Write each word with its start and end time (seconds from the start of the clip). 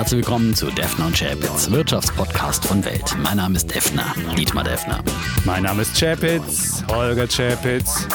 Herzlich 0.00 0.20
willkommen 0.20 0.54
zu 0.54 0.70
Defner 0.70 1.08
und 1.08 1.14
Chapitz, 1.14 1.70
Wirtschaftspodcast 1.70 2.64
von 2.64 2.82
Welt. 2.86 3.14
Mein 3.22 3.36
Name 3.36 3.56
ist 3.56 3.66
Defner, 3.66 4.14
Dietmar 4.34 4.64
Defner. 4.64 5.04
Mein 5.44 5.64
Name 5.64 5.82
ist 5.82 5.94
Chapitz, 5.94 6.82
Holger 6.88 7.28
Chapitz. 7.28 8.08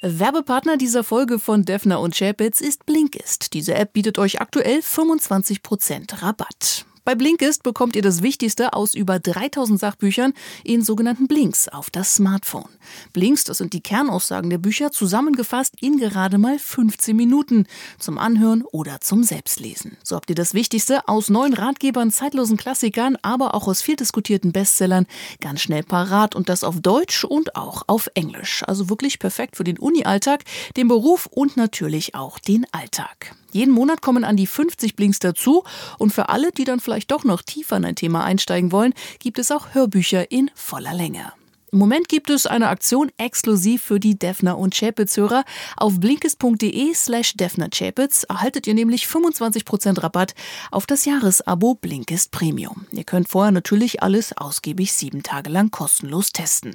Werbepartner 0.00 0.76
dieser 0.76 1.02
Folge 1.02 1.40
von 1.40 1.64
Defner 1.64 1.98
und 1.98 2.14
Chapitz 2.16 2.60
ist 2.60 2.86
Blinkist. 2.86 3.52
Diese 3.52 3.74
App 3.74 3.94
bietet 3.94 4.20
euch 4.20 4.40
aktuell 4.40 4.78
25% 4.78 6.22
Rabatt. 6.22 6.86
Bei 7.10 7.16
Blinkist 7.16 7.64
bekommt 7.64 7.96
ihr 7.96 8.02
das 8.02 8.22
Wichtigste 8.22 8.72
aus 8.72 8.94
über 8.94 9.18
3000 9.18 9.80
Sachbüchern 9.80 10.32
in 10.62 10.84
sogenannten 10.84 11.26
Blinks 11.26 11.66
auf 11.66 11.90
das 11.90 12.14
Smartphone. 12.14 12.68
Blinks, 13.12 13.42
das 13.42 13.58
sind 13.58 13.72
die 13.72 13.80
Kernaussagen 13.80 14.48
der 14.48 14.58
Bücher, 14.58 14.92
zusammengefasst 14.92 15.74
in 15.80 15.98
gerade 15.98 16.38
mal 16.38 16.56
15 16.56 17.16
Minuten 17.16 17.66
zum 17.98 18.16
Anhören 18.16 18.62
oder 18.62 19.00
zum 19.00 19.24
Selbstlesen. 19.24 19.96
So 20.04 20.14
habt 20.14 20.30
ihr 20.30 20.36
das 20.36 20.54
Wichtigste 20.54 21.08
aus 21.08 21.30
neuen 21.30 21.54
Ratgebern, 21.54 22.12
zeitlosen 22.12 22.56
Klassikern, 22.56 23.18
aber 23.22 23.54
auch 23.54 23.66
aus 23.66 23.82
viel 23.82 23.96
diskutierten 23.96 24.52
Bestsellern 24.52 25.08
ganz 25.40 25.62
schnell 25.62 25.82
parat 25.82 26.36
und 26.36 26.48
das 26.48 26.62
auf 26.62 26.80
Deutsch 26.80 27.24
und 27.24 27.56
auch 27.56 27.82
auf 27.88 28.08
Englisch. 28.14 28.62
Also 28.68 28.88
wirklich 28.88 29.18
perfekt 29.18 29.56
für 29.56 29.64
den 29.64 29.80
Uni-Alltag, 29.80 30.44
den 30.76 30.86
Beruf 30.86 31.26
und 31.26 31.56
natürlich 31.56 32.14
auch 32.14 32.38
den 32.38 32.66
Alltag. 32.70 33.34
Jeden 33.52 33.72
Monat 33.72 34.02
kommen 34.02 34.24
an 34.24 34.36
die 34.36 34.46
50 34.46 34.96
Blinks 34.96 35.18
dazu 35.18 35.64
und 35.98 36.12
für 36.12 36.28
alle, 36.28 36.52
die 36.52 36.64
dann 36.64 36.80
vielleicht 36.80 37.10
doch 37.10 37.24
noch 37.24 37.42
tiefer 37.42 37.76
in 37.76 37.84
ein 37.84 37.96
Thema 37.96 38.24
einsteigen 38.24 38.72
wollen, 38.72 38.94
gibt 39.18 39.38
es 39.38 39.50
auch 39.50 39.74
Hörbücher 39.74 40.30
in 40.30 40.50
voller 40.54 40.94
Länge. 40.94 41.32
Im 41.72 41.78
Moment 41.78 42.08
gibt 42.08 42.30
es 42.30 42.46
eine 42.46 42.68
Aktion 42.68 43.12
exklusiv 43.16 43.82
für 43.82 44.00
die 44.00 44.18
Defner 44.18 44.58
und 44.58 44.74
Chapitz-Hörer. 44.74 45.44
Auf 45.76 46.00
blinkist.de 46.00 46.94
slash 46.94 47.34
Defner 47.34 47.68
Chapitz 47.72 48.24
erhaltet 48.24 48.66
ihr 48.66 48.74
nämlich 48.74 49.04
25% 49.04 50.02
Rabatt 50.02 50.34
auf 50.72 50.86
das 50.86 51.04
Jahresabo 51.04 51.76
Blinkist 51.76 52.32
Premium. 52.32 52.86
Ihr 52.90 53.04
könnt 53.04 53.28
vorher 53.28 53.52
natürlich 53.52 54.02
alles 54.02 54.36
ausgiebig 54.36 54.92
sieben 54.92 55.22
Tage 55.22 55.48
lang 55.50 55.70
kostenlos 55.70 56.32
testen. 56.32 56.74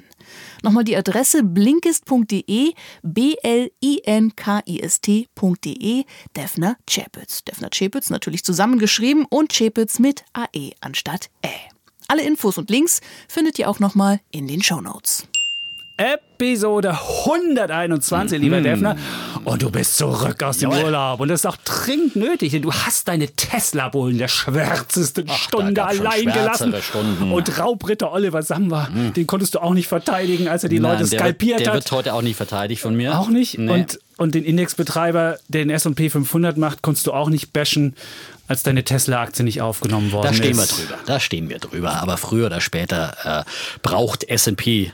Nochmal 0.62 0.84
die 0.84 0.96
Adresse 0.96 1.42
blinkist.de, 1.42 2.72
B-L-I-N-K-I-S-T.de, 3.02 3.64
Defner 6.34 6.76
Chapitz. 6.88 7.44
Defner 7.44 7.68
Chapitz 7.70 8.08
natürlich 8.08 8.44
zusammengeschrieben 8.44 9.26
und 9.28 9.52
Chapitz 9.52 9.98
mit 9.98 10.24
AE 10.32 10.72
anstatt 10.80 11.28
Ä. 11.44 11.75
Alle 12.08 12.22
Infos 12.22 12.56
und 12.58 12.70
Links 12.70 13.00
findet 13.28 13.58
ihr 13.58 13.68
auch 13.68 13.80
nochmal 13.80 14.20
in 14.30 14.46
den 14.46 14.62
Show 14.62 14.80
Notes. 14.80 15.26
Episode 15.98 16.90
121, 17.24 18.38
lieber 18.38 18.58
Mhm. 18.60 18.64
Defner. 18.64 18.96
Und 19.44 19.62
du 19.62 19.70
bist 19.70 19.96
zurück 19.96 20.42
aus 20.42 20.58
dem 20.58 20.70
Jawohl. 20.70 20.84
Urlaub. 20.84 21.20
Und 21.20 21.28
das 21.28 21.40
ist 21.40 21.46
auch 21.46 21.56
dringend 21.56 22.16
nötig, 22.16 22.52
denn 22.52 22.60
du 22.60 22.70
hast 22.70 23.08
deine 23.08 23.28
Tesla-Bullen 23.28 24.12
in 24.12 24.18
der 24.18 24.28
schwärzesten 24.28 25.24
Ach, 25.26 25.38
Stunde 25.38 25.82
allein 25.82 26.26
gelassen. 26.26 26.74
Stunden. 26.82 27.32
Und 27.32 27.58
Raubritter 27.58 28.12
Oliver 28.12 28.42
Samba, 28.42 28.88
den 29.16 29.26
konntest 29.26 29.54
du 29.54 29.60
auch 29.62 29.72
nicht 29.72 29.88
verteidigen, 29.88 30.48
als 30.48 30.64
er 30.64 30.68
die 30.68 30.80
Nein, 30.80 30.98
Leute 30.98 31.08
der, 31.08 31.18
skalpiert 31.18 31.58
wird, 31.60 31.66
der 31.66 31.72
hat. 31.72 31.74
wird 31.84 31.92
heute 31.92 32.12
auch 32.12 32.22
nicht 32.22 32.36
verteidigt 32.36 32.82
von 32.82 32.94
mir. 32.94 33.18
Auch 33.18 33.28
nicht. 33.30 33.56
Nee. 33.56 33.72
Und, 33.72 33.98
und 34.18 34.34
den 34.34 34.44
Indexbetreiber, 34.44 35.38
der 35.48 35.64
den 35.64 35.70
S&P 35.70 36.10
500 36.10 36.58
macht, 36.58 36.82
konntest 36.82 37.06
du 37.06 37.14
auch 37.14 37.30
nicht 37.30 37.54
bashen, 37.54 37.94
als 38.48 38.62
deine 38.62 38.84
Tesla-Aktie 38.84 39.44
nicht 39.44 39.60
aufgenommen 39.60 40.12
worden 40.12 40.26
da 40.28 40.32
stehen 40.32 40.56
wir 40.56 40.64
ist. 40.64 40.78
drüber. 40.78 40.98
Da 41.06 41.20
stehen 41.20 41.48
wir 41.48 41.58
drüber. 41.58 41.94
Aber 42.02 42.16
früher 42.16 42.46
oder 42.46 42.60
später 42.60 43.44
äh, 43.46 43.50
braucht 43.82 44.24
S&P 44.24 44.92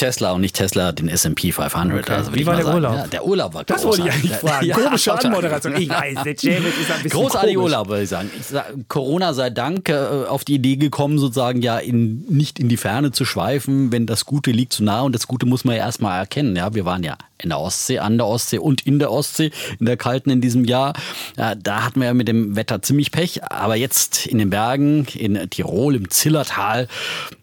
Tesla 0.00 0.32
und 0.32 0.40
nicht 0.40 0.56
Tesla 0.56 0.92
den 0.92 1.08
S&P 1.08 1.52
500. 1.52 2.00
Okay. 2.00 2.12
Also 2.12 2.34
Wie 2.34 2.46
war 2.46 2.56
der 2.56 2.64
sagen, 2.64 2.76
Urlaub? 2.76 2.94
Ja, 2.96 3.06
der 3.06 3.24
Urlaub 3.26 3.54
war 3.54 3.64
Das 3.64 3.84
wollte 3.84 4.08
ich 4.08 4.14
großartig. 4.14 4.32
eigentlich 4.32 4.50
fragen. 4.50 4.84
Komische. 4.84 5.12
Anmoderation. 5.20 5.76
Ich 5.76 5.88
weiß, 5.88 6.22
der 6.24 6.34
James 6.38 6.68
ist 6.80 6.90
ein 6.90 7.02
bisschen 7.02 7.10
Großartiger 7.10 7.54
komisch. 7.54 7.72
Urlaub, 7.72 7.88
würde 7.88 8.02
ich 8.02 8.08
sagen. 8.08 8.30
Ich 8.38 8.46
sag, 8.46 8.72
Corona 8.88 9.34
sei 9.34 9.50
Dank 9.50 9.88
äh, 9.88 9.94
auf 10.26 10.44
die 10.44 10.54
Idee 10.54 10.76
gekommen, 10.76 11.18
sozusagen 11.18 11.62
ja 11.62 11.78
in, 11.78 12.24
nicht 12.28 12.58
in 12.58 12.68
die 12.68 12.76
Ferne 12.76 13.12
zu 13.12 13.24
schweifen, 13.24 13.92
wenn 13.92 14.06
das 14.06 14.24
Gute 14.24 14.50
liegt 14.50 14.72
zu 14.72 14.82
nah 14.82 15.02
und 15.02 15.14
das 15.14 15.26
Gute 15.26 15.46
muss 15.46 15.64
man 15.64 15.76
ja 15.76 15.82
erstmal 15.82 16.18
erkennen. 16.18 16.56
Ja, 16.56 16.74
wir 16.74 16.84
waren 16.84 17.02
ja 17.02 17.16
in 17.42 17.50
der 17.50 17.58
Ostsee, 17.58 17.98
an 17.98 18.18
der 18.18 18.26
Ostsee 18.26 18.58
und 18.58 18.86
in 18.86 18.98
der 18.98 19.10
Ostsee, 19.10 19.50
in 19.78 19.86
der 19.86 19.96
kalten 19.96 20.30
in 20.30 20.40
diesem 20.40 20.64
Jahr. 20.64 20.94
Ja, 21.36 21.54
da 21.54 21.84
hatten 21.84 22.00
wir 22.00 22.06
ja 22.08 22.14
mit 22.14 22.28
dem 22.28 22.56
Wetter 22.56 22.82
ziemlich 22.82 23.12
Pech, 23.12 23.44
aber 23.44 23.76
jetzt 23.76 24.26
in 24.26 24.38
den 24.38 24.50
Bergen, 24.50 25.06
in 25.14 25.48
Tirol, 25.50 25.94
im 25.96 26.10
Zillertal, 26.10 26.88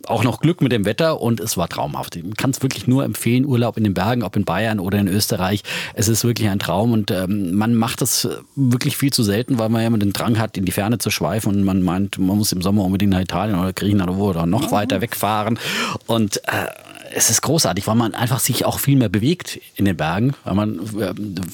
auch 0.08 0.24
noch 0.24 0.40
Glück 0.40 0.62
mit 0.62 0.72
dem 0.72 0.86
Wetter 0.86 1.22
und 1.22 1.40
es 1.40 1.58
war 1.58 1.68
traumhaft. 1.68 2.16
Ich 2.16 2.24
kann 2.38 2.52
es 2.52 2.62
wirklich 2.62 2.88
nur 2.88 3.04
empfehlen, 3.04 3.46
Urlaub 3.46 3.78
in 3.78 3.84
den 3.84 3.94
Bergen, 3.94 4.24
ob 4.24 4.36
in 4.36 4.46
Bayern 4.46 4.80
oder 4.80 4.98
in 5.00 5.08
Österreich. 5.08 5.64
Es 5.94 6.08
ist 6.08 6.24
wirklich 6.24 6.50
ein 6.50 6.60
Traum 6.60 6.92
und 6.92 7.12
ähm, 7.12 7.54
man 7.54 7.76
macht 7.76 8.02
das 8.02 8.28
wirklich 8.56 8.98
viel 8.98 9.12
zu 9.12 9.24
selten, 9.24 9.60
weil 9.60 9.70
man 9.70 9.82
ja 9.82 9.88
immer 9.88 9.98
den 9.98 10.14
Drang 10.14 10.40
hat, 10.40 10.58
in 10.58 10.66
die 10.66 10.72
Ferne 10.72 10.98
zu 10.98 11.10
schweifen 11.10 11.56
und 11.56 11.64
man 11.64 11.82
meint, 11.82 12.18
man 12.18 12.38
muss 12.38 12.52
im 12.52 12.62
Sommer 12.62 12.84
unbedingt 12.84 13.12
nach 13.12 13.22
Italien 13.22 13.60
oder 13.60 13.74
Griechenland 13.74 14.10
oder 14.10 14.20
wo 14.20 14.30
oder 14.30 14.46
noch 14.46 14.72
weiter 14.72 15.02
wegfahren 15.02 15.60
und 16.08 16.38
äh, 16.48 16.68
es 17.14 17.30
ist 17.30 17.42
großartig, 17.42 17.88
weil 17.88 17.96
man 17.96 18.14
einfach 18.14 18.40
sich 18.40 18.66
auch 18.66 18.80
viel 18.80 18.98
mehr 18.98 19.10
bewegt 19.10 19.60
in 19.76 19.86
den 19.86 19.98
Bergen, 19.98 20.34
weil 20.44 20.56
man 20.56 20.80
äh, 21.00 21.14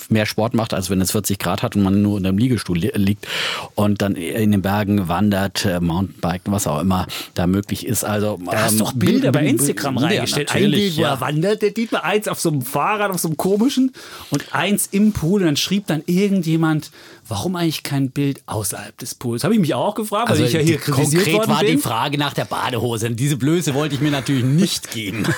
mehr 0.09 0.25
Sport 0.25 0.53
macht, 0.53 0.73
als 0.73 0.89
wenn 0.89 1.01
es 1.01 1.11
40 1.11 1.39
Grad 1.39 1.63
hat 1.63 1.75
und 1.75 1.83
man 1.83 2.01
nur 2.01 2.17
in 2.17 2.25
einem 2.25 2.37
Liegestuhl 2.37 2.77
li 2.77 2.91
liegt 2.95 3.27
und 3.75 4.01
dann 4.01 4.15
in 4.15 4.51
den 4.51 4.61
Bergen 4.61 5.07
wandert, 5.07 5.65
äh, 5.65 5.79
Mountainbiken, 5.79 6.53
was 6.53 6.67
auch 6.67 6.79
immer 6.79 7.07
da 7.33 7.47
möglich 7.47 7.85
ist. 7.85 8.03
Also 8.03 8.39
Da 8.45 8.63
hast 8.63 8.73
ähm, 8.73 8.77
du 8.79 8.83
doch 8.85 8.93
Bilder 8.93 9.31
bei 9.31 9.45
Instagram 9.45 9.97
ja, 9.97 10.07
reingestellt. 10.07 10.51
Ein 10.51 10.63
natürlich, 10.63 10.95
Bild, 10.95 10.97
wo 10.97 11.01
ja. 11.01 11.13
er 11.13 11.21
wandert, 11.21 11.61
der 11.61 11.71
Dietmar, 11.71 12.03
eins 12.03 12.27
auf 12.27 12.39
so 12.39 12.49
einem 12.49 12.61
Fahrrad, 12.61 13.11
auf 13.11 13.19
so 13.19 13.27
einem 13.27 13.37
komischen 13.37 13.91
und 14.29 14.53
eins 14.53 14.87
im 14.91 15.13
Pool. 15.13 15.41
Und 15.41 15.47
dann 15.47 15.57
schrieb 15.57 15.87
dann 15.87 16.03
irgendjemand, 16.05 16.91
warum 17.27 17.55
eigentlich 17.55 17.83
kein 17.83 18.11
Bild 18.11 18.41
außerhalb 18.45 18.97
des 18.97 19.15
Pools? 19.15 19.43
Habe 19.43 19.53
ich 19.53 19.59
mich 19.59 19.73
auch 19.73 19.95
gefragt, 19.95 20.29
weil 20.29 20.33
Also 20.33 20.43
ich 20.45 20.53
ja 20.53 20.59
hier 20.59 20.77
kritisiert 20.77 21.23
konkret 21.23 21.33
worden 21.35 21.49
war 21.51 21.59
bin. 21.61 21.71
die 21.71 21.77
Frage 21.77 22.17
nach 22.17 22.33
der 22.33 22.45
Badehose. 22.45 23.07
Und 23.07 23.19
diese 23.19 23.37
Blöße 23.37 23.73
wollte 23.73 23.95
ich 23.95 24.01
mir 24.01 24.11
natürlich 24.11 24.43
nicht 24.43 24.91
geben. 24.91 25.23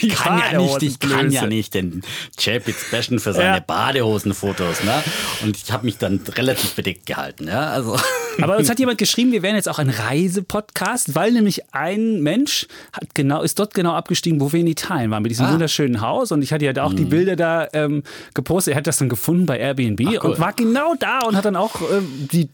Ich 0.00 0.14
kann 0.14 0.38
ja 0.52 0.58
nicht, 0.60 0.82
ich 0.82 0.98
kann 1.00 1.30
ja 1.30 1.46
nicht 1.46 1.74
den 1.74 2.02
Chapitz 2.38 2.90
bashen 2.90 3.18
für 3.18 3.32
seine 3.32 3.56
Ja. 3.56 3.60
Badehosenfotos. 3.60 4.84
Ne? 4.84 5.02
Und 5.42 5.56
ich 5.56 5.70
habe 5.72 5.84
mich 5.86 5.98
dann 5.98 6.20
relativ 6.34 6.74
bedeckt 6.74 7.06
gehalten. 7.06 7.46
Ja? 7.48 7.70
Also. 7.70 7.96
Aber 8.42 8.56
uns 8.56 8.68
hat 8.70 8.78
jemand 8.78 8.98
geschrieben, 8.98 9.32
wir 9.32 9.42
wären 9.42 9.56
jetzt 9.56 9.68
auch 9.68 9.78
ein 9.78 9.90
Reisepodcast, 9.90 11.14
weil 11.14 11.32
nämlich 11.32 11.74
ein 11.74 12.20
Mensch 12.22 12.66
hat 12.92 13.14
genau, 13.14 13.42
ist 13.42 13.58
dort 13.58 13.74
genau 13.74 13.92
abgestiegen, 13.92 14.40
wo 14.40 14.52
wir 14.52 14.60
in 14.60 14.66
Italien 14.66 15.10
waren, 15.10 15.22
mit 15.22 15.30
diesem 15.30 15.46
Ah. 15.46 15.52
wunderschönen 15.52 16.00
Haus. 16.00 16.32
Und 16.32 16.42
ich 16.42 16.52
hatte 16.52 16.64
ja 16.64 16.72
da 16.72 16.84
auch 16.84 16.92
die 16.94 17.04
Bilder 17.04 17.36
da 17.36 17.68
ähm, 17.72 18.02
gepostet. 18.34 18.74
Er 18.74 18.78
hat 18.78 18.86
das 18.86 18.98
dann 18.98 19.08
gefunden 19.08 19.46
bei 19.46 19.58
Airbnb 19.58 20.00
Ach, 20.06 20.24
cool. 20.24 20.30
und 20.32 20.40
war 20.40 20.52
genau 20.52 20.94
da 20.98 21.20
und 21.26 21.36
hat 21.36 21.44
dann 21.44 21.56
auch 21.56 21.80
ähm, 21.92 22.28
die 22.32 22.48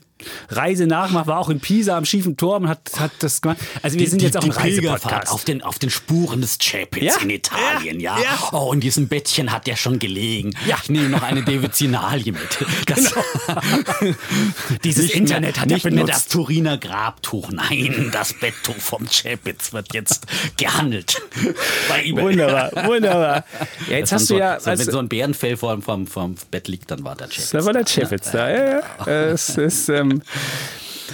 Reise 0.48 0.86
nachgemacht, 0.86 1.26
war 1.26 1.38
auch 1.38 1.48
in 1.50 1.60
Pisa 1.60 1.96
am 1.96 2.04
schiefen 2.04 2.36
Turm 2.36 2.64
und 2.64 2.68
hat, 2.68 2.90
hat 2.98 3.12
das 3.20 3.40
gemacht. 3.40 3.58
Also 3.82 3.98
wir 3.98 4.08
sind 4.08 4.22
jetzt 4.22 4.36
auch 4.36 4.44
ein 4.44 4.50
Reisepodcast. 4.50 5.32
auf 5.32 5.44
den, 5.44 5.62
auf 5.62 5.78
den 5.78 5.90
Spuren 5.90 6.40
des 6.40 6.58
Chapitz 6.58 7.02
Ja, 7.02 7.16
in 7.22 7.30
Italien, 7.30 8.00
ja. 8.00 8.16
ja, 8.18 8.24
ja. 8.24 8.48
Oh, 8.52 8.72
in 8.72 8.80
diesem 8.80 9.08
Bettchen 9.08 9.52
hat 9.52 9.66
der 9.66 9.76
schon 9.76 9.98
gelegen. 9.98 10.54
Ja. 10.66 10.76
Ich 10.82 10.90
nehme 10.90 11.08
noch 11.08 11.22
eine 11.22 11.42
Devotionalie 11.42 12.32
mit. 12.32 12.40
Das, 12.86 13.14
Dieses 14.84 15.04
nicht 15.06 15.14
Internet 15.16 15.54
mehr, 15.56 15.62
hat 15.62 15.68
nicht 15.68 15.84
mehr 15.90 16.04
das 16.04 16.26
Turiner 16.28 16.76
Grabtuch. 16.78 17.50
Nein, 17.50 18.10
das 18.12 18.32
Betttuch 18.34 18.76
vom 18.76 19.06
Chapitz 19.08 19.72
wird 19.72 19.94
jetzt 19.94 20.26
gehandelt. 20.56 21.20
Bei 21.88 22.04
eBay. 22.04 22.24
Wunderbar, 22.24 22.70
wunderbar. 22.86 23.44
Ja, 23.88 23.98
jetzt 23.98 24.12
Das 24.12 24.22
hast 24.22 24.30
du 24.30 24.36
ja... 24.38 24.60
so, 24.60 24.70
also- 24.70 24.84
wenn 24.86 24.92
so 24.92 24.98
ein 24.98 25.08
Bärenfell 25.08 25.56
vom, 25.56 25.82
vom, 25.82 26.06
vom 26.06 26.34
Bett 26.50 26.68
liegt, 26.68 26.90
dann 26.90 27.04
war 27.04 27.16
der 27.16 27.28
Chapitz. 27.28 27.50
Da 27.50 27.64
war 27.64 27.72
der 27.72 27.86
Chefitz 27.86 28.30
da. 28.30 28.48
Ja, 28.50 28.80
ja. 28.80 29.06
Es 29.06 29.50
ist, 29.50 29.88
ähm, 29.88 30.13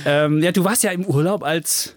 ähm, 0.05 0.43
ja, 0.43 0.53
du 0.53 0.65
warst 0.65 0.83
ja 0.83 0.91
im 0.93 1.05
Urlaub, 1.05 1.43
als 1.43 1.95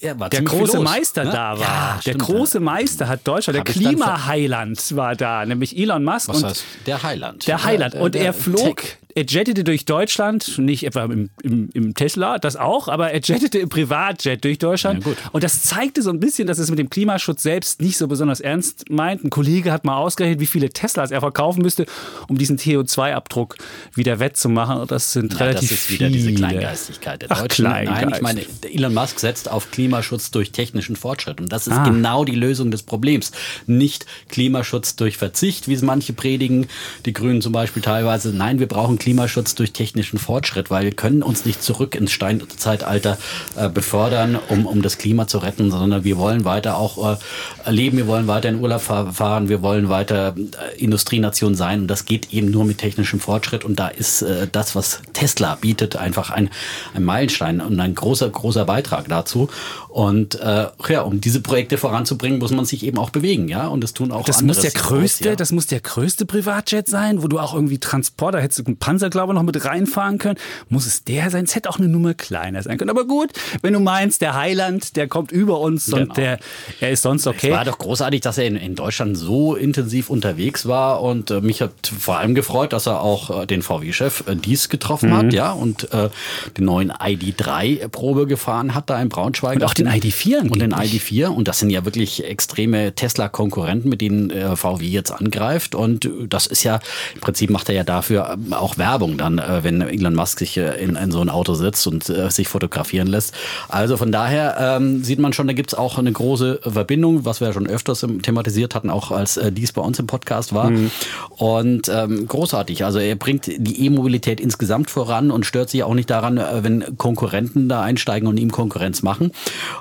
Ja, 0.00 0.14
der 0.14 0.42
große 0.42 0.76
los, 0.76 0.84
Meister 0.84 1.24
ne? 1.24 1.30
da 1.30 1.58
war. 1.58 1.60
Ja, 1.60 1.92
der 1.96 2.00
stimmt, 2.12 2.22
große 2.22 2.58
ja. 2.58 2.64
Meister 2.64 3.08
hat 3.08 3.20
Deutschland, 3.26 3.58
Hab 3.58 3.64
der 3.66 3.74
Klimaheiland 3.74 4.96
war 4.96 5.16
da, 5.16 5.44
nämlich 5.46 5.76
Elon 5.76 6.04
Musk. 6.04 6.28
Was 6.28 6.36
und 6.36 6.44
heißt 6.44 6.64
der 6.86 7.02
Heiland? 7.02 7.46
der 7.46 7.64
Heiland. 7.64 7.94
Und 7.94 8.14
der 8.14 8.26
er 8.26 8.32
flog, 8.34 8.76
Tech. 8.82 8.98
Er 9.16 9.24
jettete 9.26 9.64
durch 9.64 9.86
Deutschland, 9.86 10.58
nicht 10.58 10.84
etwa 10.84 11.04
im, 11.04 11.30
im, 11.42 11.70
im 11.72 11.94
Tesla, 11.94 12.38
das 12.38 12.54
auch, 12.56 12.86
aber 12.88 13.10
er 13.10 13.20
jettete 13.20 13.58
im 13.58 13.68
Privatjet 13.70 14.44
durch 14.44 14.58
Deutschland. 14.58 15.04
Ja. 15.06 15.12
Und 15.32 15.42
das 15.42 15.62
zeigte 15.62 16.02
so 16.02 16.10
ein 16.10 16.20
bisschen, 16.20 16.46
dass 16.46 16.58
es 16.58 16.68
mit 16.70 16.78
dem 16.78 16.90
Klimaschutz 16.90 17.42
selbst 17.42 17.80
nicht 17.80 17.96
so 17.96 18.08
besonders 18.08 18.40
ernst 18.40 18.90
meint. 18.90 19.24
Ein 19.24 19.30
Kollege 19.30 19.72
hat 19.72 19.84
mal 19.86 19.96
ausgerechnet, 19.96 20.38
wie 20.40 20.46
viele 20.46 20.68
Teslas 20.68 21.10
er 21.10 21.20
verkaufen 21.20 21.62
müsste, 21.62 21.86
um 22.28 22.36
diesen 22.36 22.58
CO2-Abdruck 22.58 23.56
wieder 23.94 24.20
wettzumachen. 24.20 24.76
Und 24.82 24.90
das 24.90 25.12
sind 25.12 25.32
Ja, 25.32 25.38
relativ 25.46 25.70
das 25.70 25.78
ist 25.78 25.90
wieder 25.90 26.06
viele. 26.08 26.18
diese 26.18 26.34
Kleingeistigkeit 26.34 27.22
der 27.22 27.32
Ach, 27.32 27.40
Deutschen. 27.40 27.64
Nein, 27.64 27.86
Kleingeist. 27.86 28.16
ich 28.16 28.22
meine, 28.22 28.40
Elon 28.70 28.92
Musk 28.94 29.18
setzt 29.18 29.50
auf 29.50 29.70
Klimaschutz 29.70 30.30
durch 30.30 30.52
technischen 30.52 30.94
Fortschritt. 30.94 31.40
Und 31.40 31.50
das 31.50 31.66
ist 31.66 31.72
Ah. 31.74 31.84
genau 31.88 32.24
die 32.26 32.34
Lösung 32.34 32.70
des 32.70 32.82
Problems. 32.82 33.32
Nicht 33.66 34.04
Klimaschutz 34.28 34.96
durch 34.96 35.16
Verzicht, 35.16 35.68
wie 35.68 35.74
es 35.74 35.80
manche 35.82 36.12
predigen, 36.12 36.66
die 37.06 37.14
Grünen 37.14 37.40
zum 37.40 37.52
Beispiel 37.52 37.82
teilweise. 37.82 38.28
Nein, 38.34 38.58
wir 38.58 38.68
brauchen 38.68 38.98
Klimaschutz 39.06 39.54
durch 39.54 39.72
technischen 39.72 40.18
Fortschritt, 40.18 40.68
weil 40.68 40.82
wir 40.82 40.90
können 40.90 41.22
uns 41.22 41.44
nicht 41.44 41.62
zurück 41.62 41.94
ins 41.94 42.10
Steinzeitalter 42.10 43.18
äh, 43.54 43.68
befördern, 43.68 44.36
um, 44.48 44.66
um 44.66 44.82
das 44.82 44.98
Klima 44.98 45.28
zu 45.28 45.38
retten, 45.38 45.70
sondern 45.70 46.02
wir 46.02 46.18
wollen 46.18 46.44
weiter 46.44 46.76
auch 46.76 47.12
äh, 47.12 47.70
leben, 47.70 47.98
wir 47.98 48.08
wollen 48.08 48.26
weiter 48.26 48.48
in 48.48 48.60
Urlaub 48.60 48.80
fahren, 48.80 49.48
wir 49.48 49.62
wollen 49.62 49.88
weiter 49.88 50.34
äh, 50.36 50.76
Industrienation 50.82 51.54
sein 51.54 51.82
und 51.82 51.86
das 51.86 52.04
geht 52.04 52.32
eben 52.32 52.50
nur 52.50 52.64
mit 52.64 52.78
technischem 52.78 53.20
Fortschritt 53.20 53.62
und 53.64 53.78
da 53.78 53.86
ist 53.86 54.22
äh, 54.22 54.48
das, 54.50 54.74
was 54.74 55.02
Tesla 55.12 55.54
bietet, 55.54 55.94
einfach 55.94 56.30
ein, 56.30 56.50
ein 56.92 57.04
Meilenstein 57.04 57.60
und 57.60 57.78
ein 57.78 57.94
großer, 57.94 58.28
großer 58.28 58.64
Beitrag 58.64 59.06
dazu. 59.06 59.48
Und 59.88 60.38
äh, 60.40 60.66
ja, 60.90 61.00
um 61.02 61.22
diese 61.22 61.40
Projekte 61.40 61.78
voranzubringen, 61.78 62.38
muss 62.38 62.50
man 62.50 62.66
sich 62.66 62.84
eben 62.84 62.98
auch 62.98 63.08
bewegen, 63.08 63.48
ja. 63.48 63.66
Und 63.68 63.82
das 63.82 63.94
tun 63.94 64.12
auch 64.12 64.26
das 64.26 64.40
andere. 64.40 64.58
muss 64.58 64.60
der 64.60 64.72
größte, 64.72 65.24
aus, 65.24 65.30
ja. 65.30 65.36
das 65.36 65.52
muss 65.52 65.66
der 65.68 65.80
größte 65.80 66.26
Privatjet 66.26 66.86
sein, 66.86 67.22
wo 67.22 67.28
du 67.28 67.38
auch 67.38 67.54
irgendwie 67.54 67.78
Transporter 67.78 68.42
hättest 68.42 68.58
du 68.58 68.64
einen 68.64 68.76
Panzer, 68.76 68.95
glaube 68.98 69.32
ich, 69.32 69.34
noch 69.34 69.42
mit 69.42 69.64
reinfahren 69.64 70.18
können. 70.18 70.38
Muss 70.68 70.86
es 70.86 71.04
der 71.04 71.30
sein? 71.30 71.44
Es 71.44 71.54
hätte 71.54 71.70
auch 71.70 71.78
eine 71.78 71.88
Nummer 71.88 72.14
kleiner 72.14 72.62
sein 72.62 72.78
können. 72.78 72.90
Aber 72.90 73.06
gut, 73.06 73.30
wenn 73.62 73.72
du 73.72 73.80
meinst, 73.80 74.20
der 74.22 74.34
Heiland, 74.34 74.96
der 74.96 75.08
kommt 75.08 75.32
über 75.32 75.60
uns 75.60 75.86
genau. 75.86 75.98
und 75.98 76.16
der, 76.16 76.38
er 76.80 76.90
ist 76.90 77.02
sonst 77.02 77.26
okay. 77.26 77.48
Es 77.48 77.56
war 77.56 77.64
doch 77.64 77.78
großartig, 77.78 78.20
dass 78.20 78.38
er 78.38 78.46
in, 78.46 78.56
in 78.56 78.74
Deutschland 78.74 79.16
so 79.16 79.54
intensiv 79.54 80.10
unterwegs 80.10 80.66
war 80.66 81.02
und 81.02 81.30
äh, 81.30 81.40
mich 81.40 81.60
hat 81.62 81.72
vor 81.86 82.18
allem 82.18 82.34
gefreut, 82.34 82.72
dass 82.72 82.86
er 82.86 83.00
auch 83.00 83.42
äh, 83.42 83.46
den 83.46 83.62
VW-Chef 83.62 84.24
äh, 84.26 84.36
Dies 84.36 84.68
getroffen 84.68 85.10
mhm. 85.10 85.16
hat, 85.16 85.32
ja, 85.32 85.52
und 85.52 85.92
äh, 85.92 86.08
den 86.56 86.64
neuen 86.64 86.92
ID3-Probe 86.92 88.26
gefahren 88.26 88.74
hat 88.74 88.90
da 88.90 89.00
in 89.00 89.08
Braunschweig. 89.08 89.56
Und 89.56 89.64
auch 89.64 89.74
den 89.74 89.88
ID4 89.88 90.48
Und 90.48 90.60
den 90.60 90.74
ID4. 90.74 91.26
Und 91.26 91.48
das 91.48 91.58
sind 91.58 91.70
ja 91.70 91.84
wirklich 91.84 92.24
extreme 92.24 92.94
Tesla-Konkurrenten, 92.94 93.88
mit 93.88 94.00
denen 94.00 94.30
äh, 94.30 94.56
VW 94.56 94.84
jetzt 94.86 95.10
angreift. 95.10 95.74
Und 95.74 96.08
das 96.28 96.46
ist 96.46 96.62
ja, 96.64 96.80
im 97.14 97.20
Prinzip 97.20 97.50
macht 97.50 97.68
er 97.68 97.74
ja 97.74 97.84
dafür 97.84 98.30
ähm, 98.34 98.52
auch 98.52 98.78
Werbung 98.78 98.85
dann, 99.16 99.38
äh, 99.38 99.62
wenn 99.62 99.80
Elon 99.80 100.14
Musk 100.14 100.38
sich 100.38 100.56
äh, 100.56 100.82
in, 100.82 100.96
in 100.96 101.10
so 101.10 101.20
ein 101.20 101.28
Auto 101.28 101.54
sitzt 101.54 101.86
und 101.86 102.08
äh, 102.08 102.30
sich 102.30 102.48
fotografieren 102.48 103.08
lässt. 103.08 103.34
Also 103.68 103.96
von 103.96 104.12
daher 104.12 104.56
ähm, 104.58 105.02
sieht 105.02 105.18
man 105.18 105.32
schon, 105.32 105.46
da 105.46 105.52
gibt 105.52 105.72
es 105.72 105.78
auch 105.78 105.98
eine 105.98 106.12
große 106.12 106.60
Verbindung, 106.62 107.24
was 107.24 107.40
wir 107.40 107.48
ja 107.48 107.52
schon 107.52 107.66
öfters 107.66 108.06
thematisiert 108.22 108.74
hatten, 108.74 108.90
auch 108.90 109.10
als 109.10 109.36
äh, 109.36 109.52
dies 109.52 109.72
bei 109.72 109.82
uns 109.82 109.98
im 109.98 110.06
Podcast 110.06 110.52
war. 110.52 110.70
Mhm. 110.70 110.90
Und 111.30 111.88
ähm, 111.88 112.26
großartig. 112.26 112.84
Also 112.84 112.98
er 112.98 113.16
bringt 113.16 113.46
die 113.46 113.84
E-Mobilität 113.86 114.40
insgesamt 114.40 114.90
voran 114.90 115.30
und 115.30 115.46
stört 115.46 115.70
sich 115.70 115.82
auch 115.82 115.94
nicht 115.94 116.10
daran, 116.10 116.38
äh, 116.38 116.62
wenn 116.62 116.96
Konkurrenten 116.96 117.68
da 117.68 117.82
einsteigen 117.82 118.28
und 118.28 118.38
ihm 118.38 118.50
Konkurrenz 118.50 119.02
machen. 119.02 119.32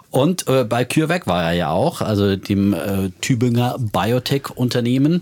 Und 0.09 0.47
äh, 0.47 0.63
bei 0.63 0.85
CureVac 0.85 1.27
war 1.27 1.43
er 1.43 1.53
ja 1.53 1.69
auch, 1.69 2.01
also 2.01 2.35
dem 2.35 2.73
äh, 2.73 3.09
Tübinger 3.21 3.75
Biotech-Unternehmen. 3.79 5.21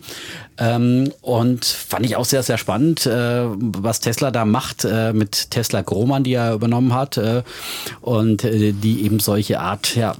Ähm, 0.58 1.12
und 1.22 1.66
fand 1.66 2.06
ich 2.06 2.16
auch 2.16 2.26
sehr, 2.26 2.44
sehr 2.44 2.58
spannend, 2.58 3.06
äh, 3.06 3.46
was 3.48 4.00
Tesla 4.00 4.32
da 4.32 4.46
macht 4.46 4.86
äh, 4.86 5.14
mit 5.14 5.52
Tesla 5.52 5.82
Grohmann, 5.82 6.24
die 6.24 6.34
er 6.34 6.54
übernommen 6.54 6.94
hat 6.94 7.18
äh, 7.18 7.44
und 8.02 8.44
äh, 8.44 8.72
die 8.72 9.04
eben 9.04 9.20
solche 9.20 9.60
Art 9.60 9.96
ja, 9.96 10.16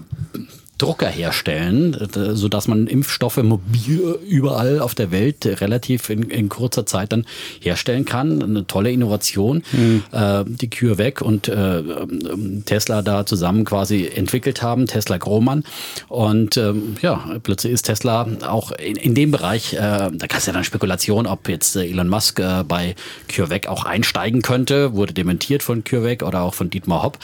Drucker 0.84 1.08
herstellen, 1.08 1.94
äh, 1.94 2.36
so 2.36 2.50
dass 2.50 2.68
man 2.68 2.88
Impfstoffe 2.88 3.38
mobil 3.38 4.20
überall 4.28 4.80
auf 4.80 4.96
der 4.96 5.12
Welt 5.12 5.46
relativ 5.46 6.10
in, 6.10 6.24
in 6.24 6.50
kurzer 6.50 6.86
Zeit 6.86 7.14
dann 7.14 7.26
herstellen 7.62 8.04
kann. 8.04 8.44
Eine 8.44 8.68
tolle 8.68 8.92
Innovation, 8.92 9.64
mhm. 9.72 10.04
äh, 10.12 10.44
die 10.46 10.70
CureVac 10.70 11.22
und 11.22 11.48
äh, 11.48 11.80
ähm, 11.80 12.64
Tesla 12.66 13.02
da 13.02 13.26
zusammen 13.26 13.64
quasi 13.64 14.10
entwickelt 14.14 14.62
haben, 14.62 14.86
Tesla 14.86 15.18
Grohmann. 15.18 15.64
Und 16.10 16.58
ähm, 16.58 16.96
ja, 17.02 17.38
plötzlich 17.44 17.72
ist 17.72 17.84
Tesla 17.84 18.28
auch 18.46 18.72
in, 18.74 18.98
in 18.98 19.16
dem 19.16 19.32
Bereich, 19.32 19.76
äh, 19.76 19.78
da 19.78 20.10
gab 20.28 20.40
es 20.40 20.48
ja 20.48 20.54
dann 20.54 20.66
Spekulation, 20.66 21.28
ob 21.28 21.48
jetzt 21.48 21.78
äh, 21.78 21.86
Elon 21.86 22.10
Musk 22.10 22.40
äh, 22.40 22.66
bei 22.68 22.96
CureVac 23.34 23.68
auch 23.68 23.86
einsteigen 23.86 24.42
könnte, 24.42 24.96
wurde 24.96 25.14
dementiert 25.14 25.64
von 25.64 25.86
CureVac 25.86 26.24
oder 26.24 26.42
auch 26.42 26.54
von 26.54 26.70
Dietmar 26.70 27.04
Hopp, 27.04 27.20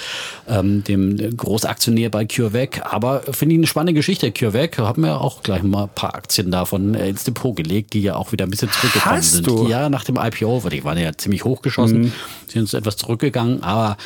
ähm, 0.48 0.84
dem 0.86 1.36
Großaktionär 1.36 2.10
bei 2.10 2.24
CureVac. 2.24 2.94
Aber 2.94 3.24
finde 3.32 3.49
ich 3.52 3.58
eine 3.58 3.68
spannende 3.68 3.94
Geschichte. 3.94 4.32
CureVac 4.32 4.78
haben 4.80 5.04
wir 5.04 5.22
auch 5.22 5.44
gleich 5.44 5.64
mal 5.64 5.84
ein 5.84 5.90
paar 5.90 6.16
Aktien 6.16 6.52
davon 6.52 6.96
äh, 6.96 7.10
ins 7.10 7.24
Depot 7.24 7.56
gelegt, 7.56 7.94
die 7.94 8.02
ja 8.02 8.16
auch 8.16 8.32
wieder 8.32 8.46
ein 8.46 8.50
bisschen 8.50 8.72
zurückgekommen 8.72 9.16
Hast 9.16 9.32
sind. 9.34 9.48
Du? 9.48 9.68
Ja, 9.68 9.90
nach 9.90 10.04
dem 10.04 10.18
IPO, 10.18 10.62
die 10.70 10.84
waren 10.84 10.98
ja 10.98 11.12
ziemlich 11.18 11.44
hochgeschossen, 11.46 12.02
mhm. 12.02 12.14
sind 12.48 12.62
uns 12.62 12.74
etwas 12.74 12.98
zurückgegangen, 12.98 13.64
aber 13.64 13.98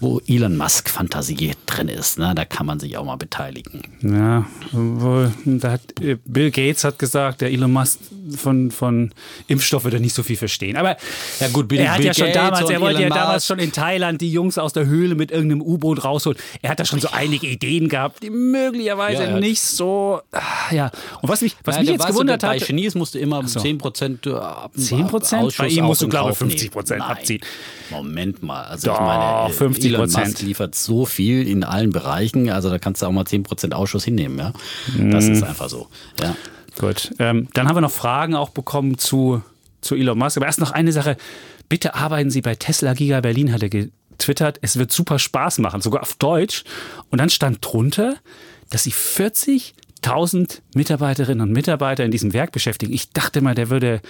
wo 0.00 0.20
Elon 0.26 0.56
Musk 0.56 0.88
Fantasie 0.88 1.52
drin 1.66 1.88
ist. 1.88 2.18
Ne? 2.18 2.32
Da 2.34 2.44
kann 2.44 2.66
man 2.66 2.78
sich 2.78 2.96
auch 2.96 3.04
mal 3.04 3.16
beteiligen. 3.16 3.82
Ja, 4.02 4.46
wohl, 4.72 5.32
da 5.44 5.72
hat, 5.72 5.80
äh, 6.00 6.16
Bill 6.24 6.50
Gates 6.50 6.84
hat 6.84 6.98
gesagt, 6.98 7.40
der 7.40 7.50
Elon 7.50 7.72
Musk 7.72 7.98
von, 8.36 8.70
von 8.70 9.12
Impfstoff 9.48 9.84
würde 9.84 10.00
nicht 10.00 10.14
so 10.14 10.22
viel 10.22 10.36
verstehen. 10.36 10.76
Aber 10.76 10.96
ja 11.40 11.48
gut, 11.48 11.68
Bill, 11.68 11.80
er 11.80 11.92
hat 11.92 11.98
Bill 11.98 12.06
ja 12.06 12.14
schon 12.14 12.26
Gates 12.26 12.42
damals, 12.42 12.70
er 12.70 12.80
wollte 12.80 13.00
Elon 13.00 13.10
ja 13.10 13.16
damals 13.16 13.46
schon 13.46 13.58
in 13.58 13.72
Thailand 13.72 14.20
die 14.20 14.30
Jungs 14.30 14.58
aus 14.58 14.72
der 14.72 14.86
Höhle 14.86 15.14
mit 15.14 15.30
irgendeinem 15.30 15.62
U-Boot 15.62 16.04
rausholen. 16.04 16.38
Er 16.62 16.70
hat 16.70 16.80
da 16.80 16.84
schon 16.84 17.00
so 17.00 17.08
einige 17.10 17.46
Ideen 17.46 17.88
gehabt, 17.88 18.22
die 18.22 18.30
möglicherweise 18.30 19.24
ja, 19.24 19.40
nicht 19.40 19.60
so. 19.60 20.20
Ah, 20.32 20.72
ja. 20.72 20.90
Und 21.22 21.28
was 21.28 21.40
mich, 21.40 21.56
was 21.64 21.76
ja, 21.76 21.82
mich 21.82 21.90
jetzt 21.90 22.06
gewundert 22.06 22.42
hat. 22.42 22.50
Bei 22.50 22.60
Chinese 22.60 22.96
musst 22.96 23.14
du 23.14 23.18
immer 23.18 23.46
so. 23.46 23.60
10 23.60 23.78
Prozent 23.78 24.26
ab. 24.28 24.72
10 24.76 25.06
Prozent? 25.08 25.56
Bei 25.56 25.66
ihm 25.66 25.84
musst 25.84 26.02
du, 26.02 26.08
glaube 26.08 26.32
ich, 26.32 26.38
50 26.38 26.70
Prozent 26.70 27.02
abziehen. 27.02 27.40
Moment 27.90 28.42
mal. 28.42 28.64
Also 28.64 28.88
Doch, 28.88 28.94
ich 28.94 29.00
meine, 29.00 29.52
50 29.52 29.87
Elon 29.94 30.10
Musk 30.10 30.42
liefert 30.42 30.74
so 30.74 31.06
viel 31.06 31.46
in 31.46 31.64
allen 31.64 31.90
Bereichen, 31.90 32.50
also 32.50 32.70
da 32.70 32.78
kannst 32.78 33.02
du 33.02 33.06
auch 33.06 33.12
mal 33.12 33.24
10% 33.24 33.72
Ausschuss 33.72 34.04
hinnehmen, 34.04 34.38
ja. 34.38 34.52
Das 35.10 35.26
mm. 35.26 35.32
ist 35.32 35.42
einfach 35.42 35.68
so, 35.68 35.88
ja. 36.20 36.36
Gut, 36.78 37.12
ähm, 37.18 37.48
dann 37.54 37.68
haben 37.68 37.76
wir 37.76 37.80
noch 37.80 37.90
Fragen 37.90 38.34
auch 38.34 38.50
bekommen 38.50 38.98
zu, 38.98 39.42
zu 39.80 39.96
Elon 39.96 40.18
Musk. 40.18 40.36
Aber 40.36 40.46
erst 40.46 40.60
noch 40.60 40.70
eine 40.70 40.92
Sache. 40.92 41.16
Bitte 41.68 41.94
arbeiten 41.94 42.30
Sie 42.30 42.40
bei 42.40 42.54
Tesla 42.54 42.94
Giga 42.94 43.20
Berlin, 43.20 43.52
hat 43.52 43.62
er 43.62 43.68
getwittert. 43.68 44.58
Es 44.62 44.78
wird 44.78 44.92
super 44.92 45.18
Spaß 45.18 45.58
machen, 45.58 45.80
sogar 45.80 46.02
auf 46.02 46.14
Deutsch. 46.14 46.64
Und 47.10 47.18
dann 47.18 47.30
stand 47.30 47.58
drunter, 47.60 48.16
dass 48.70 48.84
Sie 48.84 48.92
40.000 48.92 50.60
Mitarbeiterinnen 50.74 51.48
und 51.48 51.52
Mitarbeiter 51.52 52.04
in 52.04 52.10
diesem 52.10 52.32
Werk 52.32 52.52
beschäftigen. 52.52 52.92
Ich 52.92 53.10
dachte 53.10 53.40
mal, 53.40 53.54
der 53.54 53.70
würde 53.70 54.00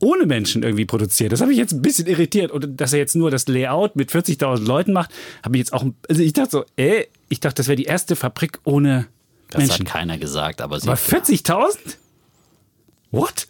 ohne 0.00 0.26
Menschen 0.26 0.62
irgendwie 0.62 0.84
produziert. 0.84 1.32
Das 1.32 1.40
habe 1.40 1.52
ich 1.52 1.58
jetzt 1.58 1.72
ein 1.72 1.82
bisschen 1.82 2.06
irritiert. 2.06 2.50
Und 2.50 2.80
dass 2.80 2.92
er 2.92 2.98
jetzt 2.98 3.16
nur 3.16 3.30
das 3.30 3.48
Layout 3.48 3.96
mit 3.96 4.10
40.000 4.10 4.66
Leuten 4.66 4.92
macht, 4.92 5.10
habe 5.42 5.56
ich 5.56 5.60
jetzt 5.60 5.72
auch. 5.72 5.84
Also 6.08 6.22
ich 6.22 6.32
dachte 6.32 6.50
so, 6.50 6.64
ey, 6.76 7.08
ich 7.28 7.40
dachte, 7.40 7.56
das 7.56 7.68
wäre 7.68 7.76
die 7.76 7.84
erste 7.84 8.16
Fabrik 8.16 8.60
ohne 8.64 9.06
das 9.50 9.58
Menschen. 9.58 9.84
Das 9.84 9.94
hat 9.94 10.00
keiner 10.00 10.18
gesagt, 10.18 10.60
aber 10.60 10.80
sie. 10.80 10.88
Aber 10.88 10.98
40.000? 10.98 11.78
What? 13.10 13.48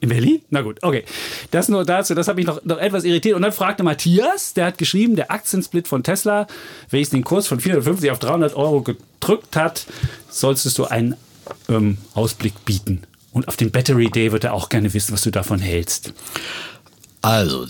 In 0.00 0.10
Berlin? 0.10 0.42
Na 0.50 0.60
gut, 0.60 0.82
okay. 0.82 1.04
Das 1.50 1.68
nur 1.68 1.84
dazu, 1.84 2.14
das 2.14 2.28
habe 2.28 2.40
ich 2.40 2.46
noch, 2.46 2.62
noch 2.64 2.78
etwas 2.78 3.04
irritiert. 3.04 3.36
Und 3.36 3.42
dann 3.42 3.52
fragte 3.52 3.82
Matthias, 3.82 4.52
der 4.52 4.66
hat 4.66 4.78
geschrieben, 4.78 5.16
der 5.16 5.30
Aktiensplit 5.30 5.88
von 5.88 6.02
Tesla, 6.02 6.46
welches 6.90 7.10
den 7.10 7.24
Kurs 7.24 7.46
von 7.46 7.58
450 7.58 8.10
auf 8.10 8.18
300 8.18 8.54
Euro 8.54 8.82
gedrückt 8.82 9.56
hat, 9.56 9.86
solltest 10.28 10.76
du 10.76 10.84
einen 10.84 11.16
ähm, 11.68 11.98
Ausblick 12.14 12.64
bieten. 12.64 13.02
Und 13.34 13.48
auf 13.48 13.56
den 13.56 13.72
Battery 13.72 14.10
Day 14.10 14.30
wird 14.30 14.44
er 14.44 14.54
auch 14.54 14.68
gerne 14.68 14.94
wissen, 14.94 15.12
was 15.12 15.22
du 15.22 15.30
davon 15.30 15.58
hältst. 15.58 16.14
Also, 17.20 17.66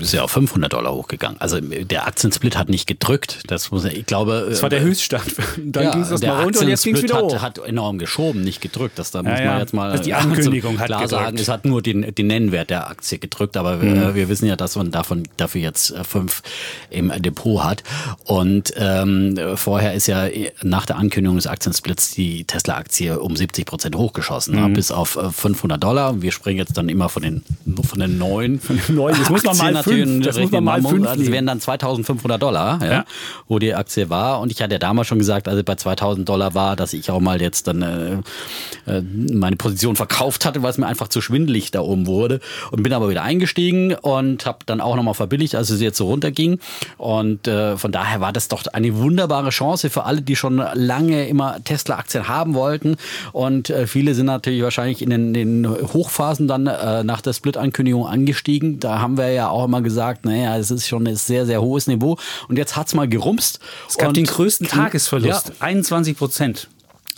ist 0.00 0.12
ja 0.12 0.22
auf 0.22 0.30
500 0.30 0.72
Dollar 0.72 0.92
hochgegangen. 0.92 1.40
Also 1.40 1.60
der 1.60 2.06
Aktiensplit 2.06 2.56
hat 2.56 2.68
nicht 2.68 2.86
gedrückt. 2.86 3.42
Das 3.48 3.70
muss 3.70 3.84
ich 3.84 4.06
glaube. 4.06 4.46
Das 4.48 4.62
war 4.62 4.70
der 4.70 4.80
äh, 4.80 4.84
Höchststand. 4.84 5.24
Dann 5.56 5.84
ja, 5.84 5.90
ging 5.92 6.02
es 6.02 6.22
mal 6.22 6.42
runter 6.42 6.60
und 6.60 6.68
jetzt 6.68 6.84
ging 6.84 6.94
es 6.94 7.02
wieder 7.02 7.20
hoch. 7.20 7.34
Hat, 7.34 7.58
hat 7.58 7.66
enorm 7.66 7.98
geschoben, 7.98 8.42
nicht 8.42 8.60
gedrückt. 8.60 8.98
Das 8.98 9.10
da 9.10 9.20
ja, 9.20 9.22
muss 9.22 9.38
man 9.38 9.44
ja. 9.44 9.58
jetzt 9.58 9.74
mal 9.74 9.90
also 9.90 10.04
die 10.04 10.14
Ankündigung 10.14 10.78
hat 10.78 10.86
klar 10.86 11.02
gedrückt. 11.02 11.22
sagen. 11.22 11.38
Es 11.38 11.48
hat 11.48 11.64
nur 11.64 11.82
den, 11.82 12.14
den 12.14 12.26
Nennwert 12.26 12.70
der 12.70 12.88
Aktie 12.88 13.18
gedrückt, 13.18 13.56
aber 13.56 13.76
mhm. 13.76 13.82
wir, 13.82 14.14
wir, 14.14 14.28
wissen 14.28 14.46
ja, 14.46 14.56
dass 14.56 14.76
man 14.76 14.90
davon 14.90 15.24
dafür 15.36 15.60
jetzt 15.60 15.90
äh, 15.90 16.04
fünf 16.04 16.42
im 16.90 17.10
Depot 17.22 17.62
hat. 17.62 17.82
Und 18.24 18.72
ähm, 18.76 19.38
vorher 19.56 19.94
ist 19.94 20.06
ja 20.06 20.26
nach 20.62 20.86
der 20.86 20.96
Ankündigung 20.96 21.36
des 21.36 21.46
Aktiensplits 21.46 22.12
die 22.12 22.44
Tesla-Aktie 22.44 23.18
um 23.18 23.36
70 23.36 23.66
Prozent 23.66 23.96
hochgeschossen, 23.96 24.60
mhm. 24.60 24.74
bis 24.74 24.90
auf 24.90 25.18
500 25.32 25.76
äh, 25.76 25.80
Dollar. 25.80 26.22
Wir 26.22 26.32
springen 26.32 26.58
jetzt 26.58 26.76
dann 26.76 26.88
immer 26.88 27.08
von 27.08 27.22
den 27.22 27.42
von 27.82 28.00
den 28.00 28.18
neuen. 28.18 28.60
Von 28.60 28.80
den 28.86 28.94
neuen. 28.94 29.16
Das 29.18 29.30
muss 29.30 29.42
man 29.44 29.56
mal 29.63 29.63
fünf, 29.82 30.24
das 30.24 30.38
muss 30.38 30.50
man 30.50 30.64
mal 30.64 30.82
fünf 30.82 31.06
Das 31.06 31.30
wären 31.30 31.46
dann 31.46 31.60
2500 31.60 32.40
Dollar, 32.40 32.78
ja, 32.82 32.92
ja, 32.92 33.04
wo 33.48 33.58
die 33.58 33.74
Aktie 33.74 34.10
war. 34.10 34.40
Und 34.40 34.52
ich 34.52 34.62
hatte 34.62 34.72
ja 34.74 34.78
damals 34.78 35.08
schon 35.08 35.18
gesagt, 35.18 35.48
als 35.48 35.58
es 35.58 35.64
bei 35.64 35.74
2000 35.74 36.28
Dollar 36.28 36.54
war, 36.54 36.76
dass 36.76 36.92
ich 36.92 37.10
auch 37.10 37.20
mal 37.20 37.40
jetzt 37.40 37.66
dann 37.66 37.82
äh, 37.82 38.90
äh, 38.90 39.02
meine 39.32 39.56
Position 39.56 39.96
verkauft 39.96 40.44
hatte, 40.44 40.62
weil 40.62 40.70
es 40.70 40.78
mir 40.78 40.86
einfach 40.86 41.08
zu 41.08 41.20
schwindelig 41.20 41.70
da 41.70 41.80
oben 41.80 42.06
wurde. 42.06 42.40
Und 42.70 42.82
bin 42.82 42.92
aber 42.92 43.08
wieder 43.08 43.22
eingestiegen 43.22 43.94
und 43.94 44.46
habe 44.46 44.58
dann 44.66 44.80
auch 44.80 44.96
nochmal 44.96 45.14
verbilligt, 45.14 45.54
als 45.54 45.70
es 45.70 45.80
jetzt 45.80 45.98
so 45.98 46.06
runterging. 46.06 46.58
Und 46.98 47.48
äh, 47.48 47.76
von 47.76 47.92
daher 47.92 48.20
war 48.20 48.32
das 48.32 48.48
doch 48.48 48.66
eine 48.72 48.96
wunderbare 48.96 49.50
Chance 49.50 49.90
für 49.90 50.04
alle, 50.04 50.22
die 50.22 50.36
schon 50.36 50.62
lange 50.74 51.28
immer 51.28 51.62
Tesla-Aktien 51.64 52.28
haben 52.28 52.54
wollten. 52.54 52.96
Und 53.32 53.70
äh, 53.70 53.86
viele 53.86 54.14
sind 54.14 54.26
natürlich 54.26 54.62
wahrscheinlich 54.62 55.02
in 55.02 55.10
den, 55.10 55.34
den 55.34 55.68
Hochphasen 55.68 56.48
dann 56.48 56.66
äh, 56.66 57.04
nach 57.04 57.20
der 57.20 57.32
Split-Ankündigung 57.32 58.06
angestiegen. 58.06 58.80
Da 58.80 59.00
haben 59.00 59.16
wir 59.16 59.30
ja 59.30 59.48
auch 59.54 59.64
immer 59.64 59.82
gesagt, 59.82 60.24
naja, 60.24 60.56
es 60.58 60.70
ist 60.70 60.86
schon 60.88 61.06
ein 61.06 61.16
sehr, 61.16 61.46
sehr 61.46 61.62
hohes 61.62 61.86
Niveau. 61.86 62.18
Und 62.48 62.56
jetzt 62.56 62.76
hat 62.76 62.88
es 62.88 62.94
mal 62.94 63.08
gerumst. 63.08 63.60
Es 63.88 63.96
gab 63.96 64.12
den 64.14 64.26
größten 64.26 64.66
Tagesverlust, 64.66 65.48
ja. 65.48 65.54
21 65.60 66.16
Prozent. 66.16 66.68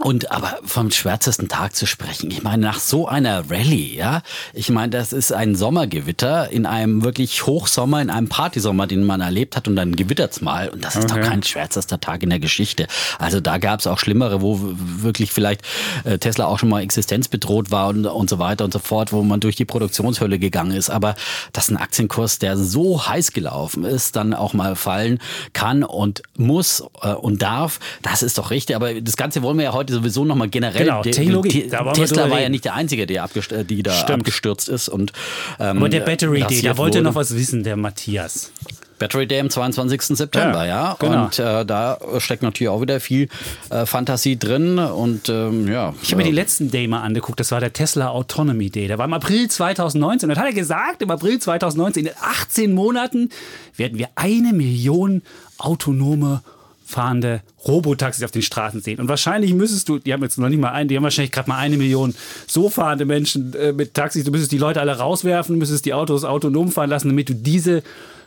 Und 0.03 0.31
aber 0.31 0.59
vom 0.63 0.91
schwärzesten 0.91 1.49
Tag 1.49 1.75
zu 1.75 1.87
sprechen, 1.87 2.31
ich 2.31 2.43
meine, 2.43 2.63
nach 2.63 2.81
so 2.81 3.09
einer 3.09 3.51
Rallye, 3.51 3.97
ja, 3.97 4.21
ich 4.53 4.69
meine, 4.69 4.91
das 4.91 5.15
ist 5.15 5.33
ein 5.33 5.55
Sommergewitter 5.55 6.51
in 6.51 6.67
einem 6.67 7.03
wirklich 7.03 7.47
Hochsommer, 7.47 8.03
in 8.03 8.11
einem 8.11 8.29
Partysommer, 8.29 8.87
den 8.87 9.05
man 9.05 9.23
erlebt 9.23 9.57
hat 9.57 9.69
und 9.69 9.77
dann 9.77 9.97
gewittert's 9.97 10.43
mal. 10.43 10.69
Und 10.69 10.85
das 10.85 10.97
ist 10.97 11.07
Okay. 11.11 11.23
doch 11.23 11.29
kein 11.29 11.43
schwärzester 11.43 11.99
Tag 11.99 12.23
in 12.23 12.29
der 12.29 12.41
Geschichte. 12.41 12.89
Also 13.19 13.41
da 13.41 13.57
gab's 13.57 13.87
auch 13.87 13.99
schlimmere, 13.99 14.43
wo 14.43 14.61
wirklich 14.63 15.33
vielleicht 15.33 15.63
äh, 16.05 16.19
Tesla 16.19 16.45
auch 16.45 16.59
schon 16.59 16.69
mal 16.69 16.83
existenzbedroht 16.83 17.71
war 17.71 17.89
und, 17.89 18.05
und 18.05 18.29
so 18.29 18.39
weiter 18.39 18.65
und 18.67 18.75
so 18.75 18.79
fort, 18.81 19.13
wo 19.15 19.23
man 19.23 19.41
durch 19.41 19.57
die 19.57 19.65
Produktionshölle 19.65 20.39
gegangen 20.39 20.73
ist. 20.73 20.91
Aber 20.91 21.15
dass 21.55 21.71
ein 21.71 21.79
Aktienkurs, 21.79 22.39
der 22.39 22.59
so 22.59 23.07
heiß 23.09 23.33
gelaufen 23.33 23.85
ist, 23.85 24.15
dann 24.15 24.35
auch 24.35 24.53
mal 24.53 24.77
fallen 24.77 25.21
kann 25.55 25.85
und 25.85 26.23
muss 26.37 26.85
äh, 27.01 27.13
und 27.15 27.41
darf, 27.41 27.81
das 28.03 28.23
ist 28.23 28.37
doch 28.37 28.51
richtig. 28.51 28.77
Aber 28.77 28.93
das 29.01 29.17
Ganze 29.17 29.41
wollen 29.43 29.57
wir 29.57 29.65
ja 29.65 29.73
heute 29.73 29.86
sowieso 29.91 30.25
nochmal 30.25 30.49
generell. 30.49 30.85
Genau, 30.85 31.03
De- 31.03 31.13
Technologie, 31.13 31.69
Te- 31.69 31.93
Tesla 31.95 32.31
war 32.31 32.41
ja 32.41 32.49
nicht 32.49 32.65
der 32.65 32.75
Einzige, 32.75 33.07
der 33.07 33.25
äh, 33.25 33.65
die 33.65 33.83
da 33.83 33.93
Stimmt. 33.93 34.21
abgestürzt 34.21 34.69
ist. 34.69 34.89
Und, 34.89 35.13
ähm, 35.59 35.79
Aber 35.79 35.89
der 35.89 36.01
Battery 36.01 36.43
Day, 36.43 36.63
da 36.63 36.77
wollte 36.77 36.99
wurde. 36.99 37.03
noch 37.09 37.15
was 37.15 37.35
wissen, 37.35 37.63
der 37.65 37.77
Matthias. 37.77 38.53
Battery 38.99 39.27
Day 39.27 39.41
am 39.41 39.51
22. 39.51 40.17
September, 40.17 40.65
Ja, 40.67 40.93
ja. 40.93 40.97
genau. 40.99 41.25
Und 41.27 41.39
äh, 41.39 41.67
da 41.67 41.99
steckt 42.17 42.43
natürlich 42.43 42.71
auch 42.71 42.81
wieder 42.81 42.99
viel 42.99 43.29
äh, 43.69 43.85
Fantasie 43.85 44.39
drin. 44.39 44.79
Und 44.79 45.29
ähm, 45.29 45.69
ja. 45.71 45.93
Ich 46.03 46.13
habe 46.13 46.23
mir 46.23 46.29
die 46.29 46.35
letzten 46.35 46.71
Day 46.71 46.89
mal 46.89 47.03
angeguckt, 47.03 47.39
das 47.39 47.53
war 47.53 47.61
der 47.61 47.75
Tesla 47.75 48.09
Autonomy 48.09 48.71
Day. 48.71 48.89
Der 48.89 48.97
war 48.97 49.05
im 49.05 49.13
April 49.13 49.49
2019. 49.49 50.31
Und 50.31 50.39
hat 50.39 50.47
er 50.47 50.55
gesagt, 50.55 51.03
im 51.03 51.11
April 51.11 51.39
2019, 51.39 52.07
in 52.07 52.13
18 52.23 52.73
Monaten 52.73 53.29
werden 53.77 53.99
wir 53.99 54.09
eine 54.15 54.55
Million 54.55 55.21
autonome 55.59 56.41
fahrende 56.87 57.43
Robotaxis 57.67 58.23
auf 58.23 58.31
den 58.31 58.43
Straßen 58.43 58.81
sehen. 58.81 59.01
Und 59.01 59.09
wahrscheinlich 59.09 59.53
müsstest 59.53 59.89
du, 59.89 59.99
die 59.99 60.13
haben 60.13 60.23
jetzt 60.23 60.39
noch 60.39 60.49
nicht 60.49 60.61
mal 60.61 60.71
einen, 60.71 60.89
die 60.89 60.97
haben 60.97 61.03
wahrscheinlich 61.03 61.33
gerade 61.33 61.51
mal 61.51 61.59
eine 61.59 61.77
Million 61.77 62.15
so 62.47 62.71
fahrende 62.71 63.05
Menschen 63.05 63.53
äh, 63.55 63.73
mit 63.73 63.93
Taxis. 63.93 64.23
Du 64.23 64.31
müsstest 64.31 64.53
die 64.53 64.59
Leute 64.59 64.81
alle 64.81 64.97
rauswerfen, 64.97 65.59
müsstest 65.59 65.85
die 65.85 65.95
Autos 65.95 66.23
autonom 66.25 66.71
fahren 66.71 66.89
lassen, 66.89 67.09
damit 67.09 67.29
du 67.29 67.35
diese 67.35 67.83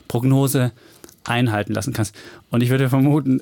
Prognose 0.10 0.74
einhalten 1.24 1.74
lassen 1.74 1.94
kannst. 1.94 2.14
Und 2.50 2.62
ich 2.62 2.70
würde 2.70 2.90
vermuten, 2.90 3.42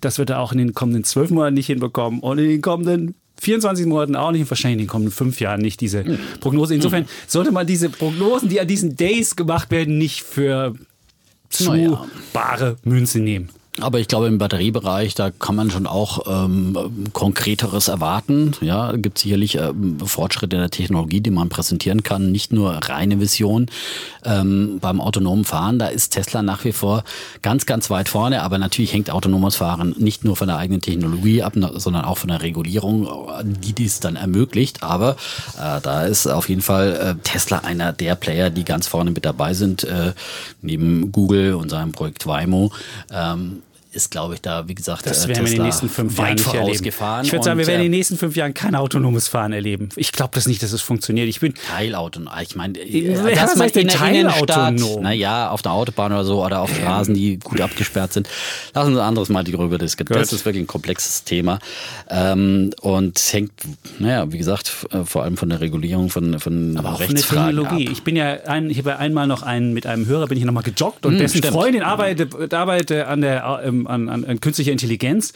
das 0.00 0.18
wird 0.18 0.30
er 0.30 0.38
auch 0.38 0.52
in 0.52 0.58
den 0.58 0.74
kommenden 0.74 1.02
zwölf 1.02 1.30
Monaten 1.30 1.54
nicht 1.54 1.66
hinbekommen 1.66 2.20
und 2.20 2.38
in 2.38 2.48
den 2.48 2.62
kommenden 2.62 3.16
24 3.40 3.86
Monaten 3.86 4.14
auch 4.14 4.30
nicht 4.30 4.42
und 4.42 4.50
wahrscheinlich 4.50 4.80
in 4.80 4.84
den 4.84 4.90
kommenden 4.90 5.12
fünf 5.12 5.40
Jahren 5.40 5.60
nicht 5.60 5.80
diese 5.80 6.04
Prognose. 6.40 6.74
Insofern 6.74 7.06
sollte 7.26 7.50
man 7.50 7.66
diese 7.66 7.90
Prognosen, 7.90 8.48
die 8.48 8.60
an 8.60 8.68
diesen 8.68 8.96
Days 8.96 9.34
gemacht 9.34 9.72
werden, 9.72 9.98
nicht 9.98 10.22
für 10.22 10.74
zu 11.48 11.98
bare 12.32 12.76
Münze 12.84 13.18
nehmen. 13.18 13.50
Aber 13.80 14.00
ich 14.00 14.08
glaube, 14.08 14.26
im 14.26 14.38
Batteriebereich, 14.38 15.14
da 15.14 15.30
kann 15.30 15.54
man 15.54 15.70
schon 15.70 15.86
auch 15.86 16.20
ähm, 16.26 17.08
konkreteres 17.12 17.88
erwarten. 17.88 18.52
Ja, 18.62 18.92
gibt 18.92 19.18
sicherlich 19.18 19.56
ähm, 19.56 19.98
Fortschritte 20.00 20.56
in 20.56 20.62
der 20.62 20.70
Technologie, 20.70 21.20
die 21.20 21.30
man 21.30 21.50
präsentieren 21.50 22.02
kann, 22.02 22.32
nicht 22.32 22.52
nur 22.52 22.72
reine 22.72 23.20
Vision. 23.20 23.66
Ähm, 24.24 24.78
beim 24.80 25.00
autonomen 25.00 25.44
Fahren, 25.44 25.78
da 25.78 25.88
ist 25.88 26.10
Tesla 26.10 26.42
nach 26.42 26.64
wie 26.64 26.72
vor 26.72 27.04
ganz, 27.42 27.66
ganz 27.66 27.90
weit 27.90 28.08
vorne. 28.08 28.42
Aber 28.42 28.56
natürlich 28.58 28.94
hängt 28.94 29.10
autonomes 29.10 29.56
Fahren 29.56 29.94
nicht 29.98 30.24
nur 30.24 30.36
von 30.36 30.48
der 30.48 30.56
eigenen 30.56 30.80
Technologie 30.80 31.42
ab, 31.42 31.52
sondern 31.74 32.06
auch 32.06 32.18
von 32.18 32.28
der 32.28 32.40
Regulierung, 32.40 33.08
die 33.44 33.74
dies 33.74 34.00
dann 34.00 34.16
ermöglicht. 34.16 34.82
Aber 34.82 35.16
äh, 35.58 35.80
da 35.82 36.04
ist 36.04 36.26
auf 36.26 36.48
jeden 36.48 36.62
Fall 36.62 37.16
äh, 37.18 37.22
Tesla 37.22 37.58
einer 37.58 37.92
der 37.92 38.14
Player, 38.14 38.48
die 38.48 38.64
ganz 38.64 38.86
vorne 38.86 39.10
mit 39.10 39.26
dabei 39.26 39.52
sind, 39.52 39.84
äh, 39.84 40.12
neben 40.62 41.12
Google 41.12 41.54
und 41.54 41.68
seinem 41.68 41.92
Projekt 41.92 42.26
Waymo. 42.26 42.72
Ähm, 43.12 43.62
ist, 43.96 44.10
glaube 44.10 44.34
ich, 44.34 44.42
da, 44.42 44.68
wie 44.68 44.74
gesagt, 44.74 45.06
Das 45.06 45.24
äh, 45.24 45.28
werden 45.28 45.44
wir 45.46 45.50
in 45.52 45.56
den 45.58 45.62
nächsten 45.64 45.88
fünf 45.88 46.16
Jahren 46.18 46.34
nicht 46.34 46.46
erleben. 46.54 46.84
Ich 47.24 47.32
würde 47.32 47.44
sagen, 47.44 47.58
wir 47.58 47.66
werden 47.66 47.80
in 47.80 47.86
den 47.86 47.92
äh, 47.92 47.96
nächsten 47.96 48.16
fünf 48.18 48.36
Jahren 48.36 48.54
kein 48.54 48.74
autonomes 48.74 49.26
Fahren 49.28 49.52
erleben. 49.52 49.88
Ich 49.96 50.12
glaube 50.12 50.30
das 50.34 50.46
nicht, 50.46 50.62
dass 50.62 50.72
es 50.72 50.82
funktioniert. 50.82 51.28
Ich 51.28 51.40
bin 51.40 51.54
Teilauto. 51.54 52.20
Ich 52.42 52.54
meine, 52.54 52.78
Ja, 52.84 53.26
äh, 53.26 53.36
was 53.36 53.58
heißt 53.58 53.74
denn 53.76 53.88
teilautonom? 53.88 55.02
naja, 55.02 55.50
auf 55.50 55.62
der 55.62 55.72
Autobahn 55.72 56.12
oder 56.12 56.24
so 56.24 56.44
oder 56.44 56.60
auf 56.60 56.74
Straßen, 56.74 57.14
die 57.14 57.38
gut 57.38 57.60
abgesperrt 57.60 58.12
sind. 58.12 58.28
Lass 58.74 58.86
uns 58.86 58.96
ein 58.96 59.02
anderes 59.04 59.28
Mal 59.30 59.42
darüber 59.44 59.78
diskutieren. 59.78 60.20
Das 60.20 60.32
ist 60.32 60.44
wirklich 60.44 60.62
ein 60.62 60.66
komplexes 60.66 61.24
Thema. 61.24 61.58
Ähm, 62.10 62.70
und 62.82 63.18
hängt, 63.32 63.52
naja, 63.98 64.30
wie 64.30 64.38
gesagt, 64.38 64.86
äh, 64.92 65.04
vor 65.04 65.22
allem 65.22 65.36
von 65.36 65.48
der 65.48 65.60
Regulierung 65.60 66.10
von, 66.10 66.38
von 66.38 66.76
Aber 66.76 66.94
auch 66.94 67.00
Rechtsfragen 67.00 67.56
Technologie. 67.56 67.86
ab. 67.86 67.92
Ich 67.92 68.02
bin 68.02 68.16
ja 68.16 68.26
ein, 68.46 68.70
ich 68.70 68.78
habe 68.78 68.98
einmal 68.98 69.26
noch 69.26 69.42
einen 69.42 69.72
mit 69.72 69.86
einem 69.86 70.06
Hörer 70.06 70.26
bin 70.26 70.36
ich 70.38 70.44
nochmal 70.44 70.62
gejoggt 70.62 71.06
und 71.06 71.18
dessen 71.18 71.38
stimmt. 71.38 71.54
Freundin 71.54 71.82
arbeitet, 71.82 72.52
arbeitet 72.52 73.06
an 73.06 73.20
der 73.22 73.62
ähm, 73.64 73.85
an, 73.86 74.08
an, 74.08 74.24
an 74.24 74.40
künstlicher 74.40 74.72
Intelligenz 74.72 75.32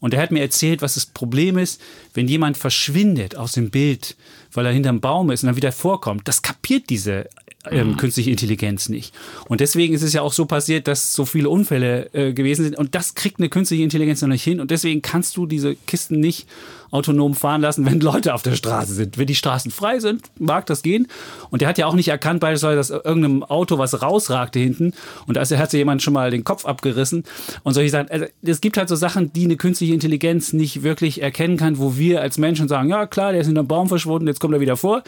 und 0.00 0.12
der 0.12 0.20
hat 0.20 0.30
mir 0.30 0.40
erzählt, 0.40 0.82
was 0.82 0.94
das 0.94 1.06
Problem 1.06 1.58
ist, 1.58 1.80
wenn 2.14 2.26
jemand 2.26 2.56
verschwindet 2.56 3.36
aus 3.36 3.52
dem 3.52 3.70
Bild, 3.70 4.16
weil 4.52 4.66
er 4.66 4.72
hinterm 4.72 5.00
Baum 5.00 5.30
ist 5.30 5.42
und 5.42 5.48
dann 5.48 5.56
wieder 5.56 5.72
vorkommt. 5.72 6.26
Das 6.26 6.42
kapiert 6.42 6.90
diese 6.90 7.28
ähm, 7.70 7.96
künstliche 7.96 8.30
Intelligenz 8.30 8.88
nicht. 8.88 9.14
Und 9.48 9.60
deswegen 9.60 9.92
ist 9.92 10.02
es 10.02 10.12
ja 10.12 10.22
auch 10.22 10.32
so 10.32 10.46
passiert, 10.46 10.88
dass 10.88 11.12
so 11.12 11.26
viele 11.26 11.50
Unfälle 11.50 12.08
äh, 12.14 12.32
gewesen 12.32 12.64
sind. 12.64 12.78
Und 12.78 12.94
das 12.94 13.14
kriegt 13.14 13.38
eine 13.38 13.50
künstliche 13.50 13.82
Intelligenz 13.82 14.22
noch 14.22 14.28
nicht 14.28 14.42
hin. 14.42 14.60
Und 14.60 14.70
deswegen 14.70 15.02
kannst 15.02 15.36
du 15.36 15.46
diese 15.46 15.74
Kisten 15.74 16.20
nicht 16.20 16.46
autonom 16.90 17.34
fahren 17.34 17.60
lassen, 17.60 17.84
wenn 17.90 18.00
Leute 18.00 18.34
auf 18.34 18.42
der 18.42 18.54
Straße 18.54 18.94
sind. 18.94 19.18
Wenn 19.18 19.26
die 19.26 19.34
Straßen 19.34 19.70
frei 19.70 20.00
sind, 20.00 20.22
mag 20.38 20.66
das 20.66 20.82
gehen. 20.82 21.06
Und 21.50 21.60
der 21.60 21.68
hat 21.68 21.76
ja 21.76 21.86
auch 21.86 21.94
nicht 21.94 22.08
erkannt, 22.08 22.40
beispielsweise, 22.40 22.76
dass 22.76 22.90
irgendeinem 22.90 23.42
Auto 23.42 23.76
was 23.76 24.00
rausragte 24.00 24.58
hinten. 24.58 24.94
Und 25.26 25.36
da 25.36 25.42
hat 25.42 25.70
sich 25.70 25.78
jemand 25.78 26.02
schon 26.02 26.14
mal 26.14 26.30
den 26.30 26.44
Kopf 26.44 26.64
abgerissen. 26.64 27.24
Und 27.62 27.74
solche 27.74 27.90
Sachen. 27.90 28.10
Also, 28.10 28.24
es 28.42 28.60
gibt 28.62 28.78
halt 28.78 28.88
so 28.88 28.96
Sachen, 28.96 29.32
die 29.34 29.44
eine 29.44 29.56
künstliche 29.56 29.92
Intelligenz 29.92 30.54
nicht 30.54 30.82
wirklich 30.82 31.20
erkennen 31.20 31.58
kann, 31.58 31.78
wo 31.78 31.98
wir 31.98 32.22
als 32.22 32.38
Menschen 32.38 32.68
sagen, 32.68 32.88
ja 32.88 33.06
klar, 33.06 33.32
der 33.32 33.42
ist 33.42 33.46
hinterm 33.48 33.68
Baum 33.68 33.88
verschwunden, 33.88 34.26
jetzt 34.28 34.40
kommt 34.40 34.54
er 34.54 34.60
wieder 34.60 34.78
vor. 34.78 35.02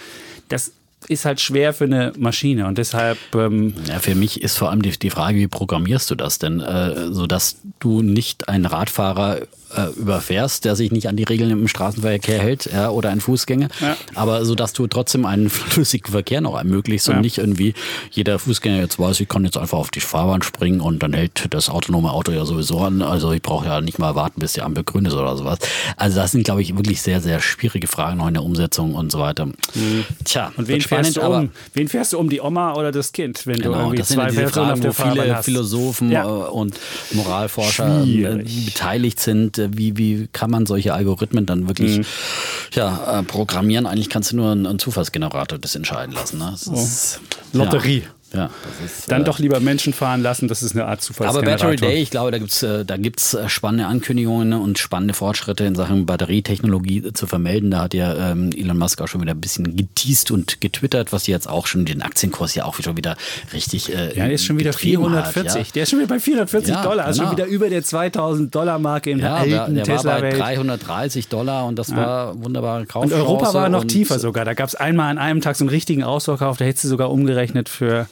Das 0.49 0.73
ist 1.09 1.25
halt 1.25 1.40
schwer 1.40 1.73
für 1.73 1.85
eine 1.85 2.12
Maschine. 2.18 2.66
Und 2.66 2.78
deshalb 2.78 3.18
ähm, 3.35 3.75
Ja, 3.87 3.99
für 3.99 4.14
mich 4.14 4.42
ist 4.42 4.59
vor 4.59 4.71
allem 4.71 4.82
die, 4.82 4.90
die 4.90 5.11
Frage, 5.11 5.38
wie 5.38 5.49
programmierst 5.49 6.11
du 6.11 6.14
das 6.14 6.38
denn, 6.38 6.61
äh, 6.61 7.12
sodass 7.12 7.56
du 7.80 8.02
nicht 8.02 8.49
einen 8.49 8.66
Radfahrer 8.66 9.40
äh, 9.76 9.87
überfährst, 9.99 10.64
der 10.64 10.76
sich 10.76 10.91
nicht 10.93 11.09
an 11.09 11.17
die 11.17 11.25
Regeln 11.25 11.50
im 11.50 11.69
Straßenverkehr 11.69 12.38
hält, 12.41 12.67
ja, 12.73 12.91
oder 12.91 13.11
ein 13.11 13.21
Fußgänger, 13.21 13.69
Ja. 13.81 13.97
aber 14.14 14.45
sodass 14.45 14.73
du 14.73 14.87
trotzdem 14.87 15.25
einen 15.26 15.50
flüssigen 15.50 16.11
Verkehr 16.12 16.41
noch 16.41 16.57
ermöglicht 16.57 17.09
und 17.09 17.14
Ja. 17.17 17.21
nicht 17.21 17.38
irgendwie 17.38 17.75
jeder 18.11 18.38
Fußgänger 18.38 18.79
jetzt 18.81 18.99
weiß, 18.99 19.21
ich 19.21 19.29
kann 19.29 19.45
jetzt 19.45 19.57
einfach 19.57 19.79
auf 19.79 19.91
die 19.91 20.00
Fahrbahn 20.00 20.43
springen 20.43 20.81
und 20.81 21.02
dann 21.02 21.12
hält 21.12 21.47
das 21.50 21.69
autonome 21.69 22.11
Auto 22.11 22.33
ja 22.33 22.45
sowieso 22.45 22.81
an. 22.81 23.02
Also 23.02 23.33
ich 23.33 23.43
brauche 23.43 23.67
ja 23.67 23.81
nicht 23.81 23.99
mal 23.99 24.14
warten, 24.14 24.41
bis 24.41 24.52
die 24.55 24.62
Ampel 24.62 24.85
grün 24.85 25.05
ist 25.07 25.14
oder 25.14 25.37
sowas. 25.37 25.59
Also 25.97 26.19
das 26.21 26.33
sind, 26.33 26.45
glaube 26.45 26.62
ich, 26.62 26.76
wirklich 26.76 27.00
sehr, 27.02 27.21
sehr 27.21 27.41
schwierige 27.41 27.87
Fragen 27.88 28.19
noch 28.19 28.29
in 28.29 28.35
der 28.35 28.43
Umsetzung 28.43 28.95
und 28.95 29.11
so 29.12 29.19
weiter. 29.19 29.49
Tja, 30.25 30.49
Mhm. 30.49 30.52
und 30.57 30.69
wen 30.69 30.81
fährst, 30.81 31.17
du 31.17 31.23
um? 31.23 31.50
wen 31.75 31.88
fährst 31.88 32.12
du 32.12 32.19
um 32.19 32.29
die 32.29 32.41
Oma 32.41 32.75
oder 32.75 32.93
das 32.93 33.12
Kind, 33.12 33.47
wenn 33.47 33.57
du 33.57 33.62
Genau, 33.64 33.79
irgendwie 33.79 33.99
das 33.99 34.09
sind 34.09 34.19
ja 34.21 34.29
zwei 34.29 34.41
Personen 34.43 34.71
auf 34.71 34.76
Fragen, 34.76 34.81
der 34.83 34.91
wo 34.91 34.93
Fahrbahn 34.95 35.14
viele 35.25 35.37
hast? 35.37 35.45
Philosophen 35.45 36.12
äh, 36.12 36.23
und 36.23 36.79
Moralforscher 37.12 38.02
Schwierig. 38.05 38.67
beteiligt 38.67 39.21
sind. 39.21 39.59
Wie, 39.73 39.97
wie 39.97 40.28
kann 40.33 40.50
man 40.50 40.66
solche 40.66 40.95
Algorithmen 40.95 41.47
dann 41.47 41.69
wirklich 41.69 41.99
Mhm. 41.99 42.04
ja, 42.75 43.21
äh, 43.21 43.23
programmieren? 43.23 43.87
Eigentlich 43.87 44.09
kannst 44.09 44.33
du 44.33 44.37
nur 44.37 44.50
einen, 44.52 44.66
einen 44.66 44.78
Zufallsgenerator 44.78 45.59
das 45.59 45.75
entscheiden 45.75 46.14
lassen. 46.14 46.38
Ne? 46.38 46.49
Das 46.52 46.66
ist, 46.66 47.21
Lotterie. 47.52 47.99
Ja, 48.00 48.07
ja 48.35 48.51
ist, 48.85 49.11
Dann 49.11 49.23
äh, 49.23 49.25
doch 49.25 49.39
lieber 49.39 49.61
Menschen 49.61 49.93
fahren 49.93 50.23
lassen, 50.23 50.49
das 50.49 50.62
ist 50.62 50.73
eine 50.73 50.85
Art 50.85 50.93
aber 50.93 51.01
Zufallsgenerator. 51.01 51.71
Battery 51.71 51.77
Day, 51.77 52.03
ich 52.03 52.11
glaube, 52.11 52.31
da 52.31 52.39
gibt's 52.39 52.62
äh, 52.62 52.85
da 52.85 52.97
gibt's 52.97 53.35
äh, 53.35 53.49
spannende 53.49 53.87
Ankündigungen 53.87 54.53
und 54.53 54.79
spannende 54.79 55.15
Fortschritte 55.15 55.65
in 55.65 55.75
Sachen 55.75 56.07
Batterietechnologie 56.07 56.99
äh, 56.99 57.12
zu 57.12 57.27
vermelden. 57.27 57.71
Da 57.71 57.81
hat 57.83 57.95
ja 57.95 58.33
ähm, 58.33 58.51
Elon 58.57 58.79
Musk 58.79 59.01
auch 59.01 59.09
schon 59.09 59.21
wieder 59.21 59.33
ein 59.33 59.41
bisschen 59.41 59.77
geteased 59.77 60.31
und 60.31 60.61
getwittert, 60.61 61.12
was 61.12 61.27
jetzt 61.27 61.49
auch 61.49 61.67
schon 61.67 61.85
den 61.85 62.03
Aktienkurs 62.03 62.55
ja 62.55 62.65
auch 62.65 62.75
schon 62.75 62.97
wieder 62.97 63.17
richtig 63.53 63.95
äh, 63.95 64.09
Ja, 64.17 64.25
der 64.25 64.33
ist 64.33 64.45
schon 64.45 64.59
wieder 64.59 64.71
getrieben 64.71 65.03
440. 65.03 65.51
Hat, 65.53 65.67
ja. 65.67 65.73
Der 65.75 65.83
ist 65.83 65.91
schon 65.91 65.99
wieder 65.99 66.09
bei 66.09 66.21
440 66.21 66.75
Ja, 66.75 66.83
Dollar. 66.83 67.09
Ist 67.09 67.17
schon 67.17 67.27
genau. 67.27 67.39
wieder 67.39 67.47
über 67.47 67.69
der 67.71 67.83
2000 67.83 68.55
Dollar 68.55 68.79
Marke 68.79 69.11
in 69.11 69.19
der 69.19 69.29
Ja, 69.29 69.45
der, 69.45 69.62
alten 69.62 69.75
der 69.75 69.87
war 69.87 69.95
bei 69.95 69.97
Tesla-Welt. 69.97 70.41
330 70.41 71.29
Dollar 71.29 71.67
und 71.67 71.79
das 71.79 71.95
war 71.95 72.43
wunderbare 72.43 72.87
Kaufchance. 72.87 73.15
Und 73.15 73.21
Europa 73.21 73.55
war 73.55 73.69
noch 73.69 73.85
tiefer 73.85 74.19
sogar. 74.19 74.45
Da 74.45 74.55
gab 74.55 74.69
es 74.69 74.75
einmal 74.75 75.11
an 75.11 75.19
einem 75.19 75.41
Tag 75.41 75.57
so 75.57 75.65
einen 75.65 75.71
richtigen 75.71 76.03
Ausverkauf. 76.03 76.57
Da 76.57 76.65
hättest 76.65 76.85
du 76.85 76.89
sogar 76.89 77.11
umgerechnet 77.11 77.69
für 77.69 78.07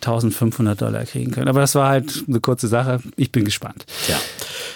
1500 0.00 0.80
Dollar 0.80 1.04
kriegen 1.04 1.30
können. 1.32 1.48
Aber 1.48 1.60
das 1.60 1.74
war 1.74 1.88
halt 1.88 2.24
eine 2.28 2.40
kurze 2.40 2.68
Sache. 2.68 3.00
Ich 3.16 3.32
bin 3.32 3.44
gespannt. 3.44 3.84
Tja, 4.06 4.16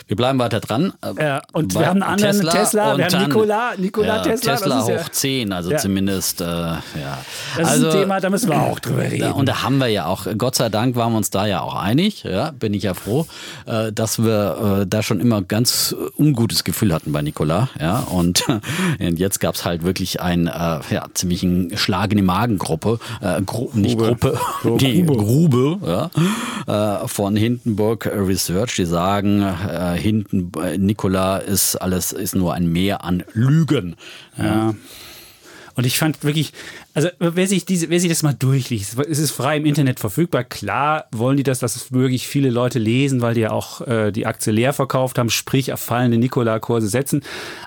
wir 0.08 0.16
bleiben 0.16 0.38
weiter 0.38 0.60
dran. 0.60 0.92
Ja, 1.18 1.42
und 1.52 1.74
Bei 1.74 1.80
wir 1.80 1.86
haben 1.86 2.02
einen 2.02 2.14
anderen 2.24 2.40
Tesla, 2.48 2.92
und 2.92 2.98
wir 2.98 3.06
haben 3.06 3.24
Nikola- 3.32 3.76
Nikola 3.78 4.16
ja, 4.16 4.22
Tesla, 4.22 4.52
Tesla 4.56 4.80
ist 4.80 4.88
ja- 4.88 4.98
hoch 4.98 5.08
10, 5.08 5.52
also 5.52 5.70
Ja. 5.70 5.78
zumindest, 5.78 6.40
äh, 6.40 6.44
ja. 6.44 6.82
Das 7.56 7.68
also, 7.68 7.88
ist 7.88 7.94
ein 7.94 8.00
Thema, 8.00 8.20
da 8.20 8.30
müssen 8.30 8.50
wir 8.50 8.60
auch 8.60 8.78
drüber 8.80 9.02
reden. 9.02 9.32
und 9.32 9.48
da 9.48 9.62
haben 9.62 9.78
wir 9.78 9.88
ja 9.88 10.06
auch, 10.06 10.26
Gott 10.36 10.56
sei 10.56 10.68
Dank 10.68 10.96
waren 10.96 11.12
wir 11.12 11.16
uns 11.18 11.30
da 11.30 11.46
ja 11.46 11.60
auch 11.60 11.74
einig, 11.74 12.24
ja, 12.24 12.50
bin 12.50 12.74
ich 12.74 12.82
ja 12.82 12.94
froh, 12.94 13.26
äh, 13.66 13.92
dass 13.92 14.22
wir 14.22 14.80
äh, 14.82 14.86
da 14.86 15.02
schon 15.02 15.20
immer 15.20 15.40
ganz 15.42 15.94
ungutes 16.18 16.64
Gefühl 16.64 16.92
hatten 16.92 17.12
bei 17.12 17.22
Nikola, 17.22 17.68
ja, 17.80 18.00
und, 18.00 18.44
und 18.98 19.18
jetzt 19.18 19.38
gab 19.40 19.54
es 19.54 19.64
halt 19.64 19.82
wirklich 19.84 20.20
einen 20.20 20.46
äh, 20.48 20.80
ja, 20.90 21.06
ziemlichen 21.14 21.76
Schlag 21.76 22.10
in 22.10 22.16
die 22.18 22.22
Magengruppe, 22.22 22.98
äh, 23.20 23.40
Gru 23.42 23.70
nicht 23.74 23.98
Gruppe, 23.98 24.38
Grube. 24.62 24.78
die 24.84 24.98
Grube, 25.16 25.78
ja, 26.66 27.02
äh, 27.02 27.08
von 27.08 27.36
Hindenburg 27.36 28.06
Research, 28.06 28.76
die 28.76 28.84
sagen, 28.84 29.42
äh, 29.42 29.96
Hinten, 29.98 30.52
äh, 30.60 30.78
Nikola 30.78 31.38
ist 31.38 31.76
alles 31.76 32.12
ist 32.12 32.34
nur 32.34 32.54
ein 32.54 32.66
Meer 32.66 33.04
an 33.04 33.24
Lügen. 33.32 33.96
Ja. 34.38 34.74
Und 35.74 35.86
ich 35.86 35.98
fand 35.98 36.22
wirklich, 36.22 36.52
also 36.94 37.08
wer 37.18 37.46
sich, 37.46 37.64
diese, 37.64 37.88
wer 37.88 37.98
sich 37.98 38.10
das 38.10 38.22
mal 38.22 38.34
durchliest, 38.34 38.98
es 39.08 39.18
ist 39.18 39.30
frei 39.30 39.56
im 39.56 39.64
Internet 39.64 39.98
verfügbar. 39.98 40.44
Klar 40.44 41.06
wollen 41.10 41.38
die 41.38 41.42
das, 41.42 41.58
dass 41.58 41.74
es 41.74 41.92
wirklich 41.92 42.26
viele 42.26 42.50
Leute 42.50 42.78
lesen, 42.78 43.22
weil 43.22 43.32
die 43.34 43.40
ja 43.40 43.50
auch 43.50 43.80
äh, 43.86 44.12
die 44.12 44.26
Aktie 44.26 44.52
leer 44.52 44.74
verkauft 44.74 45.18
haben, 45.18 45.30
sprich 45.30 45.72
auf 45.72 45.80
fallende 45.80 46.18
Nikola-Kurse 46.18 46.88
setzen. 46.88 47.22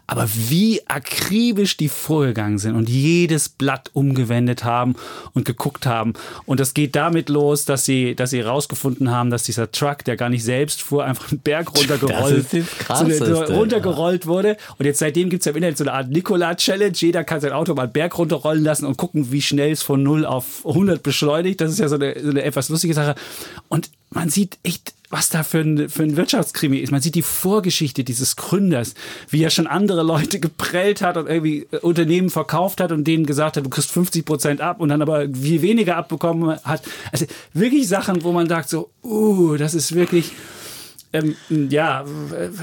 Aber 0.05 0.29
wie 0.50 0.88
akribisch 0.88 1.75
die 1.75 1.89
vorgegangen 1.89 2.60
sind 2.60 2.75
und 2.75 2.88
jedes 2.88 3.50
Blatt 3.50 3.89
umgewendet 3.94 4.63
haben 4.63 4.96
und 5.34 5.46
geguckt 5.46 5.88
haben. 5.88 6.13
Und 6.46 6.60
das 6.60 6.75
geht 6.75 6.96
damit 6.96 7.29
los, 7.29 7.65
dass 7.65 7.84
sie, 7.84 8.15
dass 8.15 8.29
sie 8.29 8.41
rausgefunden 8.41 9.10
haben, 9.10 9.32
dass 9.32 9.41
dieser 9.41 9.72
Truck, 9.72 10.03
der 10.03 10.17
gar 10.17 10.29
nicht 10.29 10.44
selbst 10.44 10.84
fuhr, 10.84 11.03
einfach 11.03 11.32
einen 11.32 11.39
Berg 11.39 11.75
runtergerollt, 11.75 12.48
so, 12.50 13.25
so 13.25 13.44
runtergerollt 13.46 14.27
wurde. 14.27 14.58
Und 14.77 14.86
jetzt 14.86 15.00
seitdem 15.00 15.32
gibt 15.32 15.41
es 15.41 15.46
ja 15.46 15.51
im 15.51 15.58
Internet 15.58 15.79
so 15.79 15.84
eine 15.84 15.94
Art 15.94 16.10
Nikola-Challenge. 16.10 16.94
Jeder 16.96 17.24
kann 17.24 17.41
sein 17.41 17.53
Auto 17.53 17.74
mal 17.74 17.84
einen 17.84 17.91
Berg 17.91 18.17
runterrollen 18.20 18.63
lassen 18.63 18.86
und 18.86 18.98
gucken, 18.98 19.14
gucken, 19.15 19.31
wie 19.31 19.41
schnell 19.41 19.72
es 19.72 19.81
von 19.81 20.03
0 20.03 20.25
auf 20.25 20.65
100 20.65 21.01
beschleunigt. 21.01 21.62
Das 21.62 21.72
ist 21.72 21.79
ja 21.79 21.88
so 21.88 21.95
eine, 21.95 22.19
so 22.22 22.29
eine 22.29 22.43
etwas 22.43 22.69
lustige 22.69 22.93
Sache. 22.93 23.15
Und 23.69 23.89
man 24.10 24.29
sieht 24.29 24.57
echt, 24.63 24.93
was 25.10 25.29
da 25.29 25.43
für 25.43 25.60
ein, 25.60 25.89
für 25.89 26.03
ein 26.03 26.17
Wirtschaftskrimi 26.17 26.77
ist. 26.77 26.91
Man 26.91 27.01
sieht 27.01 27.15
die 27.15 27.22
Vorgeschichte 27.22 28.03
dieses 28.03 28.36
Gründers, 28.36 28.93
wie 29.29 29.43
er 29.43 29.50
schon 29.50 29.67
andere 29.67 30.03
Leute 30.03 30.39
geprellt 30.39 31.01
hat 31.01 31.17
und 31.17 31.27
irgendwie 31.27 31.67
äh, 31.72 31.77
Unternehmen 31.77 32.29
verkauft 32.29 32.81
hat 32.81 32.91
und 32.91 33.05
denen 33.05 33.25
gesagt 33.25 33.57
hat, 33.57 33.65
du 33.65 33.69
kriegst 33.69 33.91
50 33.91 34.25
Prozent 34.25 34.62
ab 34.62 34.79
und 34.79 34.89
dann 34.89 35.01
aber 35.01 35.27
viel 35.29 35.62
weniger 35.62 35.95
abbekommen 35.95 36.60
hat. 36.63 36.84
Also 37.12 37.25
wirklich 37.53 37.88
Sachen, 37.88 38.24
wo 38.24 38.31
man 38.31 38.50
sagt 38.50 38.69
so, 38.69 38.89
uh, 39.03 39.55
das 39.57 39.74
ist 39.74 39.95
wirklich, 39.95 40.31
ähm, 41.13 41.36
ja, 41.69 42.03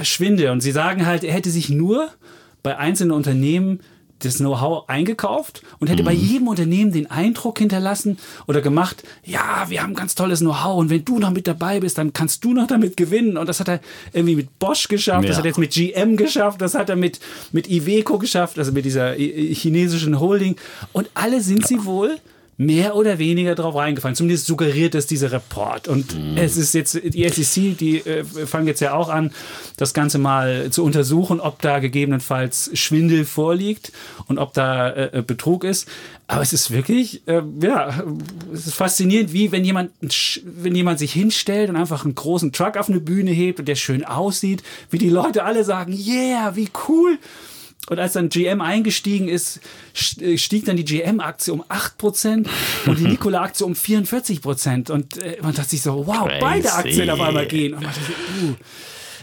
Schwinde. 0.03 0.51
Und 0.51 0.61
sie 0.61 0.71
sagen 0.71 1.05
halt, 1.05 1.23
er 1.23 1.33
hätte 1.33 1.49
sich 1.49 1.69
nur 1.69 2.09
bei 2.61 2.77
einzelnen 2.77 3.11
Unternehmen 3.11 3.79
das 4.25 4.37
Know-how 4.37 4.87
eingekauft 4.87 5.61
und 5.79 5.89
hätte 5.89 6.03
mhm. 6.03 6.07
bei 6.07 6.13
jedem 6.13 6.47
Unternehmen 6.47 6.91
den 6.91 7.09
Eindruck 7.09 7.59
hinterlassen 7.59 8.17
oder 8.47 8.61
gemacht, 8.61 9.03
ja, 9.23 9.65
wir 9.67 9.83
haben 9.83 9.93
ganz 9.93 10.15
tolles 10.15 10.39
Know-how 10.39 10.77
und 10.77 10.89
wenn 10.89 11.05
du 11.05 11.19
noch 11.19 11.31
mit 11.31 11.47
dabei 11.47 11.79
bist, 11.79 11.97
dann 11.97 12.13
kannst 12.13 12.43
du 12.43 12.53
noch 12.53 12.67
damit 12.67 12.97
gewinnen. 12.97 13.37
Und 13.37 13.47
das 13.47 13.59
hat 13.59 13.67
er 13.67 13.79
irgendwie 14.13 14.35
mit 14.35 14.59
Bosch 14.59 14.87
geschafft, 14.87 15.23
ja. 15.23 15.29
das 15.29 15.37
hat 15.37 15.45
er 15.45 15.49
jetzt 15.49 15.57
mit 15.57 15.71
GM 15.71 16.17
geschafft, 16.17 16.61
das 16.61 16.75
hat 16.75 16.89
er 16.89 16.95
mit, 16.95 17.19
mit 17.51 17.69
Iveco 17.69 18.17
geschafft, 18.17 18.57
also 18.57 18.71
mit 18.71 18.85
dieser 18.85 19.13
chinesischen 19.13 20.19
Holding. 20.19 20.55
Und 20.91 21.09
alle 21.13 21.41
sind 21.41 21.61
ja. 21.61 21.67
sie 21.67 21.85
wohl 21.85 22.19
mehr 22.57 22.95
oder 22.95 23.17
weniger 23.19 23.55
drauf 23.55 23.75
reingefallen. 23.75 24.15
Zumindest 24.15 24.45
suggeriert 24.45 24.95
es 24.95 25.07
dieser 25.07 25.31
Report. 25.31 25.87
Und 25.87 26.15
mhm. 26.15 26.37
es 26.37 26.57
ist 26.57 26.73
jetzt, 26.73 26.99
die 27.03 27.27
SEC, 27.27 27.77
die 27.77 27.97
äh, 27.99 28.23
fangen 28.23 28.67
jetzt 28.67 28.79
ja 28.79 28.93
auch 28.93 29.09
an, 29.09 29.31
das 29.77 29.93
Ganze 29.93 30.17
mal 30.19 30.69
zu 30.69 30.83
untersuchen, 30.83 31.39
ob 31.39 31.61
da 31.61 31.79
gegebenenfalls 31.79 32.69
Schwindel 32.73 33.25
vorliegt 33.25 33.91
und 34.27 34.37
ob 34.37 34.53
da 34.53 34.89
äh, 34.89 35.19
äh 35.19 35.21
Betrug 35.21 35.63
ist. 35.63 35.87
Aber 36.27 36.41
es 36.41 36.53
ist 36.53 36.71
wirklich, 36.71 37.27
äh, 37.27 37.41
ja, 37.61 38.03
es 38.53 38.67
ist 38.67 38.75
faszinierend, 38.75 39.33
wie 39.33 39.51
wenn 39.51 39.65
jemand, 39.65 39.91
wenn 40.43 40.75
jemand 40.75 40.99
sich 40.99 41.11
hinstellt 41.13 41.69
und 41.69 41.75
einfach 41.75 42.05
einen 42.05 42.15
großen 42.15 42.51
Truck 42.51 42.77
auf 42.77 42.89
eine 42.89 42.99
Bühne 42.99 43.31
hebt 43.31 43.59
und 43.59 43.67
der 43.67 43.75
schön 43.75 44.05
aussieht, 44.05 44.63
wie 44.89 44.97
die 44.97 45.09
Leute 45.09 45.43
alle 45.43 45.63
sagen, 45.63 45.93
yeah, 45.93 46.55
wie 46.55 46.69
cool. 46.87 47.17
Und 47.89 47.99
als 47.99 48.13
dann 48.13 48.29
GM 48.29 48.61
eingestiegen 48.61 49.27
ist, 49.27 49.59
äh, 50.21 50.37
stieg 50.37 50.65
dann 50.65 50.77
die 50.77 50.85
GM-Aktie 50.85 51.53
um 51.53 51.63
8% 51.63 52.47
und 52.85 52.99
die 52.99 53.03
Nikola-Aktie 53.07 53.65
um 53.65 53.73
44%. 53.73 54.89
Und 54.91 55.17
äh, 55.17 55.37
man 55.41 55.53
dachte 55.53 55.69
sich 55.69 55.81
so, 55.81 56.07
wow, 56.07 56.27
Crazy. 56.27 56.39
beide 56.39 56.73
Aktien 56.73 57.09
auf 57.09 57.19
einmal 57.19 57.45
gehen. 57.45 57.73
Und 57.73 57.83
man 57.83 57.93
dachte, 57.93 58.11
uh. 58.43 58.55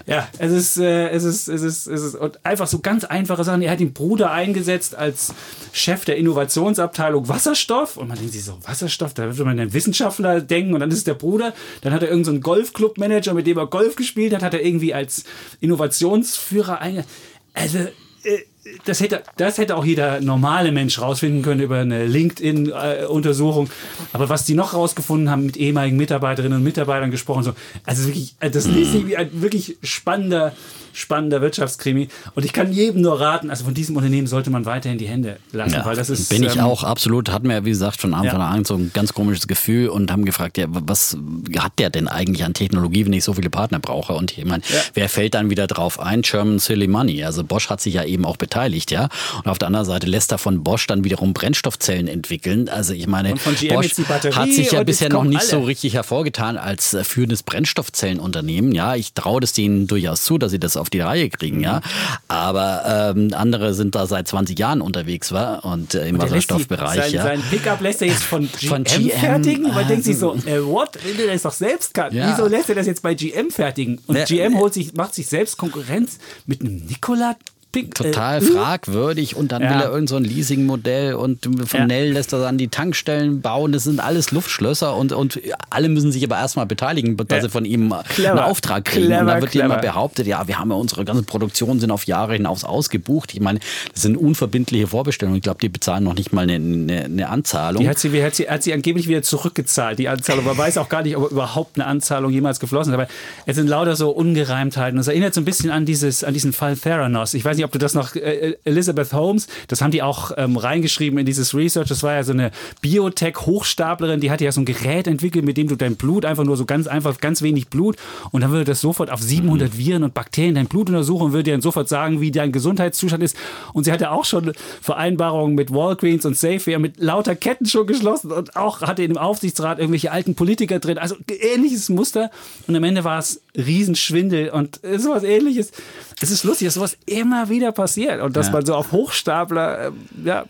Ja, 0.06 0.28
es 0.38 0.50
ist, 0.50 0.78
äh, 0.78 1.10
es 1.10 1.24
ist, 1.24 1.48
es 1.48 1.62
ist, 1.62 1.86
es 1.86 2.02
ist 2.02 2.14
und 2.14 2.44
einfach 2.44 2.66
so 2.66 2.80
ganz 2.80 3.04
einfache 3.04 3.44
Sachen. 3.44 3.62
Er 3.62 3.70
hat 3.70 3.80
den 3.80 3.92
Bruder 3.92 4.32
eingesetzt 4.32 4.94
als 4.94 5.34
Chef 5.72 6.04
der 6.04 6.16
Innovationsabteilung 6.16 7.28
Wasserstoff. 7.28 7.96
Und 7.96 8.08
man 8.08 8.18
denkt 8.18 8.32
sich 8.32 8.44
so, 8.44 8.58
Wasserstoff, 8.62 9.14
da 9.14 9.24
würde 9.24 9.44
man 9.44 9.58
einen 9.58 9.72
Wissenschaftler 9.72 10.40
denken. 10.40 10.74
Und 10.74 10.80
dann 10.80 10.90
ist 10.90 10.98
es 10.98 11.04
der 11.04 11.14
Bruder. 11.14 11.54
Dann 11.82 11.92
hat 11.92 12.02
er 12.02 12.08
irgendeinen 12.08 12.36
so 12.36 12.40
Golfclub-Manager, 12.42 13.34
mit 13.34 13.46
dem 13.46 13.58
er 13.58 13.66
Golf 13.66 13.94
gespielt 13.94 14.34
hat, 14.34 14.42
hat 14.42 14.54
er 14.54 14.64
irgendwie 14.64 14.94
als 14.94 15.24
Innovationsführer 15.60 16.80
eingesetzt. 16.80 17.10
Also, 17.54 17.78
äh, 18.24 18.40
das 18.84 19.00
hätte, 19.00 19.22
das 19.36 19.58
hätte 19.58 19.76
auch 19.76 19.84
jeder 19.84 20.20
normale 20.20 20.70
Mensch 20.72 21.00
rausfinden 21.00 21.42
können 21.42 21.60
über 21.60 21.78
eine 21.78 22.06
LinkedIn-Untersuchung. 22.06 23.70
Aber 24.12 24.28
was 24.28 24.44
die 24.44 24.54
noch 24.54 24.74
rausgefunden 24.74 25.30
haben, 25.30 25.46
mit 25.46 25.56
ehemaligen 25.56 25.96
Mitarbeiterinnen 25.96 26.58
und 26.58 26.64
Mitarbeitern 26.64 27.10
gesprochen, 27.10 27.42
so, 27.42 27.52
also 27.86 28.06
wirklich, 28.06 28.34
das 28.38 28.66
liest 28.66 28.92
sich 28.92 29.06
wie 29.06 29.16
ein 29.16 29.30
wirklich 29.40 29.78
spannender 29.82 30.52
spannender 30.92 31.40
Wirtschaftskrimi. 31.40 32.08
Und 32.34 32.44
ich 32.44 32.52
kann 32.52 32.72
jedem 32.72 33.02
nur 33.02 33.20
raten, 33.20 33.50
also 33.50 33.64
von 33.64 33.74
diesem 33.74 33.96
Unternehmen 33.96 34.26
sollte 34.26 34.50
man 34.50 34.64
weiterhin 34.64 34.98
die 34.98 35.08
Hände 35.08 35.38
lassen, 35.52 35.74
ja, 35.74 35.84
weil 35.84 35.96
das 35.96 36.10
ist. 36.10 36.28
Bin 36.28 36.42
ich 36.42 36.56
ähm, 36.56 36.62
auch 36.62 36.84
absolut, 36.84 37.30
hatten 37.30 37.48
wir, 37.48 37.64
wie 37.64 37.70
gesagt, 37.70 38.00
von 38.00 38.14
Anfang 38.14 38.40
ja. 38.40 38.48
an 38.48 38.64
so 38.64 38.74
ein 38.74 38.90
ganz 38.92 39.12
komisches 39.12 39.46
Gefühl 39.46 39.88
und 39.88 40.10
haben 40.10 40.24
gefragt, 40.24 40.58
ja, 40.58 40.66
was 40.68 41.16
hat 41.58 41.78
der 41.78 41.90
denn 41.90 42.08
eigentlich 42.08 42.44
an 42.44 42.54
Technologie, 42.54 43.06
wenn 43.06 43.12
ich 43.12 43.24
so 43.24 43.34
viele 43.34 43.50
Partner 43.50 43.78
brauche? 43.78 44.14
Und 44.14 44.36
ich 44.36 44.44
meine, 44.44 44.62
ja. 44.68 44.80
wer 44.94 45.08
fällt 45.08 45.34
dann 45.34 45.50
wieder 45.50 45.66
drauf 45.66 46.00
ein? 46.00 46.22
German 46.22 46.58
Silly 46.58 46.88
Money. 46.88 47.24
Also 47.24 47.44
Bosch 47.44 47.70
hat 47.70 47.80
sich 47.80 47.94
ja 47.94 48.04
eben 48.04 48.24
auch 48.24 48.36
beteiligt, 48.36 48.49
ja. 48.90 49.08
Und 49.36 49.48
auf 49.48 49.58
der 49.58 49.66
anderen 49.66 49.86
Seite 49.86 50.06
lässt 50.06 50.32
er 50.32 50.38
von 50.38 50.62
Bosch 50.62 50.86
dann 50.86 51.04
wiederum 51.04 51.32
Brennstoffzellen 51.32 52.08
entwickeln. 52.08 52.68
Also 52.68 52.92
ich 52.92 53.06
meine, 53.06 53.34
Bosch 53.34 53.94
hat 54.34 54.48
sich 54.50 54.72
ja 54.72 54.82
bisher 54.82 55.08
noch 55.08 55.24
nicht 55.24 55.40
alle. 55.40 55.48
so 55.48 55.60
richtig 55.60 55.94
hervorgetan 55.94 56.56
als 56.56 56.94
äh, 56.94 57.04
führendes 57.04 57.42
Brennstoffzellenunternehmen. 57.42 58.72
Ja, 58.72 58.94
ich 58.94 59.12
traue 59.14 59.40
das 59.40 59.52
denen 59.52 59.86
durchaus 59.86 60.22
zu, 60.22 60.38
dass 60.38 60.50
sie 60.50 60.58
das 60.58 60.76
auf 60.76 60.90
die 60.90 61.00
Reihe 61.00 61.30
kriegen, 61.30 61.60
ja. 61.60 61.80
Aber 62.28 63.12
ähm, 63.16 63.30
andere 63.34 63.74
sind 63.74 63.94
da 63.94 64.06
seit 64.06 64.28
20 64.28 64.58
Jahren 64.58 64.80
unterwegs, 64.80 65.32
war 65.32 65.64
und 65.64 65.94
äh, 65.94 66.08
im 66.08 66.16
und 66.16 66.22
Wasserstoffbereich. 66.22 67.00
Sein, 67.00 67.12
ja. 67.12 67.22
Sein 67.22 67.42
Pickup 67.50 67.80
lässt 67.80 68.02
er 68.02 68.08
jetzt 68.08 68.22
von 68.22 68.48
GM, 68.58 68.68
von 68.68 68.84
GM 68.84 69.10
fertigen. 69.10 69.62
Man 69.64 69.72
also, 69.72 69.88
denkt 69.88 70.04
sich 70.04 70.18
so, 70.18 70.34
äh, 70.34 70.64
what? 70.64 70.98
Wenn 71.04 71.16
der 71.16 71.28
das 71.28 71.42
doch 71.42 71.52
selbst 71.52 71.94
kann. 71.94 72.14
Ja. 72.14 72.30
Wieso 72.30 72.48
lässt 72.48 72.68
er 72.68 72.74
das 72.74 72.86
jetzt 72.86 73.02
bei 73.02 73.14
GM 73.14 73.50
fertigen? 73.50 74.00
Und 74.06 74.16
ne, 74.16 74.24
GM 74.24 74.58
holt 74.58 74.74
sich, 74.74 74.94
macht 74.94 75.14
sich 75.14 75.26
selbst 75.26 75.56
Konkurrenz 75.56 76.18
mit 76.46 76.60
einem 76.60 76.76
Nikola 76.76 77.36
Pink, 77.72 77.94
total 77.94 78.38
äh, 78.38 78.40
fragwürdig 78.40 79.36
und 79.36 79.52
dann 79.52 79.62
ja. 79.62 79.70
will 79.70 79.80
er 79.80 79.90
irgend 79.92 80.08
so 80.08 80.16
ein 80.16 80.24
Leasingmodell 80.24 81.14
und 81.14 81.44
von 81.44 81.80
ja. 81.80 81.86
Nell 81.86 82.12
lässt 82.12 82.32
er 82.32 82.40
dann 82.40 82.58
die 82.58 82.68
Tankstellen 82.68 83.40
bauen. 83.40 83.72
Das 83.72 83.84
sind 83.84 84.00
alles 84.00 84.32
Luftschlösser 84.32 84.96
und, 84.96 85.12
und 85.12 85.40
alle 85.70 85.88
müssen 85.88 86.10
sich 86.10 86.24
aber 86.24 86.36
erstmal 86.36 86.66
beteiligen, 86.66 87.16
dass 87.16 87.28
ja. 87.30 87.42
sie 87.42 87.48
von 87.48 87.64
ihm 87.64 87.94
clever. 88.08 88.30
einen 88.30 88.38
Auftrag 88.40 88.84
kriegen. 88.84 89.06
Clever, 89.06 89.20
und 89.20 89.26
da 89.28 89.40
wird 89.40 89.54
immer 89.54 89.78
behauptet, 89.78 90.26
ja, 90.26 90.46
wir 90.48 90.58
haben 90.58 90.70
ja 90.70 90.76
unsere 90.76 91.04
ganze 91.04 91.22
Produktion 91.22 91.80
sind 91.80 91.90
auf 91.90 92.06
Jahre 92.06 92.32
hinaus 92.32 92.64
ausgebucht. 92.64 93.34
Ich 93.34 93.40
meine, 93.40 93.60
das 93.92 94.02
sind 94.02 94.16
unverbindliche 94.16 94.88
Vorbestellungen. 94.88 95.36
Ich 95.36 95.42
glaube, 95.42 95.60
die 95.60 95.68
bezahlen 95.68 96.04
noch 96.04 96.14
nicht 96.14 96.32
mal 96.32 96.42
eine, 96.42 96.54
eine, 96.54 97.04
eine 97.04 97.28
Anzahlung. 97.28 97.82
Die 97.82 97.88
hat 97.88 97.98
sie, 97.98 98.22
hat, 98.22 98.34
sie, 98.34 98.48
hat 98.48 98.62
sie 98.62 98.72
angeblich 98.72 99.06
wieder 99.08 99.22
zurückgezahlt, 99.22 99.98
die 99.98 100.08
Anzahlung. 100.08 100.44
Man 100.44 100.58
weiß 100.58 100.78
auch 100.78 100.88
gar 100.88 101.02
nicht, 101.02 101.16
ob 101.16 101.30
überhaupt 101.30 101.76
eine 101.76 101.86
Anzahlung 101.86 102.32
jemals 102.32 102.60
geflossen 102.60 102.92
ist. 102.92 102.98
Aber 102.98 103.08
es 103.46 103.56
sind 103.56 103.68
lauter 103.68 103.96
so 103.96 104.10
Ungereimtheiten. 104.10 104.96
Das 104.96 105.08
erinnert 105.08 105.34
so 105.34 105.40
ein 105.40 105.44
bisschen 105.44 105.70
an, 105.70 105.86
dieses, 105.86 106.24
an 106.24 106.34
diesen 106.34 106.52
Fall 106.52 106.76
Theranos. 106.76 107.34
Ich 107.34 107.44
weiß 107.44 107.56
nicht, 107.56 107.59
ob 107.64 107.72
du 107.72 107.78
das 107.78 107.94
noch, 107.94 108.14
äh, 108.14 108.56
Elizabeth 108.64 109.12
Holmes, 109.12 109.46
das 109.68 109.80
haben 109.80 109.90
die 109.90 110.02
auch 110.02 110.32
ähm, 110.36 110.56
reingeschrieben 110.56 111.18
in 111.18 111.26
dieses 111.26 111.54
Research. 111.54 111.88
Das 111.88 112.02
war 112.02 112.14
ja 112.14 112.24
so 112.24 112.32
eine 112.32 112.50
Biotech-Hochstaplerin, 112.82 114.20
die 114.20 114.30
hatte 114.30 114.44
ja 114.44 114.52
so 114.52 114.60
ein 114.60 114.64
Gerät 114.64 115.06
entwickelt, 115.06 115.44
mit 115.44 115.56
dem 115.56 115.68
du 115.68 115.76
dein 115.76 115.96
Blut 115.96 116.24
einfach 116.24 116.44
nur 116.44 116.56
so 116.56 116.64
ganz 116.64 116.86
einfach, 116.86 117.18
ganz 117.18 117.42
wenig 117.42 117.68
Blut 117.68 117.96
und 118.30 118.42
dann 118.42 118.50
würde 118.50 118.64
das 118.64 118.80
sofort 118.80 119.10
auf 119.10 119.20
700 119.20 119.72
mhm. 119.72 119.78
Viren 119.78 120.04
und 120.04 120.14
Bakterien 120.14 120.54
dein 120.54 120.66
Blut 120.66 120.88
untersuchen 120.88 121.26
und 121.26 121.32
würde 121.32 121.44
dir 121.44 121.52
dann 121.52 121.60
sofort 121.60 121.88
sagen, 121.88 122.20
wie 122.20 122.30
dein 122.30 122.52
Gesundheitszustand 122.52 123.22
ist. 123.22 123.36
Und 123.72 123.84
sie 123.84 123.92
hatte 123.92 124.10
auch 124.10 124.24
schon 124.24 124.52
Vereinbarungen 124.80 125.54
mit 125.54 125.72
Walgreens 125.72 126.24
und 126.24 126.36
Safeway 126.36 126.78
mit 126.78 126.98
lauter 126.98 127.36
Ketten 127.36 127.66
schon 127.66 127.86
geschlossen 127.86 128.32
und 128.32 128.56
auch 128.56 128.82
hatte 128.82 129.02
in 129.02 129.12
dem 129.12 129.18
Aufsichtsrat 129.18 129.78
irgendwelche 129.78 130.12
alten 130.12 130.34
Politiker 130.34 130.78
drin. 130.78 130.98
Also 130.98 131.16
ähnliches 131.28 131.88
Muster. 131.88 132.30
Und 132.66 132.76
am 132.76 132.84
Ende 132.84 133.04
war 133.04 133.18
es 133.18 133.42
Riesenschwindel 133.56 134.50
und 134.50 134.80
sowas 134.96 135.24
ähnliches. 135.24 135.72
Es 136.20 136.30
ist 136.30 136.44
lustig, 136.44 136.66
dass 136.66 136.74
sowas 136.74 136.96
immer 137.06 137.48
wieder 137.50 137.72
passiert 137.72 138.20
und 138.22 138.36
dass 138.36 138.46
ja. 138.46 138.52
man 138.52 138.64
so 138.64 138.74
auf 138.74 138.92
Hochstapler, 138.92 139.88
äh, 139.88 139.90
ja, 140.24 140.44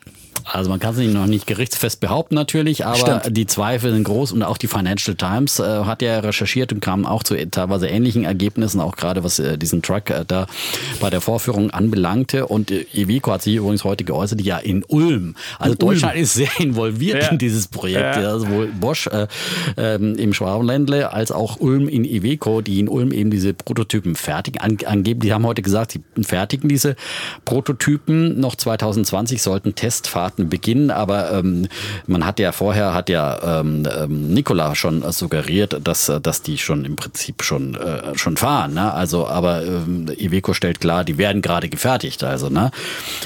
also 0.44 0.70
man 0.70 0.81
kann 0.81 0.94
es 0.94 1.12
noch 1.12 1.26
nicht 1.26 1.46
gerichtsfest 1.46 2.00
behaupten 2.00 2.35
natürlich, 2.35 2.87
aber 2.87 2.96
Stimmt. 2.96 3.37
die 3.37 3.46
Zweifel 3.46 3.92
sind 3.92 4.05
groß 4.05 4.33
und 4.33 4.42
auch 4.42 4.59
die 4.59 4.68
Financial 4.68 5.16
Times 5.16 5.59
äh, 5.59 5.85
hat 5.85 6.03
ja 6.03 6.20
recherchiert 6.20 6.72
und 6.72 6.81
kam 6.81 7.07
auch 7.07 7.22
zu 7.22 7.35
teilweise 7.50 7.88
ähnlichen 7.88 8.24
Ergebnissen, 8.24 8.81
auch 8.81 8.96
gerade 8.96 9.24
was 9.24 9.38
äh, 9.38 9.59
diesen 9.59 9.83
Truck 9.83 10.11
äh, 10.11 10.24
da 10.26 10.46
bei 11.00 11.11
der 11.11 11.20
Vorführung 11.20 11.70
anbelangte. 11.70 12.46
Und 12.46 12.70
äh, 12.70 12.87
Iveco 12.92 13.33
hat 13.33 13.42
sich 13.42 13.57
übrigens 13.57 13.85
heute 13.85 14.05
geäußert, 14.05 14.40
ja 14.40 14.59
in 14.59 14.85
Ulm. 14.85 15.35
Also 15.59 15.72
in 15.72 15.79
Deutschland 15.79 16.14
Ulm. 16.14 16.22
ist 16.22 16.35
sehr 16.35 16.50
involviert 16.59 17.22
ja. 17.22 17.29
in 17.31 17.38
dieses 17.38 17.68
Projekt. 17.68 18.16
Ja. 18.16 18.29
Also 18.29 18.46
sowohl 18.46 18.66
Bosch 18.68 19.07
äh, 19.09 19.26
ähm, 19.76 20.16
im 20.16 20.33
Schwabenländle 20.33 21.12
als 21.12 21.33
auch 21.33 21.61
Ulm 21.61 21.88
in 21.88 22.05
Iveco, 22.05 22.61
die 22.61 22.81
in 22.81 22.88
Ulm 22.88 23.12
eben 23.12 23.31
diese 23.31 23.53
Prototypen 23.53 24.14
fertigen. 24.14 24.61
An, 24.61 24.79
angeblich, 24.87 25.31
die 25.31 25.35
haben 25.35 25.46
heute 25.46 25.62
gesagt, 25.62 25.92
sie 25.92 26.03
fertigen 26.22 26.68
diese 26.68 26.96
Prototypen. 27.44 28.40
Noch 28.40 28.55
2020 28.55 29.42
sollten 29.42 29.74
Testphasen 29.74 30.30
Beginnen, 30.37 30.90
aber 30.90 31.33
ähm, 31.33 31.69
man 32.07 32.25
hat 32.25 32.38
ja 32.38 32.53
vorher, 32.53 32.95
hat 32.95 33.09
ja 33.09 33.61
ähm, 33.61 33.87
ähm, 33.99 34.35
Nikola 34.35 34.75
schon 34.75 35.11
suggeriert, 35.12 35.79
dass, 35.83 36.11
dass 36.23 36.43
die 36.43 36.59
schon 36.59 36.85
im 36.85 36.97
Prinzip 36.97 37.43
schon, 37.43 37.75
äh, 37.75 38.16
schon 38.16 38.37
fahren. 38.37 38.75
Ne? 38.75 38.93
Also, 38.93 39.27
aber 39.27 39.64
ähm, 39.64 40.07
Iveco 40.16 40.55
stellt 40.55 40.81
klar, 40.81 41.05
die 41.05 41.19
werden 41.19 41.43
gerade 41.43 41.69
gefertigt. 41.69 42.25
Also, 42.25 42.49
ne? 42.49 42.71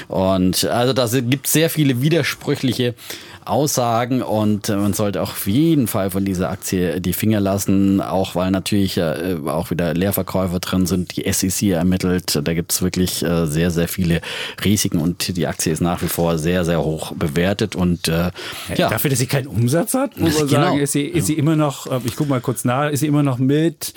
Und 0.07 0.65
also 0.65 0.93
da 0.93 1.07
gibt 1.07 1.47
sehr 1.47 1.69
viele 1.69 2.01
widersprüchliche 2.01 2.95
Aussagen 3.45 4.21
und 4.21 4.69
man 4.69 4.93
sollte 4.93 5.21
auch 5.21 5.31
auf 5.31 5.47
jeden 5.47 5.87
Fall 5.87 6.09
von 6.09 6.25
dieser 6.25 6.49
Aktie 6.49 6.99
die 7.01 7.13
Finger 7.13 7.39
lassen, 7.39 8.01
auch 8.01 8.35
weil 8.35 8.51
natürlich 8.51 8.97
äh, 8.97 9.37
auch 9.45 9.71
wieder 9.71 9.93
Leerverkäufer 9.93 10.59
drin 10.59 10.85
sind, 10.85 11.15
die 11.15 11.31
SEC 11.31 11.69
ermittelt. 11.69 12.39
Da 12.43 12.53
gibt 12.53 12.71
es 12.71 12.81
wirklich 12.81 13.23
äh, 13.23 13.45
sehr, 13.45 13.71
sehr 13.71 13.87
viele 13.87 14.21
Risiken 14.63 14.99
und 14.99 15.35
die 15.35 15.47
Aktie 15.47 15.71
ist 15.71 15.81
nach 15.81 16.01
wie 16.01 16.07
vor 16.07 16.37
sehr, 16.37 16.65
sehr 16.65 16.83
hoch 16.83 17.13
bewertet 17.13 17.75
und 17.75 18.07
äh, 18.07 18.31
ja. 18.75 18.89
Dafür, 18.89 19.09
dass 19.09 19.19
sie 19.19 19.27
keinen 19.27 19.47
Umsatz 19.47 19.93
hat, 19.93 20.19
muss 20.19 20.35
man 20.39 20.47
genau. 20.47 20.61
sagen, 20.61 20.79
ist 20.79 20.91
sie, 20.91 21.03
ist 21.03 21.27
sie 21.27 21.33
immer 21.33 21.55
noch, 21.55 21.87
äh, 21.87 21.99
ich 22.05 22.15
gucke 22.15 22.29
mal 22.29 22.41
kurz 22.41 22.65
nach, 22.65 22.89
ist 22.89 23.01
sie 23.01 23.07
immer 23.07 23.23
noch 23.23 23.37
mit 23.37 23.93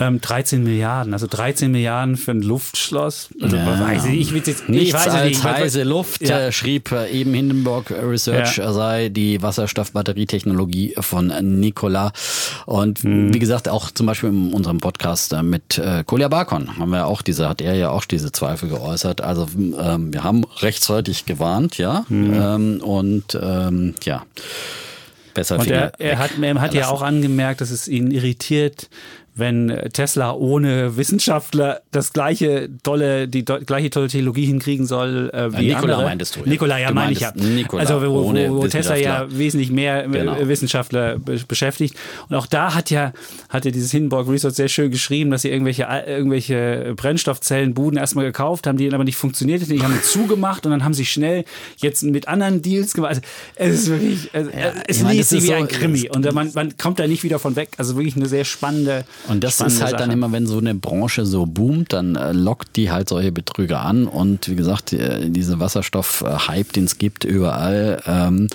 ähm, 0.00 0.20
13 0.20 0.62
Milliarden, 0.62 1.12
also 1.12 1.26
13 1.26 1.70
Milliarden 1.70 2.16
für 2.16 2.30
ein 2.30 2.42
Luftschloss. 2.42 3.28
Also, 3.40 3.56
ja. 3.56 3.80
weiß 3.80 4.06
ich, 4.06 4.32
ich 4.32 4.46
jetzt, 4.46 4.68
Nichts 4.68 4.88
ich 4.88 4.94
weiß 4.94 5.08
als 5.08 5.24
nicht. 5.24 5.44
heiße 5.44 5.82
Luft, 5.82 6.22
ja. 6.22 6.40
äh, 6.40 6.52
schrieb 6.52 6.92
äh, 6.92 7.10
eben 7.10 7.34
Hindenburg 7.34 7.90
Research, 7.90 8.58
ja. 8.58 8.72
sei 8.72 9.08
die 9.08 9.42
Wasserstoffbatterietechnologie 9.42 10.94
von 11.00 11.28
Nikola. 11.58 12.12
Und 12.66 13.00
hm. 13.00 13.34
wie 13.34 13.38
gesagt, 13.38 13.68
auch 13.68 13.90
zum 13.90 14.06
Beispiel 14.06 14.30
in 14.30 14.52
unserem 14.52 14.78
Podcast 14.78 15.32
äh, 15.32 15.42
mit 15.42 15.78
äh, 15.78 16.04
Kolja 16.04 16.28
Barkon 16.28 16.78
haben 16.78 16.90
wir 16.90 17.06
auch 17.06 17.22
diese, 17.22 17.48
hat 17.48 17.60
er 17.60 17.74
ja 17.74 17.90
auch 17.90 18.04
diese 18.04 18.30
Zweifel 18.30 18.68
geäußert. 18.68 19.20
Also 19.20 19.48
ähm, 19.56 20.12
wir 20.12 20.22
haben 20.22 20.44
rechtzeitig 20.60 21.26
gewarnt, 21.26 21.78
ja. 21.78 22.04
Hm. 22.08 22.32
Ähm, 22.34 22.80
und 22.82 23.38
ähm, 23.40 23.94
ja 24.04 24.22
besser 25.38 25.58
Und 25.58 25.70
er, 25.70 25.92
er 25.98 26.18
hat, 26.18 26.30
er 26.40 26.60
hat 26.60 26.74
ja 26.74 26.88
auch 26.88 27.02
angemerkt, 27.02 27.60
dass 27.60 27.70
es 27.70 27.86
ihn 27.86 28.10
irritiert, 28.10 28.88
wenn 29.38 29.68
Tesla 29.92 30.32
ohne 30.32 30.96
Wissenschaftler 30.96 31.80
das 31.90 32.12
gleiche 32.12 32.68
tolle, 32.82 33.28
die 33.28 33.44
do, 33.44 33.58
gleiche 33.60 33.90
tolle 33.90 34.08
Technologie 34.08 34.46
hinkriegen 34.46 34.86
soll 34.86 35.30
äh, 35.32 35.52
wie 35.56 35.68
Nikola 35.68 35.94
andere. 35.94 36.02
meintest 36.04 36.36
du. 36.36 36.40
Ja. 36.40 36.46
Nikola, 36.46 36.78
ja, 36.78 36.92
meine 36.92 37.12
ich 37.12 37.20
ja. 37.20 37.32
Nikola, 37.34 37.82
also 37.82 38.00
wo, 38.02 38.24
wo, 38.24 38.62
wo 38.62 38.66
Tesla 38.68 38.96
ja 38.96 39.26
wesentlich 39.30 39.70
mehr 39.70 40.04
äh, 40.04 40.08
genau. 40.08 40.36
Wissenschaftler 40.40 41.18
be 41.18 41.38
beschäftigt. 41.46 41.96
Und 42.28 42.36
auch 42.36 42.46
da 42.46 42.74
hat 42.74 42.90
ja, 42.90 43.12
hat 43.48 43.64
ja 43.64 43.70
dieses 43.70 43.90
Hindenburg 43.90 44.28
Research 44.28 44.54
sehr 44.54 44.68
schön 44.68 44.90
geschrieben, 44.90 45.30
dass 45.30 45.42
sie 45.42 45.50
irgendwelche, 45.50 45.84
irgendwelche 46.06 46.94
Brennstoffzellenbuden 46.96 47.98
erstmal 47.98 48.24
gekauft 48.24 48.66
haben, 48.66 48.76
die 48.76 48.92
aber 48.92 49.04
nicht 49.04 49.16
funktioniert 49.16 49.62
haben. 49.62 49.70
Die 49.70 49.82
haben 49.82 49.98
zugemacht 50.02 50.66
und 50.66 50.72
dann 50.72 50.84
haben 50.84 50.94
sie 50.94 51.06
schnell 51.06 51.44
jetzt 51.76 52.02
mit 52.02 52.28
anderen 52.28 52.62
Deals 52.62 52.94
gemacht. 52.94 53.10
Also 53.10 53.20
es 53.54 53.80
ist 53.82 53.90
wirklich, 53.90 54.30
also, 54.32 54.50
ja, 54.50 54.72
es 54.86 55.02
liest 55.02 55.30
sich 55.30 55.42
wie 55.42 55.46
so, 55.46 55.52
ein 55.54 55.68
Krimi 55.68 56.08
und 56.10 56.32
man, 56.32 56.50
man 56.54 56.76
kommt 56.76 56.98
da 56.98 57.06
nicht 57.06 57.22
wieder 57.22 57.38
von 57.38 57.56
weg. 57.56 57.70
Also 57.76 57.96
wirklich 57.96 58.16
eine 58.16 58.26
sehr 58.26 58.44
spannende 58.44 59.04
und 59.28 59.44
das 59.44 59.60
ist 59.60 59.80
halt 59.80 59.92
Sache. 59.92 59.96
dann 59.96 60.10
immer, 60.10 60.32
wenn 60.32 60.46
so 60.46 60.58
eine 60.58 60.74
Branche 60.74 61.26
so 61.26 61.44
boomt, 61.44 61.92
dann 61.92 62.16
äh, 62.16 62.32
lockt 62.32 62.76
die 62.76 62.90
halt 62.90 63.08
solche 63.08 63.30
Betrüger 63.30 63.80
an. 63.80 64.06
Und 64.06 64.48
wie 64.48 64.56
gesagt, 64.56 64.92
äh, 64.92 65.28
diese 65.28 65.60
Wasserstoff-Hype, 65.60 66.72
den 66.72 66.84
es 66.84 66.98
gibt 66.98 67.24
überall, 67.24 68.02
ähm, 68.06 68.48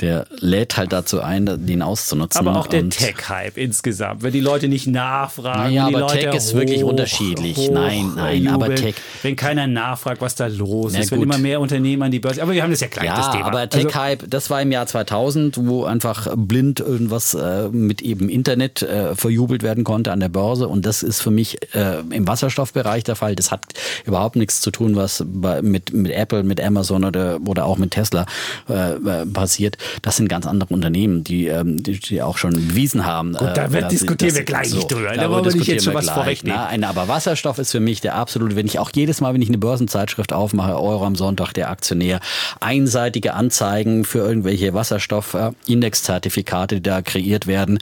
der 0.00 0.26
lädt 0.38 0.76
halt 0.76 0.92
dazu 0.92 1.20
ein, 1.20 1.66
den 1.66 1.82
auszunutzen. 1.82 2.46
Aber 2.46 2.58
auch 2.58 2.66
der 2.66 2.88
Tech-Hype 2.88 3.56
insgesamt, 3.56 4.22
wenn 4.22 4.32
die 4.32 4.40
Leute 4.40 4.68
nicht 4.68 4.86
nachfragen. 4.86 5.74
Naja, 5.74 5.86
aber 5.86 6.00
Leute 6.00 6.18
Tech 6.18 6.34
ist 6.34 6.54
wirklich 6.54 6.84
unterschiedlich. 6.84 7.56
Hoch, 7.56 7.70
nein, 7.72 8.12
nein, 8.14 8.42
jubeln, 8.42 8.54
aber 8.54 8.74
Tech. 8.74 8.94
Wenn 9.22 9.36
keiner 9.36 9.66
nachfragt, 9.66 10.20
was 10.20 10.34
da 10.34 10.46
los 10.46 10.94
ist, 10.94 11.10
wenn 11.10 11.22
immer 11.22 11.38
mehr 11.38 11.60
Unternehmen 11.60 12.02
an 12.02 12.10
die 12.10 12.20
Börse. 12.20 12.42
Aber 12.42 12.52
wir 12.52 12.62
haben 12.62 12.70
das 12.70 12.80
ja 12.80 12.88
gleich, 12.88 13.06
ja, 13.06 13.16
das 13.16 13.30
Thema. 13.30 13.46
Aber 13.46 13.58
also 13.58 13.78
Tech-Hype, 13.78 14.28
das 14.28 14.50
war 14.50 14.60
im 14.60 14.72
Jahr 14.72 14.86
2000, 14.86 15.56
wo 15.66 15.84
einfach 15.84 16.28
blind 16.36 16.80
irgendwas 16.80 17.34
äh, 17.34 17.68
mit 17.70 18.02
eben 18.02 18.28
Internet 18.28 18.82
äh, 18.82 19.14
verjubelt 19.14 19.62
werden 19.62 19.84
konnte 19.84 20.07
an 20.08 20.20
der 20.20 20.28
Börse. 20.28 20.68
Und 20.68 20.86
das 20.86 21.02
ist 21.02 21.20
für 21.20 21.30
mich 21.30 21.58
äh, 21.74 22.00
im 22.10 22.26
Wasserstoffbereich 22.26 23.04
der 23.04 23.16
Fall. 23.16 23.34
Das 23.34 23.50
hat 23.50 23.62
überhaupt 24.04 24.36
nichts 24.36 24.60
zu 24.60 24.70
tun, 24.70 24.96
was 24.96 25.24
bei, 25.26 25.62
mit, 25.62 25.92
mit 25.92 26.12
Apple, 26.12 26.42
mit 26.42 26.60
Amazon 26.60 27.04
oder, 27.04 27.38
oder 27.46 27.64
auch 27.64 27.78
mit 27.78 27.92
Tesla 27.92 28.26
äh, 28.68 28.92
äh 28.92 29.26
passiert. 29.26 29.76
Das 30.02 30.16
sind 30.16 30.28
ganz 30.28 30.46
andere 30.46 30.72
Unternehmen, 30.72 31.24
die, 31.24 31.46
ähm, 31.46 31.82
die, 31.82 31.98
die 31.98 32.22
auch 32.22 32.38
schon 32.38 32.52
bewiesen 32.52 33.06
haben. 33.06 33.34
Gut, 33.34 33.50
da 33.54 33.72
wird, 33.72 33.84
äh, 33.84 33.88
diskutieren 33.88 34.30
das, 34.30 34.38
wir 34.38 34.44
gleich 34.44 34.70
so, 34.70 34.76
nicht 34.76 34.90
drüber. 34.90 35.12
Da 35.14 35.30
wollen 35.30 35.44
wir 35.44 35.52
nicht 35.52 35.66
jetzt 35.66 35.84
schon 35.84 35.94
was 35.94 36.10
vorwegnehmen. 36.10 36.58
Nein, 36.58 36.84
aber 36.84 37.08
Wasserstoff 37.08 37.58
ist 37.58 37.72
für 37.72 37.80
mich 37.80 38.00
der 38.00 38.14
absolute, 38.14 38.56
wenn 38.56 38.66
ich 38.66 38.78
auch 38.78 38.90
jedes 38.94 39.20
Mal, 39.20 39.34
wenn 39.34 39.42
ich 39.42 39.48
eine 39.48 39.58
Börsenzeitschrift 39.58 40.32
aufmache, 40.32 40.80
Euro 40.80 41.04
am 41.04 41.16
Sonntag, 41.16 41.52
der 41.52 41.70
Aktionär, 41.70 42.20
einseitige 42.60 43.34
Anzeigen 43.34 44.04
für 44.04 44.18
irgendwelche 44.18 44.74
Wasserstoffindexzertifikate, 44.74 46.76
die 46.76 46.82
da 46.82 47.02
kreiert 47.02 47.46
werden. 47.46 47.78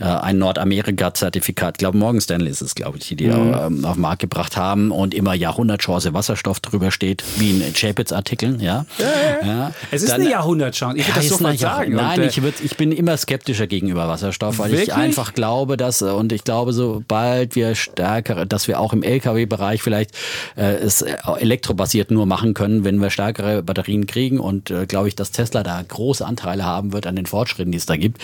Äh, 0.00 0.04
ein 0.04 0.38
Nordamerika-Zertifikat, 0.38 1.67
ich 1.76 1.78
glaube 1.78 1.98
Morgan 1.98 2.20
Stanley 2.20 2.50
ist 2.50 2.60
es, 2.60 2.74
glaube 2.74 2.98
ich, 2.98 3.08
die 3.08 3.16
die 3.16 3.28
mhm. 3.28 3.54
Ähm, 3.54 3.84
auf 3.84 3.94
den 3.94 4.02
Markt 4.02 4.20
gebracht 4.20 4.56
haben 4.56 4.90
und 4.90 5.14
immer 5.14 5.34
Jahrhundertchance 5.34 6.12
Wasserstoff 6.14 6.60
drüber 6.60 6.90
steht, 6.90 7.24
wie 7.36 7.50
in 7.50 7.72
Chapitz-Artikeln. 7.72 8.60
Ja? 8.60 8.86
Ja, 8.98 9.06
ja. 9.06 9.46
ja. 9.46 9.72
Es 9.90 10.02
ist 10.02 10.12
Dann, 10.12 10.20
eine 10.20 10.30
Jahrhundertchance, 10.30 10.98
ich 10.98 11.06
würde 11.06 11.20
das 11.20 11.28
sofort 11.28 11.58
sagen. 11.58 11.94
Nein, 11.94 12.22
ich, 12.22 12.42
würd, 12.42 12.54
ich 12.62 12.76
bin 12.76 12.92
immer 12.92 13.16
skeptischer 13.16 13.66
gegenüber 13.66 14.08
Wasserstoff, 14.08 14.58
weil 14.58 14.70
wirklich? 14.70 14.88
ich 14.88 14.94
einfach 14.94 15.34
glaube, 15.34 15.76
dass, 15.76 16.02
und 16.02 16.32
ich 16.32 16.44
glaube, 16.44 16.72
sobald 16.72 17.56
wir 17.56 17.74
stärker, 17.74 18.46
dass 18.46 18.68
wir 18.68 18.80
auch 18.80 18.92
im 18.92 19.02
Lkw-Bereich 19.02 19.82
vielleicht 19.82 20.12
äh, 20.56 20.74
es 20.76 21.02
elektrobasiert 21.02 22.10
nur 22.10 22.26
machen 22.26 22.54
können, 22.54 22.84
wenn 22.84 23.00
wir 23.00 23.10
stärkere 23.10 23.62
Batterien 23.62 24.06
kriegen 24.06 24.38
und 24.40 24.70
äh, 24.70 24.86
glaube 24.86 25.08
ich, 25.08 25.16
dass 25.16 25.30
Tesla 25.30 25.62
da 25.62 25.82
große 25.86 26.24
Anteile 26.24 26.64
haben 26.64 26.92
wird 26.92 27.06
an 27.06 27.16
den 27.16 27.26
Fortschritten, 27.26 27.72
die 27.72 27.78
es 27.78 27.86
da 27.86 27.96
gibt. 27.96 28.22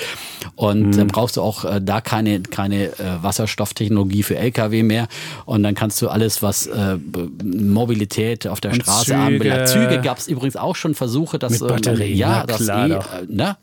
Und 0.56 0.88
mhm. 0.88 0.96
dann 0.96 1.06
brauchst 1.08 1.36
du 1.36 1.42
auch 1.42 1.64
äh, 1.64 1.80
da 1.82 2.00
keine, 2.00 2.40
keine 2.40 2.84
äh, 2.98 3.22
Wasserstofftechnologie 3.34 4.22
für 4.22 4.36
Lkw 4.36 4.82
mehr. 4.82 5.08
Und 5.44 5.62
dann 5.62 5.74
kannst 5.74 6.00
du 6.02 6.08
alles, 6.08 6.42
was 6.42 6.66
äh, 6.66 6.98
Mobilität 7.42 8.46
auf 8.46 8.60
der 8.60 8.72
und 8.72 8.82
Straße 8.82 9.06
Züge. 9.06 9.18
anbelangt. 9.18 9.68
Züge 9.68 10.00
gab 10.00 10.18
es 10.18 10.28
übrigens 10.28 10.56
auch 10.56 10.76
schon 10.76 10.94
Versuche, 10.94 11.38
dass 11.38 11.60
Mit 11.60 11.68
Batterien, 11.68 12.12
ähm, 12.12 12.18
ja, 12.18 12.46
das 12.46 12.68
eh, 12.68 12.72
äh, 12.72 13.00
ne? 13.28 13.56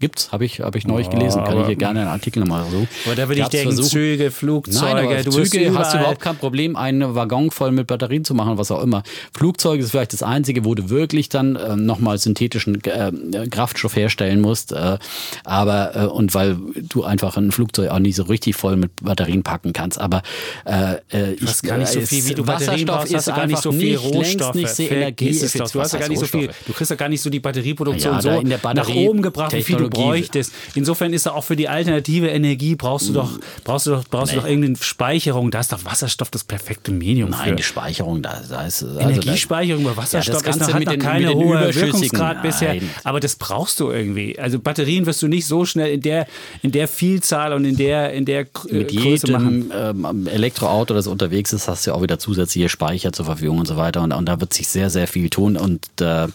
Gibt's, 0.00 0.32
habe 0.32 0.44
ich, 0.44 0.60
hab 0.60 0.74
ich 0.74 0.86
neulich 0.86 1.08
gelesen. 1.08 1.44
Kann 1.44 1.60
ich 1.60 1.66
hier 1.66 1.76
gerne 1.76 2.00
einen 2.00 2.08
Artikel 2.08 2.40
nochmal 2.40 2.64
so. 2.70 2.86
Aber 3.06 3.14
da 3.14 3.28
würde 3.28 3.42
ich 3.42 3.48
denken, 3.48 3.74
Versuch. 3.74 3.90
Züge, 3.90 4.30
Flugzeuge, 4.30 5.14
Nein, 5.14 5.24
du 5.24 5.30
Züge 5.30 5.72
hast 5.74 5.94
du 5.94 5.98
überhaupt 5.98 6.20
kein 6.20 6.36
Problem, 6.36 6.74
einen 6.76 7.14
Waggon 7.14 7.50
voll 7.50 7.70
mit 7.70 7.86
Batterien 7.86 8.24
zu 8.24 8.34
machen, 8.34 8.58
was 8.58 8.70
auch 8.70 8.82
immer. 8.82 9.02
Flugzeuge 9.32 9.84
ist 9.84 9.92
vielleicht 9.92 10.12
das 10.12 10.22
Einzige, 10.22 10.64
wo 10.64 10.74
du 10.74 10.90
wirklich 10.90 11.28
dann 11.28 11.56
äh, 11.56 11.76
nochmal 11.76 12.18
synthetischen 12.18 12.82
äh, 12.84 13.12
Kraftstoff 13.48 13.94
herstellen 13.94 14.40
musst. 14.40 14.72
Äh, 14.72 14.98
aber, 15.44 15.96
äh, 15.96 16.06
und 16.06 16.34
weil 16.34 16.56
du 16.76 17.04
einfach 17.04 17.36
ein 17.36 17.52
Flugzeug 17.52 17.90
auch 17.90 18.00
nicht 18.00 18.16
so 18.16 18.24
richtig 18.24 18.56
voll 18.56 18.76
mit 18.76 18.90
Batterien 19.00 19.42
packen 19.42 19.72
kannst. 19.72 20.00
Aber 20.00 20.22
äh, 20.64 20.96
äh 21.12 21.32
ich, 21.34 21.62
gar 21.62 21.78
nicht 21.78 21.92
so 21.92 22.00
viel, 22.00 22.26
wie 22.26 22.34
du 22.34 22.44
Batterien 22.44 22.86
brauchst, 22.86 23.14
hast 23.14 23.28
du 23.28 23.32
gar 23.32 23.46
nicht 23.46 23.62
so 23.62 23.70
viel 23.70 23.96
Rohstoffe. 23.96 24.54
Nicht 24.54 24.68
sehr 24.70 24.90
energieeffizient. 24.90 25.72
Du 25.72 25.80
hast 25.80 25.92
ja 25.92 26.00
gar 26.00 26.08
nicht 26.08 26.18
so 26.18 26.26
viel, 26.26 26.50
du 26.66 26.72
kriegst 26.72 26.90
ja 26.90 26.96
gar 26.96 27.08
nicht 27.08 27.22
so 27.22 27.30
die 27.30 27.40
Batterieproduktion 27.40 28.14
ja, 28.14 28.20
so 28.20 28.42
nach 28.42 28.88
oben 28.88 29.22
gebracht, 29.22 29.51
wie 29.52 29.62
viel 29.62 29.76
du 29.76 29.90
bräuchtest. 29.90 30.52
Insofern 30.74 31.12
ist 31.12 31.26
da 31.26 31.32
auch 31.32 31.44
für 31.44 31.56
die 31.56 31.68
alternative 31.68 32.28
Energie 32.28 32.74
brauchst 32.74 33.08
du 33.08 33.12
doch, 33.12 33.38
brauchst 33.64 33.86
du 33.86 33.90
doch, 33.90 34.04
brauchst 34.10 34.32
nee. 34.32 34.36
du 34.36 34.42
doch 34.42 34.48
irgendeine 34.48 34.76
Speicherung. 34.76 35.50
Da 35.50 35.60
ist 35.60 35.72
doch 35.72 35.84
Wasserstoff 35.84 36.30
das 36.30 36.44
perfekte 36.44 36.92
Medium. 36.92 37.30
Nein, 37.30 37.50
für. 37.50 37.56
die 37.56 37.62
Speicherung, 37.62 38.22
da, 38.22 38.42
da 38.48 38.66
ist 38.66 38.82
also 38.82 38.98
Energiespeicherung 38.98 39.82
über 39.82 39.96
Wasserstoff 39.96 40.44
ja, 40.44 40.52
das 40.52 40.68
ist, 40.68 40.74
hat 40.74 40.84
noch 40.84 40.98
keine 40.98 41.34
hohe 41.34 41.74
Wirkungsgrad 41.74 42.36
nein. 42.36 42.42
bisher. 42.42 42.76
Aber 43.04 43.20
das 43.20 43.36
brauchst 43.36 43.80
du 43.80 43.90
irgendwie. 43.90 44.38
Also 44.38 44.58
Batterien 44.58 45.06
wirst 45.06 45.22
du 45.22 45.28
nicht 45.28 45.46
so 45.46 45.64
schnell 45.64 45.92
in 45.92 46.00
der, 46.00 46.26
in 46.62 46.72
der 46.72 46.88
Vielzahl 46.88 47.52
und 47.52 47.64
in 47.64 47.76
der, 47.76 48.12
in 48.12 48.24
der 48.24 48.40
äh, 48.40 48.46
Mit 48.70 48.88
Größe 48.88 49.26
jedem 49.26 49.72
ähm, 49.74 50.26
Elektroauto, 50.26 50.94
das 50.94 51.06
unterwegs 51.06 51.52
ist, 51.52 51.68
hast 51.68 51.86
du 51.86 51.90
ja 51.90 51.96
auch 51.96 52.02
wieder 52.02 52.18
zusätzliche 52.18 52.68
Speicher 52.68 53.12
zur 53.12 53.26
Verfügung 53.26 53.58
und 53.58 53.66
so 53.66 53.76
weiter. 53.76 54.02
Und, 54.02 54.12
und 54.12 54.26
da 54.26 54.40
wird 54.40 54.52
sich 54.52 54.68
sehr, 54.68 54.90
sehr 54.90 55.06
viel 55.06 55.30
tun. 55.30 55.56
Und 55.56 55.86
äh, 56.00 56.28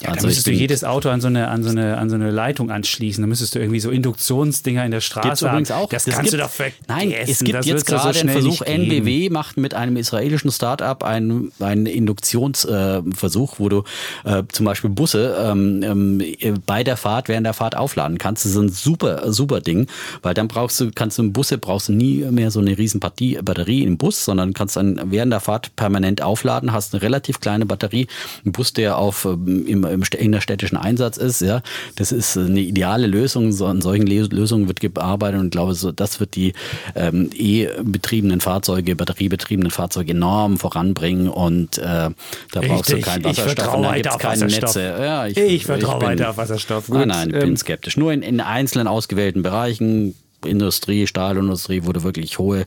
ja, 0.00 0.08
also 0.08 0.20
dann 0.20 0.26
müsstest 0.26 0.46
du 0.46 0.50
jedes 0.50 0.84
Auto 0.84 1.08
an 1.08 1.20
so, 1.20 1.28
eine, 1.28 1.48
an, 1.48 1.62
so 1.62 1.70
eine, 1.70 1.96
an 1.96 2.10
so 2.10 2.16
eine 2.16 2.30
Leitung 2.30 2.70
anschließen. 2.70 3.22
Dann 3.22 3.28
müsstest 3.30 3.54
du 3.54 3.60
irgendwie 3.60 3.80
so 3.80 3.90
Induktionsdinger 3.90 4.84
in 4.84 4.90
der 4.90 5.00
Straße 5.00 5.28
Gibt's 5.28 5.42
übrigens 5.42 5.70
auch. 5.70 5.88
Das, 5.88 6.04
das 6.04 6.14
kannst 6.14 6.30
gibt, 6.30 6.40
du 6.40 6.44
doch 6.44 6.50
vergessen. 6.50 6.84
Nein, 6.88 7.12
es 7.12 7.38
gibt 7.38 7.54
das 7.54 7.66
jetzt 7.66 7.86
gerade 7.86 8.12
so 8.12 8.20
einen 8.20 8.28
Versuch, 8.28 8.60
NBW 8.60 9.30
macht 9.30 9.56
mit 9.56 9.72
einem 9.72 9.96
israelischen 9.96 10.50
Start-up 10.50 11.02
einen, 11.02 11.50
einen 11.60 11.86
Induktionsversuch, 11.86 13.54
äh, 13.54 13.58
wo 13.58 13.68
du 13.70 13.84
äh, 14.24 14.42
zum 14.52 14.66
Beispiel 14.66 14.90
Busse 14.90 15.36
ähm, 15.40 15.82
ähm, 15.82 16.62
bei 16.66 16.84
der 16.84 16.98
Fahrt, 16.98 17.28
während 17.28 17.46
der 17.46 17.54
Fahrt 17.54 17.76
aufladen 17.76 18.18
kannst. 18.18 18.44
Das 18.44 18.52
ist 18.52 18.58
ein 18.58 18.68
super, 18.68 19.32
super 19.32 19.60
Ding, 19.60 19.86
weil 20.20 20.34
dann 20.34 20.48
brauchst 20.48 20.78
du, 20.78 20.90
kannst 20.94 21.16
du 21.16 21.22
im 21.22 21.32
Busse 21.32 21.56
brauchst 21.56 21.88
du 21.88 21.92
nie 21.92 22.18
mehr 22.30 22.50
so 22.50 22.60
eine 22.60 22.76
riesen 22.76 23.00
Partie 23.00 23.38
Batterie 23.42 23.82
im 23.84 23.96
Bus, 23.96 24.26
sondern 24.26 24.52
kannst 24.52 24.76
dann 24.76 25.00
während 25.10 25.32
der 25.32 25.40
Fahrt 25.40 25.74
permanent 25.76 26.20
aufladen, 26.20 26.72
hast 26.72 26.92
eine 26.92 27.02
relativ 27.02 27.40
kleine 27.40 27.64
Batterie. 27.64 28.08
Ein 28.44 28.52
Bus, 28.52 28.74
der 28.74 28.98
auf 28.98 29.24
ähm, 29.24 29.66
im 29.66 29.95
im, 29.96 30.04
in 30.18 30.32
der 30.32 30.40
städtischen 30.40 30.76
Einsatz 30.76 31.16
ist, 31.16 31.40
ja, 31.40 31.62
das 31.96 32.12
ist 32.12 32.36
eine 32.36 32.60
ideale 32.60 33.06
Lösung. 33.06 33.52
So, 33.52 33.66
an 33.66 33.80
solchen 33.80 34.06
Lösungen 34.06 34.68
wird 34.68 34.80
gearbeitet 34.80 35.40
und 35.40 35.46
ich 35.46 35.50
glaube, 35.50 35.74
so, 35.74 35.92
das 35.92 36.20
wird 36.20 36.36
die 36.36 36.52
ähm, 36.94 37.30
E-betriebenen 37.34 38.40
Fahrzeuge, 38.40 38.96
batteriebetriebenen 38.96 39.70
Fahrzeuge 39.70 40.12
enorm 40.12 40.58
voranbringen 40.58 41.28
und 41.28 41.78
äh, 41.78 41.82
da 41.82 42.14
brauchst 42.52 42.92
du 42.92 43.00
keinen 43.00 43.24
Wasserstoff 43.24 43.74
und 43.74 43.82
da 43.82 43.94
gibt 43.94 44.06
es 44.06 44.18
keine 44.18 44.46
Netze. 44.46 44.82
Ja, 44.82 45.26
ich, 45.26 45.36
ich 45.36 45.66
vertraue 45.66 46.02
weiter 46.02 46.30
auf 46.30 46.36
Wasserstoff. 46.36 46.86
Gut, 46.86 46.98
nein, 46.98 47.08
nein, 47.08 47.28
ich 47.30 47.34
ähm, 47.34 47.40
bin 47.40 47.56
skeptisch. 47.56 47.96
Nur 47.96 48.12
in, 48.12 48.22
in 48.22 48.40
einzelnen 48.40 48.86
ausgewählten 48.86 49.42
Bereichen 49.42 50.14
Industrie, 50.46 51.06
Stahlindustrie, 51.06 51.82
wo 51.84 51.92
du 51.92 52.02
wirklich 52.02 52.38
hohe 52.38 52.64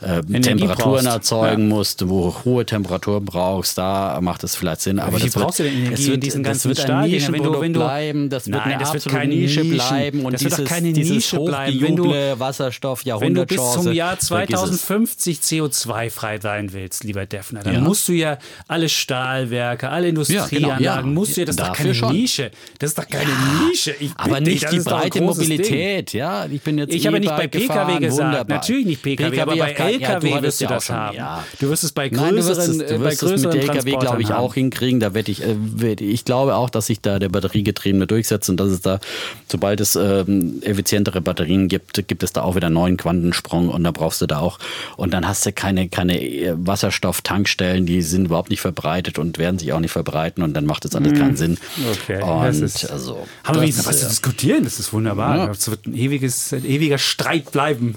äh, 0.00 0.22
Temperaturen 0.40 1.04
brauchst. 1.04 1.06
erzeugen 1.06 1.68
ja. 1.68 1.74
musst, 1.74 2.08
wo 2.08 2.34
hohe 2.44 2.64
Temperaturen 2.66 3.24
brauchst, 3.24 3.78
da 3.78 4.18
macht 4.20 4.44
es 4.44 4.56
vielleicht 4.56 4.80
Sinn. 4.80 4.98
Aber, 4.98 5.16
aber 5.16 5.24
wie 5.24 5.30
brauchst 5.30 5.58
wird, 5.58 5.70
du 5.70 5.74
denn 5.74 5.86
Energie 5.86 6.06
wird, 6.06 6.14
in 6.14 6.20
diesen 6.20 6.42
ganzen 6.42 6.68
das 6.70 6.78
wird 6.78 6.90
ein 6.90 7.10
Nischenprodukt 7.10 7.60
wenn 7.60 7.72
du, 7.72 7.80
bleiben, 7.80 8.30
das 8.30 8.46
wird 8.46 8.56
Nein, 8.56 8.74
eine 8.74 8.78
das 8.78 8.94
wird 8.94 9.06
Nische 9.26 9.60
Nischen, 9.60 9.70
bleiben 9.70 10.24
und 10.24 10.32
das 10.32 10.42
dieses, 10.42 10.58
wird 10.58 10.68
keine 10.68 10.92
dieses 10.92 11.14
Nische 11.14 11.40
bleiben. 11.40 11.80
Wenn 11.80 11.96
du, 11.96 12.04
Wasserstoff, 12.38 13.04
wenn 13.04 13.34
du 13.34 13.46
bis 13.46 13.72
zum 13.72 13.92
Jahr 13.92 14.18
2050 14.18 15.38
CO2-frei 15.38 16.40
sein 16.40 16.72
willst, 16.72 17.04
lieber 17.04 17.26
Defner, 17.26 17.62
dann 17.62 17.74
ja. 17.74 17.80
musst 17.80 18.08
du 18.08 18.12
ja 18.12 18.38
alle 18.68 18.88
Stahlwerke, 18.88 19.88
alle 19.88 20.08
Industrieanlagen, 20.08 20.84
ja, 20.84 21.00
genau, 21.00 21.08
musst 21.08 21.36
du 21.36 21.40
ja, 21.40 21.46
das 21.46 21.56
ist 21.56 21.60
doch 21.60 21.72
keine 21.72 21.94
schon. 21.94 22.12
Nische. 22.12 22.50
Das 22.78 22.90
ist 22.90 22.98
doch 22.98 23.08
keine 23.08 23.30
Nische. 23.68 23.94
Ich 23.98 24.12
aber 24.16 24.40
nicht 24.40 24.70
die 24.70 24.80
breite 24.80 25.20
Mobilität, 25.20 26.12
ja. 26.12 26.46
Ich 26.46 26.62
bin 26.62 26.78
jetzt 26.78 26.94
Ich 26.94 27.06
habe 27.16 27.26
nicht 27.26 27.36
bei 27.36 27.46
PKW 27.48 27.98
gesagt, 27.98 28.24
wunderbar. 28.24 28.56
Natürlich 28.56 28.86
nicht 28.86 29.02
PKW, 29.02 29.30
PKW 29.30 29.42
aber 29.42 29.56
bei 29.56 29.72
LKW 29.72 30.30
ja, 30.30 30.42
wirst 30.42 30.60
du 30.60 30.66
das 30.66 30.84
schon, 30.84 30.96
haben. 30.96 31.16
Ja. 31.16 31.44
Du 31.60 31.68
wirst 31.68 31.84
es 31.84 31.92
bei 31.92 32.08
größeren, 32.08 32.26
Nein, 32.26 32.36
du 32.36 32.48
wirst 32.48 32.60
es, 32.60 32.78
du 32.78 33.00
wirst 33.00 33.20
bei 33.20 33.26
größeren 33.28 33.34
es 33.34 33.44
mit 33.44 33.68
LKW, 33.68 33.96
glaube 33.96 34.22
ich, 34.22 34.32
auch 34.32 34.54
hinkriegen. 34.54 35.00
Da 35.00 35.14
werde 35.14 35.30
ich, 35.30 35.42
äh, 35.42 35.94
ich 36.00 36.24
glaube 36.24 36.54
auch, 36.54 36.70
dass 36.70 36.86
sich 36.86 37.00
da 37.00 37.18
der 37.18 37.28
Batteriegetriebene 37.28 38.06
durchsetzt 38.06 38.48
und 38.50 38.58
dass 38.58 38.68
es 38.68 38.80
da, 38.80 39.00
sobald 39.48 39.80
es 39.80 39.96
ähm, 39.96 40.60
effizientere 40.62 41.20
Batterien 41.20 41.68
gibt, 41.68 42.06
gibt 42.08 42.22
es 42.22 42.32
da 42.32 42.42
auch 42.42 42.56
wieder 42.56 42.66
einen 42.66 42.74
neuen 42.74 42.96
Quantensprung 42.96 43.68
und 43.68 43.84
da 43.84 43.90
brauchst 43.90 44.20
du 44.20 44.26
da 44.26 44.40
auch 44.40 44.58
und 44.96 45.12
dann 45.12 45.26
hast 45.26 45.46
du 45.46 45.52
keine, 45.52 45.88
keine 45.88 46.20
äh, 46.20 46.54
Wasserstofftankstellen, 46.56 47.86
die 47.86 48.02
sind 48.02 48.26
überhaupt 48.26 48.50
nicht 48.50 48.60
verbreitet 48.60 49.18
und 49.18 49.38
werden 49.38 49.58
sich 49.58 49.72
auch 49.72 49.80
nicht 49.80 49.92
verbreiten 49.92 50.42
und 50.42 50.54
dann 50.54 50.66
macht 50.66 50.84
das 50.84 50.94
alles 50.94 51.12
hm. 51.12 51.18
keinen 51.18 51.36
Sinn. 51.36 51.58
Okay. 51.92 52.22
Und 52.22 52.62
ist, 52.62 52.90
also, 52.90 53.26
haben 53.44 53.60
wir 53.60 53.68
was 53.68 54.00
zu 54.00 54.08
diskutieren? 54.08 54.64
Das 54.64 54.78
ist 54.78 54.92
wunderbar. 54.92 55.50
Es 55.50 55.68
wird 55.70 55.86
ein 55.86 55.94
ewiges, 55.94 56.52
ein 56.52 56.64
ewiger 56.64 56.95
Streit 56.98 57.52
bleiben. 57.52 57.96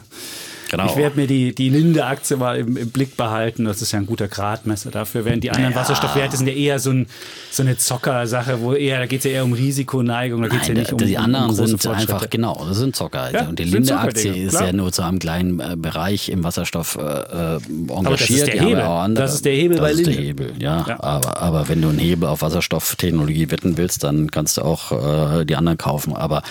Genau. 0.69 0.85
Ich 0.85 0.95
werde 0.95 1.15
mir 1.15 1.25
die, 1.25 1.53
die 1.55 1.69
Linde-Aktie 1.69 2.37
mal 2.37 2.57
im, 2.57 2.77
im, 2.77 2.91
Blick 2.91 3.17
behalten. 3.17 3.65
Das 3.65 3.81
ist 3.81 3.91
ja 3.91 3.99
ein 3.99 4.05
guter 4.05 4.27
Gradmesser 4.27 4.91
dafür. 4.91 5.25
Während 5.25 5.43
die 5.43 5.49
anderen 5.49 5.73
ja. 5.73 5.79
Wasserstoffwerte 5.79 6.37
sind 6.37 6.47
ja 6.47 6.53
eher 6.53 6.79
so, 6.79 6.91
ein, 6.91 7.07
so 7.49 7.63
eine 7.63 7.75
Zocker-Sache, 7.77 8.61
wo 8.61 8.73
eher, 8.73 8.99
da 8.99 9.07
geht 9.07 9.19
es 9.19 9.25
ja 9.25 9.31
eher 9.31 9.45
um 9.45 9.53
Risikoneigung. 9.53 10.43
Da 10.43 10.47
geht's 10.47 10.67
ja 10.67 10.75
nicht 10.75 10.93
um, 10.93 10.99
die 10.99 11.17
anderen 11.17 11.49
um 11.49 11.55
sind 11.55 11.87
einfach, 11.87 12.29
genau, 12.29 12.63
das 12.67 12.77
sind 12.77 12.95
Zocker. 12.95 13.31
Ja, 13.33 13.49
und 13.49 13.57
die 13.57 13.63
Linde-Aktie 13.63 14.31
ist 14.31 14.59
ja 14.59 14.71
nur 14.71 14.91
zu 14.91 15.01
einem 15.01 15.17
kleinen 15.17 15.59
äh, 15.59 15.75
Bereich 15.75 16.29
im 16.29 16.43
Wasserstoff 16.43 16.97
äh, 16.97 17.01
äh 17.01 17.59
engagiert. 17.89 17.99
Aber 17.99 18.15
das 18.15 18.29
ist 18.29 18.47
der 18.47 18.61
Hebel. 18.61 18.81
Andere, 18.81 19.25
das 19.25 19.33
ist 19.33 19.45
der 19.45 19.53
Hebel 19.53 19.77
das 19.77 19.85
bei 19.85 19.93
Linde. 19.93 20.09
Ist 20.11 20.17
der 20.17 20.25
Hebel, 20.25 20.53
ja. 20.59 20.85
ja. 20.87 21.03
Aber, 21.03 21.41
aber 21.41 21.69
wenn 21.69 21.81
du 21.81 21.89
einen 21.89 21.99
Hebel 21.99 22.29
auf 22.29 22.43
Wasserstofftechnologie 22.43 23.49
wetten 23.49 23.77
willst, 23.77 24.03
dann 24.03 24.29
kannst 24.29 24.57
du 24.57 24.61
auch 24.61 25.39
äh, 25.39 25.45
die 25.45 25.55
anderen 25.55 25.79
kaufen. 25.79 26.15
Aber 26.15 26.43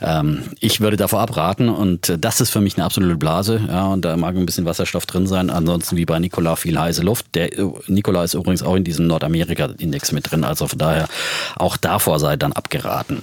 ähm, 0.00 0.44
ich 0.60 0.80
würde 0.80 0.96
davor 0.96 1.20
abraten 1.20 1.68
und 1.68 2.16
das 2.18 2.40
ist 2.40 2.50
für 2.50 2.62
mich 2.62 2.76
eine 2.76 2.86
absolute 2.86 3.16
Blase. 3.16 3.57
Ja, 3.66 3.86
und 3.86 4.04
da 4.04 4.16
mag 4.16 4.36
ein 4.36 4.46
bisschen 4.46 4.64
Wasserstoff 4.64 5.06
drin 5.06 5.26
sein. 5.26 5.50
Ansonsten 5.50 5.96
wie 5.96 6.04
bei 6.04 6.18
Nikola 6.18 6.56
viel 6.56 6.78
heiße 6.78 7.02
Luft. 7.02 7.26
Der 7.34 7.50
Nikola 7.86 8.24
ist 8.24 8.34
übrigens 8.34 8.62
auch 8.62 8.74
in 8.74 8.84
diesem 8.84 9.06
Nordamerika-Index 9.06 10.12
mit 10.12 10.30
drin. 10.30 10.44
Also 10.44 10.68
von 10.68 10.78
daher 10.78 11.08
auch 11.56 11.76
davor 11.76 12.20
sei 12.20 12.36
dann 12.36 12.52
abgeraten. 12.52 13.22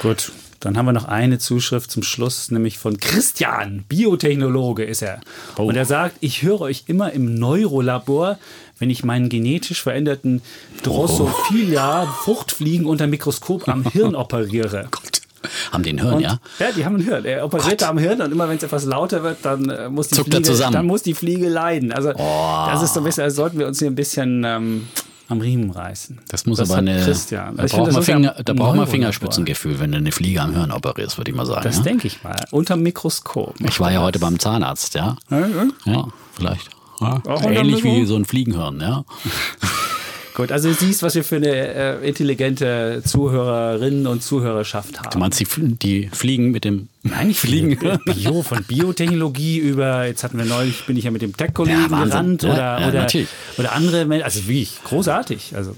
Gut. 0.00 0.32
Dann 0.62 0.78
haben 0.78 0.86
wir 0.86 0.92
noch 0.92 1.06
eine 1.06 1.38
Zuschrift 1.38 1.90
zum 1.90 2.04
Schluss, 2.04 2.52
nämlich 2.52 2.78
von 2.78 2.98
Christian, 2.98 3.84
Biotechnologe 3.88 4.84
ist 4.84 5.02
er. 5.02 5.20
Oh. 5.58 5.64
Und 5.64 5.74
er 5.74 5.86
sagt, 5.86 6.18
ich 6.20 6.42
höre 6.42 6.60
euch 6.60 6.84
immer 6.86 7.12
im 7.12 7.34
Neurolabor, 7.34 8.38
wenn 8.78 8.88
ich 8.88 9.02
meinen 9.02 9.28
genetisch 9.28 9.82
veränderten 9.82 10.40
Drosophila 10.84 12.06
Fruchtfliegen 12.06 12.86
unter 12.86 13.08
Mikroskop 13.08 13.68
am 13.68 13.84
Hirn 13.92 14.14
operiere. 14.14 14.86
Gott. 14.92 15.21
Haben 15.72 15.82
die 15.82 15.90
ein 15.90 16.00
Hirn, 16.00 16.14
und, 16.14 16.20
ja? 16.20 16.38
Ja, 16.58 16.72
die 16.76 16.84
haben 16.84 16.96
ein 16.96 17.02
Hirn. 17.02 17.24
Er 17.24 17.44
operiert 17.44 17.82
da 17.82 17.88
am 17.88 17.98
Hirn 17.98 18.20
und 18.20 18.32
immer 18.32 18.48
wenn 18.48 18.56
es 18.56 18.62
etwas 18.62 18.84
lauter 18.84 19.22
wird, 19.22 19.38
dann 19.42 19.68
äh, 19.68 19.88
muss 19.88 20.08
die 20.08 20.22
Fliege, 20.22 20.40
dann 20.40 20.86
muss 20.86 21.02
die 21.02 21.14
Fliege 21.14 21.48
leiden. 21.48 21.92
Also 21.92 22.10
oh. 22.10 22.66
das 22.70 22.82
ist 22.82 22.94
so 22.94 23.00
ein 23.00 23.04
bisschen, 23.04 23.24
also 23.24 23.36
sollten 23.36 23.58
wir 23.58 23.66
uns 23.66 23.78
hier 23.78 23.88
ein 23.88 23.94
bisschen 23.94 24.44
ähm, 24.44 24.88
am 25.28 25.40
Riemen 25.40 25.70
reißen. 25.70 26.20
Das 26.28 26.46
muss 26.46 26.58
das 26.58 26.70
aber 26.70 26.78
eine. 26.78 27.02
Christian. 27.02 27.56
Da, 27.56 27.66
braucht 27.66 27.92
man, 27.92 28.02
Finger, 28.02 28.36
da 28.44 28.52
braucht 28.52 28.76
man 28.76 28.86
Fingerspitzengefühl, 28.86 29.80
wenn 29.80 29.92
du 29.92 29.98
eine 29.98 30.12
Fliege 30.12 30.40
am 30.40 30.54
Hirn 30.54 30.70
operierst, 30.70 31.18
würde 31.18 31.30
ich 31.30 31.36
mal 31.36 31.46
sagen. 31.46 31.62
Das 31.64 31.78
ja? 31.78 31.82
denke 31.82 32.06
ich 32.06 32.22
mal. 32.22 32.36
Unter 32.50 32.76
Mikroskop. 32.76 33.54
Ich 33.60 33.80
war 33.80 33.90
ja 33.90 34.02
heute 34.02 34.18
beim 34.18 34.38
Zahnarzt, 34.38 34.94
ja. 34.94 35.16
Ja, 35.30 35.48
ja 35.86 36.08
vielleicht. 36.34 36.68
Ja. 37.00 37.20
Ähnlich 37.42 37.82
wie 37.82 38.06
so 38.06 38.14
ein 38.14 38.24
Fliegenhirn, 38.24 38.80
ja. 38.80 39.04
Gut, 40.34 40.50
also 40.50 40.68
du 40.68 40.74
siehst, 40.74 41.02
was 41.02 41.14
wir 41.14 41.24
für 41.24 41.36
eine 41.36 41.48
äh, 41.48 42.08
intelligente 42.08 43.02
Zuhörerinnen 43.04 44.06
und 44.06 44.22
Zuhörerschaft 44.22 44.98
haben. 44.98 45.10
Du 45.10 45.18
meinst 45.18 45.40
die, 45.40 45.46
die 45.46 46.08
Fliegen 46.12 46.50
mit 46.50 46.64
dem 46.64 46.88
Nein, 47.02 47.30
ich 47.30 47.40
fliegen. 47.40 47.78
Bio, 48.04 48.42
von 48.42 48.64
Biotechnologie 48.64 49.58
über, 49.58 50.06
jetzt 50.06 50.24
hatten 50.24 50.38
wir 50.38 50.44
neulich, 50.44 50.86
bin 50.86 50.96
ich 50.96 51.04
ja 51.04 51.10
mit 51.10 51.20
dem 51.20 51.36
Tech-Kollegen 51.36 51.88
ja, 51.90 52.04
gerannt 52.04 52.44
oder, 52.44 52.80
ja, 52.80 52.88
oder, 52.88 53.08
oder 53.58 53.72
andere, 53.72 54.24
also 54.24 54.48
wie 54.48 54.62
ich, 54.62 54.82
großartig, 54.84 55.54
also 55.56 55.74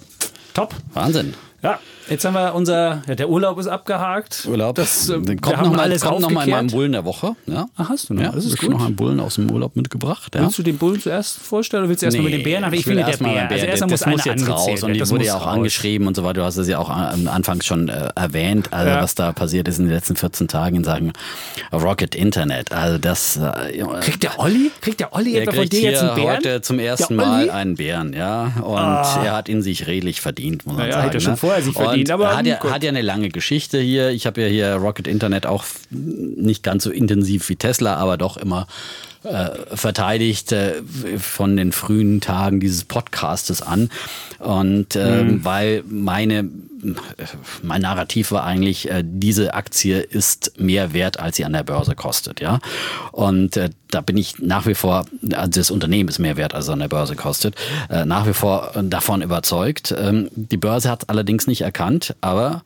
top. 0.52 0.74
Wahnsinn. 0.92 1.34
Ja, 1.64 1.80
jetzt 2.10 2.26
haben 2.26 2.34
wir 2.34 2.54
unser, 2.54 3.02
ja, 3.08 3.14
der 3.14 3.30
Urlaub 3.30 3.58
ist 3.58 3.68
abgehakt. 3.68 4.46
Urlaub. 4.46 4.74
Das, 4.74 5.08
äh, 5.08 5.14
kommt 5.14 5.46
wir 5.46 5.56
haben 5.56 5.70
noch 5.70 5.76
mal, 5.76 5.82
alles 5.84 6.02
kommt 6.02 6.20
noch 6.20 6.30
mal 6.30 6.44
in 6.44 6.50
meinem 6.50 6.66
Bullen 6.66 6.92
der 6.92 7.06
Woche. 7.06 7.36
Ja. 7.46 7.68
Ach, 7.78 7.88
hast 7.88 8.10
du 8.10 8.14
noch? 8.14 8.22
Ja, 8.22 8.32
das 8.32 8.44
ist 8.44 8.58
gut. 8.58 8.68
noch 8.68 8.84
einen 8.84 8.96
Bullen 8.96 9.18
aus 9.18 9.36
dem 9.36 9.50
Urlaub 9.50 9.74
mitgebracht. 9.74 10.34
Ja. 10.34 10.42
Willst 10.42 10.58
du 10.58 10.62
den 10.62 10.76
Bullen 10.76 11.00
zuerst 11.00 11.38
vorstellen 11.38 11.84
oder 11.84 11.88
willst 11.88 12.02
du 12.02 12.06
erst 12.06 12.18
nee, 12.18 12.22
mal 12.22 12.28
mit 12.28 12.38
den 12.38 12.44
Bären? 12.44 12.64
Aber 12.64 12.74
ich, 12.74 12.80
ich 12.80 12.86
will 12.86 12.96
der 12.96 13.16
Bär. 13.16 13.50
Also 13.50 13.64
erst 13.64 13.88
muss, 13.88 14.04
muss 14.04 14.24
jetzt 14.26 14.46
raus 14.46 14.82
und 14.82 14.92
die 14.92 15.08
wurde 15.08 15.24
ja 15.24 15.36
auch 15.36 15.46
raus. 15.46 15.54
angeschrieben 15.54 16.06
und 16.06 16.14
so 16.14 16.22
weiter. 16.22 16.34
Du 16.34 16.42
hast 16.42 16.58
es 16.58 16.68
ja 16.68 16.78
auch 16.78 16.90
am 16.90 17.28
Anfang 17.28 17.62
schon 17.62 17.88
äh, 17.88 18.10
erwähnt, 18.14 18.70
also 18.74 18.90
ja. 18.90 19.02
was 19.02 19.14
da 19.14 19.32
passiert 19.32 19.66
ist 19.66 19.78
in 19.78 19.86
den 19.86 19.94
letzten 19.94 20.16
14 20.16 20.48
Tagen 20.48 20.76
in 20.76 20.84
Sachen 20.84 21.12
Rocket 21.72 22.14
Internet. 22.14 22.72
Also 22.72 22.98
das. 22.98 23.38
Äh, 23.38 23.82
Kriegt 24.02 24.22
der 24.22 24.38
Olli? 24.38 24.70
Kriegt 24.82 25.00
der 25.00 25.14
Olli 25.14 25.38
etwa 25.38 25.52
von 25.52 25.66
dir 25.66 25.80
jetzt 25.80 26.02
einen 26.02 26.14
Bären? 26.14 26.36
heute 26.36 26.60
zum 26.60 26.78
ersten 26.78 27.16
Mal 27.16 27.48
einen 27.48 27.76
Bären, 27.76 28.12
ja. 28.12 28.52
Und 28.62 28.76
ah. 28.76 29.22
er 29.24 29.32
hat 29.32 29.48
ihn 29.48 29.62
sich 29.62 29.86
redlich 29.86 30.20
verdient, 30.20 30.66
muss 30.66 30.76
man 30.76 30.92
sagen. 30.92 31.04
Hätte 31.04 31.20
schon 31.22 31.32
ne? 31.32 31.36
vorher 31.38 31.53
sich 31.62 31.74
verdient, 31.74 32.10
aber 32.10 32.36
hat 32.36 32.46
ja, 32.46 32.62
hat 32.62 32.82
ja 32.82 32.88
eine 32.90 33.02
lange 33.02 33.28
Geschichte 33.28 33.78
hier. 33.78 34.10
Ich 34.10 34.26
habe 34.26 34.42
ja 34.42 34.48
hier 34.48 34.74
Rocket 34.74 35.06
Internet 35.06 35.46
auch 35.46 35.64
nicht 35.90 36.62
ganz 36.62 36.84
so 36.84 36.90
intensiv 36.90 37.48
wie 37.48 37.56
Tesla, 37.56 37.96
aber 37.96 38.16
doch 38.16 38.36
immer 38.36 38.66
äh, 39.24 39.50
verteidigt 39.74 40.52
äh, 40.52 40.74
von 41.18 41.56
den 41.56 41.72
frühen 41.72 42.20
Tagen 42.20 42.60
dieses 42.60 42.84
Podcastes 42.84 43.62
an. 43.62 43.90
Und 44.38 44.96
äh, 44.96 45.22
mhm. 45.22 45.44
weil 45.44 45.82
meine 45.88 46.48
mein 47.62 47.82
Narrativ 47.82 48.30
war 48.32 48.44
eigentlich, 48.44 48.90
äh, 48.90 49.02
diese 49.04 49.54
Aktie 49.54 50.00
ist 50.00 50.58
mehr 50.58 50.92
wert, 50.92 51.18
als 51.18 51.36
sie 51.36 51.44
an 51.44 51.52
der 51.52 51.62
Börse 51.62 51.94
kostet, 51.94 52.40
ja. 52.40 52.58
Und 53.12 53.56
äh, 53.56 53.70
da 53.90 54.00
bin 54.00 54.16
ich 54.16 54.38
nach 54.40 54.66
wie 54.66 54.74
vor, 54.74 55.04
also 55.34 55.50
das 55.60 55.70
Unternehmen 55.70 56.08
ist 56.08 56.18
mehr 56.18 56.36
wert, 56.36 56.54
als 56.54 56.64
es 56.64 56.70
an 56.70 56.80
der 56.80 56.88
Börse 56.88 57.14
kostet, 57.14 57.54
äh, 57.88 58.04
nach 58.04 58.26
wie 58.26 58.32
vor 58.32 58.72
davon 58.82 59.22
überzeugt. 59.22 59.94
Ähm, 59.96 60.28
die 60.34 60.56
Börse 60.56 60.90
hat 60.90 61.04
es 61.04 61.08
allerdings 61.08 61.46
nicht 61.46 61.60
erkannt, 61.60 62.14
aber 62.20 62.62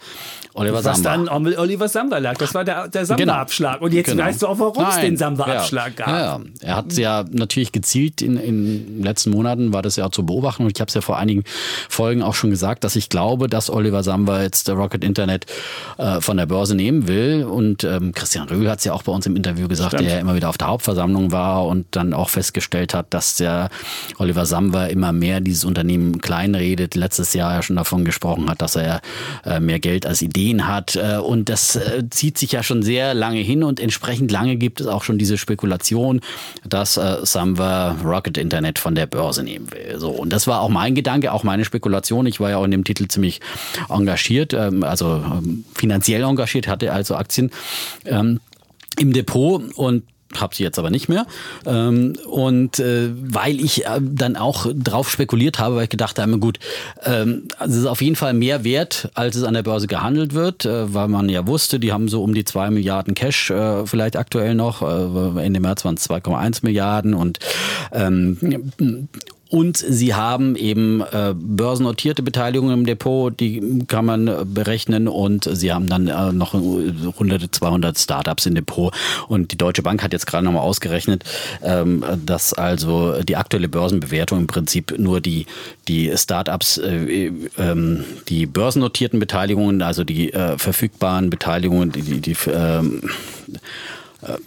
Oliver 0.58 0.84
Was 0.84 1.02
Samba. 1.02 1.10
dann 1.10 1.28
Oliver 1.28 1.88
Samba 1.88 2.18
lag. 2.18 2.36
Das 2.38 2.52
war 2.54 2.64
der, 2.64 2.88
der 2.88 3.06
Samba-Abschlag. 3.06 3.74
Genau. 3.74 3.84
Und 3.84 3.94
jetzt 3.94 4.06
genau. 4.06 4.24
weißt 4.24 4.42
du 4.42 4.46
auch, 4.48 4.58
warum 4.58 4.86
es 4.86 4.98
den 4.98 5.16
Samba-Abschlag 5.16 5.98
ja. 5.98 6.04
gab. 6.04 6.08
Ja, 6.08 6.18
ja. 6.18 6.40
Er 6.62 6.76
hat 6.76 6.92
ja 6.94 7.24
natürlich 7.30 7.70
gezielt 7.70 8.22
in, 8.22 8.36
in 8.36 8.96
den 8.96 9.02
letzten 9.04 9.30
Monaten, 9.30 9.72
war 9.72 9.82
das 9.82 9.96
ja 9.96 10.10
zu 10.10 10.26
beobachten. 10.26 10.64
Und 10.64 10.72
ich 10.74 10.80
habe 10.80 10.88
es 10.88 10.94
ja 10.94 11.00
vor 11.00 11.16
einigen 11.16 11.44
Folgen 11.88 12.22
auch 12.22 12.34
schon 12.34 12.50
gesagt, 12.50 12.82
dass 12.82 12.96
ich 12.96 13.08
glaube, 13.08 13.48
dass 13.48 13.70
Oliver 13.70 14.02
Samba 14.08 14.42
jetzt 14.42 14.68
der 14.68 14.74
Rocket 14.74 15.04
Internet 15.04 15.46
äh, 15.98 16.20
von 16.20 16.36
der 16.36 16.46
Börse 16.46 16.74
nehmen 16.74 17.06
will. 17.08 17.44
Und 17.44 17.84
ähm, 17.84 18.12
Christian 18.12 18.48
Röhl 18.48 18.68
hat 18.70 18.78
es 18.78 18.84
ja 18.84 18.92
auch 18.94 19.02
bei 19.02 19.12
uns 19.12 19.26
im 19.26 19.36
Interview 19.36 19.68
gesagt, 19.68 19.90
Stimmt. 19.90 20.08
der 20.08 20.14
ja 20.14 20.20
immer 20.20 20.34
wieder 20.34 20.48
auf 20.48 20.58
der 20.58 20.68
Hauptversammlung 20.68 21.30
war 21.30 21.66
und 21.66 21.86
dann 21.90 22.14
auch 22.14 22.30
festgestellt 22.30 22.94
hat, 22.94 23.06
dass 23.10 23.36
der 23.36 23.68
Oliver 24.18 24.46
Samba 24.46 24.86
immer 24.86 25.12
mehr 25.12 25.40
dieses 25.40 25.64
Unternehmen 25.64 26.20
kleinredet. 26.20 26.94
Letztes 26.94 27.34
Jahr 27.34 27.54
ja 27.54 27.62
schon 27.62 27.76
davon 27.76 28.04
gesprochen 28.04 28.48
hat, 28.48 28.62
dass 28.62 28.76
er 28.76 29.02
äh, 29.44 29.60
mehr 29.60 29.78
Geld 29.78 30.06
als 30.06 30.22
Idee 30.22 30.38
Ideen 30.38 30.66
hat. 30.66 30.96
Äh, 30.96 31.18
und 31.18 31.48
das 31.48 31.76
äh, 31.76 32.04
zieht 32.10 32.38
sich 32.38 32.52
ja 32.52 32.62
schon 32.62 32.82
sehr 32.82 33.14
lange 33.14 33.40
hin 33.40 33.62
und 33.62 33.80
entsprechend 33.80 34.30
lange 34.30 34.56
gibt 34.56 34.80
es 34.80 34.86
auch 34.86 35.02
schon 35.02 35.18
diese 35.18 35.36
Spekulation, 35.36 36.20
dass 36.64 36.96
äh, 36.96 37.16
Samba 37.22 37.96
Rocket 38.04 38.38
Internet 38.38 38.78
von 38.78 38.94
der 38.94 39.06
Börse 39.06 39.42
nehmen 39.42 39.70
will. 39.72 39.98
So, 39.98 40.10
und 40.10 40.32
das 40.32 40.46
war 40.46 40.60
auch 40.60 40.68
mein 40.68 40.94
Gedanke, 40.94 41.32
auch 41.32 41.44
meine 41.44 41.64
Spekulation. 41.64 42.26
Ich 42.26 42.40
war 42.40 42.50
ja 42.50 42.56
auch 42.58 42.64
in 42.64 42.70
dem 42.70 42.84
Titel 42.84 43.08
ziemlich 43.08 43.40
engagiert, 43.98 44.54
ähm, 44.54 44.84
also 44.84 45.16
ähm, 45.16 45.64
finanziell 45.74 46.22
engagiert, 46.22 46.68
hatte 46.68 46.92
also 46.92 47.14
Aktien 47.16 47.50
ähm, 48.04 48.40
im 48.98 49.12
Depot 49.12 49.62
und 49.76 50.04
habe 50.36 50.54
sie 50.54 50.62
jetzt 50.62 50.78
aber 50.78 50.90
nicht 50.90 51.08
mehr. 51.08 51.24
Und 51.64 52.78
äh, 52.78 53.08
weil 53.14 53.60
ich 53.60 53.86
äh, 53.86 53.98
dann 54.02 54.36
auch 54.36 54.66
drauf 54.74 55.10
spekuliert 55.10 55.58
habe, 55.58 55.76
weil 55.76 55.84
ich 55.84 55.88
gedacht 55.88 56.18
habe, 56.18 56.38
gut, 56.38 56.58
es 57.00 57.74
ist 57.74 57.86
auf 57.86 58.02
jeden 58.02 58.14
Fall 58.14 58.34
mehr 58.34 58.62
wert, 58.62 59.10
als 59.14 59.36
es 59.36 59.44
an 59.44 59.54
der 59.54 59.62
Börse 59.62 59.86
gehandelt 59.86 60.34
wird, 60.34 60.66
äh, 60.66 60.92
weil 60.92 61.08
man 61.08 61.30
ja 61.30 61.46
wusste, 61.46 61.80
die 61.80 61.94
haben 61.94 62.08
so 62.08 62.22
um 62.22 62.34
die 62.34 62.44
zwei 62.44 62.68
Milliarden 62.68 63.14
Cash 63.14 63.50
vielleicht 63.86 64.16
aktuell 64.16 64.54
noch. 64.54 64.82
Ende 64.82 65.60
März 65.60 65.86
waren 65.86 65.94
es 65.94 66.10
2,1 66.10 66.58
Milliarden 66.62 67.14
und 67.14 67.38
und 69.50 69.78
sie 69.78 70.14
haben 70.14 70.56
eben 70.56 71.00
äh, 71.00 71.34
börsennotierte 71.34 72.22
Beteiligungen 72.22 72.80
im 72.80 72.86
Depot, 72.86 73.38
die 73.38 73.84
kann 73.86 74.04
man 74.04 74.28
äh, 74.28 74.44
berechnen. 74.44 75.08
Und 75.08 75.48
sie 75.50 75.72
haben 75.72 75.88
dann 75.88 76.08
äh, 76.08 76.32
noch 76.32 76.52
hunderte, 76.52 77.50
200 77.50 77.98
Startups 77.98 78.44
im 78.44 78.54
Depot. 78.54 78.92
Und 79.26 79.52
die 79.52 79.56
Deutsche 79.56 79.82
Bank 79.82 80.02
hat 80.02 80.12
jetzt 80.12 80.26
gerade 80.26 80.44
nochmal 80.44 80.62
ausgerechnet, 80.62 81.24
ähm, 81.62 82.04
dass 82.26 82.52
also 82.52 83.22
die 83.22 83.36
aktuelle 83.36 83.68
Börsenbewertung 83.68 84.40
im 84.40 84.46
Prinzip 84.46 84.98
nur 84.98 85.22
die, 85.22 85.46
die 85.88 86.12
Startups, 86.14 86.76
äh, 86.76 87.32
ähm, 87.58 88.04
die 88.28 88.44
börsennotierten 88.44 89.18
Beteiligungen, 89.18 89.80
also 89.80 90.04
die 90.04 90.32
äh, 90.32 90.58
verfügbaren 90.58 91.30
Beteiligungen, 91.30 91.90
die, 91.90 92.02
die, 92.02 92.20
die 92.20 92.36
ähm, 92.52 93.00
äh, 93.50 93.58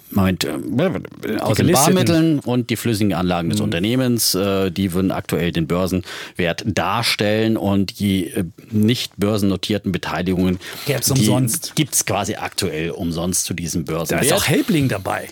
Moment, 0.09 0.43
äh, 0.43 1.37
aus 1.39 1.57
den 1.57 1.71
Barmitteln 1.71 2.39
und 2.39 2.69
die 2.69 2.75
flüssigen 2.75 3.13
Anlagen 3.13 3.49
des 3.49 3.59
mhm. 3.59 3.65
Unternehmens, 3.65 4.35
äh, 4.35 4.69
die 4.69 4.93
würden 4.93 5.11
aktuell 5.11 5.51
den 5.51 5.67
Börsenwert 5.67 6.63
darstellen 6.65 7.55
und 7.55 7.99
die 7.99 8.33
nicht 8.69 9.13
börsennotierten 9.17 9.91
Beteiligungen 9.91 10.59
gibt 10.85 11.93
es 11.93 12.05
quasi 12.05 12.35
aktuell 12.35 12.91
umsonst 12.91 13.45
zu 13.45 13.53
diesem 13.53 13.85
Börsenwert. 13.85 14.29
Da 14.29 14.35
ist 14.35 14.41
auch 14.41 14.47
Helbling 14.47 14.89
dabei. 14.89 15.27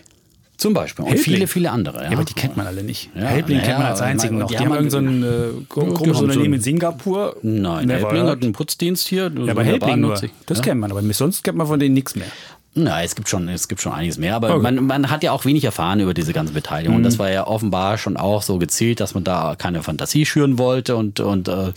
Zum 0.60 0.74
Beispiel. 0.74 1.06
Und 1.06 1.12
Helbling. 1.12 1.36
viele, 1.36 1.48
viele 1.48 1.72
andere. 1.72 2.00
Ja. 2.00 2.04
ja. 2.04 2.12
aber 2.12 2.26
die 2.26 2.34
kennt 2.34 2.58
man 2.58 2.68
alle 2.68 2.84
nicht. 2.84 3.10
Ja, 3.16 3.28
Helbling 3.28 3.60
ja, 3.60 3.64
kennt 3.64 3.78
man 3.78 3.88
als 3.88 4.02
einzigen 4.02 4.38
noch. 4.40 4.48
Die, 4.50 4.58
die 4.58 4.66
haben 4.66 4.74
irgend 4.74 4.92
so 4.92 4.98
ein 4.98 5.24
äh, 5.24 5.64
komisches 5.70 6.20
Unternehmen 6.20 6.56
in 6.56 6.62
Singapur. 6.62 7.38
Nein, 7.44 7.90
Helbling 7.90 8.24
hat 8.24 8.44
einen 8.44 8.52
Putzdienst 8.52 9.08
hier. 9.08 9.32
Ja, 9.34 9.52
aber 9.52 9.64
Helbling 9.64 10.02
nur. 10.02 10.20
Das 10.48 10.62
kennt 10.62 10.82
man, 10.82 10.92
aber 10.92 11.02
sonst 11.14 11.46
kennt 11.46 11.58
man 11.58 11.66
von 11.66 11.80
denen 11.80 11.94
nichts 11.94 12.16
mehr. 12.16 12.28
Na, 12.76 13.04
es 13.04 13.16
gibt 13.16 13.28
schon, 13.28 13.50
es 13.50 13.68
gibt 13.68 13.82
schon 13.82 13.94
einiges 13.94 14.20
mehr, 14.20 14.36
aber 14.36 14.52
okay. 14.52 14.62
man, 14.62 14.86
man 14.86 15.10
hat 15.10 15.24
ja 15.24 15.32
auch 15.32 15.44
wenig 15.44 15.64
erfahren 15.64 16.00
über 16.00 16.14
diese 16.14 16.34
ganze 16.34 16.54
Beteiligung. 16.54 16.94
Mhm. 16.94 16.98
Und 16.98 17.04
das 17.04 17.18
war 17.18 17.32
ja 17.32 17.48
offenbar 17.48 17.98
schon 17.98 18.16
auch 18.16 18.44
so 18.44 18.60
gezielt, 18.60 19.00
dass 19.00 19.16
man 19.16 19.24
da 19.24 19.56
keine 19.58 19.82
Fantasie 19.82 20.24
schüren 20.26 20.60
wollte. 20.60 20.96
Und, 20.96 21.20
und 21.20 21.48
äh, 21.48 21.72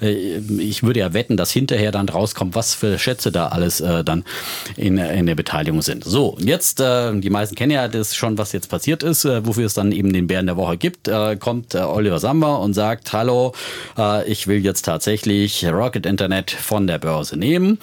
ich 0.00 0.82
würde 0.82 1.00
ja 1.00 1.12
wetten, 1.12 1.36
dass 1.36 1.50
hinterher 1.50 1.92
dann 1.92 2.08
rauskommt, 2.08 2.54
was 2.54 2.74
für 2.74 2.98
Schätze 2.98 3.30
da 3.30 3.48
alles 3.48 3.80
äh, 3.80 4.02
dann 4.04 4.24
in, 4.76 4.96
in 4.96 5.26
der 5.26 5.34
Beteiligung 5.34 5.82
sind. 5.82 6.04
So, 6.04 6.38
jetzt, 6.40 6.80
äh, 6.80 7.14
die 7.20 7.30
meisten 7.30 7.54
kennen 7.54 7.72
ja 7.72 7.86
das 7.86 8.16
schon, 8.16 8.38
was 8.38 8.52
jetzt 8.52 8.70
passiert 8.70 9.02
ist, 9.02 9.26
äh, 9.26 9.46
wofür 9.46 9.66
es 9.66 9.74
dann 9.74 9.92
eben 9.92 10.14
den 10.14 10.28
Bären 10.28 10.46
der 10.46 10.56
Woche 10.56 10.78
gibt, 10.78 11.08
äh, 11.08 11.36
kommt 11.36 11.74
äh, 11.74 11.80
Oliver 11.80 12.20
Samba 12.20 12.56
und 12.56 12.72
sagt, 12.72 13.12
hallo, 13.12 13.52
äh, 13.98 14.26
ich 14.26 14.46
will 14.46 14.64
jetzt 14.64 14.82
tatsächlich 14.82 15.66
Rocket 15.66 16.06
Internet 16.06 16.50
von 16.50 16.86
der 16.86 16.98
Börse 16.98 17.36
nehmen. 17.36 17.78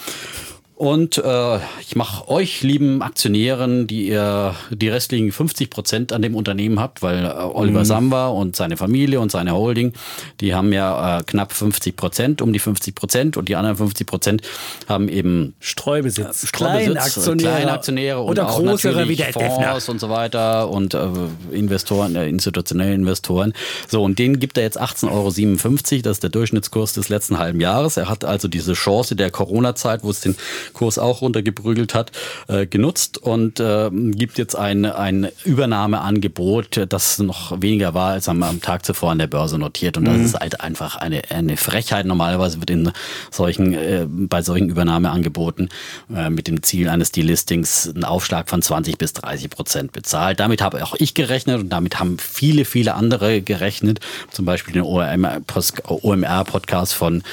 Und 0.78 1.18
äh, 1.18 1.60
ich 1.80 1.96
mache 1.96 2.28
euch, 2.28 2.62
lieben 2.62 3.02
Aktionären, 3.02 3.88
die 3.88 4.10
ihr 4.10 4.56
die 4.72 4.90
restlichen 4.90 5.32
50 5.32 5.70
Prozent 5.70 6.12
an 6.12 6.22
dem 6.22 6.36
Unternehmen 6.36 6.82
habt, 6.82 7.02
weil 7.02 7.24
äh, 7.24 7.30
Oliver 7.30 7.80
mhm. 7.80 7.86
Samba 7.86 8.28
und 8.28 8.58
seine 8.58 8.76
Familie 8.76 9.22
und 9.22 9.32
seine 9.32 9.54
Holding, 9.54 9.94
die 10.42 10.54
haben 10.54 10.74
ja 10.74 11.20
äh, 11.20 11.24
knapp 11.24 11.54
50 11.54 11.96
Prozent, 11.96 12.42
um 12.42 12.52
die 12.52 12.60
50 12.60 12.94
Prozent 12.94 13.38
und 13.38 13.48
die 13.48 13.56
anderen 13.56 13.78
50 13.78 14.06
Prozent 14.06 14.42
haben 14.90 15.08
eben 15.08 15.56
Streubesitz, 15.62 16.44
äh, 16.44 16.48
Streubesitz 16.48 16.98
Aktionäre, 16.98 17.56
kleine 17.56 17.72
Aktionäre 17.72 18.20
und 18.20 18.32
oder 18.32 18.50
auch 18.50 18.60
größere 18.60 19.08
wie 19.08 19.16
der 19.16 19.32
Fonds 19.32 19.88
und 19.88 20.02
so 20.02 20.10
weiter 20.10 20.70
und 20.70 20.94
äh, 20.94 21.08
Investoren, 21.54 22.18
äh, 22.18 22.28
institutionelle 22.28 22.94
Investoren. 22.94 23.54
So, 23.88 24.04
und 24.04 24.20
denen 24.20 24.42
gibt 24.42 24.58
er 24.58 24.66
jetzt 24.66 24.82
18,57 24.82 25.10
Euro, 25.10 26.02
das 26.02 26.12
ist 26.18 26.24
der 26.24 26.30
Durchschnittskurs 26.32 26.92
des 26.92 27.08
letzten 27.08 27.40
halben 27.40 27.62
Jahres. 27.62 27.96
Er 27.96 28.10
hat 28.10 28.26
also 28.26 28.50
diese 28.50 28.74
Chance 28.74 29.16
der 29.16 29.32
Corona-Zeit, 29.32 30.04
wo 30.04 30.10
es 30.10 30.20
den 30.20 30.36
Kurs 30.74 31.00
auch 31.00 31.22
runtergeprügelt 31.22 31.94
hat, 31.94 32.12
äh, 32.48 32.66
genutzt 32.66 33.18
und 33.18 33.60
äh, 33.60 33.90
gibt 33.92 34.38
jetzt 34.38 34.56
ein, 34.56 34.86
ein 34.86 35.28
Übernahmeangebot, 35.44 36.86
das 36.90 37.20
noch 37.20 37.62
weniger 37.62 37.94
war 37.94 38.12
als 38.12 38.30
am, 38.30 38.44
am 38.44 38.62
Tag 38.62 38.86
zuvor 38.86 39.12
an 39.12 39.20
der 39.20 39.28
Börse 39.28 39.58
notiert. 39.58 39.98
Und 39.98 40.06
das 40.06 40.18
mhm. 40.18 40.26
ist 40.26 40.40
halt 40.40 40.62
einfach 40.62 40.96
eine, 40.96 41.22
eine 41.30 41.58
Frechheit. 41.58 42.06
Normalerweise 42.06 42.60
wird 42.60 42.70
in 42.70 42.92
solchen, 43.32 43.74
äh, 43.74 44.06
bei 44.08 44.42
solchen 44.42 44.70
Übernahmeangeboten 44.70 45.70
äh, 46.16 46.30
mit 46.30 46.48
dem 46.48 46.64
Ziel 46.64 46.90
eines 46.90 47.12
Delistings 47.12 47.92
ein 47.96 48.04
Aufschlag 48.04 48.50
von 48.50 48.62
20 48.62 48.98
bis 48.98 49.14
30 49.14 49.50
Prozent 49.50 49.92
bezahlt. 49.92 50.40
Damit 50.40 50.62
habe 50.62 50.84
auch 50.84 50.96
ich 50.98 51.14
gerechnet 51.14 51.60
und 51.60 51.70
damit 51.70 52.00
haben 52.00 52.18
viele, 52.20 52.66
viele 52.66 52.96
andere 52.96 53.42
gerechnet. 53.42 54.00
Zum 54.32 54.46
Beispiel 54.46 54.74
den 54.74 54.84
OMR-Podcast 54.84 56.94
von 56.94 57.24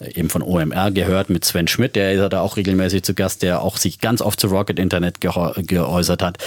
eben 0.00 0.30
von 0.30 0.42
OMR 0.42 0.90
gehört 0.90 1.30
mit 1.30 1.44
Sven 1.44 1.68
Schmidt, 1.68 1.94
der 1.96 2.12
ist 2.12 2.32
da 2.32 2.40
auch 2.40 2.56
regelmäßig 2.56 3.02
zu 3.02 3.14
Gast, 3.14 3.42
der 3.42 3.62
auch 3.62 3.76
sich 3.76 4.00
ganz 4.00 4.22
oft 4.22 4.40
zu 4.40 4.48
Rocket 4.48 4.78
Internet 4.78 5.20
geäußert 5.20 6.22
hat. 6.22 6.38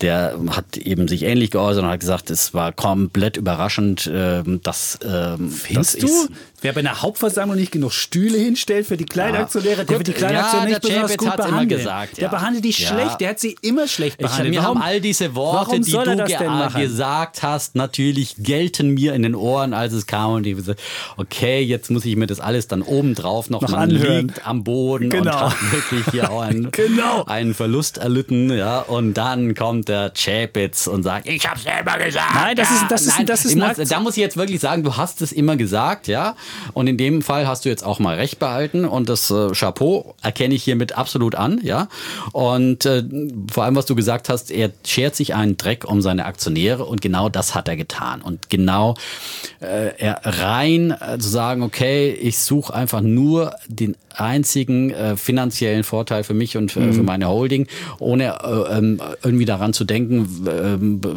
Der 0.00 0.38
hat 0.50 0.76
eben 0.76 1.08
sich 1.08 1.22
ähnlich 1.24 1.50
geäußert 1.50 1.84
und 1.84 1.90
hat 1.90 2.00
gesagt, 2.00 2.30
es 2.30 2.54
war 2.54 2.72
komplett 2.72 3.36
überraschend, 3.36 4.10
ähm, 4.12 4.60
dass 4.62 4.98
ähm, 5.04 5.50
Findest 5.50 5.94
das 5.94 6.00
du? 6.00 6.06
Ist, 6.06 6.30
Wer 6.62 6.72
bei 6.72 6.80
einer 6.80 7.02
Hauptversammlung 7.02 7.58
nicht 7.58 7.72
genug 7.72 7.92
Stühle 7.92 8.38
hinstellt 8.38 8.86
für 8.86 8.96
die 8.96 9.04
Kleinaktionäre, 9.04 9.78
ja. 9.78 9.84
der 9.84 9.98
wird 9.98 10.06
die 10.06 10.12
Kleinaktionäre 10.12 10.70
ja, 10.70 10.78
nicht 10.78 10.82
besonders 10.82 11.16
gut 11.16 11.36
behandeln. 11.36 11.68
Gesagt. 11.80 12.18
Der 12.18 12.28
behandelt 12.28 12.64
die 12.64 12.72
schlecht, 12.72 13.20
der 13.20 13.30
hat 13.30 13.40
sie 13.40 13.56
immer 13.62 13.88
schlecht 13.88 14.18
behandelt. 14.18 14.52
Ich, 14.52 14.58
mir 14.58 14.62
warum, 14.62 14.78
haben 14.78 14.84
all 14.84 15.00
diese 15.00 15.34
Worte, 15.34 15.80
die 15.80 15.90
du 15.90 16.24
ge 16.24 16.82
gesagt 16.82 17.42
hast, 17.42 17.74
natürlich 17.74 18.36
gelten 18.38 18.90
mir 18.90 19.14
in 19.14 19.22
den 19.22 19.34
Ohren, 19.34 19.74
als 19.74 19.92
es 19.92 20.06
kam 20.06 20.34
und 20.34 20.46
ich 20.46 20.54
gesagt, 20.54 20.80
okay, 21.16 21.60
jetzt 21.62 21.90
muss 21.90 22.04
ich 22.04 22.14
mir 22.14 22.28
das 22.28 22.38
alles 22.38 22.68
dann 22.68 22.82
obendrauf 22.82 23.50
noch, 23.50 23.62
noch 23.62 23.70
man 23.70 23.90
anhören. 23.90 24.28
liegt 24.28 24.46
am 24.46 24.62
Boden 24.62 25.10
genau. 25.10 25.46
und 25.46 25.50
hat 25.50 25.72
wirklich 25.72 26.04
hier 26.12 26.30
auch 26.30 26.42
einen, 26.42 26.70
genau. 26.70 27.24
einen 27.24 27.54
Verlust 27.54 27.98
erlitten, 27.98 28.56
ja, 28.56 28.78
und 28.80 29.14
dann 29.14 29.56
kommt 29.56 29.88
der 29.88 30.12
Chapitz 30.16 30.86
und 30.86 31.02
sagt, 31.02 31.26
ich 31.26 31.44
hab's 31.44 31.64
selber 31.64 31.98
gesagt. 31.98 32.34
Nein, 32.34 32.54
das 32.54 32.70
ist, 32.70 32.84
das 32.88 33.02
ist, 33.02 33.18
das 33.18 33.18
ist, 33.18 33.28
das 33.28 33.44
ist 33.44 33.56
muss, 33.56 33.88
da 33.88 34.00
muss 34.00 34.16
ich 34.16 34.20
jetzt 34.20 34.36
wirklich 34.36 34.60
sagen, 34.60 34.84
du 34.84 34.96
hast 34.96 35.22
es 35.22 35.32
immer 35.32 35.56
gesagt, 35.56 36.06
ja, 36.06 36.36
und 36.72 36.86
in 36.86 36.96
dem 36.96 37.22
Fall 37.22 37.46
hast 37.46 37.64
du 37.64 37.68
jetzt 37.68 37.84
auch 37.84 37.98
mal 37.98 38.16
recht 38.16 38.38
behalten 38.38 38.84
und 38.84 39.08
das 39.08 39.30
äh, 39.30 39.50
Chapeau 39.52 40.14
erkenne 40.22 40.54
ich 40.54 40.64
hiermit 40.64 40.96
absolut 40.96 41.34
an, 41.34 41.60
ja. 41.62 41.88
Und 42.32 42.86
äh, 42.86 43.04
vor 43.52 43.64
allem, 43.64 43.76
was 43.76 43.86
du 43.86 43.94
gesagt 43.94 44.28
hast, 44.28 44.50
er 44.50 44.70
schert 44.86 45.16
sich 45.16 45.34
einen 45.34 45.56
Dreck 45.56 45.84
um 45.84 46.02
seine 46.02 46.24
Aktionäre 46.24 46.84
und 46.84 47.00
genau 47.00 47.28
das 47.28 47.54
hat 47.54 47.68
er 47.68 47.76
getan. 47.76 48.22
Und 48.22 48.50
genau 48.50 48.94
äh, 49.60 49.96
er 49.98 50.20
rein 50.24 50.90
äh, 50.90 51.18
zu 51.18 51.28
sagen, 51.28 51.62
okay, 51.62 52.12
ich 52.12 52.38
suche 52.38 52.74
einfach 52.74 53.00
nur 53.00 53.54
den 53.68 53.96
einzigen 54.16 54.90
äh, 54.90 55.16
finanziellen 55.16 55.84
Vorteil 55.84 56.24
für 56.24 56.34
mich 56.34 56.56
und 56.56 56.72
für, 56.72 56.80
mhm. 56.80 56.92
für 56.92 57.02
meine 57.02 57.28
Holding, 57.28 57.66
ohne 57.98 58.38
äh, 58.42 58.78
ähm, 58.78 59.00
irgendwie 59.22 59.44
daran 59.44 59.72
zu 59.72 59.84
denken, 59.84 60.46
äh, 60.46 61.08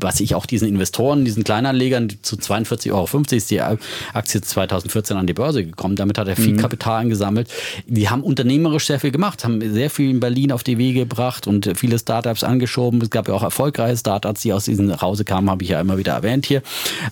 was 0.00 0.20
ich 0.20 0.34
auch 0.34 0.46
diesen 0.46 0.68
Investoren, 0.68 1.24
diesen 1.24 1.44
Kleinanlegern 1.44 2.08
zu 2.22 2.36
42,50 2.36 2.92
Euro 2.92 3.08
ist 3.30 3.50
die 3.50 3.60
Aktie 3.60 4.40
2014 4.40 5.16
an 5.16 5.26
die 5.26 5.34
Börse 5.34 5.64
gekommen. 5.64 5.96
Damit 5.96 6.18
hat 6.18 6.28
er 6.28 6.36
viel 6.36 6.54
mhm. 6.54 6.58
Kapital 6.58 7.02
angesammelt. 7.02 7.48
Die 7.86 8.08
haben 8.08 8.22
unternehmerisch 8.22 8.86
sehr 8.86 9.00
viel 9.00 9.10
gemacht, 9.10 9.44
haben 9.44 9.60
sehr 9.72 9.90
viel 9.90 10.10
in 10.10 10.20
Berlin 10.20 10.52
auf 10.52 10.62
die 10.62 10.78
Wege 10.78 11.00
gebracht 11.00 11.46
und 11.46 11.70
viele 11.76 11.98
Startups 11.98 12.44
angeschoben. 12.44 13.00
Es 13.02 13.10
gab 13.10 13.28
ja 13.28 13.34
auch 13.34 13.42
erfolgreiche 13.42 13.96
Startups, 13.96 14.42
die 14.42 14.52
aus 14.52 14.64
diesen 14.64 15.00
Hause 15.00 15.24
kamen, 15.24 15.50
habe 15.50 15.62
ich 15.62 15.70
ja 15.70 15.80
immer 15.80 15.98
wieder 15.98 16.12
erwähnt 16.12 16.46
hier. 16.46 16.62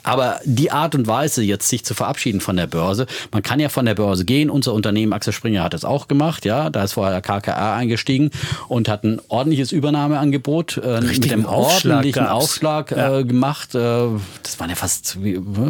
Aber 0.02 0.40
die 0.44 0.70
Art 0.70 0.94
und 0.94 1.06
Weise, 1.06 1.42
jetzt 1.42 1.68
sich 1.68 1.84
zu 1.84 1.94
verabschieden 1.94 2.40
von 2.40 2.56
der 2.56 2.66
Börse, 2.66 3.06
man 3.32 3.42
kann 3.42 3.60
ja 3.60 3.68
von 3.68 3.86
der 3.86 3.94
Börse 3.94 4.24
gehen, 4.24 4.50
unser 4.50 4.72
Unternehmen 4.72 5.12
Axel 5.16 5.32
Springer 5.32 5.62
hat 5.64 5.74
es 5.74 5.84
auch 5.84 6.08
gemacht, 6.08 6.44
ja. 6.44 6.70
Da 6.70 6.84
ist 6.84 6.92
vorher 6.92 7.20
KKR 7.20 7.74
eingestiegen 7.74 8.30
und 8.68 8.88
hat 8.88 9.04
ein 9.04 9.20
ordentliches 9.28 9.72
Übernahmeangebot 9.72 10.76
äh, 10.76 11.00
mit 11.00 11.32
einem 11.32 11.46
Aufschlag 11.46 11.96
ordentlichen 11.96 12.24
gab's. 12.24 12.44
Aufschlag 12.44 12.92
äh, 12.92 12.96
ja. 12.96 13.22
gemacht. 13.22 13.74
Äh, 13.74 13.78
das 14.42 14.58
waren 14.58 14.70
ja 14.70 14.76
fast 14.76 15.18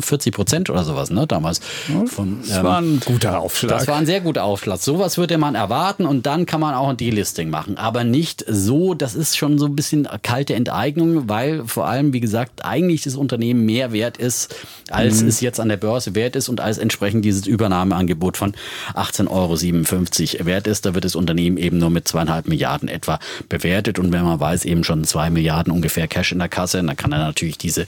40 0.00 0.34
Prozent 0.34 0.70
oder 0.70 0.84
sowas, 0.84 1.10
ne, 1.10 1.26
damals. 1.26 1.60
Von, 2.06 2.40
das 2.46 2.58
ähm, 2.58 2.64
war 2.64 2.80
ein 2.80 3.00
guter 3.04 3.40
Aufschlag. 3.40 3.78
Das 3.78 3.88
war 3.88 3.96
ein 3.96 4.06
sehr 4.06 4.20
guter 4.20 4.44
Aufschlag. 4.44 4.78
Sowas 4.80 5.18
würde 5.18 5.38
man 5.38 5.54
erwarten 5.54 6.06
und 6.06 6.26
dann 6.26 6.46
kann 6.46 6.60
man 6.60 6.74
auch 6.74 6.88
ein 6.88 6.96
Delisting 6.96 7.50
machen. 7.50 7.78
Aber 7.78 8.04
nicht 8.04 8.44
so, 8.48 8.94
das 8.94 9.14
ist 9.14 9.36
schon 9.36 9.58
so 9.58 9.66
ein 9.66 9.76
bisschen 9.76 10.08
kalte 10.22 10.54
Enteignung, 10.54 11.28
weil 11.28 11.64
vor 11.66 11.86
allem, 11.86 12.12
wie 12.12 12.20
gesagt, 12.20 12.64
eigentlich 12.64 13.02
das 13.02 13.16
Unternehmen 13.16 13.64
mehr 13.64 13.92
wert 13.92 14.16
ist, 14.16 14.54
als 14.90 15.22
mhm. 15.22 15.28
es 15.28 15.40
jetzt 15.40 15.60
an 15.60 15.68
der 15.68 15.76
Börse 15.76 16.14
wert 16.14 16.36
ist 16.36 16.48
und 16.48 16.60
als 16.60 16.78
entsprechend 16.78 17.24
dieses 17.24 17.46
Übernahmeangebot 17.46 18.36
von 18.36 18.54
18 18.94 19.28
Euro 19.28 19.35
Euro 19.36 19.60
wert 19.60 20.66
ist. 20.66 20.86
Da 20.86 20.94
wird 20.94 21.04
das 21.04 21.14
Unternehmen 21.14 21.56
eben 21.56 21.78
nur 21.78 21.90
mit 21.90 22.08
zweieinhalb 22.08 22.48
Milliarden 22.48 22.88
etwa 22.88 23.18
bewertet. 23.48 23.98
Und 23.98 24.12
wenn 24.12 24.22
man 24.22 24.40
weiß, 24.40 24.64
eben 24.64 24.84
schon 24.84 25.04
zwei 25.04 25.30
Milliarden 25.30 25.72
ungefähr 25.72 26.08
Cash 26.08 26.32
in 26.32 26.38
der 26.38 26.48
Kasse, 26.48 26.82
dann 26.82 26.96
kann 26.96 27.12
er 27.12 27.18
natürlich 27.18 27.58
diese 27.58 27.86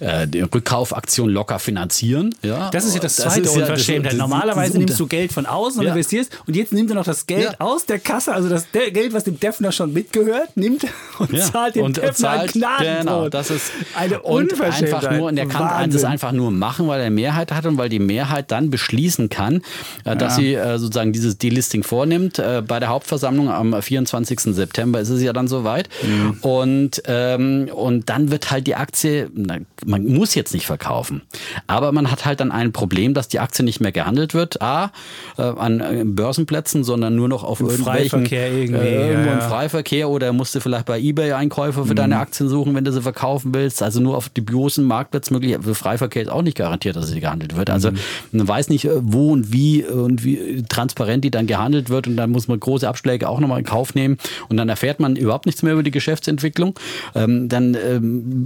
äh, 0.00 0.26
die 0.26 0.40
Rückkaufaktion 0.40 1.28
locker 1.28 1.58
finanzieren. 1.58 2.34
Ja? 2.42 2.70
Das 2.70 2.84
ist 2.84 2.94
ja 2.94 3.00
das 3.00 3.16
zweite 3.16 3.42
das 3.42 3.56
Unverschämtheit. 3.56 4.12
Ja, 4.12 4.18
Normalerweise 4.18 4.78
nimmst 4.78 4.98
du 5.00 5.06
Geld 5.06 5.32
von 5.32 5.46
außen 5.46 5.80
und 5.80 5.86
ja. 5.86 5.92
investierst 5.92 6.30
und 6.46 6.56
jetzt 6.56 6.72
nimmt 6.72 6.90
er 6.90 6.96
noch 6.96 7.04
das 7.04 7.26
Geld 7.26 7.44
ja. 7.44 7.60
aus 7.60 7.86
der 7.86 7.98
Kasse, 7.98 8.32
also 8.32 8.48
das 8.48 8.66
Geld, 8.72 9.12
was 9.12 9.24
dem 9.24 9.38
Defner 9.38 9.72
schon 9.72 9.92
mitgehört, 9.92 10.56
nimmt 10.56 10.86
und 11.18 11.36
zahlt 11.38 11.76
dem 11.76 11.84
und 11.84 11.96
Defner 11.96 12.14
zahlt, 12.14 12.56
ein 12.56 12.98
Genau, 12.98 13.28
das 13.28 13.50
ist 13.50 13.72
eine 13.94 14.20
Unverschämtheit. 14.22 14.94
Einfach 14.94 15.16
nur, 15.16 15.28
und 15.28 15.38
er 15.38 15.46
kann 15.46 15.90
das 15.90 16.04
einfach 16.04 16.32
nur 16.32 16.50
machen, 16.50 16.88
weil 16.88 17.00
er 17.00 17.10
Mehrheit 17.10 17.52
hat 17.52 17.66
und 17.66 17.78
weil 17.78 17.88
die 17.88 17.98
Mehrheit 17.98 18.50
dann 18.50 18.70
beschließen 18.70 19.28
kann, 19.28 19.62
äh, 20.04 20.16
dass 20.16 20.36
sie 20.36 20.54
äh, 20.54 20.78
sozusagen 20.82 21.12
dieses 21.12 21.38
Delisting 21.38 21.82
vornimmt. 21.82 22.38
Äh, 22.38 22.62
bei 22.66 22.80
der 22.80 22.88
Hauptversammlung 22.88 23.50
am 23.50 23.80
24. 23.80 24.54
September 24.54 25.00
ist 25.00 25.08
es 25.08 25.22
ja 25.22 25.32
dann 25.32 25.48
soweit. 25.48 25.88
Mhm. 26.02 26.38
Und, 26.42 27.02
ähm, 27.06 27.70
und 27.72 28.08
dann 28.08 28.30
wird 28.30 28.50
halt 28.50 28.66
die 28.66 28.74
Aktie, 28.74 29.30
na, 29.34 29.58
man 29.84 30.04
muss 30.04 30.34
jetzt 30.34 30.52
nicht 30.52 30.66
verkaufen, 30.66 31.22
aber 31.66 31.92
man 31.92 32.10
hat 32.10 32.24
halt 32.24 32.40
dann 32.40 32.52
ein 32.52 32.72
Problem, 32.72 33.14
dass 33.14 33.28
die 33.28 33.38
Aktie 33.38 33.64
nicht 33.64 33.80
mehr 33.80 33.92
gehandelt 33.92 34.34
wird. 34.34 34.60
A, 34.60 34.92
äh, 35.38 35.42
an 35.42 35.80
äh, 35.80 36.02
Börsenplätzen, 36.04 36.84
sondern 36.84 37.16
nur 37.16 37.28
noch 37.28 37.44
auf 37.44 37.60
Im 37.60 37.68
irgendwelchen 37.68 38.26
Freiverkehr 38.26 38.52
irgendwie. 38.52 38.80
Äh, 38.80 39.10
irgendwo 39.10 39.30
ja, 39.30 39.34
im 39.34 39.40
Freiverkehr 39.40 40.08
oder 40.08 40.32
musst 40.32 40.54
du 40.54 40.60
vielleicht 40.60 40.86
bei 40.86 40.98
eBay 40.98 41.32
Einkäufer 41.32 41.84
für 41.84 41.92
mhm. 41.92 41.96
deine 41.96 42.18
Aktien 42.18 42.48
suchen, 42.48 42.74
wenn 42.74 42.84
du 42.84 42.92
sie 42.92 43.02
verkaufen 43.02 43.54
willst. 43.54 43.82
Also 43.82 44.00
nur 44.00 44.16
auf 44.16 44.28
dubiosen 44.28 44.84
Marktplatz 44.84 45.30
möglich. 45.30 45.56
Für 45.60 45.74
Freiverkehr 45.74 46.22
ist 46.22 46.30
auch 46.30 46.42
nicht 46.42 46.56
garantiert, 46.56 46.96
dass 46.96 47.08
sie 47.08 47.20
gehandelt 47.20 47.56
wird. 47.56 47.70
Also 47.70 47.90
mhm. 47.90 47.98
man 48.32 48.48
weiß 48.48 48.68
nicht, 48.68 48.84
äh, 48.84 48.90
wo 49.00 49.32
und 49.32 49.52
wie 49.52 49.84
und 49.84 50.24
wie 50.24 50.62
transparent 50.72 51.22
die 51.24 51.30
dann 51.30 51.46
gehandelt 51.46 51.90
wird 51.90 52.06
und 52.06 52.16
dann 52.16 52.30
muss 52.30 52.48
man 52.48 52.58
große 52.58 52.88
Abschläge 52.88 53.28
auch 53.28 53.40
nochmal 53.40 53.58
in 53.58 53.64
Kauf 53.64 53.94
nehmen 53.94 54.16
und 54.48 54.56
dann 54.56 54.68
erfährt 54.68 55.00
man 55.00 55.16
überhaupt 55.16 55.46
nichts 55.46 55.62
mehr 55.62 55.74
über 55.74 55.82
die 55.82 55.90
Geschäftsentwicklung. 55.90 56.78
Ähm, 57.14 57.48
dann 57.48 57.74
ähm, 57.74 58.44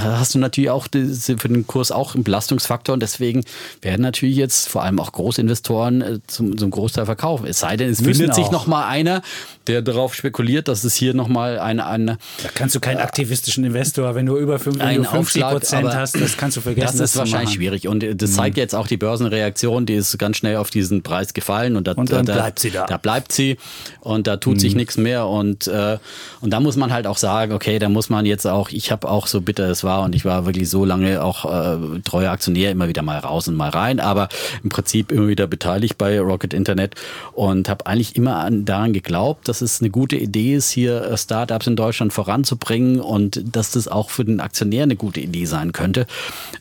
hast 0.00 0.34
du 0.34 0.38
natürlich 0.38 0.70
auch 0.70 0.88
für 0.92 1.48
den 1.48 1.66
Kurs 1.66 1.92
auch 1.92 2.14
einen 2.14 2.24
Belastungsfaktor 2.24 2.94
und 2.94 3.00
deswegen 3.00 3.44
werden 3.80 4.02
natürlich 4.02 4.36
jetzt 4.36 4.68
vor 4.68 4.82
allem 4.82 4.98
auch 4.98 5.12
Großinvestoren 5.12 6.02
äh, 6.02 6.18
zum, 6.26 6.58
zum 6.58 6.70
Großteil 6.70 7.06
verkaufen. 7.06 7.46
Es 7.46 7.60
sei 7.60 7.76
denn, 7.76 7.90
es 7.90 8.02
findet 8.02 8.34
sich 8.34 8.50
nochmal 8.50 8.84
einer, 8.84 9.22
der 9.66 9.82
darauf 9.82 10.14
spekuliert, 10.14 10.68
dass 10.68 10.84
es 10.84 10.94
hier 10.94 11.14
nochmal 11.14 11.58
eine, 11.58 11.86
eine. 11.86 12.18
Da 12.42 12.48
kannst 12.52 12.74
du 12.74 12.80
keinen 12.80 12.98
äh, 12.98 13.02
aktivistischen 13.02 13.64
Investor, 13.64 14.14
wenn 14.14 14.26
du 14.26 14.36
über 14.36 14.58
5, 14.58 14.78
wenn 14.78 15.02
du 15.02 15.04
50 15.04 15.42
Prozent 15.42 15.94
hast, 15.94 16.20
das 16.20 16.36
kannst 16.36 16.56
du 16.56 16.60
vergessen. 16.60 16.86
Das 16.86 16.94
ist 16.94 17.00
das 17.00 17.16
wahrscheinlich 17.16 17.54
schwierig. 17.54 17.86
Und 17.86 18.02
das 18.02 18.30
mhm. 18.30 18.34
zeigt 18.34 18.56
jetzt 18.56 18.74
auch 18.74 18.88
die 18.88 18.96
Börsenreaktion, 18.96 19.86
die 19.86 19.94
ist 19.94 20.18
ganz 20.18 20.38
schnell 20.38 20.56
auf 20.56 20.70
diesen 20.70 21.02
Preis 21.02 21.34
gefallen 21.34 21.67
und, 21.76 21.86
da, 21.86 21.92
und 21.92 22.10
dann 22.10 22.26
da, 22.26 22.34
bleibt 22.34 22.58
sie 22.58 22.70
da. 22.70 22.86
Da 22.86 22.96
bleibt 22.96 23.32
sie 23.32 23.56
und 24.00 24.26
da 24.26 24.36
tut 24.36 24.54
mhm. 24.54 24.60
sich 24.60 24.74
nichts 24.74 24.96
mehr. 24.96 25.26
Und, 25.26 25.66
äh, 25.66 25.98
und 26.40 26.50
da 26.50 26.60
muss 26.60 26.76
man 26.76 26.92
halt 26.92 27.06
auch 27.06 27.18
sagen, 27.18 27.52
okay, 27.52 27.78
da 27.78 27.88
muss 27.88 28.10
man 28.10 28.26
jetzt 28.26 28.46
auch, 28.46 28.70
ich 28.70 28.90
habe 28.90 29.08
auch 29.08 29.26
so 29.26 29.40
bitter 29.40 29.68
es 29.68 29.84
war 29.84 30.02
und 30.02 30.14
ich 30.14 30.24
war 30.24 30.46
wirklich 30.46 30.68
so 30.68 30.84
lange 30.84 31.22
auch 31.22 31.44
äh, 31.44 32.00
treuer 32.00 32.30
Aktionär, 32.30 32.70
immer 32.70 32.88
wieder 32.88 33.02
mal 33.02 33.18
raus 33.18 33.48
und 33.48 33.56
mal 33.56 33.70
rein, 33.70 34.00
aber 34.00 34.28
im 34.62 34.70
Prinzip 34.70 35.12
immer 35.12 35.28
wieder 35.28 35.46
beteiligt 35.46 35.98
bei 35.98 36.20
Rocket 36.20 36.54
Internet 36.54 36.94
und 37.32 37.68
habe 37.68 37.86
eigentlich 37.86 38.16
immer 38.16 38.36
an, 38.36 38.64
daran 38.64 38.92
geglaubt, 38.92 39.48
dass 39.48 39.60
es 39.60 39.80
eine 39.80 39.90
gute 39.90 40.16
Idee 40.16 40.54
ist, 40.54 40.70
hier 40.70 41.02
äh, 41.02 41.16
Startups 41.16 41.66
in 41.66 41.76
Deutschland 41.76 42.12
voranzubringen 42.12 43.00
und 43.00 43.42
dass 43.56 43.72
das 43.72 43.88
auch 43.88 44.10
für 44.10 44.24
den 44.24 44.40
Aktionär 44.40 44.82
eine 44.82 44.96
gute 44.96 45.20
Idee 45.20 45.44
sein 45.44 45.72
könnte. 45.72 46.06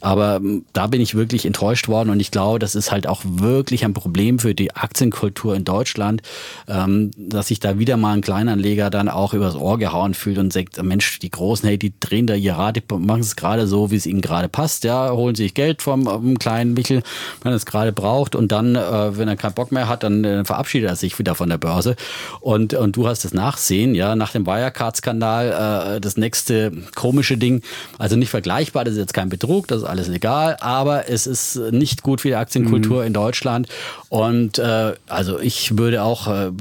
Aber 0.01 0.37
ähm, 0.37 0.65
da 0.73 0.87
bin 0.87 1.01
ich 1.01 1.15
wirklich 1.15 1.45
enttäuscht 1.45 1.87
worden 1.87 2.09
und 2.09 2.19
ich 2.19 2.31
glaube, 2.31 2.59
das 2.59 2.75
ist 2.75 2.91
halt 2.91 3.07
auch 3.07 3.21
wirklich 3.25 3.85
ein 3.85 3.93
Problem 3.93 4.39
für 4.39 4.55
die 4.55 4.75
Aktienkultur 4.97 5.55
in 5.55 5.63
Deutschland, 5.63 6.23
ähm, 6.67 7.11
dass 7.17 7.49
sich 7.49 7.59
da 7.59 7.77
wieder 7.77 7.97
mal 7.97 8.13
ein 8.13 8.21
Kleinanleger 8.21 8.89
dann 8.89 9.09
auch 9.09 9.33
übers 9.33 9.55
Ohr 9.55 9.77
gehauen 9.77 10.15
fühlt 10.15 10.39
und 10.39 10.51
sagt, 10.51 10.81
Mensch, 10.81 11.19
die 11.19 11.29
Großen, 11.29 11.67
hey, 11.67 11.77
die 11.77 11.93
drehen 11.99 12.25
da 12.25 12.33
ihr 12.33 12.53
Rad, 12.53 12.77
die 12.77 12.95
machen 12.97 13.21
es 13.21 13.35
gerade 13.35 13.67
so, 13.67 13.91
wie 13.91 13.95
es 13.95 14.07
ihnen 14.07 14.21
gerade 14.21 14.49
passt, 14.49 14.83
ja, 14.83 15.11
holen 15.11 15.35
sich 15.35 15.53
Geld 15.53 15.83
vom, 15.83 16.05
vom 16.05 16.39
kleinen 16.39 16.73
Michel, 16.73 17.03
wenn 17.43 17.51
er 17.51 17.55
es 17.55 17.67
gerade 17.67 17.91
braucht 17.91 18.35
und 18.35 18.51
dann, 18.51 18.75
äh, 18.75 19.17
wenn 19.17 19.27
er 19.27 19.35
keinen 19.35 19.53
Bock 19.53 19.71
mehr 19.71 19.87
hat, 19.87 20.01
dann 20.01 20.23
äh, 20.23 20.43
verabschiedet 20.43 20.89
er 20.89 20.95
sich 20.95 21.19
wieder 21.19 21.35
von 21.35 21.49
der 21.49 21.59
Börse 21.59 21.95
und, 22.41 22.73
und 22.73 22.95
du 22.95 23.07
hast 23.07 23.23
das 23.23 23.35
Nachsehen, 23.35 23.93
ja, 23.93 24.15
nach 24.15 24.31
dem 24.31 24.47
Wirecard-Skandal, 24.47 25.97
äh, 25.97 26.01
das 26.01 26.17
nächste 26.17 26.71
komische 26.95 27.37
Ding, 27.37 27.61
also 27.99 28.15
nicht 28.15 28.29
vergleichbar, 28.29 28.83
das 28.83 28.93
ist 28.93 28.99
jetzt 28.99 29.13
kein 29.13 29.29
Betrug, 29.29 29.67
das 29.67 29.83
ist 29.83 29.87
alles 29.87 30.07
legal, 30.07 30.57
aber 30.59 31.07
es 31.07 31.27
ist 31.27 31.55
nicht 31.71 32.01
gut 32.01 32.21
für 32.21 32.29
die 32.29 32.35
Aktienkultur 32.35 33.01
mhm. 33.01 33.07
in 33.07 33.13
Deutschland 33.13 33.67
und 34.09 34.57
äh, 34.57 34.86
also 35.07 35.39
ich 35.39 35.77
würde 35.77 36.03
auch, 36.03 36.27
äh, 36.27 36.51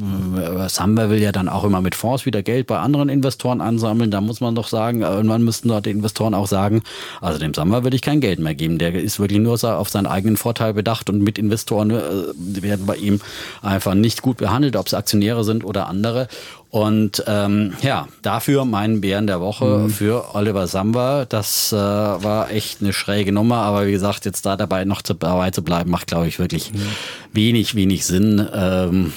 Samba 0.69 1.11
will 1.11 1.21
ja 1.21 1.33
dann 1.33 1.49
auch 1.49 1.65
immer 1.65 1.81
mit 1.81 1.95
Fonds 1.95 2.27
wieder 2.27 2.43
Geld 2.43 2.67
bei 2.67 2.79
anderen 2.79 3.09
Investoren 3.09 3.61
ansammeln. 3.61 4.11
Da 4.11 4.21
muss 4.21 4.41
man 4.41 4.55
doch 4.55 4.69
sagen, 4.69 5.03
irgendwann 5.03 5.43
müssten 5.43 5.69
dort 5.69 5.87
die 5.87 5.91
Investoren 5.91 6.35
auch 6.35 6.47
sagen, 6.47 6.83
also 7.21 7.39
dem 7.39 7.55
Samba 7.55 7.83
würde 7.83 7.97
ich 7.97 8.03
kein 8.03 8.21
Geld 8.21 8.39
mehr 8.39 8.55
geben. 8.55 8.79
Der 8.79 8.95
ist 8.95 9.19
wirklich 9.19 9.41
nur 9.41 9.57
auf 9.63 9.89
seinen 9.89 10.07
eigenen 10.07 10.37
Vorteil 10.37 10.75
bedacht 10.75 11.11
und 11.11 11.21
mit 11.23 11.39
Investoren 11.39 11.91
äh, 11.91 12.03
werden 12.63 12.87
bei 12.87 12.97
ihm 12.97 13.21
einfach 13.63 13.95
nicht 13.95 14.23
gut 14.23 14.39
behandelt, 14.39 14.77
ob 14.77 14.87
es 14.87 14.95
Aktionäre 14.95 15.45
sind 15.45 15.65
oder 15.65 15.89
andere. 15.89 16.29
Und 16.71 17.23
ähm, 17.27 17.75
ja, 17.81 18.09
dafür 18.23 18.65
mein 18.65 19.01
Bären 19.01 19.27
der 19.27 19.41
Woche 19.41 19.65
mhm. 19.65 19.91
für 19.91 20.35
Oliver 20.35 20.67
Samba. 20.67 21.25
Das 21.25 21.73
äh, 21.73 21.77
war 21.77 22.51
echt 22.51 22.83
eine 22.83 22.93
schräge 22.93 23.33
Nummer, 23.33 23.59
aber 23.59 23.87
wie 23.87 23.93
gesagt, 23.93 24.25
jetzt 24.25 24.45
da 24.45 24.57
dabei 24.57 24.85
noch 24.85 25.03
zu, 25.03 25.15
dabei 25.15 25.51
zu 25.51 25.63
bleiben, 25.63 25.91
macht, 25.91 26.09
glaube 26.09 26.27
ich, 26.27 26.39
wirklich 26.39 26.73
mhm. 26.73 26.83
wenig, 27.33 27.75
wenig 27.77 28.05
Sinn. 28.05 28.47
Ähm, 28.53 29.13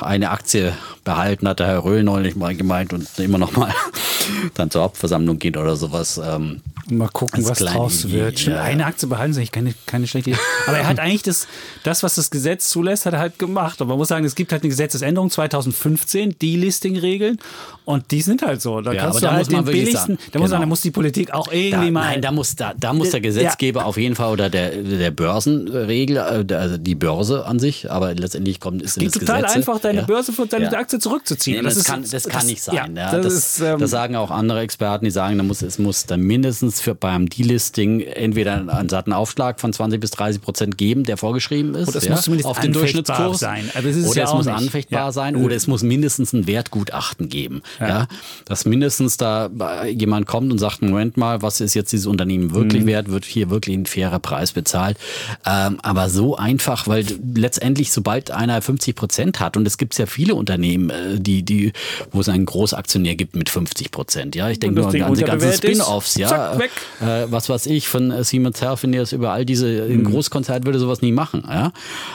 eine 0.00 0.30
Aktie 0.30 0.72
behalten, 1.04 1.46
hat 1.46 1.60
der 1.60 1.66
Herr 1.66 1.84
Röhl 1.84 2.02
neulich 2.02 2.34
mal 2.34 2.56
gemeint 2.56 2.92
und 2.92 3.06
immer 3.18 3.38
noch 3.38 3.56
mal 3.56 3.72
dann 4.54 4.70
zur 4.70 4.82
Hauptversammlung 4.82 5.38
geht 5.38 5.56
oder 5.56 5.76
sowas. 5.76 6.20
Ähm, 6.22 6.62
Mal 6.88 7.08
gucken, 7.08 7.44
was 7.48 7.58
draus 7.58 8.10
wird. 8.10 8.46
Ja. 8.46 8.62
Eine 8.62 8.86
Aktie 8.86 9.08
behalten 9.08 9.32
ist 9.32 9.38
eigentlich 9.38 9.52
keine, 9.52 9.74
keine 9.86 10.06
schlechte 10.06 10.30
Idee. 10.30 10.38
Aber 10.66 10.78
er 10.78 10.86
hat 10.86 10.98
eigentlich 11.00 11.22
das, 11.22 11.48
das, 11.82 12.02
was 12.02 12.14
das 12.14 12.30
Gesetz 12.30 12.68
zulässt, 12.68 13.06
hat 13.06 13.14
er 13.14 13.18
halt 13.18 13.38
gemacht. 13.38 13.80
Aber 13.80 13.90
man 13.90 13.98
muss 13.98 14.08
sagen, 14.08 14.24
es 14.24 14.34
gibt 14.34 14.52
halt 14.52 14.62
eine 14.62 14.70
Gesetzesänderung 14.70 15.30
2015, 15.30 16.38
die 16.40 16.56
Listing-Regeln. 16.56 17.38
Und 17.84 18.10
die 18.10 18.20
sind 18.20 18.42
halt 18.42 18.60
so. 18.62 18.80
Da 18.80 18.92
ja, 18.92 19.02
kannst 19.02 19.22
du 19.22 19.30
halt 19.30 19.50
den 19.50 19.64
billigsten, 19.64 20.18
da, 20.32 20.40
muss, 20.40 20.50
genau. 20.50 20.60
da 20.60 20.66
muss 20.66 20.80
die 20.80 20.90
Politik 20.90 21.32
auch 21.32 21.52
irgendwie 21.52 21.86
da, 21.86 21.90
mal. 21.92 22.10
Nein, 22.10 22.22
da 22.22 22.32
muss, 22.32 22.56
da, 22.56 22.74
da 22.76 22.92
muss 22.92 23.10
der 23.10 23.20
Gesetzgeber 23.20 23.80
ja. 23.80 23.86
auf 23.86 23.96
jeden 23.96 24.16
Fall 24.16 24.32
oder 24.32 24.50
der, 24.50 24.70
der 24.70 25.12
Börsenregel, 25.12 26.16
äh, 26.16 26.54
also 26.54 26.78
die 26.78 26.96
Börse 26.96 27.46
an 27.46 27.60
sich, 27.60 27.88
aber 27.90 28.14
letztendlich 28.14 28.58
kommt 28.58 28.82
es 28.82 28.96
in 28.96 29.04
das 29.04 29.12
total 29.12 29.42
Gesetze. 29.42 29.56
einfach, 29.56 29.80
deine 29.80 30.00
ja. 30.00 30.04
Börse 30.04 30.32
von 30.32 30.48
deine 30.48 30.76
Aktie 30.76 30.98
zurückzuziehen. 30.98 31.58
Nee, 31.58 31.62
das, 31.62 31.74
das, 31.74 31.82
ist, 31.82 31.88
kann, 31.88 32.04
das, 32.10 32.24
kann 32.28 32.46
nicht 32.46 32.62
sein. 32.62 32.96
Das, 32.96 33.12
das, 33.12 33.34
ist, 33.34 33.60
ähm, 33.60 33.78
das, 33.78 33.90
sagen 33.90 34.16
auch 34.16 34.32
andere 34.32 34.60
Experten, 34.60 35.04
die 35.04 35.12
sagen, 35.12 35.38
da 35.38 35.44
muss, 35.44 35.62
es 35.62 35.78
muss 35.78 36.06
dann 36.06 36.22
mindestens 36.22 36.75
für 36.80 36.94
beim 36.94 37.28
Delisting 37.28 38.00
entweder 38.00 38.54
einen 38.54 38.88
satten 38.88 39.12
Aufschlag 39.12 39.60
von 39.60 39.72
20 39.72 40.00
bis 40.00 40.10
30 40.12 40.42
Prozent 40.42 40.78
geben, 40.78 41.04
der 41.04 41.16
vorgeschrieben 41.16 41.74
ist. 41.74 41.88
Oder 41.88 41.98
es 41.98 42.08
muss 42.08 42.22
zumindest 42.22 42.48
auf 42.48 42.60
den 42.60 42.72
Durchschnittskurs 42.72 43.38
sein. 43.38 43.70
Also 43.74 43.88
es 43.88 44.06
oder 44.06 44.24
es 44.24 44.32
muss 44.32 44.46
nicht. 44.46 44.54
anfechtbar 44.54 45.12
sein 45.12 45.36
oder 45.36 45.54
es 45.54 45.66
muss 45.66 45.82
mindestens 45.82 46.32
ein 46.32 46.46
Wertgutachten 46.46 47.28
geben. 47.28 47.62
Ja. 47.80 47.88
ja. 47.88 48.08
Dass 48.44 48.64
mindestens 48.64 49.16
da 49.16 49.50
jemand 49.86 50.26
kommt 50.26 50.52
und 50.52 50.58
sagt, 50.58 50.82
Moment 50.82 51.16
mal, 51.16 51.42
was 51.42 51.60
ist 51.60 51.74
jetzt 51.74 51.92
dieses 51.92 52.06
Unternehmen 52.06 52.54
wirklich 52.54 52.82
mhm. 52.82 52.86
wert? 52.86 53.10
Wird 53.10 53.24
hier 53.24 53.50
wirklich 53.50 53.76
ein 53.76 53.86
fairer 53.86 54.18
Preis 54.18 54.52
bezahlt? 54.52 54.98
Ähm, 55.44 55.78
aber 55.82 56.08
so 56.08 56.36
einfach, 56.36 56.86
weil 56.86 57.06
letztendlich, 57.34 57.92
sobald 57.92 58.30
einer 58.30 58.60
50 58.60 58.94
Prozent 58.94 59.40
hat, 59.40 59.56
und 59.56 59.66
es 59.66 59.78
gibt 59.78 59.96
ja 59.98 60.06
viele 60.06 60.34
Unternehmen, 60.34 60.90
äh, 60.90 61.20
die, 61.20 61.42
die, 61.42 61.72
wo 62.12 62.20
es 62.20 62.28
einen 62.28 62.46
Großaktionär 62.46 63.14
gibt 63.14 63.36
mit 63.36 63.48
50 63.48 63.90
Prozent. 63.90 64.34
Ja, 64.34 64.50
ich 64.50 64.58
denke 64.58 64.80
nur 64.80 64.88
an 64.88 65.14
die 65.14 65.22
ganzen 65.22 65.52
Spin-offs, 65.52 66.16
ja. 66.16 66.58
Weg. 66.66 66.72
Äh, 67.00 67.30
was 67.30 67.48
weiß 67.48 67.66
ich, 67.66 67.88
von 67.88 68.10
äh, 68.10 68.24
Siemens 68.24 68.60
Healthineers 68.60 69.12
über 69.12 69.32
all 69.32 69.44
diese, 69.44 69.86
mhm. 69.88 70.04
Großkonzert 70.04 70.64
würde 70.64 70.78
sowas 70.78 71.02
nie 71.02 71.12
machen, 71.12 71.44
ja. 71.48 71.72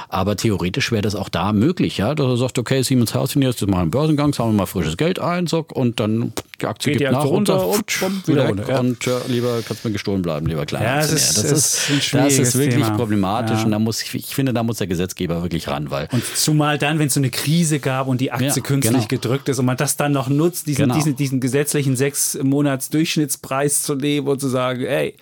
Aber 0.10 0.36
theoretisch 0.36 0.92
wäre 0.92 1.02
das 1.02 1.16
auch 1.16 1.30
da 1.30 1.54
möglich, 1.54 1.98
ja. 1.98 2.16
Dass 2.16 2.28
er 2.28 2.38
sagt, 2.38 2.60
okay, 2.60 2.82
Siemens 2.82 3.14
Healthineers, 3.14 3.58
das 3.58 3.68
machen 3.68 3.82
einen 3.82 3.92
Börsengang, 3.92 4.34
zahlen 4.34 4.52
wir 4.52 4.58
mal 4.58 4.66
frisches 4.66 4.98
Geld 4.98 5.20
ein, 5.20 5.48
so, 5.48 5.66
und 5.74 6.00
dann 6.00 6.34
die 6.62 6.68
Aktie 6.68 6.92
geht, 6.94 7.00
geht 7.00 7.12
nach 7.12 7.26
runter 7.26 7.68
und, 7.68 8.02
und 8.02 8.28
wieder 8.28 8.48
runter. 8.48 8.70
Ja. 8.70 8.80
Und 8.80 9.06
ja, 9.06 9.20
lieber 9.28 9.62
kannst 9.66 9.84
du 9.84 9.90
mir 9.90 9.94
gestohlen 9.94 10.22
bleiben, 10.22 10.46
lieber 10.48 10.66
kleiner 10.66 10.86
ja, 10.86 10.96
das 10.98 11.12
ist, 11.12 11.38
das, 11.38 11.90
ist, 11.90 12.14
das 12.14 12.38
ist 12.38 12.58
wirklich 12.58 12.86
Thema. 12.86 12.98
problematisch 12.98 13.60
ja. 13.60 13.66
und 13.66 13.72
da 13.72 13.80
muss 13.80 14.02
ich, 14.02 14.14
ich 14.14 14.36
finde, 14.36 14.54
da 14.54 14.64
muss 14.64 14.78
der 14.78 14.88
Gesetzgeber 14.88 15.42
wirklich 15.42 15.68
ran, 15.68 15.92
weil 15.92 16.08
und 16.12 16.24
zumal 16.24 16.78
dann, 16.78 17.00
wenn 17.00 17.08
es 17.08 17.14
so 17.14 17.20
eine 17.20 17.30
Krise 17.30 17.80
gab 17.80 18.08
und 18.08 18.22
die 18.22 18.32
Aktie 18.32 18.48
ja, 18.48 18.62
künstlich 18.62 19.08
genau. 19.08 19.22
gedrückt 19.22 19.50
ist 19.50 19.60
und 19.60 19.66
man 19.66 19.78
das 19.78 19.98
dann 19.98 20.12
noch 20.12 20.30
nutzt, 20.30 20.68
diesen, 20.68 20.84
genau. 20.84 20.96
diesen, 20.96 21.16
diesen 21.16 21.40
gesetzlichen 21.40 21.96
sechs 21.96 22.38
Monats 22.42 22.90
Durchschnittspreis 22.90 23.82
zu 23.84 23.96
nehmen 23.96 24.28
und 24.28 24.40
zu 24.40 24.48
sagen, 24.48 24.84
ey, 24.86 25.16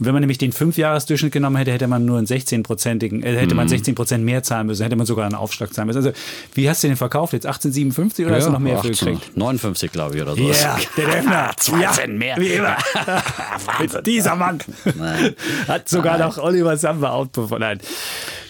wenn 0.00 0.12
man 0.14 0.20
nämlich 0.20 0.38
den 0.38 0.52
Fünfjahresdurchschnitt 0.52 1.32
genommen 1.32 1.56
hätte, 1.56 1.72
hätte 1.72 1.86
man 1.86 2.06
nur 2.06 2.16
einen 2.16 2.26
16-prozentigen, 2.26 3.22
äh, 3.22 3.36
hätte 3.36 3.54
man 3.54 3.68
16 3.68 3.92
mhm. 3.92 3.94
Prozent 3.94 4.24
mehr 4.24 4.42
zahlen 4.42 4.66
müssen, 4.66 4.82
hätte 4.82 4.96
man 4.96 5.06
sogar 5.06 5.26
einen 5.26 5.34
Aufschlag 5.34 5.74
zahlen 5.74 5.86
müssen. 5.86 5.98
Also, 5.98 6.12
wie 6.54 6.68
hast 6.68 6.82
du 6.82 6.88
den 6.88 6.96
verkauft 6.96 7.34
jetzt? 7.34 7.44
1857 7.44 8.24
oder 8.24 8.36
hast 8.36 8.46
du 8.46 8.50
noch 8.50 8.58
mehr 8.58 8.78
18, 8.78 8.94
für 8.94 9.04
gekriegt? 9.04 9.36
59, 9.36 9.92
glaube 9.92 10.16
ich, 10.16 10.22
oder 10.22 10.34
so. 10.34 10.42
Ja, 10.42 10.48
yeah, 10.48 10.78
der 10.96 11.06
Defner. 11.06 11.50
Zwei 11.58 11.82
ja, 11.82 11.92
Cent 11.92 12.18
mehr. 12.18 12.36
Wie 12.38 12.48
immer. 12.48 12.76
Dieser 14.06 14.36
Mann 14.36 14.58
hat 15.68 15.88
sogar 15.88 16.18
noch 16.18 16.38
Oliver 16.38 16.76
Samba 16.76 17.10
outperformt. 17.10 17.82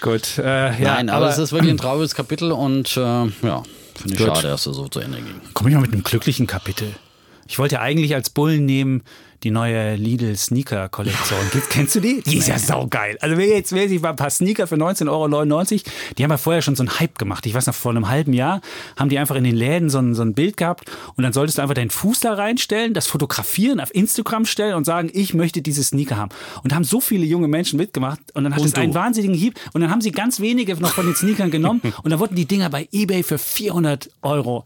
Gut, 0.01 0.39
äh, 0.39 0.83
ja, 0.83 0.95
Nein, 0.95 1.11
aber, 1.11 1.29
es 1.29 1.39
ist 1.39 1.53
wirklich 1.53 1.73
ein 1.73 1.79
trauriges 1.79 2.15
Kapitel 2.15 2.53
und 2.53 2.97
äh, 2.97 3.01
ja, 3.01 3.63
finde 3.95 4.13
ich 4.13 4.17
Gut. 4.17 4.27
schade, 4.29 4.49
dass 4.49 4.67
es 4.67 4.77
so 4.77 4.89
zu 4.89 5.01
Ende 5.01 5.19
ging. 5.19 5.41
Komme 5.53 5.71
ich 5.71 5.75
mal 5.75 5.83
mit 5.83 5.93
einem 5.93 6.05
glücklichen 6.05 6.47
Kapitel. 6.47 6.95
Ich 7.49 7.59
wollte 7.59 7.75
ja 7.75 7.81
eigentlich 7.81 8.15
als 8.15 8.31
Bullen 8.31 8.65
nehmen 8.65 9.03
die 9.43 9.51
neue 9.51 9.97
Lidl 9.97 10.37
Sneaker 10.37 10.89
Kollektion. 10.89 11.39
Kennst 11.71 11.95
du 11.95 12.01
die? 12.01 12.23
Die 12.23 12.37
ist 12.37 12.49
ja 12.49 12.59
saugeil. 12.59 13.17
Also 13.21 13.37
wer 13.37 13.47
jetzt 13.47 13.73
wer 13.73 13.89
sich 13.89 14.01
mal 14.01 14.11
ein 14.11 14.17
paar 14.17 14.31
Sneaker 14.31 14.67
für 14.67 14.77
19,99 14.77 15.09
Euro, 15.09 15.83
die 16.19 16.25
haben 16.25 16.31
ja 16.31 16.37
vorher 16.37 16.63
schon 16.63 16.77
so 16.77 16.83
einen 16.83 16.99
Hype 16.99 17.19
gemacht. 17.19 17.47
Ich 17.47 17.55
weiß 17.55 17.67
noch, 17.67 17.75
vor 17.75 17.91
einem 17.91 18.09
halben 18.09 18.33
Jahr 18.33 18.61
haben 18.99 19.09
die 19.09 19.19
einfach 19.19 19.37
in 19.37 19.45
den 19.45 19.57
Läden 19.57 19.91
so 19.91 19.99
ein, 19.99 20.15
so 20.15 20.23
ein 20.23 20.35
Bild 20.35 20.57
gehabt 20.57 20.91
und 21.17 21.25
dann 21.25 21.33
solltest 21.33 21.59
du 21.59 21.63
einfach 21.63 21.75
deinen 21.75 21.91
Fuß 21.91 22.21
da 22.21 22.35
reinstellen, 22.35 22.95
das 22.95 23.07
fotografieren, 23.07 23.81
auf 23.81 23.95
Instagram 23.95 24.45
stellen 24.45 24.75
und 24.75 24.85
sagen, 24.85 25.11
ich 25.13 25.35
möchte 25.35 25.63
diese 25.63 25.83
Sneaker 25.83 26.17
haben. 26.17 26.31
Und 26.63 26.73
da 26.73 26.77
haben 26.77 26.85
so 26.85 27.01
viele 27.01 27.25
junge 27.25 27.49
Menschen 27.49 27.79
mitgemacht 27.79 28.21
und 28.35 28.45
dann 28.45 28.55
hat 28.55 28.63
es 28.63 28.75
einen 28.75 28.95
wahnsinnigen 28.95 29.37
Hieb 29.37 29.59
und 29.73 29.81
dann 29.81 29.91
haben 29.91 30.01
sie 30.01 30.13
ganz 30.13 30.41
wenige 30.41 30.75
noch 30.81 30.93
von 30.93 31.07
den 31.07 31.15
Sneakern 31.15 31.51
genommen 31.51 31.81
und 32.03 32.11
dann 32.11 32.19
wurden 32.21 32.35
die 32.35 32.47
Dinger 32.47 32.71
bei 32.71 32.89
eBay 32.93 33.23
für 33.23 33.39
400 33.39 34.11
Euro 34.23 34.65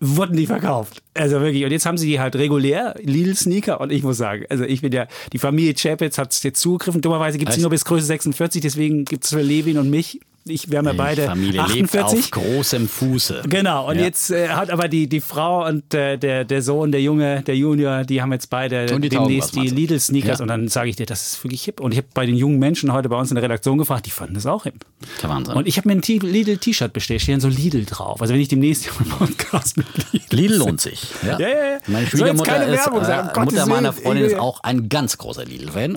wurden 0.00 0.36
die 0.36 0.46
verkauft. 0.46 1.02
Also 1.14 1.40
wirklich. 1.40 1.64
Und 1.64 1.70
jetzt 1.70 1.86
haben 1.86 1.98
sie 1.98 2.08
die 2.08 2.20
halt 2.20 2.36
regulär, 2.36 2.94
Lidl-Sneaker. 3.00 3.80
Und 3.80 3.90
ich 3.90 4.02
muss 4.02 4.16
sagen, 4.16 4.44
also 4.48 4.64
ich 4.64 4.80
bin 4.80 4.92
ja, 4.92 5.06
die 5.32 5.38
Familie 5.38 5.74
Chapitz 5.74 6.18
hat 6.18 6.32
es 6.32 6.42
jetzt 6.42 6.60
zugegriffen. 6.60 7.00
Dummerweise 7.00 7.38
gibt 7.38 7.50
es 7.50 7.56
Echt? 7.56 7.62
nur 7.62 7.70
bis 7.70 7.84
Größe 7.84 8.06
46, 8.06 8.62
deswegen 8.62 9.04
gibt 9.04 9.24
es 9.24 9.30
für 9.30 9.42
Levin 9.42 9.78
und 9.78 9.90
mich, 9.90 10.20
ich, 10.48 10.70
wir 10.70 10.78
haben 10.78 10.86
ja 10.86 10.92
beide 10.92 11.22
Die 11.22 11.28
Familie 11.28 11.62
lebt 11.66 11.94
48. 11.96 12.18
auf 12.24 12.30
großem 12.30 12.88
Fuße. 12.88 13.42
Genau, 13.48 13.88
und 13.88 13.96
Ja. 13.96 14.02
jetzt 14.04 14.30
äh, 14.30 14.48
hat 14.48 14.70
aber 14.70 14.88
die, 14.88 15.08
die 15.08 15.20
Frau 15.20 15.66
und 15.66 15.92
äh, 15.94 16.16
der, 16.18 16.44
der 16.44 16.62
Sohn, 16.62 16.92
der 16.92 17.00
Junge, 17.02 17.42
der 17.42 17.56
Junior, 17.56 18.04
die 18.04 18.20
haben 18.22 18.32
jetzt 18.32 18.50
beide 18.50 18.86
die 18.86 19.08
demnächst 19.08 19.54
die 19.54 19.58
meinst 19.60 19.72
du? 19.72 19.76
Lidl-Sneakers 19.76 20.38
Ja. 20.38 20.42
und 20.42 20.48
dann 20.48 20.68
sage 20.68 20.90
ich 20.90 20.96
dir, 20.96 21.06
das 21.06 21.32
ist 21.32 21.44
wirklich 21.44 21.62
hip. 21.64 21.80
Und 21.80 21.92
ich 21.92 21.98
habe 21.98 22.08
bei 22.14 22.26
den 22.26 22.36
jungen 22.36 22.58
Menschen 22.58 22.92
heute 22.92 23.08
bei 23.08 23.16
uns 23.16 23.30
in 23.30 23.34
der 23.36 23.44
Redaktion 23.44 23.78
gefragt, 23.78 24.06
die 24.06 24.10
fanden 24.10 24.34
das 24.34 24.46
auch 24.46 24.64
hip. 24.64 24.74
Der 25.22 25.28
Wahnsinn. 25.30 25.54
Und 25.54 25.66
ich 25.68 25.76
habe 25.76 25.88
mir 25.88 25.94
ein 25.94 26.02
T- 26.02 26.18
Lidl-T-Shirt 26.18 26.92
bestellt, 26.92 27.22
steht 27.22 27.34
dann 27.34 27.40
so 27.40 27.48
Lidl 27.48 27.84
drauf. 27.84 28.20
Also 28.20 28.34
wenn 28.34 28.40
ich 28.40 28.48
demnächst 28.48 28.88
einen 28.98 29.08
Podcast 29.10 29.76
mit 29.76 29.86
Lidl 30.12 30.36
Lidl 30.36 30.54
lohnt 30.56 30.80
sich. 30.80 31.06
Ja, 31.26 31.38
Ja, 31.38 31.48
ja, 31.48 31.48
ja. 31.48 31.78
Meine 31.86 32.06
Schwiegermutter 32.06 32.52
keine 32.52 32.64
ist, 32.74 32.84
Werbung 32.86 33.00
um 33.00 33.04
äh, 33.06 33.44
Mutter 33.44 33.66
meiner. 33.66 33.92
Freundin 33.92 34.24
ist 34.26 34.38
auch 34.38 34.60
ein 34.62 34.88
ganz 34.88 35.16
großer 35.18 35.44
Lidl-Fan. 35.44 35.94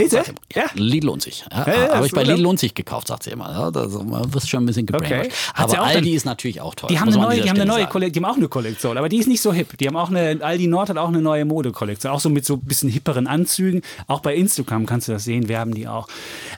Ja. 0.56 0.64
Lidl 0.76 1.08
lohnt 1.08 1.22
sich. 1.22 1.44
Ja, 1.52 1.66
Ja, 1.68 1.96
Habe 1.96 2.06
ich 2.06 2.12
bei. 2.14 2.24
Lidl 2.24 2.42
lohnt 2.42 2.60
sich 2.60 2.74
gekauft, 2.74 3.08
sagt 3.08 3.24
sie 3.24 3.32
immer. 3.32 3.52
Ja, 3.52 3.72
da 3.72 3.88
wirst 4.42 4.50
schon 4.50 4.64
ein 4.64 4.66
bisschen 4.66 4.86
gebrainwashed. 4.86 5.32
Okay. 5.32 5.32
Aber 5.54 5.82
Aldi 5.82 6.02
dann- 6.10 6.16
ist 6.18 6.26
natürlich 6.26 6.62
auch 6.62 6.76
toll. 6.76 6.90
Die 6.92 7.00
haben 7.00 7.10
eine 7.10 7.18
neue, 7.18 7.42
die 7.42 7.50
haben 7.50 7.56
eine 7.60 7.66
neue. 7.66 7.86
Kollektion, 7.88 8.14
die 8.14 8.26
haben 8.26 8.32
auch 8.34 8.38
eine 8.38 8.48
Kollektion, 8.48 8.98
aber 8.98 9.10
die 9.10 9.18
ist 9.18 9.28
nicht 9.28 9.42
so 9.42 9.52
hip. 9.54 9.78
Die 9.78 9.88
haben 9.88 9.96
auch 9.98 10.10
eine, 10.10 10.40
Aldi 10.42 10.68
Nord 10.68 10.90
hat 10.90 10.98
auch 10.98 11.08
eine 11.10 11.22
neue 11.22 11.46
Modekollektion, 11.46 12.12
auch 12.12 12.20
so 12.20 12.30
mit 12.30 12.46
so 12.46 12.56
ein 12.56 12.62
bisschen 12.62 12.90
hipperen 12.90 13.28
Anzügen. 13.28 13.82
Auch 14.08 14.20
bei 14.22 14.36
Instagram 14.36 14.86
kannst 14.86 15.08
du 15.08 15.12
das 15.14 15.24
sehen, 15.24 15.48
werben 15.50 15.74
die 15.74 15.88
auch. 15.88 16.08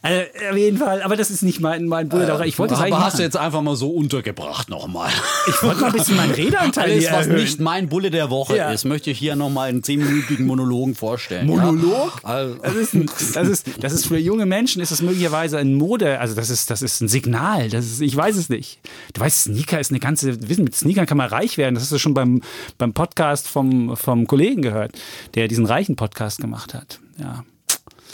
Also, 0.02 0.22
auf 0.52 0.58
jeden 0.58 0.78
Fall, 0.78 1.02
aber 1.02 1.16
das 1.16 1.30
ist 1.32 1.42
nicht 1.44 1.60
mein, 1.60 1.86
mein 1.88 2.10
Bulle. 2.10 2.28
Äh, 2.42 2.48
ich 2.48 2.60
wollte 2.60 2.76
Aber 2.76 2.84
hast 2.84 2.92
machen. 2.92 3.18
du 3.18 3.24
jetzt 3.24 3.38
einfach 3.38 3.62
mal 3.62 3.76
so 3.76 3.90
untergebracht 3.90 4.70
nochmal. 4.70 5.10
Ich 5.48 5.62
wollte 5.64 5.82
mal 5.82 5.88
ein 5.88 5.94
bisschen 5.94 6.16
meinen 6.18 6.32
Redeanteil 6.34 6.92
Alles, 6.92 7.06
was 7.12 7.28
erhöhen. 7.28 7.42
nicht 7.42 7.60
mein 7.60 7.90
Bulle 7.90 8.12
der 8.12 8.30
Woche 8.30 8.58
Ja. 8.58 8.72
ist, 8.72 8.86
möchte 8.86 9.10
ich 9.12 9.18
hier 9.20 9.36
nochmal 9.36 9.70
in 9.70 9.84
zehnminütigen 9.84 10.46
Monologen 10.46 10.96
vorstellen. 10.96 11.48
Monolog? 11.48 12.14
Ja? 12.24 12.30
Also, 12.30 12.56
Das 12.56 12.76
ist, 12.76 12.94
ein, 12.94 13.06
das, 13.34 13.48
ist, 13.48 13.68
das 13.80 13.94
ist 13.94 14.08
für 14.08 14.18
junge 14.18 14.46
Menschen 14.46 14.82
ist 14.82 14.92
das 14.92 15.02
möglicherweise 15.02 15.58
ein 15.58 15.74
Mode, 15.76 16.20
also 16.20 16.36
das 16.36 16.50
ist, 16.50 16.70
das 16.70 16.82
ist 16.82 17.02
ein 17.02 17.08
Signal. 17.08 17.70
Das 17.74 17.86
ist, 17.86 18.02
ich 18.02 18.16
weiß 18.16 18.36
es 18.36 18.50
nicht. 18.50 18.80
Du 19.14 19.22
weißt, 19.22 19.44
Sneaker 19.46 19.80
ist 19.80 19.92
eine 19.92 20.00
ganze, 20.00 20.48
wissen, 20.48 20.64
mit 20.64 20.76
Sneakern 20.76 21.06
kann 21.06 21.18
man 21.18 21.30
reich 21.30 21.58
werden. 21.58 21.76
Das 21.76 21.84
hast 21.84 21.92
du 21.92 21.98
schon 21.98 22.14
beim, 22.14 22.42
beim 22.78 22.94
Podcast 22.94 23.48
vom, 23.48 23.96
vom 23.98 24.28
Kollegen 24.28 24.62
gehört, 24.62 24.98
der 25.36 25.48
diesen 25.48 25.66
reichen 25.66 25.96
Podcast 25.96 26.40
gemacht 26.40 26.74
hat. 26.74 27.00
Ja. 27.18 27.44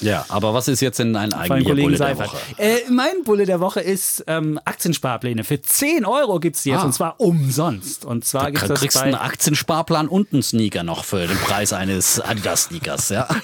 Ja, 0.02 0.26
aber 0.30 0.54
was 0.54 0.68
ist 0.68 0.82
jetzt 0.82 1.00
denn 1.00 1.16
ein 1.16 1.32
Kollegen 1.32 1.76
Bulle 1.82 1.98
der. 1.98 2.18
Woche? 2.18 2.38
Äh, 2.58 2.78
mein 2.90 3.24
Bulle 3.24 3.46
der 3.46 3.60
Woche 3.60 3.80
ist 3.82 4.24
ähm, 4.28 4.60
Aktiensparpläne. 4.66 5.44
Für 5.44 5.62
10 5.62 6.06
Euro 6.06 6.40
gibt 6.40 6.56
es 6.56 6.64
die 6.64 6.70
jetzt 6.70 6.80
Ah. 6.82 6.86
und 6.86 6.94
zwar 6.94 7.20
umsonst. 7.20 8.06
Und 8.06 8.26
zwar 8.26 8.46
Du 8.48 8.52
gibt 8.54 8.64
es 8.64 8.68
das 8.70 8.80
kriegst 8.80 8.98
bei 8.98 9.04
einen 9.04 9.16
Aktiensparplan 9.16 10.08
und 10.08 10.34
einen 10.34 10.44
Sneaker 10.44 10.84
noch 10.84 11.04
für 11.04 11.28
den 11.28 11.38
Preis 11.38 11.74
eines 11.74 12.20
Adidas-Sneakers. 12.22 13.10
Ja? 13.10 13.28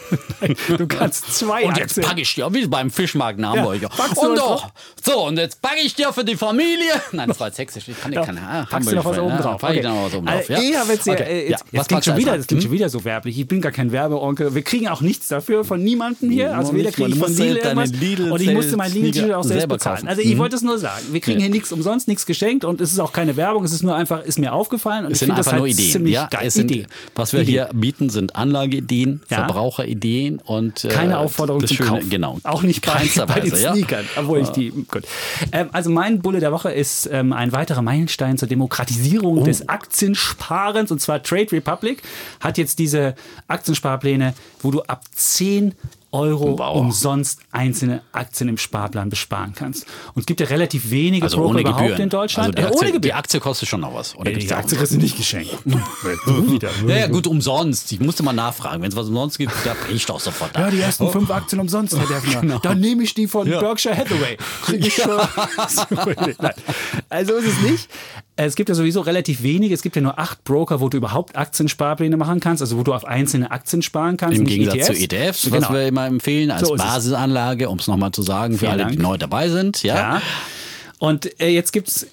Du 0.77 0.85
kannst 0.87 1.33
zwei 1.35 1.65
Und 1.65 1.77
jetzt 1.77 1.99
packe 2.01 2.21
ich 2.21 2.33
dir, 2.35 2.53
wie 2.53 2.67
beim 2.67 2.91
Fischmarkt 2.91 3.39
in 3.39 3.47
Hamburg. 3.47 3.81
du 3.81 4.19
und 4.21 4.37
doch, 4.37 4.69
so, 5.03 5.25
und 5.27 5.37
jetzt 5.37 5.61
packe 5.61 5.79
ich 5.81 5.95
dir 5.95 6.11
für 6.13 6.23
die 6.23 6.35
Familie. 6.35 6.91
Nein, 7.11 7.27
das 7.29 7.39
war 7.39 7.47
jetzt 7.47 7.57
sächsisch. 7.57 7.87
Ich 7.87 7.99
kann 7.99 8.11
dir 8.11 8.19
Ja, 8.19 8.25
keine. 8.25 8.41
Ah, 8.41 8.67
packst 8.69 8.91
du 8.91 8.95
noch 8.95 9.05
was 9.05 9.17
oben 9.17 9.29
ja, 9.29 9.41
drauf? 9.41 9.61
Pack 9.61 9.71
ich 9.75 9.79
Okay. 9.79 9.87
noch 9.87 10.05
was 10.05 10.13
oben 10.13 10.25
drauf. 10.27 10.49
Ja. 10.49 10.59
Ich 10.59 10.77
habe 10.77 10.93
jetzt 10.93 11.07
Okay, 11.07 11.23
äh, 11.23 11.43
ja. 11.43 11.49
jetzt, 11.51 11.63
Was 11.65 11.71
jetzt 11.71 11.87
klingt 11.87 12.05
schon 12.05 12.13
du 12.15 12.19
wieder, 12.21 12.37
das 12.37 12.47
klingt 12.47 12.61
Hm? 12.63 12.67
schon 12.67 12.71
wieder 12.73 12.89
so 12.89 13.03
werblich. 13.05 13.39
Ich 13.39 13.47
bin 13.47 13.61
gar 13.61 13.71
kein 13.71 13.91
Werbeonkel. 13.91 14.53
Wir 14.55 14.61
kriegen 14.61 14.87
auch 14.87 15.01
nichts 15.01 15.27
dafür 15.27 15.63
von 15.65 15.83
niemandem 15.83 16.29
hier. 16.29 16.44
Also 16.53 16.71
Nur 16.71 16.79
weder 16.81 16.91
kriege 16.91 17.09
ich 17.09 17.17
von 17.19 17.29
Lidl 17.35 17.57
irgendwas. 17.57 17.91
Lidl 17.91 18.31
und 18.31 18.41
ich 18.41 18.51
musste 18.53 18.77
mein 18.77 18.91
Lidl 18.91 19.33
auch 19.33 19.43
selbst 19.43 19.59
selber 19.61 19.75
bezahlen. 19.75 19.95
kaufen. 19.97 20.07
Also 20.07 20.21
ich 20.21 20.33
Mhm. 20.35 20.37
wollte 20.39 20.55
es 20.55 20.61
nur 20.61 20.77
sagen. 20.77 21.01
Wir 21.11 21.19
kriegen 21.21 21.39
Ja. 21.39 21.45
hier 21.45 21.53
nichts 21.53 21.71
umsonst, 21.71 22.07
nichts 22.07 22.25
geschenkt 22.25 22.65
und 22.65 22.81
es 22.81 22.91
ist 22.91 22.99
auch 22.99 23.13
keine 23.13 23.35
Werbung. 23.37 23.63
Es 23.63 23.71
ist 23.73 23.83
nur 23.83 23.95
einfach, 23.95 24.23
ist 24.23 24.39
mir 24.39 24.53
aufgefallen 24.53 25.05
und 25.05 25.11
Es 25.11 25.17
ich 25.17 25.19
sind 25.19 25.27
finde 25.27 25.39
das 25.39 25.47
einfach 25.47 25.51
halt 25.53 25.59
nur 25.61 25.67
Ideen. 25.67 25.91
ziemlich 25.91 26.13
Ja, 26.13 26.27
geil. 26.27 26.47
es 26.47 26.53
sind, 26.53 26.71
Ideen. 26.71 26.87
Was 27.15 27.33
wir 27.33 27.41
Ideen. 27.41 27.53
hier 27.67 27.69
bieten, 27.73 28.09
sind 28.09 28.35
Anlageideen, 28.35 29.21
Ja. 29.29 29.37
Verbraucherideen 29.37 30.39
und 30.43 30.85
äh, 30.85 30.89
Keine 30.89 31.17
Aufforderung 31.19 31.65
zum 31.65 31.77
Kauf. 31.77 31.99
Genau. 32.09 32.39
Auch 32.43 32.61
nicht 32.63 32.85
bei, 32.85 33.07
bei 33.25 33.39
den. 33.39 33.55
Sneakern. 33.55 34.05
Obwohl 34.17 34.39
ich 34.41 34.49
die. 34.49 34.69
Gut. 34.71 35.03
Ähm, 35.51 35.69
also 35.71 35.89
mein 35.89 36.21
Bulle 36.21 36.39
der 36.39 36.51
Woche 36.51 36.71
ist 36.71 37.09
ähm, 37.11 37.33
ein 37.33 37.51
weiterer 37.51 37.81
Meilenstein 37.81 38.37
zur 38.37 38.47
Demokratisierung 38.47 39.39
Oh. 39.39 39.43
des 39.43 39.67
Aktiensparens. 39.69 40.91
Und 40.91 41.01
zwar 41.01 41.21
Trade 41.23 41.51
Republic 41.51 42.01
hat 42.39 42.57
jetzt 42.57 42.79
diese 42.79 43.15
Aktiensparpläne, 43.47 44.33
wo 44.61 44.71
du 44.71 44.81
ab 44.83 45.03
10 45.13 45.73
Euro 46.15 46.57
Wow. 46.57 46.77
umsonst 46.77 47.39
einzelne 47.51 48.01
Aktien 48.11 48.49
im 48.49 48.57
Sparplan 48.57 49.09
besparen 49.09 49.53
kannst. 49.55 49.85
Und 50.13 50.21
es 50.21 50.25
gibt 50.25 50.39
ja 50.39 50.47
relativ 50.47 50.89
wenige 50.89 51.23
Also 51.25 51.37
Broker 51.37 51.59
überhaupt 51.59 51.79
Gebühren. 51.81 52.01
in 52.01 52.09
Deutschland. 52.09 52.47
Also 52.47 52.57
die, 52.57 52.61
Äh, 52.61 52.65
Aktie, 52.65 52.79
ohne 52.79 52.87
die 52.87 52.93
Gebühren. 52.93 53.15
Aktie 53.17 53.39
kostet 53.39 53.67
schon 53.69 53.81
noch 53.81 53.93
was. 53.93 54.15
Oder 54.15 54.31
gibt's 54.31 54.47
die 54.47 54.53
Aktie 54.53 54.77
kriegst 54.77 54.93
du 54.93 54.97
nicht 54.97 55.17
geschenkt. 55.17 55.51
Wieder. 55.65 56.69
Ja, 56.87 56.95
ja, 56.97 57.07
gut, 57.07 57.27
umsonst. 57.27 57.91
Ich 57.91 57.99
musste 57.99 58.23
mal 58.23 58.33
nachfragen. 58.33 58.81
Wenn 58.81 58.89
es 58.89 58.95
was 58.95 59.07
umsonst 59.07 59.37
gibt, 59.37 59.51
da 59.65 59.73
bin 59.87 59.95
ich 59.95 60.05
doch 60.05 60.19
sofort 60.19 60.55
da. 60.55 60.61
Ja, 60.61 60.71
die 60.71 60.79
ersten 60.79 61.09
fünf 61.11 61.29
Aktien 61.31 61.59
umsonst, 61.59 61.97
Herr 61.97 62.05
Defner. 62.07 62.59
Dann 62.63 62.79
nehme 62.79 63.03
ich 63.03 63.13
die 63.13 63.27
von 63.27 63.47
Ja. 63.47 63.59
Berkshire 63.59 63.95
Hathaway. 63.97 64.37
Krieg 64.63 64.85
ich 64.87 64.93
schon. 64.95 65.19
Also 67.09 67.33
ist 67.35 67.47
es 67.47 67.61
nicht. 67.61 67.89
Es 68.37 68.55
gibt 68.55 68.67
ja 68.67 68.75
sowieso 68.75 68.99
relativ 69.01 69.43
wenige. 69.43 69.73
Es 69.73 69.81
gibt 69.81 69.95
ja 69.95 70.01
nur 70.01 70.19
acht 70.19 70.43
Broker, 70.43 70.81
wo 70.81 70.89
du 70.89 70.97
überhaupt 70.97 71.37
Aktiensparpläne 71.37 72.17
machen 72.17 72.41
kannst, 72.41 72.61
also 72.61 72.77
wo 72.77 72.83
du 72.83 72.93
auf 72.93 73.05
einzelne 73.05 73.49
Aktien 73.49 73.81
sparen 73.81 74.17
kannst. 74.17 74.37
Im 74.37 74.45
Gegensatz 74.45 74.87
zu 74.87 74.91
ETFs. 74.93 75.03
ETFs, 75.45 75.51
was 75.51 75.59
Genau. 75.61 75.73
wir 75.73 75.87
immer 75.87 76.05
empfehlen, 76.05 76.51
als 76.51 76.67
So. 76.67 76.75
Basisanlage, 76.75 77.69
um 77.69 77.79
es 77.79 77.87
nochmal 77.87 78.11
zu 78.11 78.21
sagen, 78.23 78.53
für 78.55 78.59
Vielen 78.59 78.71
alle, 78.73 78.83
Dank. 78.83 78.91
die 78.97 79.01
neu 79.01 79.17
dabei 79.17 79.47
sind. 79.49 79.83
Ja. 79.83 79.95
Ja. 79.95 80.21
Und 80.99 81.39
äh, 81.41 81.49
jetzt 81.49 81.71
gibt 81.71 81.87
es 81.89 82.07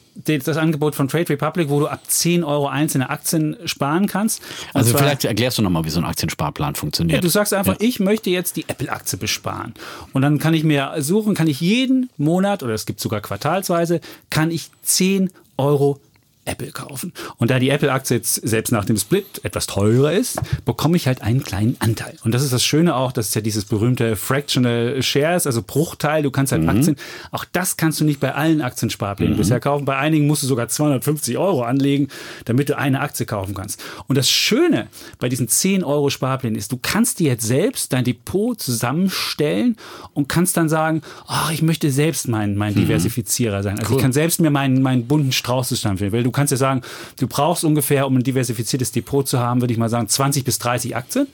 das 0.45 0.57
Angebot 0.57 0.95
von 0.95 1.09
Trade 1.09 1.29
Republic, 1.31 1.69
wo 1.71 1.81
du 1.81 1.87
ab 1.89 2.03
10 2.07 2.45
Euro 2.45 2.67
einzelne 2.69 3.11
Aktien 3.11 3.57
sparen 3.65 4.07
kannst. 4.07 4.43
Und 4.75 4.81
Also 4.81 4.97
vielleicht 4.99 5.25
erklärst 5.25 5.59
du 5.59 5.63
nochmal, 5.63 5.85
wie 5.85 5.91
so 5.91 6.01
ein 6.01 6.05
Aktiensparplan 6.05 6.75
Ja, 6.75 6.79
funktioniert. 6.81 7.25
du 7.25 7.29
sagst 7.29 7.55
einfach, 7.55 7.77
ich 7.81 8.01
möchte 8.01 8.31
jetzt 8.31 8.57
die 8.57 8.65
Apple-Aktie 8.69 9.19
besparen. 9.19 9.75
Und 10.13 10.23
dann 10.23 10.39
kann 10.39 10.53
ich 10.55 10.63
mir 10.65 10.93
suchen, 10.99 11.35
kann 11.35 11.47
ich 11.49 11.61
jeden 11.61 12.11
Monat, 12.17 12.63
oder 12.63 12.75
es 12.75 12.85
gibt 12.87 13.01
sogar 13.01 13.21
quartalsweise, 13.21 14.01
kann 14.31 14.51
ich 14.51 14.71
10 14.83 15.31
Euro 15.57 15.99
Apple 16.45 16.73
kaufen. 16.73 17.13
Und 17.37 17.51
da 17.51 17.59
die 17.59 17.71
Apple-Aktie 17.71 18.17
jetzt 18.17 18.35
selbst 18.35 18.73
nach 18.73 18.85
dem 18.85 18.97
Split 18.97 19.45
etwas 19.45 19.67
teurer 19.67 20.13
ist, 20.13 20.41
bekomme 20.65 20.97
ich 20.97 21.07
halt 21.07 21.23
einen 21.23 21.43
kleinen 21.43 21.77
Anteil. 21.79 22.17
Und 22.25 22.33
das 22.33 22.43
ist 22.43 22.53
das 22.53 22.65
Schöne 22.65 22.97
auch, 22.97 23.13
das 23.13 23.29
ist 23.29 23.35
ja 23.35 23.41
dieses 23.41 23.65
berühmte 23.65 24.17
Fractional 24.17 25.03
Shares, 25.03 25.47
also 25.47 25.63
Bruchteil. 25.63 26.23
Du 26.23 26.31
kannst 26.31 26.53
halt 26.53 26.69
Aktien, 26.69 26.97
auch 27.31 27.45
das 27.45 27.77
kannst 27.77 28.01
du 28.01 28.05
nicht 28.05 28.19
bei 28.19 28.35
allen 28.35 28.61
Aktiensparplänen 28.61 29.37
bisher 29.37 29.61
kaufen. 29.61 29.85
Bei 29.85 29.97
einigen 29.97 30.27
musst 30.27 30.43
du 30.43 30.47
sogar 30.49 30.69
250 30.69 31.39
Euro 31.39 31.63
anlegen, 31.63 32.09
damit 32.45 32.69
du 32.69 32.77
eine 32.77 33.01
Aktie 33.01 33.25
kaufen 33.25 33.55
kannst. 33.55 33.83
Und 34.09 34.19
das 34.19 34.29
Schöne 34.29 34.89
bei 35.21 35.29
diesen 35.29 35.47
10 35.49 35.85
Euro 35.85 36.11
Sparplänen 36.11 36.59
ist, 36.59 36.73
du 36.73 36.79
kannst 36.81 37.21
dir 37.21 37.29
jetzt 37.29 37.47
selbst 37.47 37.93
dein 37.93 38.05
Depot 38.05 38.61
zusammenstellen 38.61 39.77
und 40.13 40.29
kannst 40.29 40.57
dann 40.57 40.69
sagen, 40.69 41.03
ach, 41.27 41.53
ich 41.53 41.63
möchte 41.63 41.91
selbst 41.93 42.27
mein, 42.27 42.57
mein 42.57 42.75
Diversifizierer 42.75 43.63
sein. 43.63 43.79
Also 43.79 43.95
ich 43.95 44.03
kann 44.03 44.13
selbst 44.13 44.41
mir 44.41 44.51
meinen, 44.51 44.83
meinen 44.83 45.07
bunten 45.07 45.33
Strauß 45.33 45.69
zusammenstellen. 45.69 46.13
Weil 46.13 46.25
du 46.25 46.32
kannst 46.33 46.51
ja 46.51 46.57
sagen, 46.57 46.83
du 47.19 47.27
brauchst 47.27 47.65
ungefähr, 47.65 48.07
um 48.07 48.17
ein 48.17 48.23
diversifiziertes 48.23 48.93
Depot 48.93 49.27
zu 49.27 49.39
haben, 49.39 49.61
würde 49.61 49.73
ich 49.73 49.79
mal 49.79 49.89
sagen, 49.89 50.09
20 50.09 50.45
bis 50.45 50.59
30 50.59 50.97
Aktien. 50.97 51.27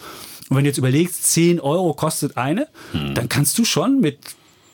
Und 0.48 0.56
wenn 0.56 0.64
du 0.64 0.70
jetzt 0.70 0.78
überlegst, 0.78 1.24
10 1.24 1.60
Euro 1.60 1.94
kostet 1.94 2.36
eine, 2.36 2.68
dann 3.14 3.28
kannst 3.28 3.58
du 3.58 3.64
schon 3.64 4.00
mit 4.00 4.18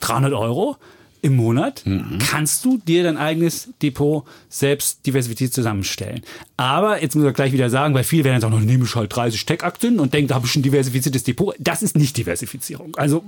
300 0.01 0.33
Euro 0.33 0.77
im 1.25 1.37
Monat 1.37 1.83
kannst 2.19 2.67
du 2.67 2.77
dir 2.77 3.03
dein 3.03 3.17
eigenes 3.17 3.71
Depot 3.81 4.25
selbst 4.51 5.07
diversifiziert 5.07 5.55
zusammenstellen. 5.55 6.21
Aber 6.59 7.01
jetzt 7.03 7.17
muss 7.17 7.25
ich 7.25 7.33
gleich 7.33 7.53
wieder 7.53 7.71
sagen, 7.71 7.95
weil 7.95 8.05
viele 8.05 8.25
werden 8.25 8.35
jetzt 8.35 8.45
auch 8.45 8.51
noch, 8.51 8.61
nehme 8.61 8.85
ich 8.85 8.95
halt 8.95 9.17
30 9.17 9.47
Tech-Aktien 9.47 10.01
und 10.01 10.13
denken, 10.13 10.29
da 10.29 10.35
habe 10.35 10.47
ich 10.47 10.55
ein 10.55 10.63
diversifiziertes 10.63 11.25
Depot. 11.25 11.55
Das 11.59 11.83
ist 11.83 11.97
nicht 11.97 12.17
Diversifizierung. 12.19 12.95
Also 12.97 13.25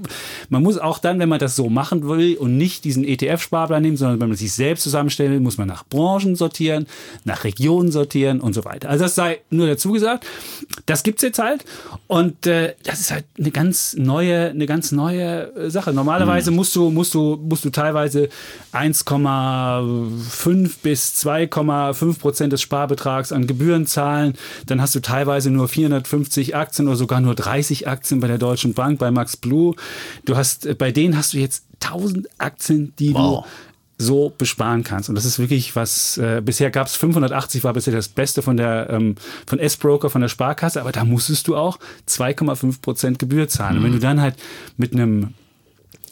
man 0.50 0.62
muss 0.62 0.76
auch 0.76 0.98
dann, 0.98 1.18
wenn 1.18 1.30
man 1.30 1.38
das 1.38 1.56
so 1.56 1.70
machen 1.70 2.06
will 2.06 2.36
und 2.36 2.58
nicht 2.58 2.84
diesen 2.84 3.02
ETF-Sparplan 3.02 3.82
nehmen, 3.82 3.96
sondern 3.96 4.20
wenn 4.20 4.28
man 4.28 4.36
sich 4.36 4.52
selbst 4.52 4.82
zusammenstellen 4.82 5.32
will, 5.32 5.40
muss 5.40 5.56
man 5.56 5.66
nach 5.66 5.86
Branchen 5.88 6.36
sortieren, 6.36 6.86
nach 7.24 7.44
Regionen 7.44 7.90
sortieren 7.90 8.42
und 8.42 8.52
so 8.52 8.66
weiter. 8.66 8.90
Also 8.90 9.04
das 9.04 9.14
sei 9.14 9.40
nur 9.48 9.68
dazu 9.68 9.92
gesagt. 9.92 10.26
Das 10.84 11.02
gibt's 11.02 11.22
jetzt 11.22 11.38
halt 11.38 11.64
und 12.08 12.46
äh, 12.46 12.74
das 12.82 13.00
ist 13.00 13.10
halt 13.10 13.24
eine 13.38 13.50
ganz 13.50 13.96
neue, 13.98 14.50
eine 14.50 14.66
ganz 14.66 14.92
neue 14.92 15.54
äh, 15.56 15.70
Sache. 15.70 15.94
Normalerweise 15.94 16.50
musst 16.50 16.76
du, 16.76 16.90
musst 16.90 17.14
du, 17.14 17.36
musst 17.42 17.64
du 17.64 17.70
teilweise 17.70 17.85
teilweise 17.86 18.28
1,5 18.72 20.70
bis 20.82 21.24
2,5 21.24 22.18
Prozent 22.18 22.52
des 22.52 22.60
Sparbetrags 22.62 23.30
an 23.32 23.46
Gebühren 23.46 23.86
zahlen. 23.86 24.34
Dann 24.66 24.80
hast 24.80 24.94
du 24.96 25.00
teilweise 25.00 25.50
nur 25.50 25.68
450 25.68 26.56
Aktien 26.56 26.88
oder 26.88 26.96
sogar 26.96 27.20
nur 27.20 27.34
30 27.36 27.86
Aktien 27.86 28.20
bei 28.20 28.26
der 28.26 28.38
Deutschen 28.38 28.74
Bank, 28.74 28.98
bei 28.98 29.10
Max 29.10 29.36
Blue. 29.36 29.76
Du 30.24 30.36
hast, 30.36 30.76
bei 30.78 30.90
denen 30.90 31.16
hast 31.16 31.32
du 31.32 31.38
jetzt 31.38 31.64
1000 31.80 32.28
Aktien, 32.38 32.92
die 32.98 33.14
wow. 33.14 33.44
du 33.44 33.50
so 33.98 34.32
besparen 34.36 34.82
kannst. 34.84 35.08
Und 35.08 35.14
das 35.14 35.24
ist 35.24 35.38
wirklich 35.38 35.74
was, 35.76 36.18
äh, 36.18 36.42
bisher 36.44 36.70
gab 36.70 36.86
es 36.86 36.96
580, 36.96 37.64
war 37.64 37.72
bisher 37.72 37.94
das 37.94 38.08
Beste 38.08 38.42
von 38.42 38.56
der 38.56 38.90
ähm, 38.90 39.14
von 39.46 39.58
S-Broker, 39.58 40.10
von 40.10 40.20
der 40.20 40.28
Sparkasse, 40.28 40.80
aber 40.80 40.92
da 40.92 41.04
musstest 41.04 41.48
du 41.48 41.56
auch 41.56 41.78
2,5 42.08 42.82
Prozent 42.82 43.18
Gebühr 43.18 43.48
zahlen. 43.48 43.76
Mhm. 43.76 43.78
Und 43.78 43.84
wenn 43.84 43.92
du 43.92 44.00
dann 44.00 44.20
halt 44.20 44.34
mit 44.76 44.92
einem 44.92 45.34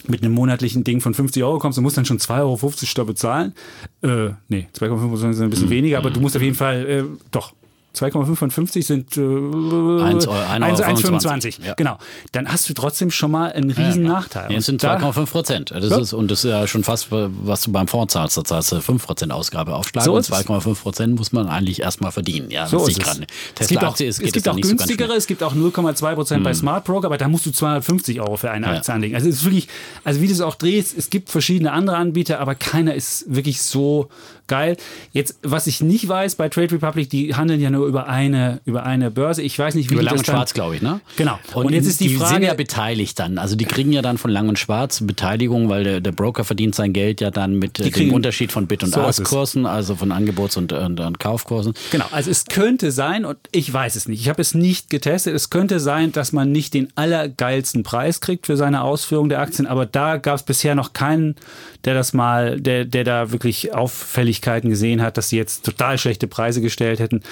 mit 0.08 0.22
einem 0.22 0.34
monatlichen 0.34 0.84
Ding 0.84 1.00
von 1.00 1.14
50 1.14 1.42
Euro 1.42 1.58
kommst, 1.58 1.78
du 1.78 1.82
musst 1.82 1.96
dann 1.96 2.04
schon 2.04 2.18
2,50 2.18 2.40
Euro 2.40 2.72
da 2.94 3.04
bezahlen. 3.04 3.54
Äh, 4.02 4.30
nee, 4.48 4.68
2,5 4.78 5.08
Prozent 5.08 5.34
sind 5.34 5.44
ein 5.44 5.50
bisschen 5.50 5.66
mhm. 5.66 5.72
weniger, 5.72 5.98
aber 5.98 6.10
du 6.10 6.20
musst 6.20 6.36
auf 6.36 6.42
jeden 6.42 6.54
Fall, 6.54 6.86
äh, 6.86 7.04
doch, 7.30 7.54
2,5 7.94 8.34
von 8.34 8.50
50 8.50 8.86
sind 8.86 9.16
äh, 9.16 9.20
1,25. 9.20 11.64
Ja. 11.64 11.72
Genau. 11.74 11.98
Dann 12.32 12.50
hast 12.50 12.68
du 12.68 12.74
trotzdem 12.74 13.10
schon 13.10 13.30
mal 13.30 13.52
einen 13.52 13.70
riesen 13.70 14.04
ja, 14.04 14.12
Nachteil. 14.12 14.50
Jetzt 14.50 14.66
sind 14.66 14.82
2,5 14.82 15.30
Prozent. 15.30 15.70
Das 15.70 15.88
ja. 15.88 15.98
ist, 15.98 16.12
und 16.12 16.30
das 16.30 16.44
ist 16.44 16.50
ja 16.50 16.66
schon 16.66 16.84
fast, 16.84 17.08
was 17.10 17.62
du 17.62 17.72
beim 17.72 17.86
Fonds 17.86 18.12
zahlst. 18.12 18.36
Da 18.36 18.44
zahlst 18.44 18.72
du 18.72 18.80
5 18.80 19.06
Prozent 19.06 19.32
Ausgabeaufschlag 19.32 20.04
so 20.04 20.14
und 20.14 20.24
2,5 20.24 20.74
Prozent 20.74 21.16
muss 21.16 21.32
man 21.32 21.48
eigentlich 21.48 21.82
erstmal 21.82 22.12
verdienen. 22.12 22.50
Ja, 22.50 22.66
so 22.66 22.86
ist 22.86 23.00
es. 23.00 23.20
es 23.58 23.68
gibt 23.68 23.84
auch, 23.84 23.98
es 23.98 24.18
gibt 24.18 24.48
auch 24.48 24.56
günstigere, 24.56 25.08
so 25.08 25.14
es 25.14 25.26
gibt 25.26 25.42
auch 25.42 25.54
0,2 25.54 26.14
Prozent 26.14 26.38
hm. 26.38 26.44
bei 26.44 26.54
Smart 26.54 26.84
Broker, 26.84 27.06
aber 27.06 27.18
da 27.18 27.28
musst 27.28 27.46
du 27.46 27.52
250 27.52 28.20
Euro 28.20 28.36
für 28.36 28.50
eine 28.50 28.68
Aktie 28.68 28.92
anlegen. 28.92 29.14
Also 29.14 29.28
es 29.28 29.36
ist 29.36 29.44
wirklich, 29.44 29.68
also 30.02 30.20
wie 30.20 30.26
du 30.26 30.32
es 30.32 30.40
auch 30.40 30.56
drehst, 30.56 30.96
es 30.96 31.10
gibt 31.10 31.30
verschiedene 31.30 31.72
andere 31.72 31.96
Anbieter, 31.96 32.40
aber 32.40 32.54
keiner 32.54 32.94
ist 32.94 33.24
wirklich 33.28 33.62
so 33.62 34.08
geil. 34.46 34.76
Jetzt, 35.12 35.38
was 35.42 35.66
ich 35.66 35.80
nicht 35.80 36.08
weiß 36.08 36.36
bei 36.36 36.48
Trade 36.48 36.72
Republic, 36.72 37.10
die 37.10 37.34
handeln 37.34 37.60
ja 37.60 37.70
nur 37.70 37.83
über 37.86 38.08
eine, 38.08 38.60
über 38.64 38.84
eine 38.84 39.10
Börse. 39.10 39.42
Ich 39.42 39.58
weiß 39.58 39.74
nicht, 39.74 39.90
wie 39.90 39.94
über 39.94 40.02
Lang 40.02 40.18
und 40.18 40.26
Schwarz, 40.26 40.54
glaube 40.54 40.76
ich, 40.76 40.82
ne? 40.82 41.00
Genau. 41.16 41.38
Und, 41.54 41.66
und 41.66 41.72
jetzt 41.72 41.86
ist 41.86 42.00
die, 42.00 42.08
die 42.08 42.14
Frage. 42.14 42.28
Die 42.28 42.34
sind 42.34 42.42
ja 42.44 42.54
beteiligt 42.54 43.18
dann. 43.18 43.38
Also 43.38 43.56
die 43.56 43.64
kriegen 43.64 43.92
ja 43.92 44.02
dann 44.02 44.18
von 44.18 44.30
Lang 44.30 44.48
und 44.48 44.58
Schwarz 44.58 45.00
Beteiligung, 45.00 45.68
weil 45.68 45.84
der, 45.84 46.00
der 46.00 46.12
Broker 46.12 46.44
verdient 46.44 46.74
sein 46.74 46.92
Geld 46.92 47.20
ja 47.20 47.30
dann 47.30 47.58
mit 47.58 47.80
äh, 47.80 47.90
dem 47.90 48.12
Unterschied 48.12 48.52
von 48.52 48.66
Bit- 48.66 48.84
und 48.84 48.92
so 48.92 49.00
Ask-Kursen, 49.00 49.66
also 49.66 49.96
von 49.96 50.12
Angebots- 50.12 50.56
und, 50.56 50.72
und, 50.72 51.00
und 51.00 51.18
Kaufkursen. 51.18 51.74
Genau. 51.90 52.06
Also 52.10 52.30
es 52.30 52.46
könnte 52.46 52.90
sein, 52.90 53.24
und 53.24 53.38
ich 53.52 53.72
weiß 53.72 53.96
es 53.96 54.08
nicht, 54.08 54.20
ich 54.20 54.28
habe 54.28 54.40
es 54.40 54.54
nicht 54.54 54.90
getestet, 54.90 55.34
es 55.34 55.50
könnte 55.50 55.80
sein, 55.80 56.12
dass 56.12 56.32
man 56.32 56.52
nicht 56.52 56.74
den 56.74 56.88
allergeilsten 56.94 57.82
Preis 57.82 58.20
kriegt 58.20 58.46
für 58.46 58.56
seine 58.56 58.82
Ausführung 58.82 59.28
der 59.28 59.40
Aktien, 59.40 59.66
aber 59.66 59.86
da 59.86 60.16
gab 60.16 60.36
es 60.36 60.42
bisher 60.42 60.74
noch 60.74 60.92
keinen, 60.92 61.36
der 61.84 61.94
das 61.94 62.12
mal, 62.12 62.60
der, 62.60 62.84
der 62.84 63.04
da 63.04 63.32
wirklich 63.32 63.74
Auffälligkeiten 63.74 64.70
gesehen 64.70 65.02
hat, 65.02 65.16
dass 65.16 65.28
sie 65.28 65.36
jetzt 65.36 65.64
total 65.64 65.98
schlechte 65.98 66.26
Preise 66.26 66.60
gestellt 66.60 67.00
hätten. 67.00 67.22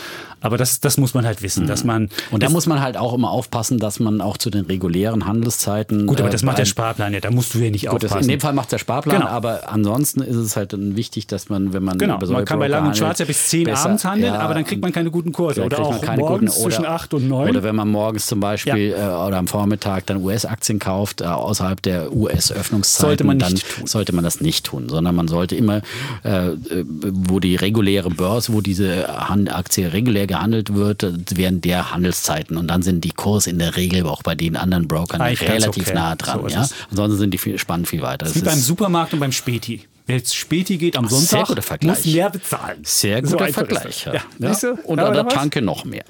Aber 0.43 0.59
das, 0.59 0.81
das 0.81 0.99
muss 0.99 1.15
man 1.15 1.25
halt 1.25 1.43
wissen, 1.43 1.65
mhm. 1.65 1.69
dass 1.69 1.85
man. 1.85 2.09
Und 2.31 2.43
da 2.43 2.51
muss 2.51 2.67
man 2.67 2.81
halt 2.81 2.97
auch 2.97 3.15
immer 3.15 3.31
aufpassen, 3.31 3.79
dass 3.79 4.01
man 4.01 4.21
auch 4.21 4.37
zu 4.37 4.51
den 4.51 4.67
regulären 4.67 5.27
Handelszeiten. 5.27 6.07
Gut, 6.07 6.21
aber 6.21 6.31
das 6.31 6.43
äh, 6.43 6.47
macht 6.47 6.59
der 6.59 6.65
Sparplan 6.65 7.15
ja, 7.15 7.21
da 7.21 7.31
musst 7.31 7.55
du 7.55 7.59
ja 7.59 7.71
nicht 7.71 7.87
gut, 7.87 8.05
aufpassen. 8.05 8.25
in 8.25 8.29
dem 8.29 8.41
Fall 8.41 8.53
macht 8.53 8.73
der 8.73 8.79
Sparplan, 8.79 9.21
genau. 9.21 9.31
aber 9.31 9.73
ansonsten 9.73 10.21
ist 10.21 10.37
es 10.37 10.57
halt 10.57 10.73
dann 10.73 10.97
wichtig, 10.97 11.27
dass 11.27 11.49
man, 11.49 11.73
wenn 11.73 11.83
man. 11.83 11.99
Genau, 11.99 12.19
man 12.19 12.45
kann 12.45 12.59
bei 12.59 12.69
Lang 12.69 12.87
und 12.87 12.97
Schwarz 12.97 13.19
ja 13.21 13.25
bis 13.25 13.49
10 13.49 13.65
besser, 13.65 13.87
abends 13.87 14.05
handeln, 14.05 14.35
ja, 14.35 14.41
aber 14.41 14.55
dann 14.55 14.65
kriegt 14.65 14.83
man 14.83 14.93
keine 14.93 15.11
guten 15.11 15.33
Kurse. 15.33 15.65
Oder 15.65 15.79
auch 15.79 16.03
morgens 16.17 16.55
guten, 16.55 16.63
zwischen 16.63 16.87
8 16.87 17.15
und 17.15 17.29
9. 17.29 17.51
Oder 17.51 17.63
wenn 17.63 17.77
man 17.77 17.89
morgens 17.89 18.27
zum 18.27 18.41
Beispiel 18.41 18.91
ja. 18.91 19.25
äh, 19.25 19.27
oder 19.27 19.39
am 19.39 19.47
Vormittag 19.47 20.07
dann 20.07 20.23
US-Aktien 20.23 20.79
kauft, 20.79 21.21
äh, 21.21 21.25
außerhalb 21.25 21.81
der 21.83 22.13
US-Öffnungszeiten, 22.13 23.09
sollte 23.09 23.25
man 23.25 23.39
dann 23.39 23.55
tun. 23.55 23.87
sollte 23.87 24.15
man 24.15 24.25
das 24.25 24.41
nicht 24.41 24.67
tun, 24.67 24.89
sondern 24.89 25.15
man 25.15 25.29
sollte 25.29 25.55
immer, 25.55 25.83
äh, 26.25 26.49
äh 26.49 26.85
wo 26.89 27.41
die 27.41 27.57
reguläre 27.57 28.11
Börse, 28.11 28.53
wo 28.53 28.61
diese 28.61 29.09
Aktie 29.09 29.93
regulär 29.93 30.27
gehandelt 30.33 30.75
wird, 30.75 31.07
während 31.37 31.65
der 31.65 31.93
Handelszeiten. 31.93 32.57
Und 32.57 32.69
dann 32.69 32.83
sind 32.83 33.05
die 33.05 33.11
Kurse 33.11 33.51
in 33.51 33.59
der 33.59 33.77
Regel 33.77 34.07
auch 34.07 34.23
bei 34.23 34.35
den 34.35 34.57
anderen 34.57 34.89
Brokern 34.89 35.21
Eigentlich 35.21 35.49
relativ 35.49 35.89
okay. 35.89 35.95
nah 35.95 36.17
dran. 36.17 36.41
So 36.41 36.49
ja? 36.49 36.67
Ansonsten 36.91 37.19
sind 37.19 37.31
die 37.35 37.39
viel, 37.39 37.59
spannen 37.59 37.85
viel 37.85 38.01
weiter. 38.01 38.25
Das 38.25 38.35
wie 38.35 38.41
beim 38.41 38.59
Supermarkt 38.59 39.13
und 39.13 39.21
beim 39.21 39.33
Späti. 39.33 39.87
Wer 40.07 40.17
jetzt 40.17 40.35
Späti 40.35 40.79
geht 40.79 40.97
am 40.97 41.07
Sonntag, 41.09 41.49
muss 41.83 42.05
mehr 42.07 42.31
bezahlen. 42.31 42.79
Sehr 42.83 43.23
guter 43.23 43.47
so 43.47 43.53
Vergleich. 43.53 44.07
Ja. 44.07 44.15
Ja. 44.39 44.53
Ja. 44.53 44.75
Und 44.85 44.99
an 44.99 45.13
der 45.13 45.29
Tanke 45.29 45.63
noch 45.63 45.85
mehr. 45.85 46.05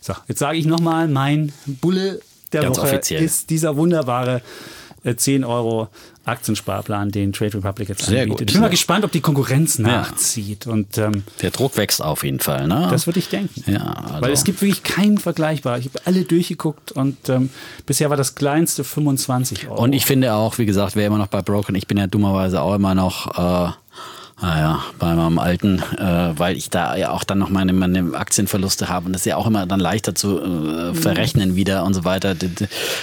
So, 0.00 0.14
jetzt 0.28 0.38
sage 0.38 0.58
ich 0.58 0.66
nochmal, 0.66 1.08
mein 1.08 1.52
Bulle 1.66 2.20
der 2.52 2.62
Ganz 2.62 2.76
Woche 2.76 2.88
offiziell. 2.88 3.22
ist 3.22 3.50
dieser 3.50 3.76
wunderbare 3.76 4.42
10 5.04 5.42
äh, 5.42 5.46
Euro 5.46 5.88
Aktiensparplan, 6.24 7.10
den 7.10 7.32
Trade 7.32 7.54
Republic 7.54 7.88
jetzt 7.88 8.04
Sehr 8.04 8.22
anbietet. 8.22 8.38
Gut. 8.38 8.50
Ich 8.50 8.54
bin 8.54 8.62
mal 8.62 8.70
gespannt, 8.70 9.04
ob 9.04 9.10
die 9.10 9.20
Konkurrenz 9.20 9.78
nachzieht. 9.78 10.66
Ja. 10.66 10.72
Und, 10.72 10.98
ähm, 10.98 11.24
Der 11.40 11.50
Druck 11.50 11.76
wächst 11.76 12.00
auf 12.02 12.22
jeden 12.22 12.38
Fall. 12.38 12.68
Ne? 12.68 12.86
Das 12.90 13.06
würde 13.06 13.18
ich 13.18 13.28
denken. 13.28 13.64
Ja, 13.70 13.82
also. 13.82 14.22
Weil 14.22 14.32
es 14.32 14.44
gibt 14.44 14.62
wirklich 14.62 14.82
keinen 14.84 15.18
vergleichbar. 15.18 15.78
Ich 15.78 15.86
habe 15.86 16.00
alle 16.04 16.22
durchgeguckt 16.22 16.92
und 16.92 17.28
ähm, 17.28 17.50
bisher 17.86 18.10
war 18.10 18.16
das 18.16 18.36
kleinste 18.36 18.84
25 18.84 19.68
Euro. 19.68 19.82
Und 19.82 19.92
ich 19.92 20.06
finde 20.06 20.34
auch, 20.34 20.58
wie 20.58 20.66
gesagt, 20.66 20.94
wer 20.94 21.06
immer 21.06 21.18
noch 21.18 21.26
bei 21.26 21.42
Broken, 21.42 21.74
ich 21.74 21.86
bin 21.86 21.98
ja 21.98 22.06
dummerweise 22.06 22.62
auch 22.62 22.74
immer 22.74 22.94
noch... 22.94 23.68
Äh, 23.68 23.72
ah 24.42 24.82
bei 24.98 25.14
meinem 25.14 25.38
alten, 25.38 25.78
äh, 25.98 26.38
weil 26.38 26.56
ich 26.56 26.70
da 26.70 26.96
ja 26.96 27.10
auch 27.10 27.24
dann 27.24 27.38
noch 27.38 27.48
meine, 27.48 27.72
meine 27.72 28.14
Aktienverluste 28.14 28.88
habe 28.88 29.06
und 29.06 29.12
das 29.12 29.22
ist 29.22 29.26
ja 29.26 29.36
auch 29.36 29.46
immer 29.46 29.66
dann 29.66 29.80
leichter 29.80 30.14
zu 30.14 30.40
äh, 30.40 30.46
mhm. 30.46 30.94
verrechnen 30.94 31.56
wieder 31.56 31.84
und 31.84 31.94
so 31.94 32.04
weiter, 32.04 32.34
den, 32.34 32.54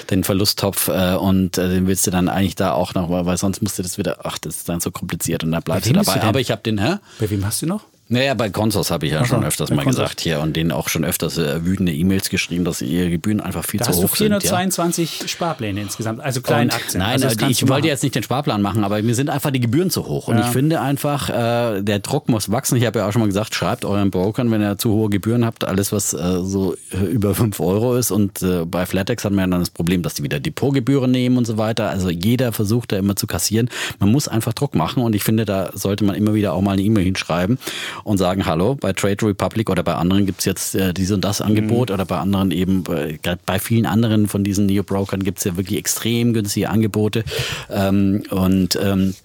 den 0.09 0.23
Verlusttopf 0.23 0.87
äh, 0.89 1.15
und 1.15 1.57
äh, 1.57 1.69
den 1.69 1.87
willst 1.87 2.05
du 2.07 2.11
dann 2.11 2.29
eigentlich 2.29 2.55
da 2.55 2.73
auch 2.73 2.93
noch, 2.93 3.09
weil 3.09 3.37
sonst 3.37 3.61
musst 3.61 3.79
du 3.79 3.83
das 3.83 3.97
wieder, 3.97 4.17
ach, 4.23 4.37
das 4.37 4.57
ist 4.57 4.69
dann 4.69 4.79
so 4.79 4.91
kompliziert 4.91 5.43
und 5.43 5.51
da 5.51 5.59
bleibst 5.59 5.89
du 5.89 5.93
dabei. 5.93 6.19
Du 6.19 6.27
Aber 6.27 6.39
ich 6.39 6.51
habe 6.51 6.61
den, 6.61 6.79
hä? 6.79 6.97
Bei 7.19 7.29
wem 7.29 7.45
hast 7.45 7.61
du 7.61 7.65
noch? 7.65 7.83
Naja, 8.11 8.33
bei 8.33 8.49
Consos 8.49 8.89
habe 8.89 9.05
ich 9.05 9.11
ja 9.11 9.19
Aha, 9.19 9.27
schon 9.27 9.45
öfters 9.45 9.69
mal 9.69 9.83
Consos. 9.83 10.01
gesagt 10.01 10.21
hier 10.21 10.39
und 10.39 10.55
denen 10.55 10.71
auch 10.71 10.89
schon 10.89 11.05
öfters 11.05 11.37
äh, 11.37 11.63
wütende 11.63 11.93
E-Mails 11.93 12.29
geschrieben, 12.29 12.65
dass 12.65 12.81
ihre 12.81 13.11
Gebühren 13.11 13.39
einfach 13.39 13.63
viel 13.63 13.79
da 13.79 13.85
zu 13.85 13.91
hoch 13.91 14.15
sind. 14.15 14.33
Hast 14.33 14.45
du 14.45 14.49
422 14.49 15.19
ja. 15.21 15.27
Sparpläne 15.27 15.81
insgesamt, 15.81 16.19
also 16.19 16.41
kleine 16.41 16.71
und, 16.71 16.73
Aktien. 16.73 17.03
Nein, 17.03 17.21
also 17.21 17.45
ich 17.47 17.67
wollte 17.67 17.87
jetzt 17.87 18.01
nicht 18.01 18.15
den 18.15 18.23
Sparplan 18.23 18.63
machen, 18.63 18.83
aber 18.83 18.99
mir 19.03 19.13
sind 19.13 19.29
einfach 19.29 19.51
die 19.51 19.59
Gebühren 19.59 19.91
zu 19.91 20.07
hoch. 20.07 20.27
Und 20.27 20.39
ja. 20.39 20.41
ich 20.41 20.47
finde 20.47 20.81
einfach, 20.81 21.29
äh, 21.29 21.83
der 21.83 21.99
Druck 21.99 22.29
muss 22.29 22.51
wachsen. 22.51 22.77
Ich 22.77 22.85
habe 22.87 22.97
ja 22.97 23.07
auch 23.07 23.11
schon 23.11 23.19
mal 23.21 23.27
gesagt, 23.27 23.53
schreibt 23.53 23.85
euren 23.85 24.09
Brokern, 24.09 24.49
wenn 24.49 24.63
ihr 24.63 24.79
zu 24.79 24.91
hohe 24.91 25.11
Gebühren 25.11 25.45
habt, 25.45 25.63
alles 25.63 25.91
was 25.91 26.15
äh, 26.15 26.41
so 26.41 26.75
äh, 26.91 27.05
über 27.05 27.35
5 27.35 27.59
Euro 27.59 27.95
ist. 27.95 28.09
Und 28.09 28.41
äh, 28.41 28.65
bei 28.65 28.87
Flatex 28.87 29.23
hat 29.23 29.33
man 29.33 29.45
ja 29.45 29.51
dann 29.51 29.61
das 29.61 29.69
Problem, 29.69 30.01
dass 30.01 30.15
die 30.15 30.23
wieder 30.23 30.39
Depotgebühren 30.39 31.11
nehmen 31.11 31.37
und 31.37 31.45
so 31.45 31.59
weiter. 31.59 31.91
Also 31.91 32.09
jeder 32.09 32.53
versucht 32.53 32.91
da 32.91 32.97
immer 32.97 33.15
zu 33.15 33.27
kassieren. 33.27 33.69
Man 33.99 34.11
muss 34.11 34.27
einfach 34.27 34.53
Druck 34.53 34.73
machen 34.73 35.03
und 35.03 35.15
ich 35.15 35.23
finde, 35.23 35.45
da 35.45 35.69
sollte 35.75 36.05
man 36.05 36.15
immer 36.15 36.33
wieder 36.33 36.53
auch 36.53 36.61
mal 36.61 36.71
eine 36.71 36.81
E-Mail 36.81 37.03
hinschreiben 37.03 37.59
und 38.03 38.17
sagen, 38.17 38.45
hallo, 38.45 38.75
bei 38.75 38.93
Trade 38.93 39.27
Republic 39.27 39.69
oder 39.69 39.83
bei 39.83 39.95
anderen 39.95 40.25
gibt 40.25 40.39
es 40.39 40.45
jetzt 40.45 40.75
äh, 40.75 40.93
dies 40.93 41.11
und 41.11 41.23
das 41.23 41.41
Angebot 41.41 41.89
mhm. 41.89 41.93
oder 41.93 42.05
bei 42.05 42.17
anderen 42.17 42.51
eben, 42.51 42.83
äh, 42.87 43.17
bei 43.45 43.59
vielen 43.59 43.85
anderen 43.85 44.27
von 44.27 44.43
diesen 44.43 44.65
Neo-Brokern 44.65 45.23
gibt 45.23 45.39
es 45.39 45.43
ja 45.43 45.57
wirklich 45.57 45.77
extrem 45.77 46.33
günstige 46.33 46.69
Angebote. 46.69 47.23
Ähm, 47.69 48.23
und 48.31 48.77
ähm, 48.81 49.15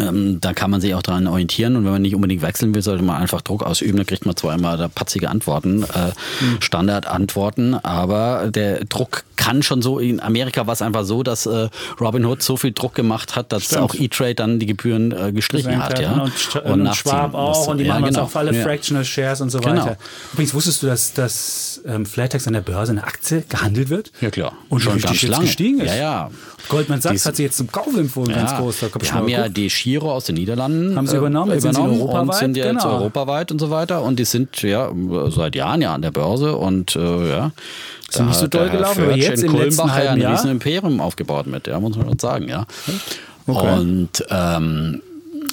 ähm, 0.00 0.40
da 0.40 0.52
kann 0.52 0.70
man 0.70 0.80
sich 0.80 0.94
auch 0.94 1.02
daran 1.02 1.26
orientieren 1.26 1.76
und 1.76 1.84
wenn 1.84 1.92
man 1.92 2.02
nicht 2.02 2.14
unbedingt 2.14 2.42
wechseln 2.42 2.74
will, 2.74 2.82
sollte 2.82 3.02
man 3.02 3.16
einfach 3.16 3.40
Druck 3.40 3.62
ausüben. 3.62 3.96
Da 3.96 4.04
kriegt 4.04 4.26
man 4.26 4.36
zwar 4.36 4.54
immer 4.54 4.76
da 4.76 4.88
patzige 4.88 5.30
Antworten, 5.30 5.82
äh, 5.82 6.12
mhm. 6.40 6.60
Standardantworten, 6.60 7.74
aber 7.74 8.50
der 8.50 8.84
Druck 8.84 9.24
kann 9.36 9.62
schon 9.62 9.82
so, 9.82 9.98
in 9.98 10.20
Amerika 10.20 10.66
war 10.66 10.72
es 10.72 10.82
einfach 10.82 11.04
so, 11.04 11.22
dass 11.22 11.46
äh, 11.46 11.68
Robinhood 12.00 12.42
so 12.42 12.56
viel 12.56 12.72
Druck 12.72 12.94
gemacht 12.94 13.36
hat, 13.36 13.52
dass 13.52 13.64
Stimmt. 13.64 13.82
auch 13.82 13.94
E-Trade 13.94 14.34
dann 14.34 14.58
die 14.58 14.66
Gebühren 14.66 15.12
äh, 15.12 15.32
gestrichen 15.32 15.82
hat. 15.82 16.00
Ja? 16.00 16.12
Und, 16.12 16.56
und, 16.64 16.86
und 16.86 16.96
Schwab 16.96 17.34
auch 17.34 17.68
und 17.68 17.78
die 17.78 17.84
ja, 17.84 17.94
machen 17.94 18.06
genau. 18.06 18.22
auch 18.22 18.34
alle 18.34 18.54
ja. 18.54 18.62
Fractional 18.62 19.04
Shares 19.04 19.40
und 19.40 19.50
so 19.50 19.60
genau. 19.60 19.82
weiter. 19.82 19.98
Übrigens, 20.32 20.54
wusstest 20.54 20.82
du, 20.82 20.86
dass, 20.86 21.12
dass 21.12 21.80
ähm, 21.86 22.06
Flatex 22.06 22.46
an 22.46 22.54
der 22.54 22.60
Börse 22.60 22.92
eine 22.92 23.04
Aktie 23.04 23.44
gehandelt 23.48 23.88
wird? 23.88 24.10
Ja 24.20 24.30
klar. 24.30 24.52
Und 24.68 24.80
schon 24.80 25.00
ganz 25.00 25.22
lange. 25.22 25.44
gestiegen 25.44 25.80
ist? 25.80 25.88
Ja, 25.88 25.96
ja. 25.96 26.30
Goldman 26.68 27.00
Sachs 27.00 27.26
hat 27.26 27.36
sie 27.36 27.44
jetzt 27.44 27.56
zum 27.56 27.70
Kauf 27.70 27.96
empfohlen, 27.96 28.30
ja, 28.30 28.36
ganz 28.36 28.54
groß. 28.54 28.80
Da 28.80 28.88
wir 29.00 29.12
haben 29.12 29.28
ja 29.28 29.48
die 29.48 29.68
Giro 29.68 30.12
aus 30.12 30.24
den 30.24 30.36
Niederlanden 30.36 30.96
haben 30.96 31.06
sie 31.06 31.16
übernommen, 31.16 31.52
äh, 31.52 31.58
übernommen 31.58 31.98
sind 31.98 32.08
und 32.08 32.34
sind 32.34 32.56
jetzt 32.56 32.68
genau. 32.68 32.94
europaweit 32.94 33.52
und 33.52 33.60
so 33.60 33.70
weiter 33.70 34.02
und 34.02 34.18
die 34.18 34.24
sind 34.24 34.62
ja 34.62 34.90
seit 35.28 35.54
Jahren 35.54 35.82
ja 35.82 35.94
an 35.94 36.02
der 36.02 36.10
Börse 36.10 36.56
und 36.56 36.96
äh, 36.96 37.28
ja 37.28 37.52
ist 38.08 38.20
nicht 38.20 38.38
so 38.38 38.46
doll 38.46 38.70
gelaufen, 38.70 39.04
aber 39.04 39.16
jetzt 39.16 39.42
im 39.42 39.54
letzten 39.54 39.92
halben 39.92 40.20
ja 40.20 40.28
ein 40.28 40.34
riesen 40.34 40.50
Imperium 40.50 41.00
aufgebaut 41.00 41.46
mit, 41.46 41.66
ja, 41.66 41.80
muss 41.80 41.96
man 41.96 42.06
schon 42.06 42.18
sagen, 42.18 42.48
ja. 42.48 42.66
Okay. 43.46 43.78
Und 43.78 44.24
ähm, 44.30 45.02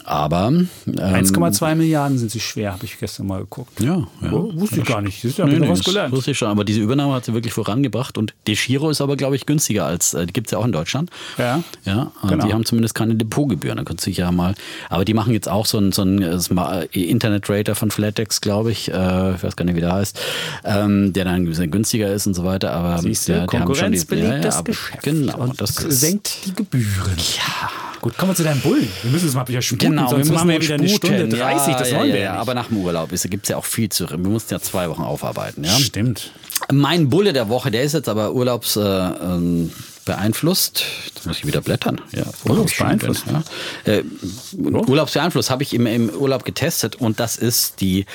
aber 0.06 0.48
ähm, 0.48 0.70
1,2 0.88 1.76
Milliarden 1.76 2.18
sind 2.18 2.32
sie 2.32 2.40
schwer, 2.40 2.74
habe 2.74 2.86
ich 2.86 3.00
gestern 3.00 3.28
mal 3.28 3.42
geguckt. 3.42 3.80
Ja, 3.80 4.08
ja. 4.22 4.32
Oh, 4.32 4.52
wusste 4.54 4.82
ich 4.82 4.86
gar 4.86 5.02
nicht. 5.02 5.24
Das 5.24 5.32
ist 5.32 5.38
ja 5.38 5.46
nee, 5.46 5.60
nee, 5.60 5.70
was 5.70 5.84
gelernt. 5.84 6.14
Wusste 6.14 6.32
ich 6.32 6.38
schon, 6.38 6.50
aber 6.50 6.64
diese 6.64 6.82
Übernahme 6.82 7.14
hat 7.14 7.26
sie 7.26 7.34
wirklich 7.34 7.54
vorangebracht 7.54 8.18
und 8.18 8.34
Deschiro 8.48 8.90
ist 8.90 9.02
aber, 9.02 9.16
glaube 9.16 9.36
ich, 9.36 9.46
günstiger 9.46 9.86
als, 9.86 10.14
äh, 10.14 10.26
die 10.26 10.34
gibt 10.34 10.48
es 10.48 10.52
ja 10.52 10.58
auch 10.58 10.66
in 10.66 10.72
Deutschland. 10.72 11.10
Ja. 11.38 11.64
Ja, 11.86 12.12
genau. 12.28 12.46
die 12.46 12.54
haben 12.54 12.66
zumindest 12.66 12.96
keine 12.96 13.16
Depotgebühren. 13.16 13.78
Da 13.78 13.84
kannst 13.84 14.06
du 14.06 14.12
ja 14.12 14.32
mal, 14.32 14.56
aber 14.90 15.06
die 15.06 15.14
machen 15.14 15.34
jetzt 15.34 15.50
auch 15.50 15.66
so 15.66 15.78
einen 15.78 15.92
so 15.92 16.04
äh, 16.04 16.86
Internet-Rater 16.92 17.76
von 17.76 17.92
Flatex, 17.92 18.42
glaube 18.42 18.72
ich, 18.72 18.92
äh, 18.92 19.36
ich 19.36 19.44
weiß 19.44 19.56
gar 19.56 19.66
nicht, 19.66 19.76
wie 19.76 19.82
der 19.82 19.94
heißt, 19.94 20.20
ähm, 20.66 21.14
der 21.14 21.26
dann 21.26 21.36
ein 21.36 21.46
bisschen 21.46 21.72
günstiger 21.72 22.12
ist 22.12 22.28
und 22.28 22.34
so 22.34 22.44
weiter. 22.44 22.72
Aber 22.74 22.98
Siehst 23.00 23.28
du, 23.28 23.34
der, 23.34 23.46
Konkurrenz 23.46 24.02
die, 24.02 24.08
belegt 24.08 24.34
ja, 24.34 24.40
das 24.40 24.64
Geschäft 24.64 25.04
genau, 25.04 25.38
und 25.40 25.62
das 25.62 25.76
senkt 25.76 26.46
die 26.46 26.54
Gebühren. 26.54 27.18
Ja. 27.18 27.93
Gut, 28.04 28.18
kommen 28.18 28.32
wir 28.32 28.36
zu 28.36 28.44
deinem 28.44 28.60
Bullen. 28.60 28.90
Wir 29.02 29.12
müssen 29.12 29.30
es 29.30 29.34
mal 29.34 29.48
wieder 29.48 29.62
sputen, 29.62 29.92
Genau, 29.92 30.10
sonst 30.10 30.28
wir 30.28 30.34
machen 30.36 30.50
wir 30.50 30.62
wieder 30.62 30.76
eine 30.76 30.90
Stunde 30.90 31.20
sputen. 31.20 31.40
30. 31.40 31.68
Ja, 31.70 31.80
das 31.80 31.94
wollen 31.94 32.10
ja, 32.10 32.14
wir 32.14 32.20
ja, 32.20 32.26
ja. 32.26 32.32
nicht. 32.34 32.42
Aber 32.42 32.54
nach 32.54 32.68
dem 32.68 32.78
Urlaub 32.80 33.12
gibt 33.12 33.44
es 33.44 33.50
ja 33.50 33.56
auch 33.56 33.64
viel 33.64 33.88
zu. 33.88 34.10
Wir 34.10 34.18
mussten 34.18 34.54
ja 34.54 34.60
zwei 34.60 34.90
Wochen 34.90 35.04
aufarbeiten. 35.04 35.64
Ja? 35.64 35.72
Stimmt. 35.80 36.34
Mein 36.70 37.08
Bulle 37.08 37.32
der 37.32 37.48
Woche, 37.48 37.72
der 37.72 37.84
ist 37.84 37.94
jetzt 37.94 38.10
aber 38.10 38.34
urlaubs 38.34 38.76
äh, 38.76 38.82
ähm, 38.82 39.72
beeinflusst. 40.04 40.84
Jetzt 41.16 41.26
muss 41.26 41.38
ich 41.38 41.48
wieder 41.48 41.62
blättern. 41.62 42.02
Ja, 42.12 42.26
Urlaubsbeeinflusst? 42.44 43.24
Ja. 43.26 43.94
Äh, 43.94 44.04
Urlaubsbeeinflusst 44.58 45.50
habe 45.50 45.64
ich 45.64 45.74
im, 45.74 45.88
im 45.88 46.10
Urlaub 46.10 46.44
getestet 46.44 46.98
und 46.98 47.22
das 47.22 47.38
ist 47.38 47.80
die 47.80 48.06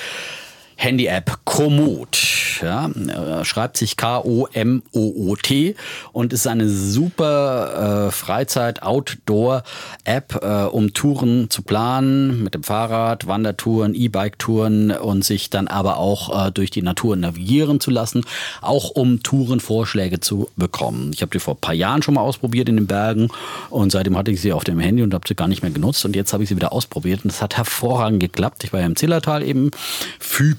Handy-App 0.78 1.40
Komoot. 1.44 2.38
Ja, 2.62 2.88
äh, 2.88 3.44
schreibt 3.44 3.76
sich 3.76 3.96
K-O-M-O-O-T 3.96 5.74
und 6.12 6.32
ist 6.32 6.46
eine 6.46 6.68
super 6.68 8.06
äh, 8.08 8.12
Freizeit-Outdoor-App, 8.12 10.40
äh, 10.42 10.64
um 10.64 10.92
Touren 10.92 11.48
zu 11.50 11.62
planen 11.62 12.42
mit 12.42 12.54
dem 12.54 12.64
Fahrrad, 12.64 13.26
Wandertouren, 13.26 13.94
E-Bike-Touren 13.94 14.90
und 14.92 15.24
sich 15.24 15.50
dann 15.50 15.68
aber 15.68 15.98
auch 15.98 16.46
äh, 16.46 16.52
durch 16.52 16.70
die 16.70 16.82
Natur 16.82 17.16
navigieren 17.16 17.80
zu 17.80 17.90
lassen, 17.90 18.24
auch 18.60 18.90
um 18.90 19.22
Tourenvorschläge 19.22 20.20
zu 20.20 20.50
bekommen. 20.56 21.12
Ich 21.14 21.22
habe 21.22 21.30
die 21.30 21.40
vor 21.40 21.54
ein 21.54 21.60
paar 21.60 21.74
Jahren 21.74 22.02
schon 22.02 22.14
mal 22.14 22.22
ausprobiert 22.22 22.68
in 22.68 22.76
den 22.76 22.86
Bergen 22.86 23.28
und 23.70 23.92
seitdem 23.92 24.16
hatte 24.16 24.30
ich 24.30 24.40
sie 24.40 24.52
auf 24.52 24.64
dem 24.64 24.80
Handy 24.80 25.02
und 25.02 25.14
habe 25.14 25.28
sie 25.28 25.34
gar 25.34 25.48
nicht 25.48 25.62
mehr 25.62 25.72
genutzt 25.72 26.04
und 26.04 26.16
jetzt 26.16 26.32
habe 26.32 26.42
ich 26.42 26.48
sie 26.48 26.56
wieder 26.56 26.72
ausprobiert 26.72 27.24
und 27.24 27.30
es 27.30 27.42
hat 27.42 27.56
hervorragend 27.56 28.20
geklappt. 28.20 28.64
Ich 28.64 28.72
war 28.72 28.80
ja 28.80 28.86
im 28.86 28.96
Zillertal 28.96 29.42
eben, 29.42 29.70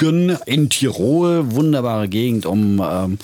Fügen 0.10 0.38
in 0.45 0.70
Tirol, 0.70 1.51
wunderbare 1.51 2.07
Gegend, 2.07 2.45
um 2.45 2.82
ähm, 2.84 3.18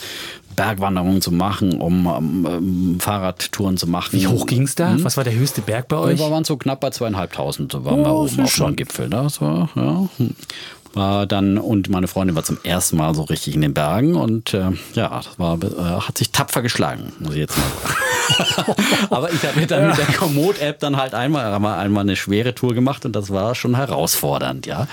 Bergwanderungen 0.56 1.22
zu 1.22 1.32
machen, 1.32 1.82
um 1.82 2.06
ähm, 2.08 2.48
ähm, 2.50 2.98
Fahrradtouren 3.00 3.78
zu 3.78 3.88
machen. 3.88 4.20
Wie 4.20 4.28
hoch 4.28 4.46
ging 4.46 4.64
es 4.64 4.76
da? 4.76 4.96
Was 5.00 5.18
war 5.18 5.24
der 5.24 5.34
höchste 5.34 5.62
Berg 5.62 5.88
bei 5.88 5.98
euch? 5.98 6.20
Wir 6.20 6.32
waren 6.32 6.44
so 6.46 6.56
knapp 6.58 6.80
bei 6.80 6.92
zweieinhalbtausend, 6.92 7.72
so 7.72 7.84
waren 7.84 8.02
Oh, 8.02 8.04
wir 8.06 8.14
oben 8.34 8.44
auf 8.44 8.52
schon. 8.52 8.76
Gipfel. 8.76 9.10
Ne? 9.10 9.24
Das 9.24 9.42
war, 9.42 9.70
ja. 9.76 10.08
War 10.96 11.28
dann, 11.28 11.58
und 11.58 11.90
meine 11.90 12.08
Freundin 12.08 12.36
war 12.36 12.44
zum 12.44 12.58
ersten 12.64 12.98
Mal 12.98 13.14
so 13.14 13.24
richtig 13.24 13.54
in 13.54 13.62
den 13.62 13.74
Bergen 13.74 14.16
und 14.16 14.54
äh, 14.54 14.72
ja, 14.94 15.10
das 15.10 15.38
war, 15.38 15.58
äh, 15.62 16.02
hat 16.02 16.18
sich 16.18 16.32
tapfer 16.32 16.62
geschlagen, 16.62 17.12
muss 17.20 17.34
ich 17.34 17.40
jetzt 17.40 17.58
mal 17.58 17.64
sagen. 17.84 17.96
Aber 19.10 19.32
ich 19.32 19.44
habe 19.46 19.60
mir 19.60 19.68
dann 19.68 19.88
mit 19.88 19.98
der 19.98 20.06
Komoot-App 20.08 20.80
dann 20.80 20.98
halt 20.98 21.14
einmal, 21.14 21.54
einmal, 21.54 21.78
einmal 21.78 22.02
eine 22.02 22.16
schwere 22.16 22.56
Tour 22.56 22.74
gemacht 22.74 23.06
und 23.06 23.16
das 23.16 23.30
war 23.30 23.54
schon 23.56 23.76
herausfordernd, 23.76 24.66
ja. 24.66 24.88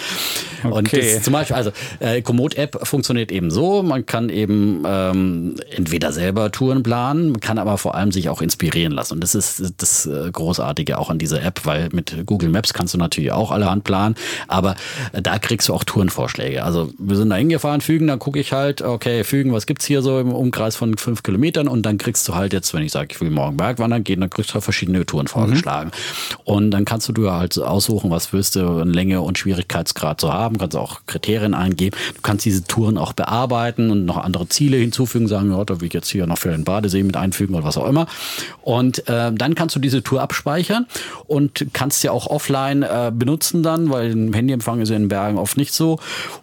Und 0.65 0.73
Okay. 0.93 1.15
das, 1.15 1.23
zum 1.25 1.33
Beispiel, 1.33 1.57
also 1.57 1.71
äh, 2.01 2.21
Komoot-App 2.21 2.87
funktioniert 2.87 3.33
eben 3.33 3.51
so, 3.51 3.83
man 3.83 4.05
kann 4.05 4.29
eben 4.29 4.83
ähm, 4.87 5.55
entweder 5.71 6.13
selber 6.13 6.51
Touren 6.53 6.83
planen, 6.83 7.31
man 7.31 7.41
kann 7.41 7.59
aber 7.59 7.79
vor 7.79 7.95
allem 7.95 8.13
sich 8.13 8.29
auch 8.29 8.43
inspirieren 8.43 8.93
lassen. 8.93 9.15
Und 9.15 9.21
das 9.23 9.35
ist 9.35 9.75
das 9.79 10.07
äh, 10.07 10.31
Großartige 10.31 10.99
auch 10.99 11.11
an 11.11 11.19
dieser 11.19 11.43
App, 11.43 11.61
weil 11.65 11.89
mit 11.93 12.27
Google 12.27 12.49
Maps 12.51 12.75
kannst 12.75 12.93
du 12.95 12.99
natürlich 12.99 13.33
auch 13.33 13.51
allerhand 13.51 13.85
planen, 13.85 14.17
aber 14.49 14.75
äh, 15.13 15.23
da 15.23 15.39
kriegst 15.39 15.69
du 15.69 15.75
auch 15.75 15.85
Tourenvorschläge. 15.93 16.65
Also 16.65 16.91
wir 16.97 17.17
sind 17.17 17.29
da 17.29 17.37
hingefahren, 17.37 17.83
Fügen, 17.83 18.07
dann 18.07 18.19
gucke 18.19 18.41
ich 18.41 18.55
halt, 18.55 18.81
okay, 18.81 19.25
Fügen, 19.25 19.53
was 19.53 19.67
gibt's 19.67 19.85
hier 19.85 20.01
so 20.01 20.19
im 20.21 20.33
Umkreis 20.33 20.75
von 20.75 20.97
fünf 20.97 21.23
Kilometern 21.23 21.69
und 21.69 21.85
dann 21.85 21.99
kriegst 21.99 22.27
du 22.29 22.35
halt 22.35 22.55
jetzt, 22.55 22.73
wenn 22.73 22.83
ich 22.83 22.93
sage, 22.93 23.09
ich 23.11 23.21
will 23.21 23.29
morgen 23.29 23.59
Bergwandern 23.59 24.03
gehen, 24.03 24.21
dann 24.21 24.31
kriegst 24.31 24.51
du 24.51 24.55
halt 24.55 24.65
verschiedene 24.65 25.05
Touren 25.05 25.27
vorgeschlagen. 25.27 25.91
Und 26.45 26.71
dann 26.71 26.87
kannst 26.87 27.11
du 27.11 27.13
dir 27.13 27.33
halt 27.33 27.59
aussuchen, 27.59 28.11
was 28.11 28.33
willst 28.33 28.57
du 28.57 28.79
in 28.79 28.95
Länge 28.95 29.21
und 29.21 29.37
Schwierigkeitsgrad 29.37 30.19
so 30.19 30.33
haben, 30.33 30.57
kannst 30.57 30.77
auch 30.77 31.01
Kriterien 31.07 31.53
eingeben. 31.53 31.95
Du 32.15 32.23
kannst 32.23 32.47
diese 32.47 32.65
Touren 32.65 32.97
auch 32.97 33.13
bearbeiten 33.13 33.91
und 33.91 34.07
noch 34.07 34.17
andere 34.17 34.49
Ziele 34.49 34.79
hinzufügen, 34.79 35.29
sagen, 35.29 35.53
ja, 35.53 35.63
da 35.63 35.79
will 35.83 35.89
ich 35.89 35.95
jetzt 35.95 36.09
hier 36.09 36.27
noch 36.27 36.39
für 36.39 36.53
den 36.53 36.65
Badesee 36.65 37.03
mit 37.03 37.19
einfügen 37.19 37.55
oder 37.55 37.65
was 37.65 37.77
auch 37.77 37.87
immer. 37.87 38.07
Und 38.63 39.07
äh, 39.11 39.31
dann 39.31 39.55
kannst 39.55 39.77
du 39.77 39.81
diese 39.81 40.03
Tour 40.03 40.23
abspeichern 40.23 40.87
und 41.27 41.67
kannst 41.75 42.01
sie 42.01 42.09
auch 42.09 42.29
offline 42.29 42.83
äh, 42.83 43.13
benutzen 43.15 43.63
dann, 43.63 43.91
weil 43.91 44.13
ein 44.13 44.33
Handyempfang 44.33 44.81
ist 44.81 44.89
ja 44.89 44.97
in 44.97 45.03
den 45.03 45.09
Bergen 45.09 45.37
oft 45.37 45.59
nicht 45.59 45.75
so. 45.75 45.82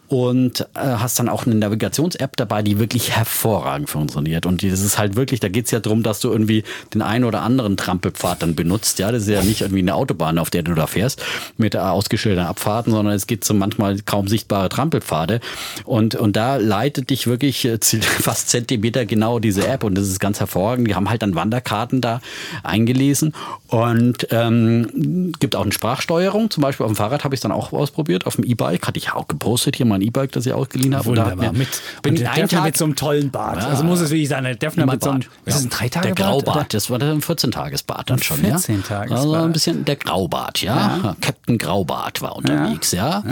Und 0.08 0.62
äh, 0.74 0.80
hast 0.80 1.20
dann 1.20 1.30
auch 1.30 1.46
eine 1.46 1.54
Navigations-App 1.54 2.36
dabei, 2.36 2.64
die 2.64 2.80
wirklich 2.80 3.12
hervorragend 3.12 3.92
funktioniert. 3.92 4.48
Und 4.48 4.64
das 4.64 4.82
ist 4.82 4.98
halt 4.98 5.16
wirklich, 5.16 5.40
da 5.40 5.50
geht's 5.50 5.70
ja 5.70 5.80
drum, 5.80 6.02
dass 6.02 6.20
du 6.20 6.32
irgendwie 6.32 6.64
den 6.96 7.04
einen 7.04 7.26
oder 7.26 7.44
anderen 7.44 7.78
Trampelpfad 7.78 8.42
dann 8.42 8.56
benutzt. 8.56 8.98
Ja, 8.98 9.12
das 9.12 9.24
ist 9.24 9.30
ja 9.30 9.44
nicht 9.44 9.62
irgendwie 9.62 9.82
eine 9.82 9.94
Autobahn, 9.94 10.40
auf 10.40 10.50
der 10.50 10.64
du 10.64 10.74
da 10.74 10.88
fährst, 10.88 11.24
mit 11.58 11.78
ausgeschilderten 11.78 12.50
Abfahrten, 12.50 12.92
sondern 12.92 13.14
es 13.14 13.28
geht 13.28 13.46
so 13.46 13.54
manchmal 13.54 14.00
kaum 14.02 14.28
sichtbare 14.28 14.70
Trampelpfade. 14.70 15.42
Und, 15.86 16.16
und 16.16 16.36
da 16.36 16.56
leitet 16.56 17.12
dich 17.12 17.28
wirklich 17.28 17.66
äh, 17.66 17.78
fast 18.02 18.50
Zentimeter 18.50 19.06
genau 19.06 19.38
diese 19.38 19.68
App. 19.68 19.84
Und 19.84 19.96
das 19.96 20.08
ist 20.08 20.20
ganz 20.20 20.40
hervorragend. 20.40 20.88
Die 20.88 20.96
haben 20.96 21.10
halt 21.12 21.22
dann 21.22 21.36
Wanderkarten 21.36 22.02
da 22.02 22.20
eingelesen. 22.64 23.36
Und 23.68 24.28
ähm, 24.32 25.34
gibt 25.40 25.56
auch 25.56 25.62
eine 25.62 25.72
Sprachsteuerung. 25.72 26.50
Zum 26.50 26.62
Beispiel 26.62 26.86
auf 26.86 26.92
dem 26.92 26.96
Fahrrad 26.96 27.24
habe 27.24 27.36
ich 27.36 27.40
es 27.40 27.44
dann 27.44 27.52
auch 27.52 27.72
ausprobiert. 27.74 28.26
Auf 28.26 28.38
dem 28.38 28.44
E-Bike 28.44 28.88
hatte 28.88 28.98
ich 28.98 29.12
auch 29.12 29.28
gepostet, 29.30 29.76
hier 29.78 29.86
mein 29.86 30.02
E-Bike, 30.02 30.32
das 30.34 30.46
ich 30.46 30.54
ausgeliehen 30.54 30.96
habe. 30.96 31.08
Und 31.10 31.16
da 31.16 31.26
hat 31.26 31.32
Wunderbar. 31.34 31.54
mir- 31.54 31.60
Mit, 31.60 31.70
bin 32.02 32.14
und 32.16 32.20
der 32.20 32.32
einen 32.34 32.50
Tag 32.50 32.64
mit 32.66 32.78
so 32.78 32.86
einem 32.86 32.96
tollen 32.96 33.32
Bart. 33.32 33.58
Ja. 33.64 33.70
Also 33.70 33.84
muss 33.84 34.02
es 34.02 34.10
wirklich 34.10 34.28
sein, 34.30 34.44
der 34.44 34.56
Defner 34.56 34.86
mit 34.86 35.04
so 35.04 35.12
einem, 35.12 35.20
Bart. 35.22 35.32
ist 35.46 35.56
das 35.56 35.64
ein 35.64 35.70
Der 35.70 35.78
Dreitagebart? 35.78 36.18
Graubart, 36.46 36.74
das 36.74 36.90
war 36.90 37.02
ein 37.02 37.22
14-Tages-Bart 37.22 38.10
dann 38.10 38.22
schon. 38.22 38.44
Ja? 38.44 38.58
14-Tagesbart. 38.58 39.12
Also 39.12 39.34
ein 39.34 39.52
bisschen 39.54 39.86
der 39.86 39.96
Graubart, 39.96 40.62
ja. 40.62 41.16
Captain 41.22 41.58
Graubart 41.58 42.22
war 42.22 42.36
unterwegs, 42.36 42.92
ja. 42.92 43.24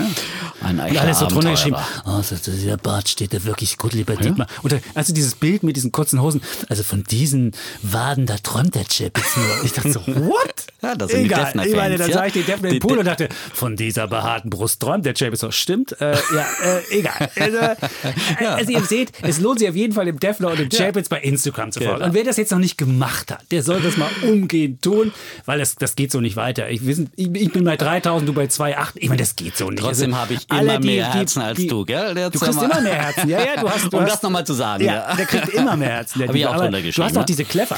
Ein 0.62 0.80
Und 0.80 0.98
alles 0.98 1.20
so 1.20 1.28
drunter 1.28 1.52
geschrieben, 1.52 1.76
Abenteurer. 1.76 2.20
oh, 2.20 2.22
so, 2.22 2.36
so, 2.36 2.52
dieser 2.52 2.78
Bart 2.78 3.10
steht 3.10 3.34
da 3.34 3.44
wirklich 3.44 3.78
gut, 3.78 3.94
lieber 3.94 4.16
Dietmar. 4.16 4.48
Und 4.64 4.72
da- 4.72 4.78
also 4.94 5.14
dieses 5.14 5.36
Bild 5.36 5.64
mit 5.64 5.76
diesen 5.76 5.92
kurzen 5.92 6.22
Hosen, 6.22 6.42
also 6.70 6.84
von 6.84 7.04
diesen 7.04 7.52
Waden, 7.82 8.26
da 8.26 8.36
träumt 8.38 8.76
der 8.76 8.86
Chip 8.86 9.18
jetzt 9.18 9.38
nur. 9.38 9.46
Ich 9.64 9.74
dachte 9.74 9.92
so, 9.92 10.00
what? 10.08 10.54
Ja, 10.82 10.96
das 10.96 11.12
sind 11.12 11.22
die 11.22 11.26
Egal. 11.26 11.46
Defner-Fans, 11.46 11.72
Ich 11.72 11.76
meine, 11.78 11.98
dann 11.98 12.10
ja. 12.10 12.18
sah 12.18 12.26
ich 12.26 12.34
den 12.34 12.46
Defner 12.46 12.68
im 12.70 12.74
Die- 12.76 12.80
Pool 12.80 12.94
die- 12.94 13.00
und 13.00 13.06
dachte, 13.06 13.30
von 13.54 13.76
dieser 13.76 14.08
behaarten 14.08 14.50
Brust 14.50 14.80
träumt 14.82 15.06
der 15.06 15.14
Chip. 15.14 15.36
So, 15.38 15.52
stimmt, 15.52 15.77
äh, 16.00 16.12
ja, 16.36 16.46
äh, 16.92 17.00
egal. 17.00 17.30
Also, 17.40 17.58
äh, 17.58 18.46
also 18.46 18.72
ihr 18.72 18.82
seht, 18.84 19.12
es 19.22 19.40
lohnt 19.40 19.60
sich 19.60 19.70
auf 19.70 19.76
jeden 19.76 19.94
Fall 19.94 20.06
dem 20.06 20.20
Defner 20.20 20.50
und 20.52 20.60
dem 20.60 20.70
Chapitz 20.70 21.10
bei 21.10 21.20
Instagram 21.22 21.72
zu 21.72 21.80
folgen. 21.80 21.96
Genau. 21.96 22.06
Und 22.08 22.14
wer 22.14 22.24
das 22.24 22.38
jetzt 22.38 22.52
noch 22.52 22.60
nicht 22.60 22.78
gemacht 22.78 23.32
hat, 23.32 23.44
der 23.52 23.64
soll 23.64 23.82
das 23.82 23.98
mal 23.98 24.10
umgehend 24.24 24.82
tun, 24.82 25.12
weil 25.46 25.60
das, 25.60 25.76
das 25.76 25.96
geht 25.96 26.12
so 26.12 26.20
nicht 26.22 26.36
weiter. 26.36 26.70
Ich, 26.70 26.86
wissen, 26.86 27.10
ich, 27.16 27.34
ich 27.34 27.52
bin 27.52 27.64
bei 27.64 27.78
3000, 27.78 28.28
du 28.28 28.34
bei 28.34 28.46
2,8. 28.46 28.88
Ich 28.96 29.10
meine, 29.10 29.20
das 29.22 29.36
geht 29.36 29.56
so 29.58 29.70
nicht. 29.70 29.82
Trotzdem 29.82 30.14
Also, 30.14 30.22
habe 30.24 30.34
ich 30.34 30.46
alle, 30.50 30.62
immer 30.62 30.80
die- 30.80 30.88
mehr 30.88 31.12
die- 31.12 31.18
Herzen 31.20 31.42
als 31.42 31.58
die- 31.58 31.68
du, 31.68 31.86
gell? 31.86 32.18
Jetzt 32.18 32.36
Du 32.36 32.40
kriegst 32.40 32.62
immer 32.62 32.82
mehr 32.82 32.94
Herzen. 32.96 33.30
Ja, 33.30 33.40
ja, 33.40 33.62
du 33.62 33.70
hast. 33.70 33.86
Du 33.92 33.98
Um 33.98 34.04
hast, 34.04 34.14
das 34.14 34.22
nochmal 34.24 34.46
zu 34.46 34.54
sagen, 34.54 34.84
Ja, 34.84 34.94
ja. 35.10 35.16
der 35.16 35.26
kriegt 35.26 35.50
immer 35.50 35.76
mehr 35.78 35.90
Herzen. 35.90 36.20
Der 36.20 36.28
Hab 36.30 36.36
ich 36.36 36.46
auch 36.46 36.54
Aber 36.56 36.70
Du 36.70 37.04
hast 37.04 37.16
auch 37.16 37.20
ne? 37.22 37.26
diese 37.26 37.44
Clever. 37.46 37.78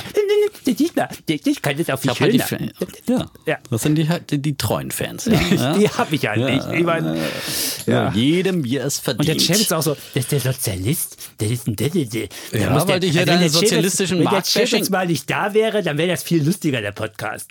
Ich 1.25 1.61
kann 1.61 1.77
das 1.77 1.87
hab 1.89 2.19
halt 2.19 2.33
die. 2.33 2.39
Fa- 2.39 2.57
ja, 3.07 3.25
Ja. 3.45 3.57
das 3.69 3.81
sind 3.81 3.95
die, 3.95 4.07
die, 4.29 4.37
die 4.41 4.55
treuen 4.57 4.91
Fans. 4.91 5.25
Ja, 5.25 5.39
ja. 5.55 5.73
Die 5.77 5.89
habe 5.89 6.15
ich 6.15 6.27
halt 6.27 6.43
nicht. 6.45 6.67
Ich 6.73 6.83
meine, 6.83 7.17
Ja. 7.89 8.11
Jedem, 8.13 8.63
wie 8.63 8.77
es 8.77 8.99
und 8.99 9.07
der 9.07 9.25
verdient. 9.25 9.47
Chapitz 9.47 9.71
auch 9.71 9.81
so, 9.81 9.95
das 10.13 10.23
ist 10.23 10.31
der 10.31 10.39
Sozialist, 10.39 11.17
das 11.37 11.49
ist 11.51 11.67
ein 11.67 11.75
der, 11.75 11.89
der, 11.89 12.05
der, 12.05 12.27
der 12.53 12.61
Ja, 12.61 12.87
weil 12.87 12.99
die 12.99 13.09
hier 13.09 13.21
wenn 13.21 13.27
deine 13.27 13.39
der 13.41 13.49
sozialistischen 13.49 14.17
Wenn 14.19 14.25
der 14.25 14.33
Marktbashing- 14.41 14.69
Chapitz 14.69 14.89
mal 14.89 15.07
nicht 15.07 15.29
da 15.29 15.53
wäre, 15.53 15.81
dann 15.83 15.97
wäre 15.97 16.09
das 16.09 16.23
viel 16.23 16.43
lustiger, 16.43 16.81
der 16.81 16.91
Podcast. 16.91 17.49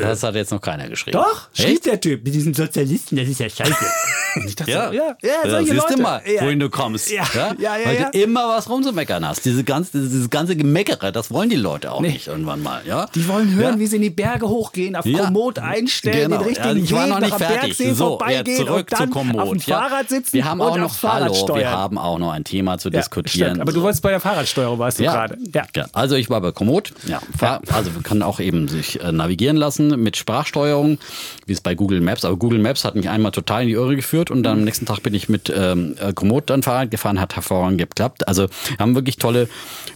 Das 0.00 0.22
hat 0.22 0.34
jetzt 0.34 0.50
noch 0.50 0.60
keiner 0.60 0.88
geschrieben. 0.88 1.18
Doch, 1.18 1.48
schrieb 1.52 1.68
Echt? 1.74 1.86
der 1.86 2.00
Typ 2.00 2.24
mit 2.24 2.34
diesen 2.34 2.54
Sozialisten, 2.54 3.16
das 3.16 3.28
ist 3.28 3.40
ja 3.40 3.48
scheiße. 3.48 3.74
Und 4.34 4.46
ich 4.48 4.56
dachte 4.56 4.70
Ja, 4.70 4.88
so, 4.88 4.94
ja, 4.94 5.16
ja, 5.22 5.50
solche 5.50 5.72
siehst 5.72 5.82
Leute. 5.82 5.96
du 5.96 6.02
mal, 6.02 6.22
ja. 6.26 6.42
wohin 6.42 6.58
du 6.58 6.70
kommst. 6.70 7.10
Ja, 7.10 7.24
ja, 7.34 7.54
ja, 7.58 7.72
Weil 7.84 7.94
ja. 8.00 8.10
du 8.10 8.18
immer 8.18 8.48
was 8.48 8.68
rumzumeckern 8.70 9.28
hast. 9.28 9.44
Diese 9.44 9.62
ganze, 9.62 10.00
dieses 10.00 10.30
ganze 10.30 10.56
Gemeckere, 10.56 11.12
das 11.12 11.30
wollen 11.30 11.50
die 11.50 11.56
Leute 11.56 11.92
auch 11.92 12.00
nicht 12.00 12.28
irgendwann 12.28 12.62
mal. 12.62 12.80
Ja? 12.86 13.08
Die 13.14 13.28
wollen 13.28 13.54
hören, 13.54 13.74
ja? 13.74 13.78
wie 13.78 13.86
sie 13.86 13.96
in 13.96 14.02
die 14.02 14.08
Berge 14.10 14.48
hochgehen, 14.48 14.96
auf 14.96 15.04
Ja. 15.04 15.24
Komoot 15.26 15.58
einstellen, 15.58 16.30
Genau. 16.30 16.38
den 16.38 16.46
richtigen 16.48 16.76
Ja, 16.78 16.82
ich 16.84 16.92
war 16.92 17.06
noch 17.08 17.20
nicht 17.20 17.34
fertig. 17.34 17.76
So, 17.94 17.94
vorbeigehen 18.18 18.56
zurück 18.56 18.88
und 18.90 18.96
zu 18.96 19.06
Komoot. 19.08 19.38
auf 19.40 19.50
dem 19.50 19.58
ja. 19.66 19.78
Fahrrad 19.80 20.08
sitzen 20.08 20.32
Wir 20.32 20.44
haben 20.46 20.60
und 20.60 20.66
auch 20.68 20.76
noch, 20.78 21.02
hallo, 21.02 21.54
wir 21.54 21.70
haben 21.70 21.98
auch 21.98 22.18
noch 22.18 22.32
ein 22.32 22.44
Thema 22.44 22.78
zu 22.78 22.88
Ja, 22.88 23.00
diskutieren. 23.00 23.48
stimmt. 23.50 23.60
Aber 23.60 23.72
du 23.72 23.82
wolltest 23.82 24.02
bei 24.02 24.10
der 24.10 24.20
Fahrradsteuerung, 24.20 24.78
warst 24.78 24.98
du 24.98 25.02
Ja. 25.04 25.12
gerade. 25.12 25.36
Ja. 25.54 25.64
ja, 25.76 25.86
also 25.92 26.14
ich 26.16 26.30
war 26.30 26.40
bei 26.40 26.52
Komoot. 26.52 26.92
Ja, 27.06 27.20
also 27.70 27.90
man 27.90 28.02
kann 28.02 28.22
auch 28.22 28.40
eben 28.40 28.68
sich 28.68 28.98
äh, 29.02 29.12
navigieren 29.12 29.56
lassen 29.58 29.81
mit 29.88 30.16
Sprachsteuerung, 30.16 30.98
wie 31.46 31.52
es 31.52 31.60
bei 31.60 31.74
Google 31.74 32.00
Maps. 32.00 32.24
Aber 32.24 32.36
Google 32.36 32.58
Maps 32.58 32.84
hat 32.84 32.94
mich 32.94 33.08
einmal 33.08 33.32
total 33.32 33.62
in 33.62 33.68
die 33.68 33.74
Irre 33.74 33.96
geführt 33.96 34.30
und 34.30 34.42
dann 34.42 34.58
am 34.58 34.64
nächsten 34.64 34.86
Tag 34.86 35.02
bin 35.02 35.14
ich 35.14 35.28
mit 35.28 35.52
ähm, 35.54 35.94
äh, 36.00 36.12
Komoot 36.12 36.50
dann 36.50 36.62
Fahrrad 36.62 36.90
gefahren, 36.90 37.20
hat 37.20 37.34
hervorragend 37.34 37.78
geklappt. 37.78 38.28
Also 38.28 38.48
wir 38.48 38.78
haben 38.78 38.94
wirklich 38.94 39.16
tolle, 39.16 39.48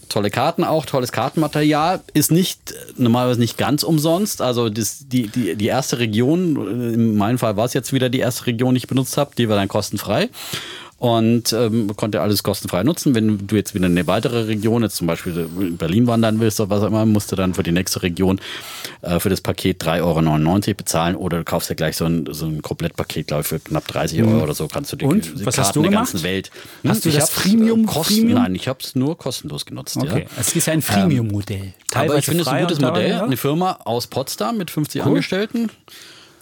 tolle 0.09 0.29
Karten 0.29 0.63
auch, 0.63 0.85
tolles 0.85 1.11
Kartenmaterial. 1.11 2.01
Ist 2.13 2.31
nicht 2.31 2.73
normalerweise 2.97 3.39
nicht 3.39 3.57
ganz 3.57 3.83
umsonst. 3.83 4.41
Also 4.41 4.69
das, 4.69 5.07
die, 5.07 5.27
die, 5.27 5.55
die 5.55 5.67
erste 5.67 5.99
Region, 5.99 6.55
äh, 6.55 6.93
in 6.93 7.17
meinem 7.17 7.37
Fall 7.37 7.57
war 7.57 7.65
es 7.65 7.73
jetzt 7.73 7.93
wieder 7.93 8.09
die 8.09 8.19
erste 8.19 8.47
Region, 8.47 8.73
die 8.73 8.79
ich 8.79 8.87
benutzt 8.87 9.17
habe, 9.17 9.31
die 9.37 9.49
war 9.49 9.55
dann 9.55 9.67
kostenfrei. 9.67 10.29
Und 10.99 11.53
ähm, 11.53 11.95
konnte 11.95 12.21
alles 12.21 12.41
kostenfrei 12.41 12.81
nutzen. 12.81 13.13
Wenn 13.13 13.45
du 13.45 13.55
jetzt 13.55 13.75
wieder 13.75 13.85
in 13.85 13.91
eine 13.91 14.07
weitere 14.07 14.41
Region, 14.47 14.81
jetzt 14.81 14.95
zum 14.95 15.05
Beispiel 15.05 15.47
in 15.59 15.77
Berlin 15.77 16.07
wandern 16.07 16.39
willst 16.39 16.59
oder 16.59 16.71
was 16.71 16.81
auch 16.83 16.87
immer, 16.87 17.05
musst 17.05 17.31
du 17.31 17.35
dann 17.35 17.53
für 17.53 17.61
die 17.61 17.71
nächste 17.71 18.01
Region 18.01 18.39
äh, 19.03 19.19
für 19.19 19.29
das 19.29 19.41
Paket 19.41 19.83
3,99 19.83 20.01
Euro 20.69 20.73
bezahlen 20.75 21.15
oder 21.15 21.37
du 21.37 21.43
kaufst 21.43 21.69
ja 21.69 21.75
gleich 21.75 21.97
so 21.97 22.05
ein, 22.05 22.25
so 22.31 22.47
ein 22.47 22.63
Komplettpaket, 22.63 23.27
glaube 23.27 23.41
ich, 23.41 23.47
für 23.47 23.59
knapp 23.59 23.87
30 23.87 24.23
Euro 24.23 24.41
oder 24.41 24.55
so 24.55 24.67
kannst 24.67 24.91
du 24.91 24.95
die, 24.95 25.05
Und? 25.05 25.25
die 25.39 25.45
Was 25.45 25.55
Karten 25.55 25.67
hast 25.67 25.75
du 25.75 25.81
der 25.83 25.91
ganzen 25.91 26.23
Welt. 26.23 26.49
Hast 26.87 27.05
du 27.05 27.09
Ich 27.09 27.15
das 27.15 27.29
Freemium- 27.29 27.85
Kosten, 27.85 28.13
Freemium? 28.15 28.41
Nein, 28.41 28.55
ich 28.55 28.67
habe 28.67 28.79
es 28.81 28.95
nur 28.95 29.17
kostenlos 29.17 29.65
genutzt. 29.67 29.97
Okay, 29.97 30.21
Ja. 30.21 30.25
es 30.39 30.55
ist 30.55 30.65
ja 30.65 30.73
ein 30.73 30.81
Freemium-Modell. 30.81 31.73
Aber 31.93 32.17
ich 32.17 32.25
finde 32.25 32.41
es 32.41 32.47
ein 32.47 32.63
gutes 32.63 32.79
Modell. 32.81 33.13
Eine 33.21 33.37
Firma 33.37 33.79
aus 33.85 34.07
Potsdam 34.07 34.57
mit 34.57 34.71
50 34.71 35.01
Cool. 35.03 35.09
Angestellten. 35.09 35.69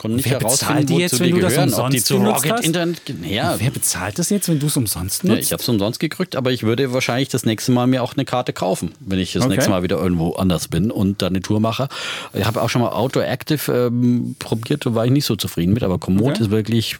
Konnten 0.05 0.15
nicht 0.17 0.25
Wer 0.29 0.39
herausfinden, 0.39 0.73
bezahlt 0.73 0.89
die 0.89 0.95
jetzt, 0.95 1.19
wenn 1.19 1.31
du 1.31 1.39
das 1.39 1.53
gehören. 1.53 1.73
Ob 1.73 1.75
die 1.75 1.81
umsonst 1.83 2.07
zu 2.07 2.17
genutzt 2.17 2.35
Rocket 2.37 2.51
hast? 2.51 2.65
Internet... 2.65 3.01
Ja, 3.23 3.55
Wer 3.59 3.71
bezahlt 3.71 4.19
das 4.19 4.29
jetzt, 4.29 4.47
wenn 4.49 4.59
du 4.59 4.67
es 4.67 4.77
umsonst 4.77 5.23
ja, 5.23 5.29
nutzt? 5.29 5.43
ich 5.43 5.51
habe 5.51 5.61
es 5.61 5.69
umsonst 5.69 5.99
gekriegt, 5.99 6.35
aber 6.35 6.51
ich 6.51 6.63
würde 6.63 6.93
wahrscheinlich 6.93 7.29
das 7.29 7.45
nächste 7.45 7.71
Mal 7.71 7.87
mir 7.87 8.03
auch 8.03 8.13
eine 8.13 8.25
Karte 8.25 8.53
kaufen, 8.53 8.91
wenn 8.99 9.19
ich 9.19 9.33
das 9.33 9.43
Okay. 9.43 9.53
nächste 9.53 9.69
Mal 9.69 9.83
wieder 9.83 9.97
irgendwo 9.97 10.33
anders 10.33 10.67
bin 10.67 10.91
und 10.91 11.21
dann 11.21 11.33
eine 11.33 11.41
Tour 11.41 11.59
mache. 11.59 11.89
Ich 12.33 12.45
habe 12.45 12.61
auch 12.61 12.69
schon 12.69 12.81
mal 12.81 12.89
Outdoor 12.89 13.25
Active 13.25 13.71
ähm, 13.71 14.35
probiert, 14.39 14.85
da 14.85 14.95
war 14.95 15.05
ich 15.05 15.11
nicht 15.11 15.25
so 15.25 15.35
zufrieden 15.35 15.73
mit, 15.73 15.83
aber 15.83 15.99
Komoot 15.99 16.31
Okay. 16.31 16.43
ist 16.43 16.51
wirklich... 16.51 16.97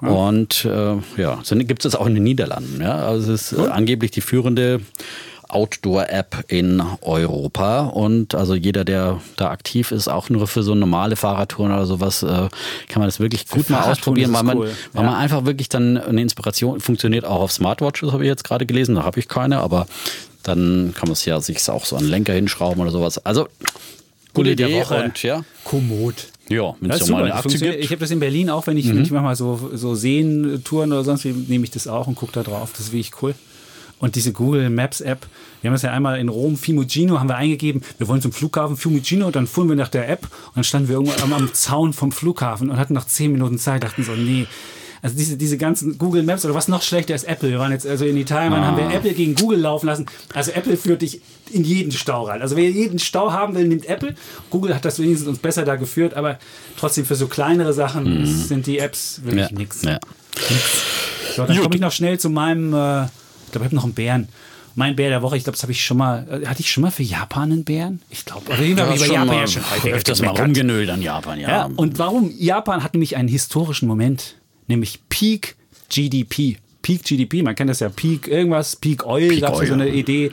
Und 0.00 0.64
äh, 0.64 0.96
ja, 1.16 1.38
so 1.44 1.54
gibt 1.56 1.84
es 1.84 1.92
das 1.92 2.00
auch 2.00 2.06
in 2.06 2.14
den 2.14 2.24
Niederlanden. 2.24 2.80
Ja? 2.80 2.96
Also 2.96 3.32
es 3.32 3.52
ist 3.52 3.58
äh, 3.58 3.68
angeblich 3.68 4.10
die 4.10 4.20
führende 4.20 4.80
Outdoor-App 5.48 6.44
in 6.48 6.82
Europa. 7.00 7.80
Und 7.86 8.34
also 8.34 8.54
jeder, 8.54 8.84
der 8.84 9.20
da 9.36 9.50
aktiv 9.50 9.90
ist, 9.90 10.08
auch 10.08 10.30
nur 10.30 10.46
für 10.46 10.62
so 10.62 10.74
normale 10.74 11.16
Fahrradtouren 11.16 11.72
oder 11.72 11.86
sowas, 11.86 12.22
äh, 12.22 12.26
kann 12.26 12.50
man 12.96 13.04
das 13.06 13.20
wirklich 13.20 13.48
gut 13.48 13.70
mal 13.70 13.82
ausprobieren, 13.90 14.32
weil 14.32 14.42
man, 14.42 14.58
cool. 14.58 14.70
weil 14.92 15.04
Ja. 15.04 15.10
man 15.10 15.18
einfach 15.20 15.44
wirklich 15.44 15.68
dann 15.68 15.96
eine 15.98 16.20
Inspiration 16.22 16.80
funktioniert 16.80 17.24
auch 17.24 17.40
auf 17.40 17.52
Smartwatches, 17.52 18.12
habe 18.12 18.24
ich 18.24 18.28
jetzt 18.28 18.44
gerade 18.44 18.66
gelesen, 18.66 18.94
da 18.96 19.04
habe 19.04 19.20
ich 19.20 19.28
keine, 19.28 19.58
aber 19.60 19.86
dann 20.42 20.92
kann 20.94 21.08
man 21.08 21.12
es 21.12 21.24
ja 21.24 21.40
sich 21.40 21.68
auch 21.70 21.84
so 21.84 21.96
an 21.96 22.02
den 22.02 22.10
Lenker 22.10 22.32
hinschrauben 22.34 22.80
oder 22.82 22.90
sowas. 22.90 23.24
Also 23.24 23.44
gute 23.44 24.50
Gute 24.50 24.56
der 24.56 24.68
Idee 24.68 24.80
Woche. 24.80 25.04
und 25.04 25.22
ja, 25.22 25.42
Komoot. 25.64 26.14
ja, 26.48 26.74
wenn 26.80 26.90
es 26.90 27.08
mal 27.08 27.22
eine 27.24 27.34
Aktie 27.34 27.58
gibt. 27.58 27.76
Ich 27.76 27.90
habe 27.90 28.00
das 28.00 28.10
in 28.10 28.20
Berlin 28.20 28.50
auch, 28.50 28.66
wenn 28.66 28.76
ich, 28.76 28.88
wenn 28.88 29.02
ich 29.02 29.10
manchmal 29.10 29.36
so, 29.36 29.70
so 29.74 29.94
Seentouren 29.94 30.92
oder 30.92 31.04
sonst 31.04 31.24
wie, 31.24 31.32
nehme 31.32 31.64
ich 31.64 31.70
das 31.70 31.86
auch 31.88 32.06
und 32.06 32.14
gucke 32.16 32.32
da 32.32 32.42
drauf. 32.42 32.70
Das 32.72 32.80
ist 32.86 32.92
wirklich 32.92 33.12
cool. 33.22 33.34
Und 34.04 34.16
diese 34.16 34.32
Google 34.34 34.68
Maps 34.68 35.00
App, 35.00 35.26
wir 35.62 35.70
haben 35.70 35.74
das 35.74 35.80
ja 35.80 35.90
einmal 35.92 36.18
in 36.18 36.28
Rom, 36.28 36.58
Fiumicino, 36.58 37.18
haben 37.20 37.28
wir 37.30 37.36
eingegeben, 37.36 37.80
wir 37.96 38.06
wollen 38.06 38.20
zum 38.20 38.32
Flughafen 38.32 38.76
Fiumicino, 38.76 39.30
dann 39.30 39.46
fuhren 39.46 39.70
wir 39.70 39.76
nach 39.76 39.88
der 39.88 40.10
App 40.10 40.24
und 40.48 40.56
dann 40.56 40.64
standen 40.64 40.88
wir 40.88 40.96
irgendwann 40.96 41.22
am, 41.22 41.32
am 41.32 41.54
Zaun 41.54 41.94
vom 41.94 42.12
Flughafen 42.12 42.68
und 42.68 42.76
hatten 42.76 42.92
noch 42.92 43.06
zehn 43.06 43.32
Minuten 43.32 43.58
Zeit, 43.58 43.82
dachten 43.82 44.02
so, 44.04 44.12
nee. 44.12 44.46
Also 45.00 45.16
diese, 45.16 45.38
diese 45.38 45.56
ganzen 45.56 45.96
Google 45.96 46.22
Maps 46.22 46.44
oder 46.44 46.54
was 46.54 46.68
noch 46.68 46.82
schlechter 46.82 47.14
ist 47.14 47.24
Apple. 47.24 47.48
Wir 47.50 47.58
waren 47.58 47.72
jetzt 47.72 47.86
also 47.86 48.04
in 48.04 48.18
Italien, 48.18 48.52
dann 48.52 48.66
haben 48.66 48.76
wir 48.76 48.90
Apple 48.94 49.14
gegen 49.14 49.34
Google 49.36 49.60
laufen 49.60 49.86
lassen. 49.86 50.04
Also 50.34 50.50
Apple 50.52 50.76
führt 50.76 51.00
dich 51.00 51.22
in 51.50 51.64
jeden 51.64 51.90
Stau 51.92 52.24
rein. 52.24 52.42
Also 52.42 52.56
wer 52.56 52.70
jeden 52.70 52.98
Stau 52.98 53.32
haben 53.32 53.54
will, 53.54 53.66
nimmt 53.68 53.86
Apple. 53.86 54.14
Google 54.50 54.74
hat 54.74 54.84
das 54.84 54.98
wenigstens 54.98 55.28
uns 55.28 55.38
besser 55.38 55.64
da 55.64 55.76
geführt, 55.76 56.12
aber 56.12 56.38
trotzdem 56.78 57.06
für 57.06 57.14
so 57.14 57.26
kleinere 57.26 57.72
Sachen 57.72 58.26
sind 58.26 58.66
die 58.66 58.78
Apps 58.80 59.20
wirklich 59.24 59.50
Ja, 59.50 59.56
nichts. 59.56 59.82
ja. 59.82 59.98
So, 61.36 61.44
dann 61.46 61.58
komme 61.60 61.74
ich 61.74 61.80
noch 61.80 61.92
schnell 61.92 62.18
zu 62.18 62.28
meinem, 62.30 62.74
äh, 62.74 63.06
glaube, 63.54 63.64
ich 63.64 63.68
habe 63.68 63.76
noch 63.76 63.84
einen 63.84 63.94
Bären. 63.94 64.28
Mein 64.76 64.96
Bär 64.96 65.08
der 65.08 65.22
Woche, 65.22 65.36
ich 65.36 65.44
glaube, 65.44 65.54
das 65.54 65.62
habe 65.62 65.72
ich 65.72 65.84
schon 65.84 65.96
mal, 65.96 66.26
äh, 66.42 66.46
hatte 66.46 66.60
ich 66.60 66.70
schon 66.70 66.82
mal 66.82 66.90
für 66.90 67.04
Japan 67.04 67.52
einen 67.52 67.64
Bären? 67.64 68.02
Ich 68.10 68.24
glaube, 68.24 68.52
habe 68.52 68.64
ich 68.64 68.72
über 68.72 68.96
schon 68.96 69.14
Japan 69.14 69.26
mal, 69.26 69.36
ja 69.38 69.46
schon 69.46 69.62
öfters 69.92 70.20
mal 70.20 70.30
rumgenölt 70.30 70.90
an 70.90 71.00
Japan, 71.00 71.38
ja. 71.38 71.48
Ja, 71.48 71.70
und 71.76 71.98
warum? 71.98 72.32
Japan 72.36 72.82
hat 72.82 72.94
nämlich 72.94 73.16
einen 73.16 73.28
historischen 73.28 73.86
Moment, 73.86 74.34
nämlich 74.66 75.00
Peak 75.08 75.56
GDP. 75.88 76.58
Peak 76.84 77.02
GDP, 77.02 77.42
man 77.42 77.54
kennt 77.54 77.70
das 77.70 77.80
ja, 77.80 77.88
Peak 77.88 78.28
irgendwas, 78.28 78.76
Peak 78.76 79.06
Oil, 79.06 79.40
gab 79.40 79.60
es 79.60 79.66
so 79.68 79.74
eine. 79.74 79.88
Idee. 79.88 80.30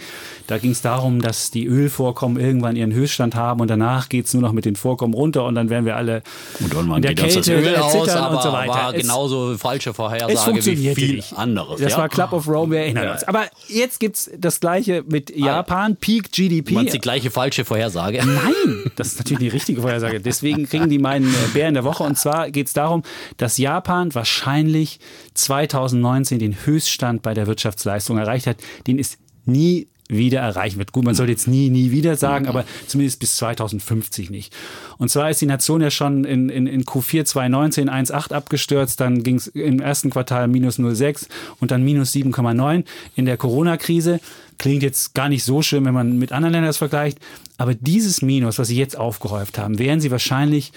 Da 0.47 0.57
ging 0.57 0.71
es 0.71 0.81
darum, 0.81 1.21
dass 1.21 1.49
die 1.49 1.65
Ölvorkommen 1.65 2.37
irgendwann 2.37 2.75
ihren 2.75 2.91
Höchststand 2.91 3.35
haben 3.35 3.61
und 3.61 3.69
danach 3.69 4.09
geht 4.09 4.25
es 4.25 4.33
nur 4.33 4.41
noch 4.41 4.51
mit 4.51 4.65
den 4.65 4.75
Vorkommen 4.75 5.13
runter 5.13 5.45
und 5.45 5.55
dann 5.55 5.69
werden 5.69 5.85
wir 5.85 5.95
alle 5.95 6.23
und 6.59 6.73
irgendwann 6.73 6.97
in 6.97 7.01
der 7.03 7.13
geht 7.13 7.23
uns 7.25 7.35
das 7.35 7.45
Kälte 7.45 7.69
Öl 7.69 7.75
aus, 7.77 8.09
aber 8.09 8.35
und 8.35 8.43
so 8.43 8.51
weiter. 8.51 8.73
war 8.73 8.93
Es- 8.93 9.01
genauso 9.01 9.57
falsche 9.57 9.93
Vorhersage 9.93 10.65
wie 10.65 10.93
viel 10.93 11.15
nicht. 11.15 11.37
anderes. 11.37 11.79
Das 11.79 11.93
ja? 11.93 11.97
war 11.99 12.09
Club 12.09 12.33
of 12.33 12.49
Rome, 12.49 12.73
wir 12.73 12.79
erinnern 12.81 13.05
Ja. 13.05 13.11
uns. 13.13 13.23
Aber 13.23 13.45
jetzt 13.69 14.01
gibt 14.01 14.17
es 14.17 14.29
das 14.37 14.59
gleiche 14.59 15.05
mit 15.07 15.33
Japan, 15.33 15.95
Peak 15.95 16.33
GDP. 16.33 16.69
Du 16.71 16.75
meinst 16.75 16.93
die 16.95 16.99
gleiche 16.99 17.31
falsche 17.31 17.63
Vorhersage? 17.63 18.17
Nein, 18.25 18.91
das 18.97 19.07
ist 19.09 19.19
natürlich 19.19 19.39
die 19.39 19.47
richtige 19.55 19.79
Vorhersage. 19.81 20.19
Deswegen 20.19 20.67
kriegen 20.67 20.89
die 20.89 20.99
meinen 20.99 21.27
äh, 21.33 21.47
Bär 21.53 21.69
in 21.69 21.75
der 21.75 21.85
Woche. 21.85 22.03
Und 22.03 22.17
zwar 22.17 22.51
geht 22.51 22.67
es 22.67 22.73
darum, 22.73 23.03
dass 23.37 23.57
Japan 23.57 24.13
wahrscheinlich 24.13 24.99
2019 25.33 26.39
den 26.41 26.65
Höchststand 26.65 27.21
bei 27.21 27.33
der 27.33 27.47
Wirtschaftsleistung 27.47 28.17
erreicht 28.17 28.47
hat, 28.47 28.57
den 28.87 28.99
es 28.99 29.17
nie 29.45 29.87
wieder 30.11 30.41
erreichen 30.41 30.77
wird. 30.77 30.91
Gut, 30.91 31.05
man 31.05 31.15
sollte 31.15 31.31
jetzt 31.31 31.47
nie, 31.47 31.69
nie 31.69 31.91
wieder 31.91 32.17
sagen, 32.17 32.47
aber 32.47 32.65
zumindest 32.85 33.19
bis 33.19 33.37
2050 33.37 34.29
nicht. 34.29 34.53
Und 34.97 35.09
zwar 35.09 35.29
ist 35.29 35.41
die 35.41 35.45
Nation 35.45 35.81
ja 35.81 35.89
schon 35.89 36.25
in, 36.25 36.49
in, 36.49 36.67
in 36.67 36.83
Q4 36.83 37.23
2019 37.23 37.89
1,8 37.89 38.33
abgestürzt, 38.33 38.99
dann 38.99 39.23
ging 39.23 39.37
es 39.37 39.47
im 39.47 39.79
ersten 39.79 40.09
Quartal 40.09 40.47
minus 40.47 40.79
0,6 40.79 41.27
und 41.59 41.71
dann 41.71 41.83
minus 41.83 42.13
7,9 42.13 42.83
in 43.15 43.25
der 43.25 43.37
Corona-Krise. 43.37 44.19
Klingt 44.57 44.83
jetzt 44.83 45.15
gar 45.15 45.29
nicht 45.29 45.43
so 45.43 45.61
schön, 45.61 45.85
wenn 45.85 45.93
man 45.93 46.17
mit 46.17 46.33
anderen 46.33 46.53
Ländern 46.53 46.69
das 46.69 46.77
vergleicht, 46.77 47.17
aber 47.57 47.73
dieses 47.73 48.21
Minus, 48.21 48.59
was 48.59 48.67
sie 48.67 48.77
jetzt 48.77 48.97
aufgehäuft 48.97 49.57
haben, 49.57 49.79
werden 49.79 50.01
sie 50.01 50.11
wahrscheinlich 50.11 50.71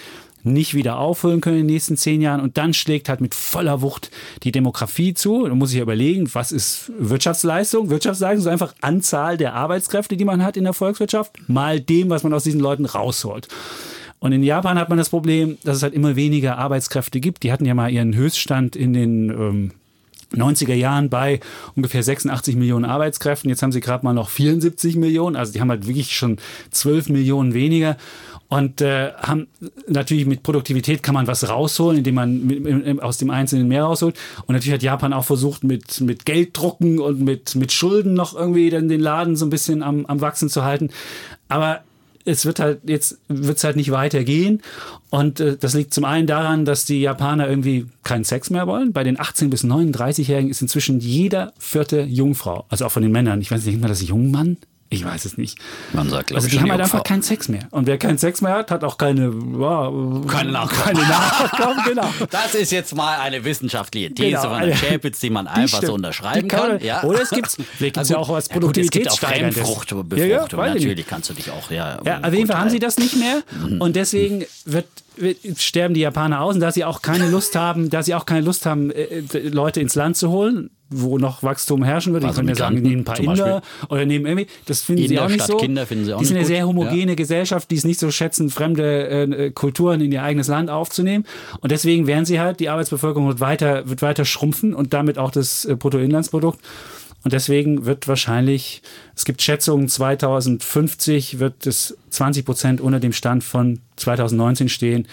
nicht 0.45 0.73
wieder 0.73 0.97
aufholen 0.97 1.41
können 1.41 1.57
in 1.57 1.67
den 1.67 1.73
nächsten 1.73 1.97
zehn 1.97 2.21
Jahren. 2.21 2.41
Und 2.41 2.57
dann 2.57 2.73
schlägt 2.73 3.09
halt 3.09 3.21
mit 3.21 3.35
voller 3.35 3.81
Wucht 3.81 4.11
die 4.43 4.51
Demografie 4.51 5.13
zu. 5.13 5.47
Da 5.47 5.55
muss 5.55 5.71
ich 5.71 5.77
ja 5.77 5.83
überlegen, 5.83 6.29
was 6.33 6.51
ist 6.51 6.91
Wirtschaftsleistung? 6.97 7.89
Wirtschaftsleistung 7.89 8.41
ist 8.41 8.51
einfach 8.51 8.75
Anzahl 8.81 9.37
der 9.37 9.53
Arbeitskräfte, 9.53 10.17
die 10.17 10.25
man 10.25 10.43
hat 10.43 10.57
in 10.57 10.63
der 10.63 10.73
Volkswirtschaft, 10.73 11.37
mal 11.47 11.79
dem, 11.79 12.09
was 12.09 12.23
man 12.23 12.33
aus 12.33 12.43
diesen 12.43 12.59
Leuten 12.59 12.85
rausholt. 12.85 13.47
Und 14.19 14.31
in 14.31 14.43
Japan 14.43 14.79
hat 14.79 14.89
man 14.89 14.97
das 14.97 15.09
Problem, 15.09 15.57
dass 15.63 15.77
es 15.77 15.83
halt 15.83 15.93
immer 15.93 16.15
weniger 16.15 16.57
Arbeitskräfte 16.57 17.19
gibt. 17.19 17.43
Die 17.43 17.51
hatten 17.51 17.65
ja 17.65 17.73
mal 17.73 17.91
ihren 17.91 18.15
Höchststand 18.15 18.75
in 18.75 18.93
den 18.93 19.29
ähm, 19.29 19.71
90er 20.33 20.73
Jahren 20.73 21.09
bei 21.09 21.39
ungefähr 21.75 22.03
86 22.03 22.55
Millionen 22.55 22.85
Arbeitskräften. 22.85 23.49
Jetzt 23.49 23.61
haben 23.61 23.71
sie 23.71 23.81
gerade 23.81 24.05
mal 24.05 24.13
noch 24.13 24.29
74 24.29 24.95
Millionen. 24.95 25.35
Also 25.35 25.53
die 25.53 25.61
haben 25.61 25.69
halt 25.69 25.87
wirklich 25.87 26.15
schon 26.15 26.37
12 26.71 27.09
Millionen 27.09 27.53
weniger. 27.53 27.97
Und 28.47 28.79
äh, 28.81 29.11
haben 29.13 29.47
natürlich 29.87 30.25
mit 30.25 30.43
Produktivität 30.43 31.01
kann 31.01 31.15
man 31.15 31.25
was 31.25 31.49
rausholen, 31.49 31.97
indem 31.97 32.15
man 32.15 32.45
mit, 32.45 32.61
mit, 32.61 33.01
aus 33.01 33.17
dem 33.17 33.31
Einzelnen 33.31 33.67
mehr 33.67 33.83
rausholt. 33.83 34.15
Und 34.45 34.53
natürlich 34.53 34.75
hat 34.75 34.83
Japan 34.83 35.13
auch 35.13 35.25
versucht, 35.25 35.63
mit, 35.63 35.99
mit 36.01 36.25
Gelddrucken 36.25 36.99
und 36.99 37.21
mit, 37.21 37.55
mit 37.55 37.71
Schulden 37.71 38.13
noch 38.13 38.35
irgendwie 38.35 38.69
dann 38.69 38.87
den 38.87 39.01
Laden 39.01 39.35
so 39.35 39.45
ein 39.45 39.49
bisschen 39.49 39.81
am, 39.81 40.05
am 40.05 40.21
Wachsen 40.21 40.49
zu 40.49 40.63
halten. 40.63 40.91
Aber 41.49 41.81
es 42.25 42.45
wird 42.45 42.59
halt 42.59 42.79
jetzt 42.85 43.19
wird's 43.27 43.63
halt 43.63 43.75
nicht 43.75 43.91
weitergehen 43.91 44.61
und 45.11 45.39
äh, 45.39 45.57
das 45.57 45.73
liegt 45.75 45.93
zum 45.93 46.05
einen 46.05 46.27
daran, 46.27 46.65
dass 46.65 46.85
die 46.85 47.01
Japaner 47.01 47.47
irgendwie 47.47 47.85
keinen 48.03 48.23
Sex 48.23 48.49
mehr 48.49 48.67
wollen. 48.67 48.93
Bei 48.93 49.03
den 49.03 49.19
18 49.19 49.49
bis 49.49 49.63
39-Jährigen 49.63 50.49
ist 50.49 50.61
inzwischen 50.61 50.99
jeder 50.99 51.53
vierte 51.59 52.01
Jungfrau, 52.01 52.65
also 52.69 52.85
auch 52.85 52.91
von 52.91 53.03
den 53.03 53.11
Männern. 53.11 53.41
Ich 53.41 53.51
weiß 53.51 53.65
nicht, 53.65 53.79
man 53.79 53.89
das 53.89 54.05
Jungmann? 54.05 54.57
Ich 54.95 55.05
weiß 55.05 55.25
es 55.25 55.37
nicht. 55.37 55.57
Man 55.93 56.09
sagt, 56.09 56.33
Also 56.33 56.47
die 56.47 56.59
haben 56.59 56.71
halt 56.71 56.81
einfach 56.81 57.03
keinen 57.03 57.21
Sex 57.21 57.47
mehr. 57.49 57.67
Und 57.71 57.87
wer 57.87 57.97
keinen 57.97 58.17
Sex 58.17 58.41
mehr 58.41 58.53
hat, 58.53 58.71
hat 58.71 58.83
auch 58.83 58.97
keine, 58.97 59.25
ja, 59.59 59.91
Keine 60.27 60.51
Nachkommen. 60.51 60.97
keine 60.97 61.07
Nachkommen. 61.07 61.77
Genau. 61.85 62.07
Das 62.31 62.55
ist 62.55 62.71
jetzt 62.71 62.95
mal 62.95 63.19
eine 63.19 63.43
wissenschaftliche 63.43 64.13
These 64.13 64.29
Genau, 64.37 64.41
von 64.55 64.61
der 64.61 64.75
Chapitz, 64.75 65.19
die 65.19 65.29
man 65.29 65.45
Die 65.45 65.51
einfach 65.51 65.77
stimmt. 65.77 65.87
so 65.87 65.93
unterschreiben 65.93 66.47
kann. 66.47 66.69
man- 66.73 66.79
Ja. 66.83 67.03
Oder 67.03 67.21
es 67.21 67.29
gibt 67.29 67.47
vielleicht 67.77 67.95
Na 67.97 68.03
ja 68.03 68.17
auch 68.17 68.29
was 68.29 68.47
ja 68.49 68.59
gut, 68.59 68.77
es 68.77 68.89
gibt 68.89 69.09
auch 69.09 69.19
Produktivitätssteigerndes. 69.19 69.55
Fremdfrucht, 69.55 69.91
Ja, 70.17 70.47
Natürlich 70.67 70.95
nicht. 70.97 71.07
kannst 71.09 71.29
du 71.29 71.33
dich 71.33 71.51
auch, 71.51 71.69
ja. 71.71 71.99
Ja, 72.03 72.21
auf 72.21 72.33
jeden 72.33 72.47
Fall 72.47 72.59
haben 72.59 72.69
sie 72.69 72.79
das 72.79 72.97
nicht 72.97 73.15
mehr. 73.17 73.41
Mhm. 73.67 73.81
Und 73.81 73.95
deswegen 73.95 74.45
wird, 74.65 74.85
wird, 75.17 75.37
sterben 75.59 75.93
die 75.93 76.01
Japaner 76.01 76.41
aus. 76.41 76.55
Und 76.55 76.61
da 76.61 76.71
sie 76.71 76.83
auch 76.85 77.01
keine 77.01 77.29
Lust 77.29 77.55
haben, 77.55 77.89
da 77.89 78.01
sie 78.03 78.15
auch 78.15 78.25
keine 78.25 78.41
Lust 78.41 78.65
haben, 78.65 78.91
äh, 78.91 79.03
äh, 79.33 79.47
Leute 79.49 79.79
ins 79.81 79.95
Land 79.95 80.17
zu 80.17 80.29
holen, 80.29 80.69
wo 80.89 81.17
noch 81.17 81.41
Wachstum 81.43 81.83
herrschen 81.83 82.13
wird. 82.13 82.23
Also 82.23 82.41
die 82.41 82.47
können 82.47 82.49
ja 82.49 82.55
sagen, 82.55 82.81
nehmen 82.81 83.01
ein 83.01 83.03
paar 83.03 83.19
Inder 83.19 83.61
oder 83.89 84.05
nehmen 84.05 84.25
irgendwie. 84.25 84.47
Das 84.65 84.81
finden 84.81 85.01
sie 85.03 85.07
Inder 85.09 85.25
auch 85.25 85.29
nicht 85.29 85.35
statt 85.35 85.47
so. 85.47 85.57
Kinder 85.57 85.85
finden 85.85 86.05
sie 86.05 86.13
auch 86.13 86.19
die 86.19 86.25
sind 86.25 86.37
eine 86.37 86.45
sehr 86.45 86.67
homogene 86.67 87.15
Gesellschaft, 87.15 87.71
die 87.71 87.75
es 87.75 87.83
nicht 87.85 87.99
so 87.99 88.11
schätzen, 88.11 88.49
fremde 88.49 89.07
äh, 89.07 89.51
Kulturen 89.51 90.01
in 90.01 90.11
ihr 90.11 90.23
eigenes 90.23 90.47
Land 90.47 90.69
aufzunehmen. 90.69 91.25
Und 91.61 91.71
deswegen 91.71 92.07
werden 92.07 92.25
sie 92.25 92.39
halt, 92.39 92.59
die 92.59 92.69
Arbeitsbevölkerung 92.69 93.27
wird 93.27 93.39
weiter, 93.39 93.89
wird 93.89 94.01
weiter 94.01 94.25
schrumpfen 94.25 94.73
und 94.73 94.93
damit 94.93 95.17
auch 95.17 95.31
das 95.31 95.65
äh, 95.65 95.75
Bruttoinlandsprodukt. 95.75 96.59
Und 97.23 97.33
deswegen 97.33 97.85
wird 97.85 98.07
wahrscheinlich, 98.07 98.83
es 99.15 99.25
gibt 99.25 99.41
Schätzungen, 99.41 99.89
2050 99.89 101.39
wird 101.39 101.65
es 101.65 101.97
20 102.11 102.45
Prozent 102.45 102.81
unter 102.81 102.99
dem 102.99 103.13
Stand 103.13 103.43
von 103.43 103.79
2019 103.95 104.69
stehen. 104.69 105.07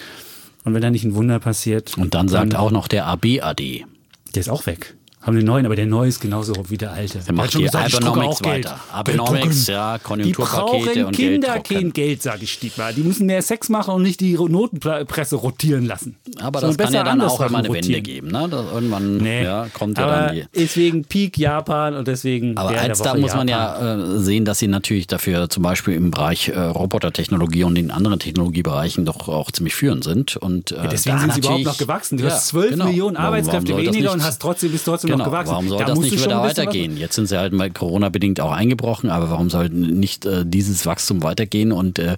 Und 0.65 0.75
wenn 0.75 0.83
da 0.83 0.91
nicht 0.91 1.05
ein 1.05 1.15
Wunder 1.15 1.39
passiert, 1.39 1.97
Und 1.97 2.15
dann 2.15 2.29
sagt 2.29 2.55
auch 2.55 2.71
noch 2.71 2.87
der 2.87 3.07
ABAD. 3.07 3.87
der 4.35 4.41
ist 4.41 4.51
auch 4.51 4.67
weg. 4.67 4.95
Haben 5.23 5.37
den 5.37 5.47
neuen, 5.47 5.67
aber 5.67 5.77
der 5.77 5.87
neue 5.87 6.09
ist 6.09 6.21
genauso 6.21 6.55
wie 6.69 6.79
der 6.79 6.93
alte. 6.93 7.19
Der 7.19 7.35
macht 7.35 7.55
die 7.55 7.69
Abenomics 7.69 8.45
weiter. 8.45 8.81
Abenomics, 8.93 9.67
ja, 9.67 9.99
Konjunkturpakete 10.03 11.07
und 11.07 11.17
Kinder 11.17 11.59
Geld 11.61 11.83
kein 11.83 11.93
Geld, 11.93 12.23
sage 12.23 12.45
ich 12.45 12.53
Stiegmar. 12.53 12.93
Die 12.93 13.03
müssen 13.03 13.27
mehr 13.27 13.43
Sex 13.43 13.69
machen 13.69 13.95
und 13.95 14.03
nicht 14.03 14.21
die 14.21 14.35
Notenpresse 14.35 15.37
rotieren 15.37 15.87
lassen. 15.87 16.17
Aber 16.41 16.61
das 16.61 16.77
kann 16.77 16.93
ja 16.93 17.05
dann 17.05 17.21
auch 17.21 17.41
immer 17.41 17.59
eine 17.59 17.69
rotieren. 17.69 17.87
Wende 17.87 18.03
geben. 18.03 18.29
Ne? 18.29 18.49
Das 18.51 18.67
irgendwann 18.73 19.17
nee. 19.19 19.45
ja, 19.45 19.67
kommt 19.73 19.99
ja 19.99 20.05
aber 20.05 20.27
dann 20.27 20.35
die. 20.35 20.45
Deswegen 20.55 21.05
Peak 21.05 21.39
Japan 21.39 21.95
und 21.95 22.09
deswegen. 22.09 22.57
Aber 22.57 22.71
eins 22.71 23.01
da 23.01 23.15
muss 23.15 23.35
man 23.35 23.49
ja 23.49 23.97
äh, 23.97 24.19
sehen, 24.19 24.45
dass 24.45 24.59
sie 24.59 24.69
natürlich 24.69 25.07
dafür 25.07 25.49
zum 25.49 25.63
Beispiel 25.63 25.95
im 25.95 26.11
Bereich 26.11 26.49
äh, 26.49 26.59
Robotertechnologie 26.59 27.65
und 27.65 27.77
in 27.77 27.91
anderen 27.91 28.19
Technologiebereichen 28.19 29.05
doch 29.05 29.29
auch 29.29 29.51
ziemlich 29.51 29.75
führend 29.75 30.05
sind. 30.05 30.37
Und, 30.37 30.73
äh, 30.73 30.77
ja, 30.77 30.87
deswegen 30.87 31.19
sind 31.19 31.35
sie 31.35 31.41
überhaupt 31.41 31.65
noch 31.65 31.79
gewachsen. 31.79 32.19
Du 32.19 32.25
ja, 32.25 32.31
hast 32.31 32.49
12 32.49 32.71
genau. 32.71 32.85
Millionen 32.87 33.17
Arbeitskräfte 33.17 33.77
weniger 33.77 34.13
und 34.13 34.23
hast 34.23 34.41
trotzdem, 34.41 34.73
bist 34.73 34.85
trotzdem 34.85 35.12
genau. 35.13 35.25
noch 35.25 35.31
gewachsen. 35.33 35.53
Warum 35.53 35.69
soll 35.69 35.79
da 35.79 35.85
das 35.87 35.99
nicht 35.99 36.25
wieder 36.25 36.43
weitergehen? 36.43 36.97
Jetzt 36.97 37.15
sind 37.15 37.27
sie 37.27 37.39
halt 37.39 37.53
mal 37.53 37.71
Corona-bedingt 37.71 38.41
auch 38.41 38.53
eingebrochen, 38.53 39.11
aber 39.11 39.31
warum 39.31 39.51
soll 39.51 39.69
nicht 39.69 40.27
äh, 40.27 40.45
dieses 40.47 40.87
Wachstum 40.87 41.23
weitergehen? 41.23 41.73
Und 41.73 41.99
äh, 41.99 42.17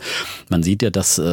man 0.49 0.63
sieht 0.63 0.83
ja, 0.83 0.91
dass 0.91 1.19
äh, 1.19 1.33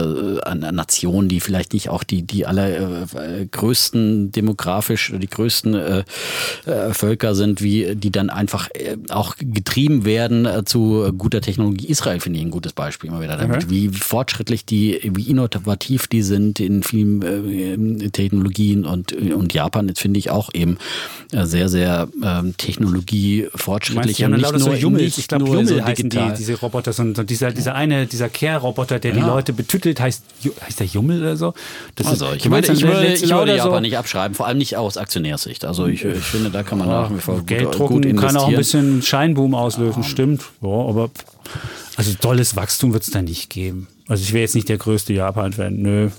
Nationen, 0.56 1.30
die 1.30 1.40
vielleicht 1.40 1.74
nicht 1.74 1.90
auch 1.90 2.04
die, 2.04 2.24
die 2.24 2.46
allergrößten 2.46 4.28
äh, 4.28 4.32
demografisch, 4.32 5.14
die 5.16 5.28
größten 5.28 5.74
äh, 5.74 6.04
äh, 6.66 6.94
Völker 6.94 7.36
sind, 7.36 7.62
wie 7.62 7.96
die 7.96 8.12
dann 8.12 8.30
einfach 8.30 8.70
auch 9.10 9.36
getrieben 9.40 10.06
werden 10.06 10.48
zu 10.66 11.12
guter 11.18 11.42
Technologie. 11.42 11.88
Israel 11.88 12.20
finde 12.20 12.40
ich 12.40 12.46
ein 12.46 12.52
gutes 12.52 12.74
Beispiel 12.74 13.10
immer 13.10 13.22
wieder 13.22 13.38
damit, 13.38 13.66
okay. 13.66 13.70
wie 13.70 13.90
fortschrittlich 13.90 14.66
die, 14.66 15.00
wie 15.14 15.30
innovativ 15.30 16.08
die 16.08 16.22
sind 16.22 16.60
in 16.60 16.84
vielen 16.84 18.12
Technologien 18.12 18.86
und, 18.86 19.14
und 19.14 19.54
Japan, 19.54 19.88
jetzt 19.88 20.02
finde 20.02 20.20
ich 20.20 20.30
auch 20.30 20.50
eben 20.54 20.78
sehr, 21.52 21.70
sehr 21.70 22.08
ähm, 22.24 22.56
Technologie 22.58 23.48
fortschrittlich. 23.54 24.18
Ja, 24.18 24.28
nicht 24.28 24.42
nur, 24.42 24.60
so 24.60 24.74
Jummel, 24.74 25.04
nicht 25.04 25.18
ich 25.18 25.28
glaube, 25.28 25.46
Jummel 25.46 25.68
so 25.68 25.84
heißen 25.84 26.10
die, 26.10 26.32
diese 26.38 26.60
Roboter, 26.60 26.94
sondern 26.94 27.28
dieser, 27.28 27.52
dieser 27.52 27.76
eine, 27.76 28.08
dieser 28.08 28.30
Care-Roboter, 28.30 28.98
der 28.98 29.12
ja. 29.12 29.18
die 29.18 29.24
Leute 29.24 29.54
betüttelt, 29.54 30.00
heißt, 30.00 30.24
heißt 30.66 30.80
der 30.80 30.88
Jummel 30.88 31.22
oder 31.22 31.38
so? 31.38 31.54
Das 31.96 32.08
also, 32.08 32.30
ist, 32.30 32.38
ich, 32.38 32.52
würde, 32.52 32.74
ich, 32.74 32.82
würde, 32.82 33.14
ich 33.14 33.30
würde 33.30 33.56
Japan 33.56 33.74
so? 33.74 33.80
nicht 33.82 33.98
abschreiben, 33.98 34.34
vor 34.34 34.48
allem 34.48 34.58
nicht 34.58 34.78
aus 34.78 34.98
Aktionärssicht. 34.98 35.66
Also 35.66 35.86
ich, 35.86 36.04
ich 36.04 36.24
finde, 36.24 36.50
da 36.50 36.64
kann 36.64 36.80
man 36.80 36.88
ja, 36.88 37.04
nach 37.04 37.14
wie 37.14 37.20
vor 37.20 37.46
Geld 37.46 37.66
gut, 37.66 37.76
drucken 37.76 37.94
gut 37.96 38.06
investieren. 38.06 38.36
kann 38.36 38.44
auch 38.44 38.50
ein 38.50 38.56
bisschen 38.56 39.02
Scheinboom 39.04 39.54
auslösen, 39.54 40.02
ja. 40.02 40.10
stimmt. 40.10 40.44
Ja, 40.62 40.70
aber 40.70 41.12
also 41.98 42.14
tolles 42.20 42.56
Wachstum 42.56 42.94
wird 42.94 43.04
es 43.04 43.12
da 43.12 43.22
nicht 43.22 43.50
geben. 43.50 43.88
Also 44.08 44.24
ich 44.24 44.34
wäre 44.34 44.42
jetzt 44.42 44.56
nicht 44.56 44.70
der 44.70 44.78
größte 44.78 45.14
Japan-Fan, 45.14 45.76
nö. 45.76 46.10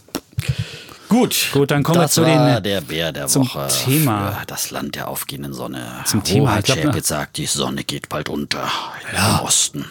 Gut, 1.13 1.51
gut, 1.53 1.71
dann 1.71 1.83
kommen 1.83 2.01
wir 2.01 2.09
zu 2.09 2.25
den 2.25 2.63
der 2.63 2.81
Bär 2.81 3.13
der 3.13 3.27
zum 3.27 3.43
Woche 3.43 3.69
Thema. 3.85 4.43
das 4.47 4.71
Land 4.71 4.95
der 4.95 5.09
aufgehenden 5.09 5.53
Sonne. 5.53 5.87
Zum 6.07 6.25
Thema. 6.25 6.59
Ich 6.59 6.65
glaube, 6.65 6.97
jetzt 6.97 7.09
sagt, 7.09 7.37
die 7.37 7.45
Sonne 7.45 7.85
geht 7.85 8.09
bald 8.09 8.31
unter 8.31 8.67
ja. 9.13 9.41
im 9.41 9.45
Osten. 9.45 9.85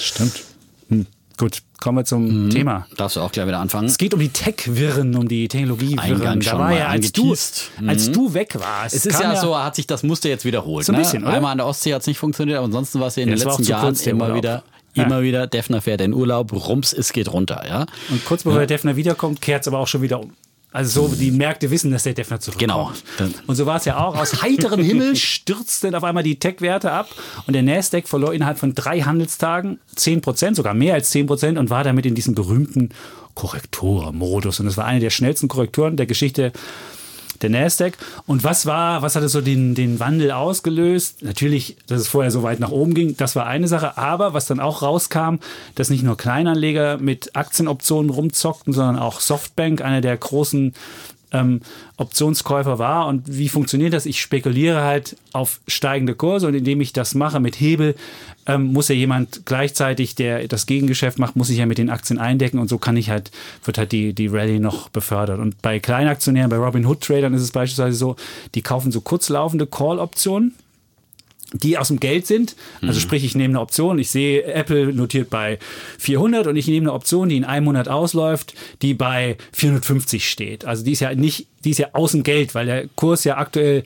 Stimmt. 0.00 0.42
Hm. 0.88 1.06
Gut, 1.36 1.62
kommen 1.78 1.98
wir 1.98 2.04
zum 2.04 2.46
mhm. 2.46 2.50
Thema. 2.50 2.88
Darfst 2.96 3.14
du 3.14 3.20
auch 3.20 3.30
gleich 3.30 3.46
wieder 3.46 3.60
anfangen? 3.60 3.86
Es 3.86 3.98
geht 3.98 4.12
um 4.14 4.18
die 4.18 4.30
Tech-Wirren, 4.30 5.14
um 5.14 5.28
die 5.28 5.46
Technologie-Wirren. 5.46 6.40
Da 6.40 6.58
war 6.58 6.72
ja, 6.72 6.88
als 6.88 7.12
du, 7.12 7.36
mhm. 7.78 7.88
als 7.88 8.10
du 8.10 8.34
weg 8.34 8.56
warst. 8.58 8.96
Es 8.96 9.06
ist 9.06 9.20
ja, 9.20 9.34
ja, 9.34 9.40
so, 9.40 9.56
hat 9.56 9.76
sich 9.76 9.86
das 9.86 10.02
Muster 10.02 10.28
jetzt 10.28 10.44
wiederholt. 10.44 10.86
So 10.86 10.92
ein 10.92 10.98
bisschen, 10.98 11.22
ne? 11.22 11.30
Einmal 11.30 11.52
an 11.52 11.58
der 11.58 11.68
Ostsee 11.68 11.94
hat 11.94 12.00
es 12.00 12.08
nicht 12.08 12.18
funktioniert, 12.18 12.58
aber 12.58 12.64
ansonsten 12.64 12.98
war 12.98 13.06
es 13.06 13.14
ja 13.14 13.22
in 13.22 13.28
ja, 13.28 13.36
den 13.36 13.46
letzten 13.46 13.62
Jahren 13.62 13.94
immer 13.94 14.24
Urlaub. 14.24 14.36
wieder 14.38 14.64
immer 14.94 15.22
wieder, 15.22 15.46
Defner 15.46 15.80
fährt 15.80 16.00
in 16.00 16.12
Urlaub, 16.12 16.52
rums, 16.52 16.92
es 16.92 17.12
geht 17.12 17.32
runter, 17.32 17.62
ja. 17.68 17.86
Und 18.08 18.24
kurz 18.24 18.42
bevor 18.42 18.60
ja. 18.60 18.66
der 18.66 18.76
Defner 18.76 18.96
wiederkommt, 18.96 19.40
kehrt 19.40 19.60
es 19.60 19.68
aber 19.68 19.78
auch 19.78 19.86
schon 19.86 20.02
wieder 20.02 20.18
um. 20.18 20.32
Also 20.70 21.08
so, 21.08 21.14
die 21.14 21.30
Märkte 21.30 21.70
wissen, 21.70 21.90
dass 21.90 22.02
der 22.02 22.12
Defner 22.12 22.40
zurückkommt. 22.40 23.02
Genau. 23.16 23.32
Und 23.46 23.56
so 23.56 23.64
war 23.64 23.76
es 23.76 23.86
ja 23.86 23.98
auch. 23.98 24.16
Aus 24.16 24.42
heiterem 24.42 24.82
Himmel 24.82 25.16
stürzten 25.16 25.94
auf 25.94 26.04
einmal 26.04 26.22
die 26.22 26.38
Tech-Werte 26.38 26.92
ab 26.92 27.08
und 27.46 27.54
der 27.54 27.62
Nasdaq 27.62 28.06
verlor 28.06 28.34
innerhalb 28.34 28.58
von 28.58 28.74
drei 28.74 29.00
Handelstagen 29.00 29.78
10 29.96 30.20
Prozent, 30.20 30.56
sogar 30.56 30.74
mehr 30.74 30.94
als 30.94 31.10
10 31.10 31.26
Prozent 31.26 31.58
und 31.58 31.70
war 31.70 31.84
damit 31.84 32.04
in 32.04 32.14
diesem 32.14 32.34
berühmten 32.34 32.90
Korrekturmodus. 33.34 34.60
Und 34.60 34.66
das 34.66 34.76
war 34.76 34.84
eine 34.84 35.00
der 35.00 35.10
schnellsten 35.10 35.48
Korrekturen 35.48 35.96
der 35.96 36.06
Geschichte 36.06 36.52
der 37.42 37.50
Nasdaq. 37.50 37.94
Und 38.26 38.44
was 38.44 38.66
war, 38.66 39.02
was 39.02 39.16
hatte 39.16 39.28
so 39.28 39.40
den, 39.40 39.74
den 39.74 40.00
Wandel 40.00 40.30
ausgelöst? 40.30 41.22
Natürlich, 41.22 41.76
dass 41.86 42.00
es 42.00 42.08
vorher 42.08 42.30
so 42.30 42.42
weit 42.42 42.60
nach 42.60 42.70
oben 42.70 42.94
ging, 42.94 43.16
das 43.16 43.36
war 43.36 43.46
eine 43.46 43.68
Sache. 43.68 43.96
Aber 43.98 44.34
was 44.34 44.46
dann 44.46 44.60
auch 44.60 44.82
rauskam, 44.82 45.36
dass 45.74 45.90
nicht 45.90 46.02
nur 46.02 46.16
Kleinanleger 46.16 46.98
mit 46.98 47.36
Aktienoptionen 47.36 48.10
rumzockten, 48.10 48.72
sondern 48.72 48.98
auch 48.98 49.20
Softbank, 49.20 49.82
einer 49.82 50.00
der 50.00 50.16
großen 50.16 50.74
ähm, 51.32 51.60
Optionskäufer 51.96 52.78
war. 52.78 53.06
Und 53.06 53.24
wie 53.26 53.48
funktioniert 53.48 53.92
das? 53.92 54.06
Ich 54.06 54.20
spekuliere 54.20 54.82
halt 54.82 55.16
auf 55.32 55.60
steigende 55.66 56.14
Kurse 56.14 56.46
und 56.46 56.54
indem 56.54 56.80
ich 56.80 56.92
das 56.92 57.14
mache 57.14 57.40
mit 57.40 57.60
Hebel, 57.60 57.94
ähm, 58.46 58.72
muss 58.72 58.88
ja 58.88 58.94
jemand 58.94 59.42
gleichzeitig, 59.44 60.14
der 60.14 60.48
das 60.48 60.66
Gegengeschäft 60.66 61.18
macht, 61.18 61.36
muss 61.36 61.48
sich 61.48 61.58
ja 61.58 61.66
mit 61.66 61.78
den 61.78 61.90
Aktien 61.90 62.18
eindecken 62.18 62.58
und 62.58 62.68
so 62.68 62.78
kann 62.78 62.96
ich 62.96 63.10
halt, 63.10 63.30
wird 63.64 63.78
halt 63.78 63.92
die, 63.92 64.14
die 64.14 64.28
Rallye 64.28 64.58
noch 64.58 64.88
befördert. 64.88 65.38
Und 65.38 65.60
bei 65.60 65.78
Kleinaktionären, 65.78 66.50
bei 66.50 66.56
Robinhood-Tradern 66.56 67.34
ist 67.34 67.42
es 67.42 67.52
beispielsweise 67.52 67.96
so, 67.96 68.16
die 68.54 68.62
kaufen 68.62 68.90
so 68.90 69.00
kurzlaufende 69.00 69.66
Call-Optionen 69.66 70.54
die 71.52 71.78
aus 71.78 71.88
dem 71.88 72.00
Geld 72.00 72.26
sind. 72.26 72.56
Also 72.82 72.94
mhm. 72.94 73.02
sprich, 73.02 73.24
ich 73.24 73.34
nehme 73.34 73.52
eine 73.52 73.60
Option, 73.60 73.98
ich 73.98 74.10
sehe, 74.10 74.44
Apple 74.44 74.92
notiert 74.92 75.30
bei 75.30 75.58
400 75.98 76.46
und 76.46 76.56
ich 76.56 76.66
nehme 76.66 76.88
eine 76.88 76.92
Option, 76.92 77.28
die 77.28 77.36
in 77.36 77.44
einem 77.44 77.64
Monat 77.64 77.88
ausläuft, 77.88 78.54
die 78.82 78.94
bei 78.94 79.36
450 79.52 80.28
steht. 80.28 80.64
Also 80.64 80.84
die 80.84 80.92
ist 80.92 81.00
ja 81.00 81.14
nicht, 81.14 81.46
die 81.64 81.70
ist 81.70 81.78
ja 81.78 81.88
aus 81.92 82.12
dem 82.12 82.22
Geld, 82.22 82.54
weil 82.54 82.66
der 82.66 82.88
Kurs 82.96 83.24
ja 83.24 83.38
aktuell 83.38 83.84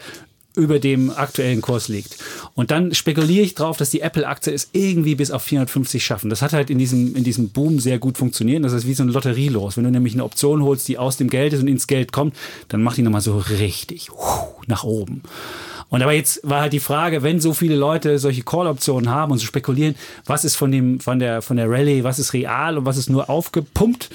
über 0.54 0.78
dem 0.78 1.10
aktuellen 1.10 1.62
Kurs 1.62 1.88
liegt. 1.88 2.18
Und 2.54 2.70
dann 2.70 2.94
spekuliere 2.94 3.44
ich 3.44 3.54
drauf, 3.54 3.78
dass 3.78 3.90
die 3.90 4.02
Apple-Aktie 4.02 4.52
es 4.52 4.68
irgendwie 4.72 5.14
bis 5.14 5.30
auf 5.30 5.42
450 5.42 6.04
schaffen. 6.04 6.28
Das 6.28 6.42
hat 6.42 6.52
halt 6.52 6.68
in 6.68 6.78
diesem, 6.78 7.16
in 7.16 7.24
diesem 7.24 7.50
Boom 7.50 7.80
sehr 7.80 7.98
gut 7.98 8.18
funktioniert. 8.18 8.62
Das 8.62 8.72
ist 8.72 8.86
wie 8.86 8.94
so 8.94 9.02
ein 9.02 9.08
Lotterielos. 9.08 9.76
Wenn 9.76 9.84
du 9.84 9.90
nämlich 9.90 10.12
eine 10.12 10.24
Option 10.24 10.62
holst, 10.62 10.88
die 10.88 10.98
aus 10.98 11.16
dem 11.16 11.30
Geld 11.30 11.54
ist 11.54 11.60
und 11.60 11.68
ins 11.68 11.86
Geld 11.86 12.12
kommt, 12.12 12.36
dann 12.68 12.82
macht 12.82 12.98
die 12.98 13.02
nochmal 13.02 13.22
so 13.22 13.38
richtig 13.38 14.10
nach 14.66 14.84
oben. 14.84 15.22
Und 15.92 16.00
aber 16.00 16.12
jetzt 16.12 16.40
war 16.42 16.62
halt 16.62 16.72
die 16.72 16.80
Frage, 16.80 17.22
wenn 17.22 17.38
so 17.38 17.52
viele 17.52 17.76
Leute 17.76 18.18
solche 18.18 18.42
Call-Optionen 18.42 19.10
haben 19.10 19.30
und 19.30 19.36
so 19.36 19.44
spekulieren, 19.44 19.94
was 20.24 20.42
ist 20.42 20.56
von 20.56 20.72
dem, 20.72 21.00
von 21.00 21.18
der, 21.18 21.42
von 21.42 21.58
der 21.58 21.68
Rallye, 21.68 22.02
was 22.02 22.18
ist 22.18 22.32
real 22.32 22.78
und 22.78 22.86
was 22.86 22.96
ist 22.96 23.10
nur 23.10 23.28
aufgepumpt. 23.28 24.08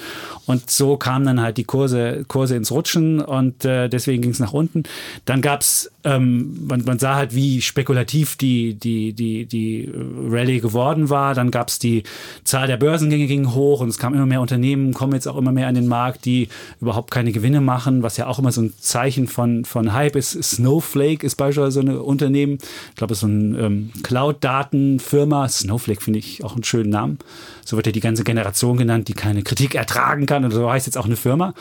Und 0.44 0.70
so 0.70 0.96
kamen 0.96 1.26
dann 1.26 1.40
halt 1.40 1.56
die 1.56 1.64
Kurse, 1.64 2.24
Kurse 2.26 2.56
ins 2.56 2.72
Rutschen 2.72 3.20
und 3.20 3.64
äh, 3.64 3.88
deswegen 3.88 4.22
ging 4.22 4.32
es 4.32 4.40
nach 4.40 4.54
unten. 4.54 4.84
Dann 5.24 5.40
gab's, 5.40 5.90
ähm, 6.02 6.66
man, 6.66 6.82
man 6.84 6.98
sah 6.98 7.14
halt, 7.14 7.34
wie 7.34 7.60
spekulativ 7.60 8.36
die, 8.36 8.74
die, 8.74 9.12
die, 9.12 9.46
die 9.46 9.92
Rallye 9.94 10.58
geworden 10.58 11.10
war. 11.10 11.34
Dann 11.34 11.52
gab's 11.52 11.78
die 11.78 12.02
Zahl 12.42 12.66
der 12.66 12.78
Börsengänge 12.78 13.28
ging 13.28 13.54
hoch 13.54 13.82
und 13.82 13.88
es 13.88 13.98
kamen 13.98 14.16
immer 14.16 14.26
mehr 14.26 14.40
Unternehmen, 14.40 14.94
kommen 14.94 15.12
jetzt 15.12 15.28
auch 15.28 15.36
immer 15.36 15.52
mehr 15.52 15.68
an 15.68 15.76
den 15.76 15.86
Markt, 15.86 16.24
die 16.24 16.48
überhaupt 16.80 17.12
keine 17.12 17.30
Gewinne 17.30 17.60
machen, 17.60 18.02
was 18.02 18.16
ja 18.16 18.26
auch 18.26 18.40
immer 18.40 18.50
so 18.50 18.62
ein 18.62 18.72
Zeichen 18.80 19.28
von, 19.28 19.64
von 19.64 19.92
Hype 19.92 20.16
ist. 20.16 20.42
Snowflake 20.42 21.24
ist 21.24 21.36
beispielsweise 21.36 21.67
so 21.70 21.80
ein 21.80 21.88
Unternehmen. 21.88 22.58
Ich 22.90 22.96
glaube, 22.96 23.14
so 23.14 23.26
ein 23.26 23.54
ähm, 23.54 23.90
Cloud-Datenfirma. 24.02 25.48
Snowflake 25.48 26.02
finde 26.02 26.18
ich 26.18 26.44
auch 26.44 26.54
einen 26.54 26.64
schönen 26.64 26.90
Namen. 26.90 27.18
So 27.64 27.76
wird 27.76 27.86
ja 27.86 27.92
die 27.92 28.00
ganze 28.00 28.24
Generation 28.24 28.76
genannt, 28.76 29.08
die 29.08 29.14
keine 29.14 29.42
Kritik 29.42 29.74
ertragen 29.74 30.26
kann. 30.26 30.44
Und 30.44 30.50
so 30.50 30.70
heißt 30.70 30.86
jetzt 30.86 30.96
auch 30.96 31.06
eine 31.06 31.16
Firma. 31.16 31.54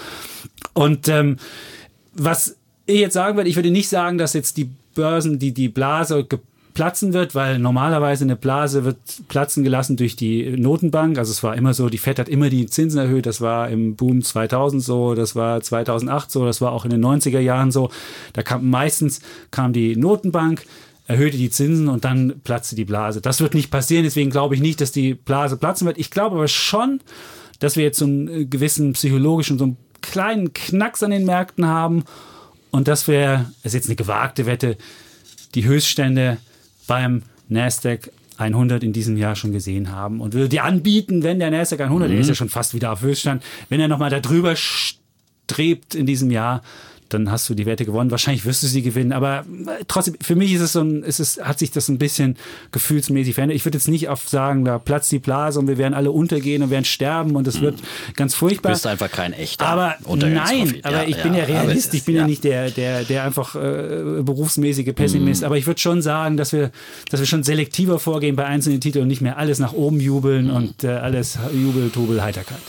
Und 0.73 1.07
ähm, 1.07 1.37
was 2.13 2.57
ich 2.85 2.99
jetzt 2.99 3.13
sagen 3.13 3.37
würde, 3.37 3.49
ich 3.49 3.55
würde 3.55 3.71
nicht 3.71 3.89
sagen, 3.89 4.17
dass 4.17 4.33
jetzt 4.33 4.57
die 4.57 4.69
Börsen, 4.95 5.39
die, 5.39 5.53
die 5.53 5.69
Blase 5.69 6.27
platzen 6.77 7.11
wird, 7.11 7.33
weil 7.33 7.57
normalerweise 7.57 8.23
eine 8.23 8.35
Blase 8.35 8.85
wird 8.85 8.97
platzen 9.29 9.63
gelassen 9.63 9.97
durch 9.97 10.15
die 10.15 10.55
Notenbank. 10.57 11.17
Also 11.17 11.31
es 11.31 11.41
war 11.41 11.55
immer 11.55 11.73
so, 11.73 11.89
die 11.89 11.97
Fed 11.97 12.19
hat 12.19 12.29
immer 12.29 12.51
die 12.51 12.67
Zinsen 12.67 12.99
erhöht. 12.99 13.25
Das 13.25 13.41
war 13.41 13.67
im 13.69 13.95
Boom 13.95 14.21
2000 14.21 14.83
so, 14.83 15.15
das 15.15 15.35
war 15.35 15.59
2008 15.59 16.29
so, 16.29 16.45
das 16.45 16.61
war 16.61 16.71
auch 16.73 16.85
in 16.85 16.91
den 16.91 17.03
90er 17.03 17.39
Jahren 17.39 17.71
so. 17.71 17.89
Da 18.33 18.43
kam 18.43 18.69
meistens 18.69 19.21
kam 19.49 19.73
die 19.73 19.95
Notenbank, 19.95 20.67
erhöhte 21.07 21.37
die 21.37 21.49
Zinsen 21.49 21.87
und 21.87 22.05
dann 22.05 22.41
platzte 22.43 22.75
die 22.75 22.85
Blase. 22.85 23.21
Das 23.21 23.41
wird 23.41 23.55
nicht 23.55 23.71
passieren, 23.71 24.03
deswegen 24.03 24.29
glaube 24.29 24.53
ich 24.53 24.61
nicht, 24.61 24.79
dass 24.79 24.91
die 24.91 25.15
Blase 25.15 25.57
platzen 25.57 25.87
wird. 25.87 25.97
Ich 25.97 26.11
glaube 26.11 26.35
aber 26.35 26.47
schon, 26.47 26.99
dass 27.57 27.75
wir 27.75 27.85
jetzt 27.85 27.97
so 27.97 28.05
einen 28.05 28.27
äh, 28.27 28.45
gewissen 28.45 28.93
psychologischen, 28.93 29.57
so 29.57 29.63
einen 29.63 29.77
kleinen 30.03 30.53
Knacks 30.53 31.01
an 31.01 31.09
den 31.09 31.25
Märkten 31.25 31.65
haben 31.65 32.03
und 32.69 32.87
dass 32.87 33.07
wir, 33.07 33.51
das 33.63 33.71
ist 33.71 33.73
jetzt 33.73 33.87
eine 33.87 33.95
gewagte 33.95 34.45
Wette, 34.45 34.77
die 35.55 35.65
Höchststände 35.65 36.37
beim 36.87 37.23
Nasdaq 37.49 38.11
100 38.37 38.83
in 38.83 38.93
diesem 38.93 39.17
Jahr 39.17 39.35
schon 39.35 39.51
gesehen 39.51 39.91
haben 39.91 40.21
und 40.21 40.33
würde 40.33 40.49
die 40.49 40.59
anbieten, 40.59 41.23
wenn 41.23 41.39
der 41.39 41.51
Nasdaq 41.51 41.81
100, 41.81 42.07
mhm. 42.07 42.13
der 42.13 42.21
ist 42.21 42.27
ja 42.27 42.35
schon 42.35 42.49
fast 42.49 42.73
wieder 42.73 42.91
auf 42.91 43.01
Höchststand, 43.01 43.43
wenn 43.69 43.79
er 43.79 43.87
nochmal 43.87 44.09
da 44.09 44.19
drüber 44.19 44.55
strebt 44.55 45.95
in 45.95 46.05
diesem 46.05 46.31
Jahr, 46.31 46.61
dann 47.09 47.31
hast 47.31 47.49
du 47.49 47.53
die 47.53 47.65
Werte 47.65 47.85
gewonnen. 47.85 48.11
Wahrscheinlich 48.11 48.45
wirst 48.45 48.63
du 48.63 48.67
sie 48.67 48.81
gewinnen, 48.81 49.11
aber 49.11 49.45
äh, 49.67 49.83
trotzdem, 49.87 50.15
für 50.21 50.35
mich 50.35 50.53
ist 50.53 50.61
es 50.61 50.73
so 50.73 50.81
ein, 50.81 51.03
ist 51.03 51.19
es, 51.19 51.39
hat 51.41 51.59
sich 51.59 51.71
das 51.71 51.89
ein 51.89 51.97
bisschen 51.97 52.37
gefühlsmäßig 52.71 53.35
verändert. 53.35 53.55
Ich 53.55 53.65
würde 53.65 53.77
jetzt 53.77 53.87
nicht 53.87 54.09
auf 54.09 54.27
sagen, 54.27 54.65
da 54.65 54.79
platzt 54.79 55.11
die 55.11 55.19
Blase 55.19 55.59
und 55.59 55.67
wir 55.67 55.77
werden 55.77 55.93
alle 55.93 56.11
untergehen 56.11 56.63
und 56.63 56.69
werden 56.69 56.85
sterben 56.85 57.35
und 57.35 57.47
es 57.47 57.61
wird 57.61 57.79
ganz 58.15 58.35
furchtbar. 58.35 58.71
Du 58.71 58.75
bist 58.75 58.87
einfach 58.87 59.11
kein 59.11 59.33
echter 59.33 59.65
Aber 59.65 59.95
nein, 60.15 60.79
aber 60.83 61.03
ja, 61.03 61.07
ich 61.07 61.21
bin 61.21 61.33
ja, 61.33 61.39
ja 61.39 61.45
Realist, 61.45 61.93
ich 61.93 62.03
bin 62.03 62.15
ja, 62.15 62.21
ja 62.21 62.27
nicht 62.27 62.43
der, 62.43 62.71
der, 62.71 63.03
der 63.03 63.23
einfach 63.23 63.55
äh, 63.55 64.21
berufsmäßige 64.21 64.93
Pessimist. 64.93 65.41
Mhm. 65.41 65.45
Aber 65.45 65.57
ich 65.57 65.67
würde 65.67 65.79
schon 65.79 66.01
sagen, 66.01 66.37
dass 66.37 66.53
wir, 66.53 66.71
dass 67.09 67.19
wir 67.19 67.27
schon 67.27 67.43
selektiver 67.43 67.99
vorgehen 67.99 68.35
bei 68.35 68.45
einzelnen 68.45 68.81
Titeln 68.81 69.03
und 69.03 69.07
nicht 69.07 69.21
mehr 69.21 69.37
alles 69.37 69.59
nach 69.59 69.73
oben 69.73 69.99
jubeln 69.99 70.47
mhm. 70.47 70.55
und 70.55 70.83
äh, 70.83 70.89
alles 70.89 71.37
Jubel, 71.53 71.89
Trubel, 71.89 72.21
Heiterkeit. 72.21 72.59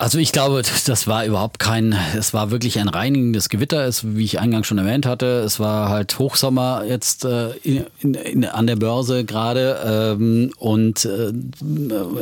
Also 0.00 0.16
ich 0.16 0.32
glaube, 0.32 0.62
das 0.86 1.06
war 1.06 1.26
überhaupt 1.26 1.58
kein, 1.58 1.94
es 2.16 2.32
war 2.32 2.50
wirklich 2.50 2.78
ein 2.78 2.88
reinigendes 2.88 3.50
Gewitter, 3.50 3.84
es, 3.84 4.16
wie 4.16 4.24
ich 4.24 4.40
eingangs 4.40 4.66
schon 4.66 4.78
erwähnt 4.78 5.04
hatte. 5.04 5.42
Es 5.44 5.60
war 5.60 5.90
halt 5.90 6.18
Hochsommer 6.18 6.84
jetzt 6.86 7.26
äh, 7.26 7.50
in, 7.62 7.84
in, 8.00 8.14
in, 8.14 8.44
an 8.46 8.66
der 8.66 8.76
Börse 8.76 9.26
gerade 9.26 10.16
ähm, 10.18 10.52
und 10.56 11.04
äh, 11.04 11.32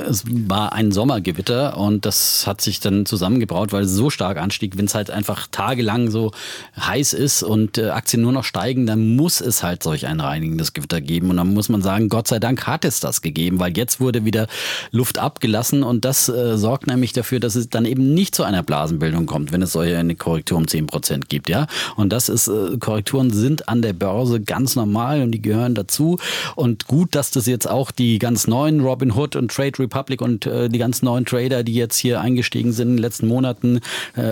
es 0.08 0.24
war 0.26 0.72
ein 0.72 0.90
Sommergewitter 0.90 1.76
und 1.76 2.04
das 2.04 2.48
hat 2.48 2.60
sich 2.60 2.80
dann 2.80 3.06
zusammengebraut, 3.06 3.72
weil 3.72 3.84
es 3.84 3.92
so 3.92 4.10
stark 4.10 4.38
anstieg. 4.38 4.76
Wenn 4.76 4.86
es 4.86 4.96
halt 4.96 5.12
einfach 5.12 5.46
tagelang 5.52 6.10
so 6.10 6.32
heiß 6.80 7.12
ist 7.12 7.44
und 7.44 7.78
äh, 7.78 7.90
Aktien 7.90 8.22
nur 8.22 8.32
noch 8.32 8.44
steigen, 8.44 8.86
dann 8.86 9.14
muss 9.14 9.40
es 9.40 9.62
halt 9.62 9.84
solch 9.84 10.08
ein 10.08 10.18
reinigendes 10.18 10.72
Gewitter 10.72 11.00
geben. 11.00 11.30
Und 11.30 11.36
dann 11.36 11.54
muss 11.54 11.68
man 11.68 11.80
sagen, 11.82 12.08
Gott 12.08 12.26
sei 12.26 12.40
Dank 12.40 12.66
hat 12.66 12.84
es 12.84 12.98
das 12.98 13.22
gegeben, 13.22 13.60
weil 13.60 13.76
jetzt 13.76 14.00
wurde 14.00 14.24
wieder 14.24 14.48
Luft 14.90 15.18
abgelassen 15.18 15.84
und 15.84 16.04
das 16.04 16.28
äh, 16.28 16.58
sorgt 16.58 16.88
nämlich 16.88 17.12
dafür, 17.12 17.38
dass 17.38 17.54
es 17.54 17.67
dann 17.70 17.84
eben 17.84 18.14
nicht 18.14 18.34
zu 18.34 18.44
einer 18.44 18.62
Blasenbildung 18.62 19.26
kommt, 19.26 19.52
wenn 19.52 19.62
es 19.62 19.72
solche 19.72 19.98
eine 19.98 20.14
Korrektur 20.14 20.58
um 20.58 20.64
10% 20.64 21.28
gibt, 21.28 21.48
ja. 21.48 21.66
Und 21.96 22.12
das 22.12 22.28
ist, 22.28 22.48
äh, 22.48 22.76
Korrekturen 22.78 23.30
sind 23.30 23.68
an 23.68 23.82
der 23.82 23.92
Börse 23.92 24.40
ganz 24.40 24.76
normal 24.76 25.22
und 25.22 25.32
die 25.32 25.42
gehören 25.42 25.74
dazu. 25.74 26.18
Und 26.56 26.86
gut, 26.86 27.14
dass 27.14 27.30
das 27.30 27.46
jetzt 27.46 27.68
auch 27.68 27.90
die 27.90 28.18
ganz 28.18 28.46
neuen 28.46 28.80
Robin 28.80 29.12
Hood 29.12 29.36
und 29.36 29.50
Trade 29.50 29.78
Republic 29.78 30.20
und 30.20 30.46
äh, 30.46 30.68
die 30.68 30.78
ganz 30.78 31.02
neuen 31.02 31.24
Trader, 31.24 31.62
die 31.62 31.74
jetzt 31.74 31.96
hier 31.96 32.20
eingestiegen 32.20 32.72
sind 32.72 32.88
in 32.88 32.96
den 32.96 33.02
letzten 33.02 33.26
Monaten, 33.26 33.80
äh, 34.16 34.22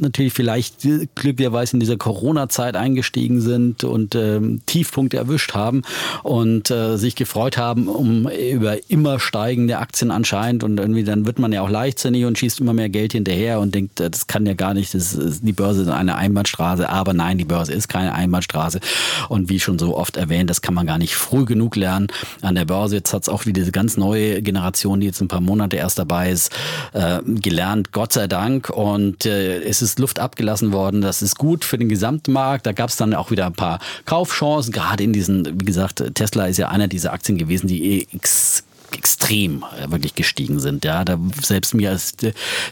natürlich 0.00 0.32
vielleicht 0.32 0.86
glücklicherweise 1.14 1.74
in 1.74 1.80
dieser 1.80 1.96
Corona-Zeit 1.96 2.76
eingestiegen 2.76 3.40
sind 3.40 3.84
und 3.84 4.14
äh, 4.14 4.40
Tiefpunkte 4.66 5.16
erwischt 5.16 5.54
haben 5.54 5.82
und 6.22 6.72
sich 6.96 7.14
gefreut 7.14 7.56
haben 7.56 7.88
um 7.88 8.28
über 8.28 8.90
immer 8.90 9.18
steigende 9.18 9.78
Aktien 9.78 10.10
anscheinend 10.10 10.64
und 10.64 10.78
irgendwie 10.78 11.04
dann 11.04 11.26
wird 11.26 11.38
man 11.38 11.52
ja 11.52 11.62
auch 11.62 11.70
leichtsinnig 11.70 12.24
und 12.24 12.38
schießt 12.38 12.55
immer 12.60 12.72
mehr 12.72 12.88
Geld 12.88 13.12
hinterher 13.12 13.60
und 13.60 13.74
denkt, 13.74 14.00
äh, 14.00 14.10
das 14.10 14.26
kann 14.26 14.46
ja 14.46 14.54
gar 14.54 14.74
nicht, 14.74 14.94
das 14.94 15.14
ist, 15.14 15.46
die 15.46 15.52
Börse 15.52 15.82
ist 15.82 15.88
eine 15.88 16.16
Einbahnstraße, 16.16 16.88
aber 16.88 17.12
nein, 17.12 17.38
die 17.38 17.44
Börse 17.44 17.72
ist 17.72 17.88
keine 17.88 18.14
Einbahnstraße. 18.14 18.80
Und 19.28 19.48
wie 19.48 19.60
schon 19.60 19.78
so 19.78 19.96
oft 19.96 20.16
erwähnt, 20.16 20.50
das 20.50 20.62
kann 20.62 20.74
man 20.74 20.86
gar 20.86 20.98
nicht 20.98 21.14
früh 21.14 21.44
genug 21.44 21.76
lernen 21.76 22.08
an 22.42 22.54
der 22.54 22.64
Börse. 22.64 22.96
Jetzt 22.96 23.12
hat 23.12 23.22
es 23.22 23.28
auch 23.28 23.46
wieder 23.46 23.60
diese 23.60 23.72
ganz 23.72 23.96
neue 23.96 24.42
Generation, 24.42 25.00
die 25.00 25.06
jetzt 25.06 25.20
ein 25.20 25.28
paar 25.28 25.40
Monate 25.40 25.76
erst 25.76 25.98
dabei 25.98 26.30
ist, 26.30 26.52
äh, 26.92 27.20
gelernt, 27.24 27.92
Gott 27.92 28.12
sei 28.12 28.26
Dank. 28.26 28.70
Und 28.70 29.26
äh, 29.26 29.62
es 29.62 29.82
ist 29.82 29.98
Luft 29.98 30.18
abgelassen 30.18 30.72
worden. 30.72 31.00
Das 31.00 31.22
ist 31.22 31.36
gut 31.36 31.64
für 31.64 31.78
den 31.78 31.88
Gesamtmarkt. 31.88 32.66
Da 32.66 32.72
gab 32.72 32.90
es 32.90 32.96
dann 32.96 33.14
auch 33.14 33.30
wieder 33.30 33.46
ein 33.46 33.54
paar 33.54 33.80
Kaufchancen, 34.04 34.72
gerade 34.72 35.02
in 35.02 35.12
diesen, 35.12 35.60
wie 35.60 35.64
gesagt, 35.64 36.02
Tesla 36.14 36.46
ist 36.46 36.58
ja 36.58 36.68
einer 36.68 36.88
dieser 36.88 37.12
Aktien 37.12 37.38
gewesen, 37.38 37.66
die 37.66 38.06
ex 38.12 38.65
extrem 38.92 39.64
äh, 39.78 39.90
wirklich 39.90 40.14
gestiegen 40.14 40.60
sind. 40.60 40.84
Ja, 40.84 41.04
da, 41.04 41.18
selbst 41.40 41.74
mir 41.74 41.90
als 41.90 42.14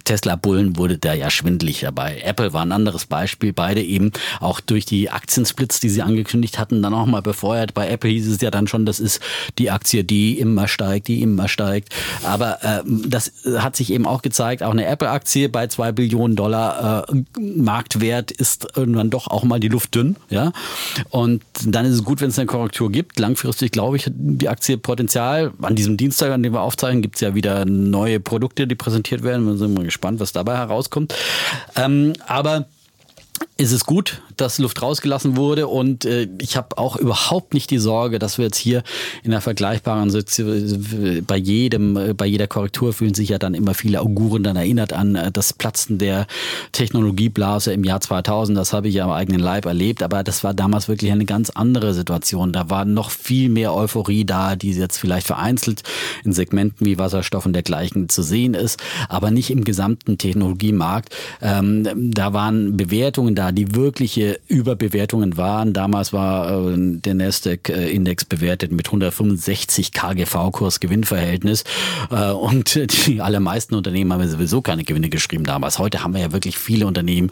Tesla-Bullen 0.05 0.77
wurde 0.77 0.99
da 0.99 1.13
ja 1.13 1.31
schwindlig 1.31 1.81
dabei. 1.81 2.21
Apple 2.25 2.53
war 2.53 2.63
ein 2.65 2.73
anderes 2.73 3.07
Beispiel. 3.07 3.53
Beide 3.53 3.83
eben 3.83 4.13
auch 4.41 4.61
durch 4.61 4.85
die 4.85 5.11
Aktiensplits, 5.11 5.81
die 5.81 5.89
sie 5.89 6.03
angekündigt 6.03 6.59
hatten, 6.59 6.83
dann 6.83 6.95
auch 6.95 7.07
mal 7.07 7.23
befeuert. 7.23 7.75
Bei 7.75 7.89
Apple 7.89 8.11
hieß 8.11 8.29
es 8.29 8.41
ja 8.41 8.51
dann 8.51 8.67
schon, 8.67 8.87
das 8.87 9.01
ist 9.01 9.21
die 9.59 9.71
Aktie, 9.71 10.05
die 10.05 10.39
immer 10.39 10.69
steigt, 10.69 11.09
die 11.09 11.23
immer 11.23 11.49
steigt. 11.49 11.95
Aber 12.23 12.63
äh, 12.63 12.83
das 12.85 13.33
hat 13.57 13.77
sich 13.77 13.93
eben 13.93 14.07
auch 14.07 14.23
gezeigt, 14.23 14.63
auch 14.63 14.73
eine 14.73 14.87
Apple-Aktie 14.87 15.49
bei 15.49 15.67
zwei 15.67 15.93
Billionen 15.93 16.37
Dollar 16.37 17.09
äh, 17.09 17.23
Marktwert 17.39 18.31
ist 18.31 18.69
irgendwann 18.77 19.11
doch 19.11 19.29
auch 19.29 19.45
mal 19.45 19.61
die 19.61 19.69
Luft 19.69 19.95
dünn. 19.95 20.17
Ja, 20.31 20.53
und 21.11 21.43
dann 21.65 21.87
ist 21.87 21.95
es 21.95 22.05
gut, 22.05 22.21
wenn 22.21 22.31
es 22.31 22.39
eine 22.39 22.47
Korrektur 22.47 22.91
gibt. 22.91 23.19
Langfristig 23.19 23.73
glaube 23.73 23.97
ich, 23.97 24.11
die 24.15 24.49
Aktie 24.49 24.79
Potenzial 24.79 25.53
an 25.63 25.75
diesem 25.75 25.97
Dienstag, 26.05 26.33
an 26.33 26.43
dem 26.43 26.53
wir 26.53 26.61
aufzeichnen, 26.61 27.01
gibt 27.01 27.15
es 27.15 27.23
ja 27.23 27.35
wieder 27.35 27.65
neue 27.65 28.21
Produkte, 28.21 28.67
die 28.67 28.75
präsentiert 28.75 29.23
werden. 29.23 29.47
Wir 29.47 29.57
sind 29.57 29.73
mal 29.73 29.85
gespannt, 29.85 30.21
was 30.21 30.33
dabei 30.33 30.55
herauskommt. 30.59 31.15
Ähm, 31.77 32.13
aber 32.27 32.67
ist 33.57 33.71
es 33.71 33.85
gut, 33.85 34.21
dass 34.37 34.59
Luft 34.59 34.83
rausgelassen 34.83 35.37
wurde 35.37 35.69
und 35.69 36.05
äh, 36.05 36.29
ich 36.41 36.57
habe 36.57 36.77
auch 36.77 36.97
überhaupt 36.97 37.55
nicht 37.55 37.71
die 37.71 37.79
Sorge, 37.79 38.19
dass 38.19 38.37
wir 38.37 38.47
jetzt 38.47 38.57
hier 38.57 38.83
in 39.23 39.31
einer 39.31 39.41
vergleichbaren 39.41 40.11
Situation 40.11 41.25
bei 41.25 41.37
jedem, 41.37 41.97
äh, 41.97 42.15
bei 42.15 42.27
jeder 42.27 42.49
Korrektur 42.49 42.93
fühlen 42.93 43.15
sich 43.15 43.29
ja 43.29 43.39
dann 43.39 43.55
immer 43.55 43.75
viele 43.75 44.01
Auguren 44.01 44.43
dann 44.43 44.57
erinnert 44.57 44.93
an 44.93 45.15
äh, 45.15 45.31
das 45.31 45.53
Platzen 45.53 45.99
der 45.99 46.27
Technologieblase 46.73 47.73
im 47.73 47.85
Jahr 47.85 48.01
2000. 48.01 48.59
Das 48.59 48.73
habe 48.73 48.89
ich 48.89 48.95
ja 48.95 49.05
am 49.05 49.13
eigenen 49.13 49.41
Leib 49.41 49.67
erlebt, 49.67 50.03
aber 50.03 50.25
das 50.25 50.43
war 50.43 50.53
damals 50.53 50.89
wirklich 50.89 51.13
eine 51.13 51.25
ganz 51.25 51.51
andere 51.51 51.95
Situation. 51.95 52.53
Da 52.53 52.71
war 52.71 52.85
noch 52.85 53.11
viel 53.11 53.51
mehr 53.51 53.73
Euphorie 53.73 54.25
da, 54.25 54.57
die 54.57 54.73
jetzt 54.73 54.99
vielleicht 54.99 55.29
vereinzelt 55.29 55.85
in 56.25 56.33
Segmenten 56.33 56.87
wie 56.87 56.99
Wasserstoff 56.99 57.47
und 57.47 57.53
dergleichen 57.53 58.09
zu 58.09 58.23
sehen 58.23 58.55
ist, 58.55 58.83
aber 59.09 59.31
nicht 59.31 59.51
im 59.51 59.63
gesamten 59.63 60.19
Technologiemarkt. 60.19 61.15
Ähm, 61.41 61.89
da 62.13 62.33
waren 62.33 62.77
Bewertungen 62.77 63.37
da, 63.37 63.44
die 63.53 63.75
wirkliche 63.75 64.41
Überbewertungen 64.49 65.37
waren. 65.37 65.73
Damals 65.73 66.13
war 66.13 66.69
äh, 66.69 66.75
der 66.77 67.15
Nasdaq-Index 67.15 68.25
bewertet 68.25 68.73
mit 68.73 68.87
165 68.87 69.93
KGV-Kurs 69.93 70.81
Gewinnverhältnis 70.81 71.65
äh, 72.11 72.31
und 72.31 72.75
die 73.07 73.21
allermeisten 73.21 73.75
Unternehmen 73.75 74.13
haben 74.13 74.29
sowieso 74.29 74.63
keine 74.63 74.85
Gewinne 74.85 75.09
geschrieben 75.09 75.45
damals. 75.45 75.79
Heute 75.79 76.03
haben 76.03 76.15
wir 76.15 76.21
ja 76.21 76.33
wirklich 76.33 76.59
viele 76.59 76.87
Unternehmen, 76.87 77.31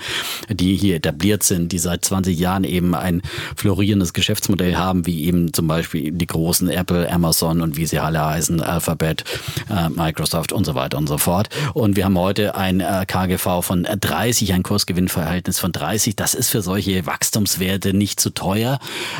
die 0.49 0.77
hier 0.77 0.97
etabliert 0.97 1.43
sind, 1.43 1.73
die 1.73 1.79
seit 1.79 2.05
20 2.05 2.39
Jahren 2.39 2.65
eben 2.65 2.95
ein 2.95 3.23
florierendes 3.57 4.13
Geschäftsmodell 4.13 4.77
haben, 4.77 5.07
wie 5.07 5.25
eben 5.25 5.53
zum 5.53 5.67
Beispiel 5.67 6.13
die 6.13 6.27
großen 6.27 6.69
Apple, 6.69 7.11
Amazon 7.11 7.61
und 7.61 7.77
wie 7.77 7.87
sie 7.87 7.99
alle 7.99 8.25
heißen, 8.25 8.61
Alphabet, 8.61 9.25
äh, 9.71 9.89
Microsoft 9.89 10.53
und 10.53 10.65
so 10.65 10.75
weiter 10.75 10.99
und 10.99 11.09
so 11.09 11.19
fort. 11.19 11.49
Und 11.75 11.97
wir 11.97 12.05
haben 12.05 12.19
heute 12.19 12.55
ein 12.55 12.81
äh, 12.81 13.05
KGV 13.07 13.63
von 13.63 13.85
30, 13.85 14.53
ein 14.55 14.63
Kursgewinnverhältnis 14.63 15.59
von 15.59 15.73
30 15.73 16.02
30, 16.03 16.17
das 16.17 16.35
ist 16.35 16.51
für 16.51 16.63
solche 16.63 17.07
Wachstumswerte 17.07 17.95
nicht 17.95 18.21
zu 18.21 18.31
teuer. 18.31 18.79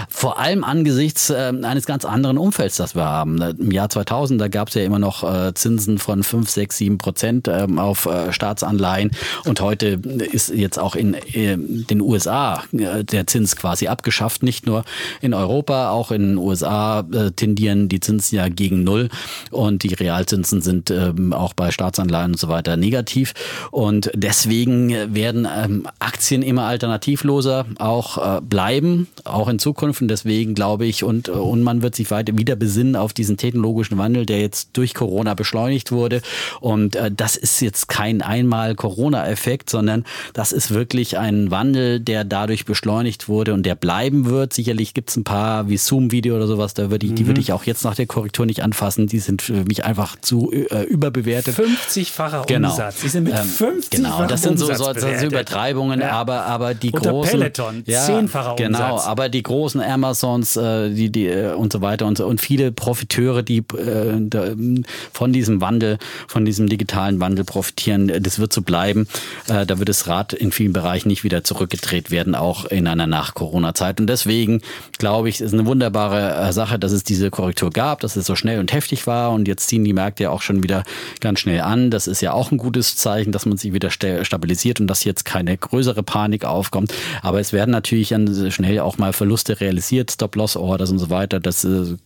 Vor 0.09 0.39
allem 0.39 0.65
angesichts 0.65 1.31
äh, 1.31 1.53
eines 1.63 1.87
ganz 1.87 2.05
anderen 2.05 2.39
Umfelds, 2.39 2.77
das 2.77 2.95
wir 2.95 3.05
haben. 3.05 3.41
Im 3.41 3.71
Jahr 3.71 3.89
2000, 3.89 4.41
da 4.41 4.49
gab 4.49 4.69
es 4.69 4.75
ja 4.75 4.83
immer 4.83 4.99
noch 4.99 5.23
äh, 5.23 5.55
Zinsen 5.55 5.99
von 5.99 6.23
5, 6.23 6.51
6, 6.51 6.77
7 6.77 6.99
Prozent 6.99 7.49
ähm, 7.49 7.79
auf 7.79 8.07
äh, 8.07 8.33
Staatsanleihen. 8.33 9.13
Und 9.45 9.61
heute 9.61 10.01
ist 10.33 10.51
jetzt 10.51 10.79
auch 10.79 10.97
in 10.97 11.15
äh, 11.15 11.57
den 11.57 12.01
USA 12.01 12.65
äh, 12.73 13.05
der 13.05 13.27
Zins 13.27 13.57
quasi 13.57 13.87
abgeschafft. 13.87 14.43
Nicht 14.43 14.67
nur 14.67 14.85
in 15.21 15.35
Europa, 15.35 15.91
auch 15.91 16.11
in 16.11 16.23
den 16.23 16.39
USA 16.39 17.01
äh, 17.13 17.31
tendieren 17.31 17.89
die 17.89 18.01
Zinsen 18.01 18.37
ja 18.37 18.49
gegen 18.49 18.83
Null. 18.83 19.09
Und 19.51 19.85
die 19.85 19.95
Realzinsen 19.95 20.63
sind 20.63 20.91
ähm, 20.91 21.33
auch 21.33 21.53
bei 21.55 21.71
Staatsanleihen 21.71 22.33
und 22.33 22.39
so 22.39 22.49
weiter 22.49 22.77
negativ. 22.77 23.35
Und 23.71 24.11
deswegen 24.15 25.15
werden 25.15 25.47
ähm, 25.47 25.87
Aktien 25.99 26.43
immer 26.43 26.72
alternativloser 26.73 27.67
auch 27.79 28.19
äh, 28.19 28.41
bleiben, 28.41 29.07
auch 29.25 29.49
in 29.49 29.59
Zukunft. 29.59 30.03
Und 30.03 30.09
deswegen 30.09 30.55
glaube 30.55 30.87
ich, 30.87 31.05
und, 31.05 31.29
und 31.29 31.63
man 31.63 31.83
wird 31.83 31.95
sich 31.95 32.11
weiter 32.11 32.37
wieder 32.37 32.57
besinnen 32.57 32.97
auf 32.97 33.13
diesen 33.13 33.37
technologischen 33.37 33.99
Wandel, 33.99 34.27
der 34.27 34.41
jetzt 34.41 34.71
durch 34.73 34.95
Corona 34.95 35.35
beschleunigt 35.35 35.93
wurde. 35.93 36.23
Und 36.61 36.97
äh, 36.97 37.11
das 37.11 37.37
ist 37.37 37.61
jetzt 37.61 37.89
kein 37.89 38.23
einmal 38.23 38.75
Corona-Effekt, 38.75 39.71
sondern 39.71 40.05
das 40.33 40.53
ist 40.53 40.73
wirklich 40.73 41.19
ein 41.19 41.51
Wandel, 41.51 42.01
der 42.01 42.25
dadurch 42.25 42.65
beschleunigt 42.65 43.29
wurde 43.29 43.55
und 43.55 43.65
der 43.65 43.75
bleiben 43.75 44.27
wird. 44.27 44.53
Sicherlich 44.53 44.95
gibt 44.95 45.11
es 45.11 45.17
ein 45.17 45.25
paar 45.25 45.69
wie 45.69 45.77
Zoom-Video 45.77 46.37
oder 46.37 46.47
sowas, 46.47 46.75
da 46.75 46.91
würde 46.91 47.07
ich, 47.07 47.13
mhm. 47.13 47.17
die 47.17 47.27
würde 47.27 47.41
ich 47.41 47.53
auch 47.53 47.65
jetzt 47.65 47.85
nach 47.85 47.95
der 47.95 48.07
Korrektur 48.07 48.47
nicht 48.47 48.63
anfassen. 48.63 49.07
Die 49.07 49.19
sind 49.19 49.43
für 49.43 49.65
mich 49.65 49.85
einfach 49.85 50.17
zu 50.21 50.51
äh, 50.53 50.85
überbewertet. 50.85 51.55
50-facher 51.57 52.47
genau. 52.47 52.71
Umsatz. 52.71 53.01
Die 53.03 53.09
sind 53.09 53.25
mit 53.25 53.39
50 53.39 53.99
ähm, 53.99 54.05
Genau, 54.05 54.27
das 54.27 54.43
sind 54.43 54.59
so, 54.59 54.73
so, 54.73 54.93
so 54.95 55.27
Übertreibungen, 55.27 56.01
ja. 56.01 56.13
aber, 56.13 56.47
aber 56.47 56.62
aber 56.63 56.75
die 56.75 56.91
Unter 56.91 57.11
großen 57.11 57.41
Peloton, 57.41 57.83
ja, 57.87 58.05
zehnfacher 58.05 58.57
genau, 58.57 58.93
Umsatz. 58.93 59.07
aber 59.07 59.29
die 59.29 59.43
großen 59.43 59.81
Amazons, 59.81 60.57
äh, 60.57 60.91
die 60.91 61.11
die 61.11 61.27
äh, 61.27 61.55
und 61.55 61.73
so 61.73 61.81
weiter 61.81 62.07
und 62.07 62.19
so 62.19 62.27
und 62.27 62.41
viele 62.41 62.73
Profiteure, 62.73 63.43
die 63.43 63.59
äh, 63.59 64.83
von 65.13 65.33
diesem 65.33 65.61
Wandel, 65.61 65.99
von 66.29 66.45
diesem 66.45 66.69
digitalen 66.69 67.21
Wandel 67.21 67.45
profitieren, 67.45 68.13
das 68.23 68.39
wird 68.39 68.53
so 68.53 68.63
bleiben. 68.63 69.09
Äh, 69.49 69.67
da 69.67 69.79
wird 69.79 69.89
das 69.89 70.07
Rad 70.07 70.33
in 70.33 70.53
vielen 70.53 70.73
Bereichen 70.73 71.09
nicht 71.09 71.25
wieder 71.25 71.45
zurückgedreht 71.45 72.11
werden, 72.11 72.35
auch 72.35 72.65
in 72.67 72.87
einer 72.87 73.07
Nach-Corona-Zeit. 73.07 74.01
Und 74.01 74.07
deswegen 74.07 74.63
glaube 74.99 75.29
ich, 75.29 75.41
ist 75.41 75.53
eine 75.53 75.67
wunderbare 75.67 76.49
äh, 76.49 76.53
Sache, 76.53 76.79
dass 76.79 76.93
es 76.93 77.05
diese 77.05 77.31
Korrektur 77.31 77.71
gab, 77.71 78.01
dass 78.01 78.17
es 78.17 78.27
so 78.27 78.37
schnell 78.37 78.61
und 78.61 78.73
heftig 78.73 79.07
war 79.07 79.33
und 79.33 79.49
jetzt 79.49 79.69
ziehen 79.69 79.85
die 79.85 79.93
Märkte 79.93 80.25
ja 80.25 80.31
auch 80.31 80.43
schon 80.43 80.63
wieder 80.63 80.85
ganz 81.21 81.41
schnell 81.41 81.61
an. 81.61 81.91
Das 81.91 82.07
ist 82.07 82.21
ja 82.21 82.33
auch 82.33 82.53
ein 82.53 82.59
gutes 82.59 82.97
Zeichen, 82.97 83.33
dass 83.33 83.47
man 83.47 83.57
sich 83.57 83.73
wieder 83.73 83.91
stabilisiert 83.91 84.81
und 84.81 84.87
dass 84.87 85.05
jetzt 85.05 85.25
keine 85.25 85.57
größere 85.57 86.03
Panik 86.03 86.45
aufkommt. 86.53 86.93
Aber 87.23 87.41
es 87.41 87.53
werden 87.53 87.71
natürlich 87.71 88.11
dann 88.11 88.51
schnell 88.51 88.79
auch 88.81 88.99
mal 88.99 89.13
Verluste 89.13 89.61
realisiert, 89.61 90.11
Stop-Loss-Orders 90.13 90.91
und 90.91 90.99
so 90.99 91.11
weiter. 91.11 91.41
Das 91.41 91.65
äh, 91.65 91.97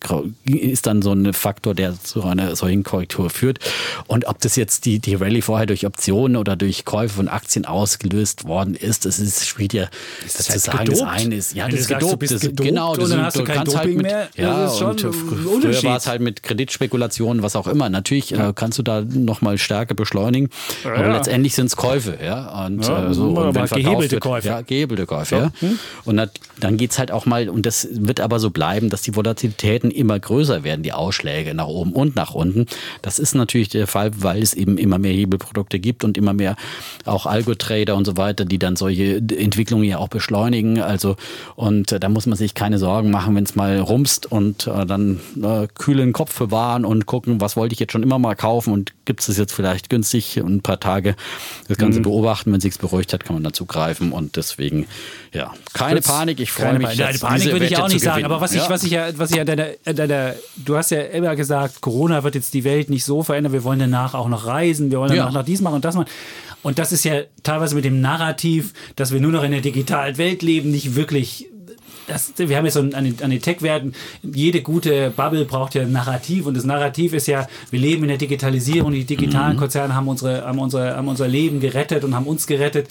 ist 0.44 0.86
dann 0.86 1.02
so 1.02 1.12
ein 1.12 1.32
Faktor, 1.32 1.74
der 1.74 2.00
zu 2.02 2.22
einer 2.24 2.56
solchen 2.56 2.82
Korrektur 2.82 3.30
führt. 3.30 3.58
Und 4.06 4.26
ob 4.26 4.40
das 4.40 4.56
jetzt 4.56 4.84
die, 4.84 4.98
die 4.98 5.14
Rallye 5.14 5.42
vorher 5.42 5.66
durch 5.66 5.86
Optionen 5.86 6.36
oder 6.36 6.56
durch 6.56 6.84
Käufe 6.84 7.14
von 7.16 7.28
Aktien 7.28 7.64
ausgelöst 7.64 8.44
worden 8.46 8.74
ist, 8.74 9.04
das 9.04 9.18
ist 9.18 9.54
ja 9.72 9.88
Ist 10.24 10.38
das 10.38 10.46
das 10.46 10.62
zu 10.62 10.72
halt 10.72 10.86
sagen, 10.86 10.90
das 10.90 10.98
gedopt? 11.00 11.10
eine 11.20 11.34
ist, 11.34 11.54
ja, 11.54 11.68
das 11.68 11.80
ist 11.80 11.88
sagst, 11.88 12.00
gedopt. 12.04 12.18
bist 12.20 12.34
Das, 12.34 12.40
gedopt 12.42 12.68
genau, 12.68 12.92
und 12.92 13.02
das, 13.02 13.10
dann 13.10 13.18
ist- 13.20 13.24
hast 13.26 13.36
du 13.36 13.44
kein 13.44 13.56
kannst 13.56 13.76
halt 13.76 13.84
Doping 13.86 13.96
mit, 13.98 14.06
mehr, 14.06 14.28
ja, 14.36 14.60
das 14.62 14.72
ist 14.72 14.78
schon 14.78 14.90
und 14.90 15.00
früher 15.14 15.82
war 15.84 15.96
es 15.96 16.06
halt 16.06 16.20
mit 16.20 16.42
Kreditspekulationen, 16.42 17.42
was 17.42 17.56
auch 17.56 17.66
immer. 17.66 17.88
Natürlich 17.88 18.32
äh, 18.32 18.52
kannst 18.54 18.78
du 18.78 18.82
da 18.82 19.00
nochmal 19.02 19.58
stärker 19.58 19.94
beschleunigen, 19.94 20.50
aber 20.84 21.06
ja. 21.06 21.16
letztendlich 21.16 21.54
sind 21.54 21.66
es 21.66 21.76
Käufe, 21.76 22.18
ja. 22.24 22.66
Und, 22.66 22.84
Ja, 22.86 23.10
äh, 23.10 23.14
so, 23.14 23.30
aber 23.30 23.48
und 23.48 23.54
wenn 23.54 23.66
verkauft 23.66 24.10
wird, 24.10 24.20
Käufe. 24.36 24.48
Ja, 24.48 24.60
gehebelte 24.60 25.06
Käufe, 25.06 25.52
ja. 25.60 25.68
Und 26.04 26.16
dat, 26.16 26.40
dann 26.60 26.76
geht's 26.76 26.98
halt 26.98 27.10
auch 27.10 27.26
mal, 27.26 27.48
und 27.48 27.66
das 27.66 27.88
wird 27.90 28.20
aber 28.20 28.38
so 28.38 28.50
bleiben, 28.50 28.90
dass 28.90 29.02
die 29.02 29.14
Volatilitäten 29.14 29.90
immer 29.90 30.18
größer 30.18 30.64
werden, 30.64 30.82
die 30.82 30.92
Ausschläge 30.92 31.54
nach 31.54 31.66
oben 31.66 31.92
und 31.92 32.16
nach 32.16 32.34
unten. 32.34 32.66
Das 33.02 33.18
ist 33.18 33.34
natürlich 33.34 33.68
der 33.68 33.86
Fall, 33.86 34.10
weil 34.16 34.42
es 34.42 34.54
eben 34.54 34.78
immer 34.78 34.98
mehr 34.98 35.12
Hebelprodukte 35.12 35.78
gibt 35.78 36.04
und 36.04 36.16
immer 36.16 36.32
mehr 36.32 36.56
auch 37.04 37.26
Algo-Trader 37.26 37.94
und 37.96 38.04
so 38.04 38.16
weiter, 38.16 38.44
die 38.44 38.58
dann 38.58 38.76
solche 38.76 39.16
Entwicklungen 39.16 39.84
ja 39.84 39.98
auch 39.98 40.08
beschleunigen. 40.08 40.80
Also, 40.80 41.16
und 41.54 41.92
äh, 41.92 42.00
da 42.00 42.08
muss 42.08 42.26
man 42.26 42.36
sich 42.36 42.54
keine 42.54 42.78
Sorgen 42.78 43.10
machen, 43.10 43.34
wenn 43.36 43.44
es 43.44 43.54
mal 43.54 43.78
rumst 43.78 44.30
und 44.30 44.66
äh, 44.66 44.86
dann 44.86 45.20
äh, 45.42 45.66
kühlen 45.74 46.12
Kopf 46.12 46.38
bewahren 46.38 46.84
und 46.84 47.06
gucken, 47.06 47.40
was 47.40 47.56
wollte 47.56 47.74
ich 47.74 47.80
jetzt 47.80 47.92
schon 47.92 48.02
immer 48.02 48.18
mal 48.18 48.34
kaufen 48.34 48.72
und 48.72 48.92
gibt 49.04 49.26
es 49.26 49.36
jetzt 49.36 49.52
vielleicht 49.52 49.90
günstig 49.90 50.40
und 50.40 50.56
ein 50.56 50.62
paar 50.62 50.80
Tage 50.80 51.16
das 51.68 51.78
Ganze 51.78 52.00
beobachten. 52.00 52.52
Wenn 52.52 52.60
sich's 52.60 52.78
beruhigt 52.78 53.12
hat, 53.12 53.24
kann 53.24 53.34
man 53.34 53.42
dann 53.42 53.52
zugreifen 53.52 54.12
und 54.12 54.25
deswegen, 54.34 54.86
ja, 55.32 55.52
keine 55.72 55.96
Wird's- 55.96 56.08
Panik. 56.08 56.40
Ich 56.40 56.50
freue 56.50 56.66
Keine 56.66 56.78
mich, 56.80 56.98
Nein, 56.98 57.18
Panik 57.20 57.44
würde 57.52 57.64
ich 57.66 57.70
Wette 57.72 57.84
auch 57.84 57.88
nicht 57.88 58.02
sagen. 58.02 58.24
Aber 58.24 58.40
was 58.40 58.52
ich, 58.52 58.62
Ja. 58.62 58.70
was 58.70 58.82
ich 58.82 58.90
ja, 58.90 59.06
was 59.16 59.30
ich 59.30 59.36
ja 59.36 59.44
deiner, 59.44 59.66
deiner, 59.84 60.34
du 60.56 60.76
hast 60.76 60.90
ja 60.90 61.02
immer 61.02 61.36
gesagt, 61.36 61.80
Corona 61.80 62.24
wird 62.24 62.34
jetzt 62.34 62.54
die 62.54 62.64
Welt 62.64 62.90
nicht 62.90 63.04
so 63.04 63.22
verändern. 63.22 63.52
Wir 63.52 63.62
wollen 63.64 63.78
danach 63.78 64.14
auch 64.14 64.28
noch 64.28 64.46
reisen. 64.46 64.90
Wir 64.90 64.98
wollen 64.98 65.10
danach 65.10 65.32
Ja. 65.32 65.38
noch 65.40 65.44
dies 65.44 65.60
machen 65.60 65.74
und 65.76 65.84
das 65.84 65.94
machen. 65.94 66.08
Und 66.62 66.78
das 66.78 66.90
ist 66.90 67.04
ja 67.04 67.20
teilweise 67.42 67.74
mit 67.76 67.84
dem 67.84 68.00
Narrativ, 68.00 68.72
dass 68.96 69.12
wir 69.12 69.20
nur 69.20 69.30
noch 69.30 69.44
in 69.44 69.52
der 69.52 69.60
digitalen 69.60 70.18
Welt 70.18 70.42
leben, 70.42 70.70
nicht 70.70 70.96
wirklich 70.96 71.46
das, 72.08 72.32
wir 72.36 72.56
haben 72.56 72.64
jetzt 72.64 72.74
so 72.74 72.80
an 72.80 72.90
den, 72.92 73.16
an 73.20 73.30
den 73.30 73.42
Tech-Werten, 73.42 73.92
jede 74.22 74.62
gute 74.62 75.10
Bubble 75.10 75.44
braucht 75.44 75.74
ja 75.74 75.82
ein 75.82 75.90
Narrativ 75.90 76.46
und 76.46 76.56
das 76.56 76.62
Narrativ 76.64 77.12
ist 77.12 77.26
ja, 77.26 77.48
wir 77.72 77.80
leben 77.80 78.02
in 78.04 78.08
der 78.10 78.16
Digitalisierung, 78.16 78.92
die 78.92 79.02
digitalen 79.04 79.56
Konzerne 79.56 79.92
haben, 79.92 80.06
unsere, 80.06 80.44
haben, 80.46 80.60
unsere, 80.60 80.94
haben 80.96 81.08
unser 81.08 81.26
Leben 81.26 81.58
gerettet 81.58 82.04
und 82.04 82.14
haben 82.14 82.28
uns 82.28 82.46
gerettet. 82.46 82.86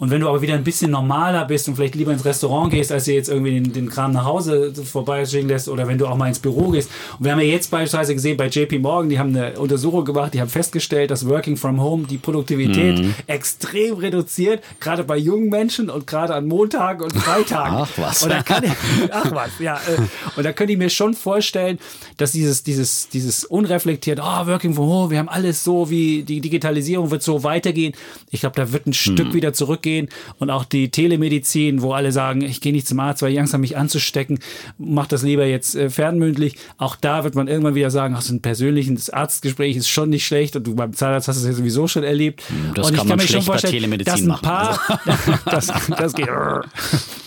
Und 0.00 0.10
wenn 0.10 0.20
du 0.22 0.28
aber 0.28 0.40
wieder 0.40 0.54
ein 0.54 0.64
bisschen 0.64 0.90
normaler 0.90 1.44
bist 1.44 1.68
und 1.68 1.76
vielleicht 1.76 1.94
lieber 1.94 2.10
ins 2.10 2.24
Restaurant 2.24 2.72
gehst, 2.72 2.90
als 2.90 3.04
dir 3.04 3.14
jetzt 3.14 3.28
irgendwie 3.28 3.52
den, 3.52 3.72
den 3.72 3.88
Kram 3.90 4.12
nach 4.12 4.24
Hause 4.24 4.72
vorbeischicken 4.74 5.48
lässt 5.48 5.68
oder 5.68 5.86
wenn 5.86 5.98
du 5.98 6.06
auch 6.06 6.16
mal 6.16 6.26
ins 6.26 6.38
Büro 6.38 6.70
gehst. 6.70 6.90
Und 7.18 7.26
wir 7.26 7.32
haben 7.32 7.40
ja 7.40 7.44
jetzt 7.46 7.70
beispielsweise 7.70 8.14
gesehen 8.14 8.38
bei 8.38 8.46
JP 8.48 8.78
Morgan, 8.78 9.10
die 9.10 9.18
haben 9.18 9.36
eine 9.36 9.60
Untersuchung 9.60 10.06
gemacht, 10.06 10.32
die 10.32 10.40
haben 10.40 10.48
festgestellt, 10.48 11.10
dass 11.10 11.28
Working 11.28 11.58
from 11.58 11.82
Home 11.82 12.06
die 12.08 12.16
Produktivität 12.16 12.98
Mhm. 12.98 13.14
extrem 13.26 13.94
reduziert, 13.98 14.64
gerade 14.80 15.04
bei 15.04 15.18
jungen 15.18 15.50
Menschen 15.50 15.90
und 15.90 16.06
gerade 16.06 16.34
an 16.34 16.46
Montagen 16.46 17.04
und 17.04 17.12
Freitagen. 17.14 17.76
Ach, 17.76 17.90
was. 17.96 18.22
Und 18.22 18.30
da 18.30 18.42
kann 18.42 18.64
ich, 18.64 18.72
ach 19.12 19.30
was, 19.32 19.50
ja. 19.58 19.76
Äh, 19.76 20.00
und 20.34 20.44
da 20.44 20.54
könnte 20.54 20.72
ich 20.72 20.78
mir 20.78 20.88
schon 20.88 21.12
vorstellen, 21.12 21.78
dass 22.16 22.32
dieses, 22.32 22.62
dieses, 22.62 23.10
dieses 23.10 23.44
unreflektiert, 23.44 24.18
oh, 24.18 24.46
Working 24.46 24.72
from 24.72 24.86
Home, 24.86 25.10
wir 25.10 25.18
haben 25.18 25.28
alles 25.28 25.62
so, 25.62 25.90
wie 25.90 26.22
die 26.22 26.40
Digitalisierung 26.40 27.10
wird 27.10 27.22
so 27.22 27.44
weitergehen. 27.44 27.92
Ich 28.30 28.40
glaube, 28.40 28.56
da 28.56 28.72
wird 28.72 28.86
ein 28.86 28.94
Stück 28.94 29.34
wieder 29.34 29.52
zurückgehen 29.52 29.89
und 30.38 30.50
auch 30.50 30.64
die 30.64 30.90
Telemedizin, 30.90 31.82
wo 31.82 31.92
alle 31.92 32.12
sagen, 32.12 32.42
ich 32.42 32.60
gehe 32.60 32.72
nicht 32.72 32.86
zum 32.86 33.00
Arzt, 33.00 33.22
weil 33.22 33.32
ich 33.32 33.38
Angst 33.40 33.52
habe, 33.52 33.60
mich 33.60 33.76
anzustecken, 33.76 34.38
mach 34.78 35.06
das 35.06 35.22
lieber 35.22 35.44
jetzt 35.46 35.74
äh, 35.74 35.90
fernmündlich. 35.90 36.56
Auch 36.78 36.96
da 36.96 37.24
wird 37.24 37.34
man 37.34 37.48
irgendwann 37.48 37.74
wieder 37.74 37.90
sagen, 37.90 38.14
ach, 38.16 38.22
so 38.22 38.32
ein 38.34 38.40
persönliches 38.42 39.10
Arztgespräch 39.10 39.76
ist 39.76 39.88
schon 39.88 40.10
nicht 40.10 40.26
schlecht 40.26 40.56
und 40.56 40.66
du 40.66 40.74
beim 40.74 40.92
Zahnarzt 40.92 41.28
hast 41.28 41.36
es 41.36 41.44
ja 41.44 41.52
sowieso 41.52 41.86
schon 41.88 42.04
erlebt. 42.04 42.42
das 42.74 42.90
und 42.90 42.96
kann 42.96 43.08
man 43.08 43.20
schlecht 43.20 43.46
bei 43.46 43.56
Telemedizin 43.58 44.12
dass 44.12 44.20
ein 44.22 44.26
machen. 44.28 44.42
paar, 44.42 44.80
das, 45.46 45.66
das 45.96 46.12
geht. 46.14 46.28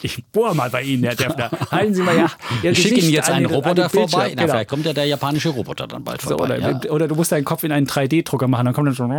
Ich 0.02 0.23
bohr 0.26 0.53
mal 0.53 0.69
bei 0.69 0.84
Ihnen, 0.84 1.03
Herr 1.03 1.15
Defner. 1.15 1.49
Halten 1.72 1.94
Sie 1.94 2.02
mal 2.02 2.15
ja. 2.15 2.31
Ich 2.64 2.81
schicke 2.81 2.99
Ihnen 2.99 3.10
jetzt 3.11 3.30
einen 3.30 3.45
Roboter 3.45 3.90
vorbei. 3.90 4.34
Na, 4.35 4.44
Genau. 4.44 4.53
vielleicht 4.53 4.69
kommt 4.69 4.85
ja 4.85 4.94
der 4.94 5.06
japanische 5.06 5.49
Roboter 5.49 5.88
dann 5.88 6.03
bald 6.03 6.22
So, 6.22 6.30
vorbei. 6.30 6.57
oder, 6.57 6.57
ja. 6.60 6.91
oder 6.91 7.07
du 7.07 7.15
musst 7.15 7.31
deinen 7.31 7.45
Kopf 7.45 7.64
in 7.64 7.72
einen 7.72 7.88
3D-Drucker 7.88 8.48
machen, 8.48 8.65
dann 8.65 8.73
kommt 8.73 8.88
dann 8.88 8.95
schon 8.95 9.11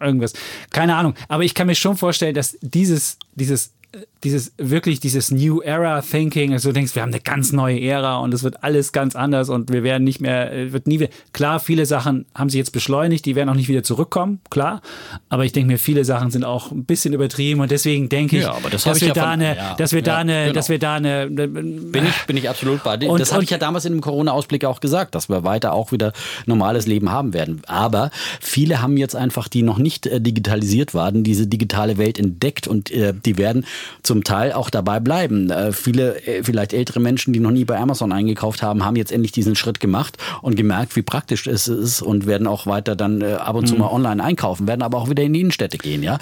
irgendwas. 0.00 0.34
Keine 0.70 0.96
Ahnung. 0.96 1.14
Aber 1.28 1.44
ich 1.44 1.54
kann 1.54 1.66
mir 1.66 1.74
schon 1.74 1.96
vorstellen, 1.96 2.34
dass 2.34 2.58
dieses, 2.86 3.18
dieses, 3.34 3.72
äh, 3.92 4.06
dieses 4.26 4.52
wirklich 4.58 4.98
dieses 4.98 5.30
New 5.30 5.60
Era 5.62 6.02
Thinking, 6.02 6.52
also 6.52 6.70
du 6.70 6.72
denkst, 6.74 6.94
wir 6.96 7.02
haben 7.02 7.12
eine 7.12 7.20
ganz 7.20 7.52
neue 7.52 7.80
Ära 7.80 8.16
und 8.18 8.34
es 8.34 8.42
wird 8.42 8.64
alles 8.64 8.90
ganz 8.92 9.14
anders 9.14 9.48
und 9.48 9.72
wir 9.72 9.84
werden 9.84 10.02
nicht 10.02 10.20
mehr, 10.20 10.52
äh, 10.52 10.72
wird 10.72 10.88
nie 10.88 10.98
wieder. 10.98 11.10
Klar, 11.32 11.60
viele 11.60 11.86
Sachen 11.86 12.26
haben 12.34 12.50
sich 12.50 12.58
jetzt 12.58 12.72
beschleunigt, 12.72 13.24
die 13.24 13.36
werden 13.36 13.48
auch 13.48 13.54
nicht 13.54 13.68
wieder 13.68 13.84
zurückkommen, 13.84 14.40
klar. 14.50 14.82
Aber 15.28 15.44
ich 15.44 15.52
denke 15.52 15.70
mir, 15.72 15.78
viele 15.78 16.04
Sachen 16.04 16.30
sind 16.32 16.44
auch 16.44 16.72
ein 16.72 16.84
bisschen 16.84 17.14
übertrieben 17.14 17.60
und 17.60 17.70
deswegen 17.70 18.08
denke 18.08 18.36
ich, 18.38 18.42
Ja, 18.42 18.56
das 18.70 18.82
dass, 18.82 18.96
ich 18.96 19.02
wir 19.02 19.08
ja 19.08 19.14
da 19.14 19.20
von- 19.22 19.30
eine, 19.30 19.56
ja, 19.56 19.74
dass 19.76 19.92
wir 19.92 20.02
da 20.02 20.16
eine, 20.16 20.42
genau. 20.42 20.52
dass 20.54 20.68
wir 20.68 20.78
da 20.80 20.94
eine, 20.96 21.28
Bin 21.28 22.04
ich, 22.06 22.26
bin 22.26 22.36
ich 22.36 22.48
absolut 22.50 22.82
bei 22.82 22.96
dir. 22.96 23.14
Das 23.16 23.32
habe 23.32 23.44
ich 23.44 23.50
ja 23.50 23.58
damals 23.58 23.84
in 23.84 23.92
dem 23.92 24.00
Corona-Ausblick 24.00 24.64
auch 24.64 24.80
gesagt, 24.80 25.14
dass 25.14 25.28
wir 25.28 25.44
weiter 25.44 25.72
auch 25.72 25.92
wieder 25.92 26.12
normales 26.46 26.86
Leben 26.86 27.10
haben 27.12 27.32
werden. 27.32 27.62
Aber 27.66 28.10
viele 28.40 28.82
haben 28.82 28.96
jetzt 28.96 29.14
einfach, 29.14 29.46
die 29.48 29.62
noch 29.62 29.78
nicht 29.78 30.06
äh, 30.06 30.20
digitalisiert 30.20 30.94
waren, 30.94 31.22
diese 31.22 31.46
digitale 31.46 31.96
Welt 31.98 32.18
entdeckt 32.18 32.66
und 32.66 32.90
äh, 32.90 33.12
die 33.14 33.38
werden 33.38 33.64
zum 34.02 34.15
Teil 34.24 34.52
auch 34.52 34.70
dabei 34.70 35.00
bleiben. 35.00 35.50
Äh, 35.50 35.72
viele, 35.72 36.26
äh, 36.26 36.42
vielleicht 36.42 36.72
ältere 36.72 37.00
Menschen, 37.00 37.32
die 37.32 37.40
noch 37.40 37.50
nie 37.50 37.64
bei 37.64 37.78
Amazon 37.78 38.12
eingekauft 38.12 38.62
haben, 38.62 38.84
haben 38.84 38.96
jetzt 38.96 39.12
endlich 39.12 39.32
diesen 39.32 39.56
Schritt 39.56 39.80
gemacht 39.80 40.16
und 40.42 40.56
gemerkt, 40.56 40.96
wie 40.96 41.02
praktisch 41.02 41.46
es 41.46 41.68
ist 41.68 42.02
und 42.02 42.26
werden 42.26 42.46
auch 42.46 42.66
weiter 42.66 42.96
dann 42.96 43.20
äh, 43.20 43.34
ab 43.34 43.56
und 43.56 43.66
zu 43.66 43.76
mal 43.76 43.88
online 43.90 44.22
einkaufen, 44.22 44.66
werden 44.66 44.82
aber 44.82 44.98
auch 44.98 45.08
wieder 45.10 45.22
in 45.22 45.32
die 45.32 45.40
Innenstädte 45.40 45.78
gehen, 45.78 46.02
ja. 46.02 46.18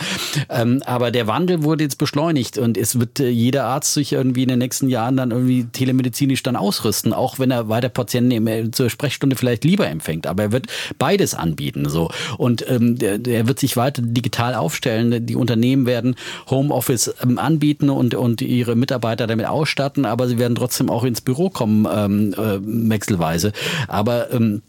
Ähm, 0.49 0.83
aber 0.87 1.11
der 1.11 1.27
Wandel 1.27 1.63
wurde 1.63 1.85
jetzt 1.85 1.99
beschleunigt 1.99 2.59
und 2.59 2.77
es 2.77 2.99
wird 2.99 3.21
äh, 3.21 3.29
jeder 3.29 3.65
Arzt 3.65 3.95
sich 3.95 4.13
irgendwie 4.13 4.43
in 4.43 4.49
den 4.49 4.59
nächsten 4.59 4.89
Jahren 4.89 5.17
dann 5.17 5.31
irgendwie 5.31 5.65
telemedizinisch 5.65 6.43
dann 6.43 6.57
ausrüsten, 6.57 7.13
auch 7.13 7.39
wenn 7.39 7.51
er 7.51 7.69
weiter 7.69 7.89
Patienten 7.89 8.31
im, 8.31 8.47
äh, 8.47 8.71
zur 8.71 8.91
Sprechstunde 8.91 9.37
vielleicht 9.37 9.65
lieber 9.65 9.89
empfängt. 9.89 10.27
Aber 10.27 10.45
er 10.45 10.53
wird 10.53 10.67
beides 10.99 11.35
anbieten, 11.35 11.89
so. 11.89 12.11
Und 12.39 12.69
ähm, 12.69 12.99
der 12.99 13.47
wird 13.47 13.59
sich 13.59 13.77
weiter 13.77 14.03
digital 14.03 14.55
aufstellen. 14.55 15.27
Die 15.27 15.37
Unternehmen 15.37 15.87
werden 15.87 16.17
Homeoffice 16.51 17.15
ähm, 17.23 17.39
anbieten 17.39 17.84
und, 17.91 18.15
und 18.15 18.43
ihre 18.43 18.77
Mitarbeiter 18.77 19.27
damit 19.27 19.47
ausstatten, 19.47 20.05
aber 20.05 20.29
sie 20.29 20.39
werden 20.39 20.55
trotzdem 20.55 20.91
auch 20.91 21.05
ins 21.05 21.21
Büro 21.21 21.51
kommen, 21.51 21.87
ähm, 21.91 22.35
äh, 22.35 22.59
wechselweise. 22.91 23.53
Aber 23.89 24.33
ähm, 24.33 24.63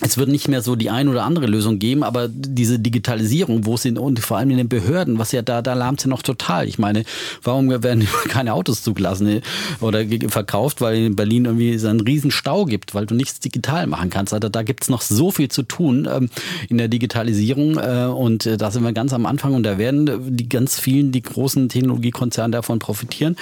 es 0.00 0.16
wird 0.16 0.28
nicht 0.28 0.48
mehr 0.48 0.62
so 0.62 0.76
die 0.76 0.90
ein 0.90 1.08
oder 1.08 1.24
andere 1.24 1.46
Lösung 1.46 1.78
geben, 1.78 2.02
aber 2.02 2.28
diese 2.28 2.78
Digitalisierung, 2.78 3.66
wo 3.66 3.74
es 3.74 3.84
in, 3.84 3.98
und 3.98 4.20
vor 4.20 4.38
allem 4.38 4.50
in 4.50 4.56
den 4.56 4.68
Behörden, 4.68 5.18
was 5.18 5.32
ja 5.32 5.42
da, 5.42 5.62
da 5.62 5.74
lahmt 5.74 6.02
ja 6.02 6.08
noch 6.08 6.22
total. 6.22 6.68
Ich 6.68 6.78
meine, 6.78 7.04
warum 7.42 7.70
werden 7.70 8.08
keine 8.28 8.54
Autos 8.54 8.82
zugelassen 8.82 9.26
äh, 9.26 9.40
oder 9.80 10.04
verkauft, 10.28 10.80
weil 10.80 10.96
in 10.96 11.16
Berlin 11.16 11.44
irgendwie 11.44 11.70
es 11.70 11.84
einen 11.84 12.00
riesen 12.00 12.30
Stau 12.30 12.64
gibt, 12.64 12.94
weil 12.94 13.06
du 13.06 13.14
nichts 13.14 13.40
digital 13.40 13.86
machen 13.86 14.10
kannst. 14.10 14.32
Also 14.32 14.48
da 14.48 14.62
gibt's 14.62 14.88
noch 14.88 15.02
so 15.02 15.30
viel 15.30 15.50
zu 15.50 15.62
tun 15.62 16.08
ähm, 16.10 16.30
in 16.68 16.78
der 16.78 16.88
Digitalisierung 16.88 17.76
äh, 17.76 18.06
und 18.06 18.46
äh, 18.46 18.56
da 18.56 18.70
sind 18.70 18.82
wir 18.82 18.92
ganz 18.92 19.12
am 19.12 19.26
Anfang 19.26 19.54
und 19.54 19.64
da 19.64 19.76
werden 19.76 20.36
die 20.36 20.48
ganz 20.48 20.80
vielen, 20.80 21.12
die 21.12 21.22
großen 21.22 21.68
Technologiekonzerne 21.68 22.52
davon 22.52 22.78
profitieren. 22.78 23.36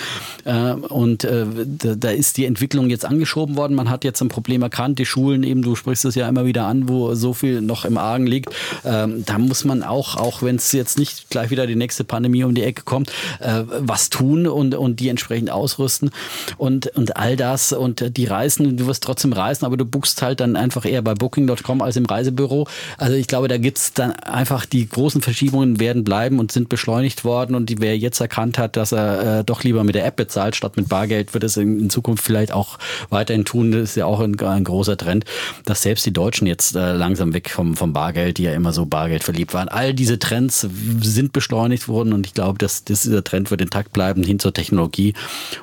Äh, 0.45 0.73
und 0.73 1.25
äh, 1.25 1.47
da, 1.65 1.95
da 1.95 2.11
ist 2.11 2.37
die 2.37 2.47
Entwicklung 2.47 2.91
jetzt 2.91 3.05
angeschoben 3.05 3.57
worden. 3.57 3.75
Man 3.75 3.91
hat 3.91 4.05
jetzt 4.05 4.21
ein 4.21 4.29
Problem 4.29 4.63
erkannt, 4.63 4.99
die 4.99 5.07
Schulen 5.07 5.45
eben, 5.45 5.63
du 5.63 5.77
sprichst 5.77 6.05
es 6.05 6.15
ja 6.15 6.29
immer 6.29 6.48
wieder 6.49 6.67
an, 6.67 6.89
wo 6.89 7.15
so 7.15 7.33
viel 7.33 7.61
noch 7.61 7.85
im 7.85 7.97
Argen 7.97 8.27
liegt. 8.27 8.53
Ähm, 8.85 9.25
da 9.25 9.39
muss 9.39 9.65
man 9.65 9.85
auch, 9.85 10.17
auch 10.17 10.43
wenn 10.43 10.57
es 10.57 10.73
jetzt 10.73 10.99
nicht 10.99 11.31
gleich 11.31 11.51
wieder 11.51 11.67
die 11.67 11.77
nächste 11.77 12.03
Pandemie 12.03 12.43
um 12.43 12.55
die 12.55 12.65
Ecke 12.65 12.83
kommt, 12.83 13.11
äh, 13.39 13.63
was 13.67 14.11
tun 14.11 14.47
und, 14.47 14.75
und 14.75 14.99
die 15.01 15.09
entsprechend 15.09 15.51
ausrüsten 15.51 16.11
und, 16.57 16.89
und 16.97 17.17
all 17.17 17.37
das 17.37 17.73
und 17.73 18.17
die 18.17 18.25
Reisen, 18.25 18.77
du 18.77 18.87
wirst 18.87 19.05
trotzdem 19.05 19.33
reisen, 19.33 19.65
aber 19.65 19.77
du 19.77 19.85
buchst 19.85 20.23
halt 20.23 20.41
dann 20.41 20.57
einfach 20.57 20.85
eher 20.85 21.03
bei 21.03 21.15
Booking.com 21.15 21.83
als 21.83 21.97
im 21.97 22.07
Reisebüro. 22.07 22.67
Also 22.97 23.15
ich 23.15 23.27
glaube, 23.27 23.49
da 23.49 23.59
gibt's 23.59 23.93
dann 23.93 24.13
einfach 24.13 24.67
die 24.67 24.89
großen 24.89 25.23
Verschiebungen 25.23 25.79
werden 25.79 26.05
bleiben 26.05 26.39
und 26.39 26.51
sind 26.51 26.69
beschleunigt 26.69 27.25
worden 27.25 27.55
und 27.55 27.73
wer 27.81 27.97
jetzt 27.97 28.21
erkannt 28.21 28.59
hat, 28.59 28.77
dass 28.77 28.93
er 28.93 29.41
äh, 29.41 29.45
doch 29.45 29.63
lieber 29.63 29.85
mit 29.85 29.95
der 29.95 30.07
App 30.07 30.17
bezahlt 30.17 30.57
statt 30.57 30.77
mit 30.77 30.89
Bargeld, 30.89 31.35
wird 31.35 31.45
es 31.45 31.57
in, 31.57 31.79
in 31.79 31.91
Zukunft 31.91 32.25
vielleicht 32.25 32.53
auch 32.53 32.79
weiterhin 33.11 33.45
tun. 33.45 33.73
Das 33.73 33.83
ist 33.83 33.97
ja 33.97 34.07
auch 34.07 34.21
ein, 34.21 34.39
ein 34.41 34.65
großer 34.65 34.97
Trend, 34.97 35.25
dass 35.65 35.83
selbst 35.83 36.07
die 36.07 36.13
Deutschen 36.13 36.38
Deutschen 36.39 36.47
jetzt 36.47 36.77
äh, 36.77 36.93
langsam 36.93 37.35
weg 37.35 37.51
vom, 37.51 37.77
vom 37.77 37.93
Bargeld, 37.93 38.39
die 38.39 38.45
ja 38.45 38.53
immer 38.53 38.73
so 38.73 38.87
Bargeld 38.87 39.25
verliebt 39.25 39.55
waren. 39.55 39.69
All 39.69 39.93
diese 39.93 40.19
Trends 40.19 40.67
sind 41.01 41.33
beschleunigt 41.33 41.89
worden 41.89 42.13
und 42.13 42.27
ich 42.27 42.35
glaube, 42.35 42.59
dass, 42.59 42.85
dass 42.85 43.03
dieser 43.03 43.25
Trend 43.25 43.51
wird 43.51 43.61
intakt 43.61 43.93
bleiben 43.93 44.23
hin 44.23 44.39
zur 44.39 44.53
Technologie. 44.53 45.15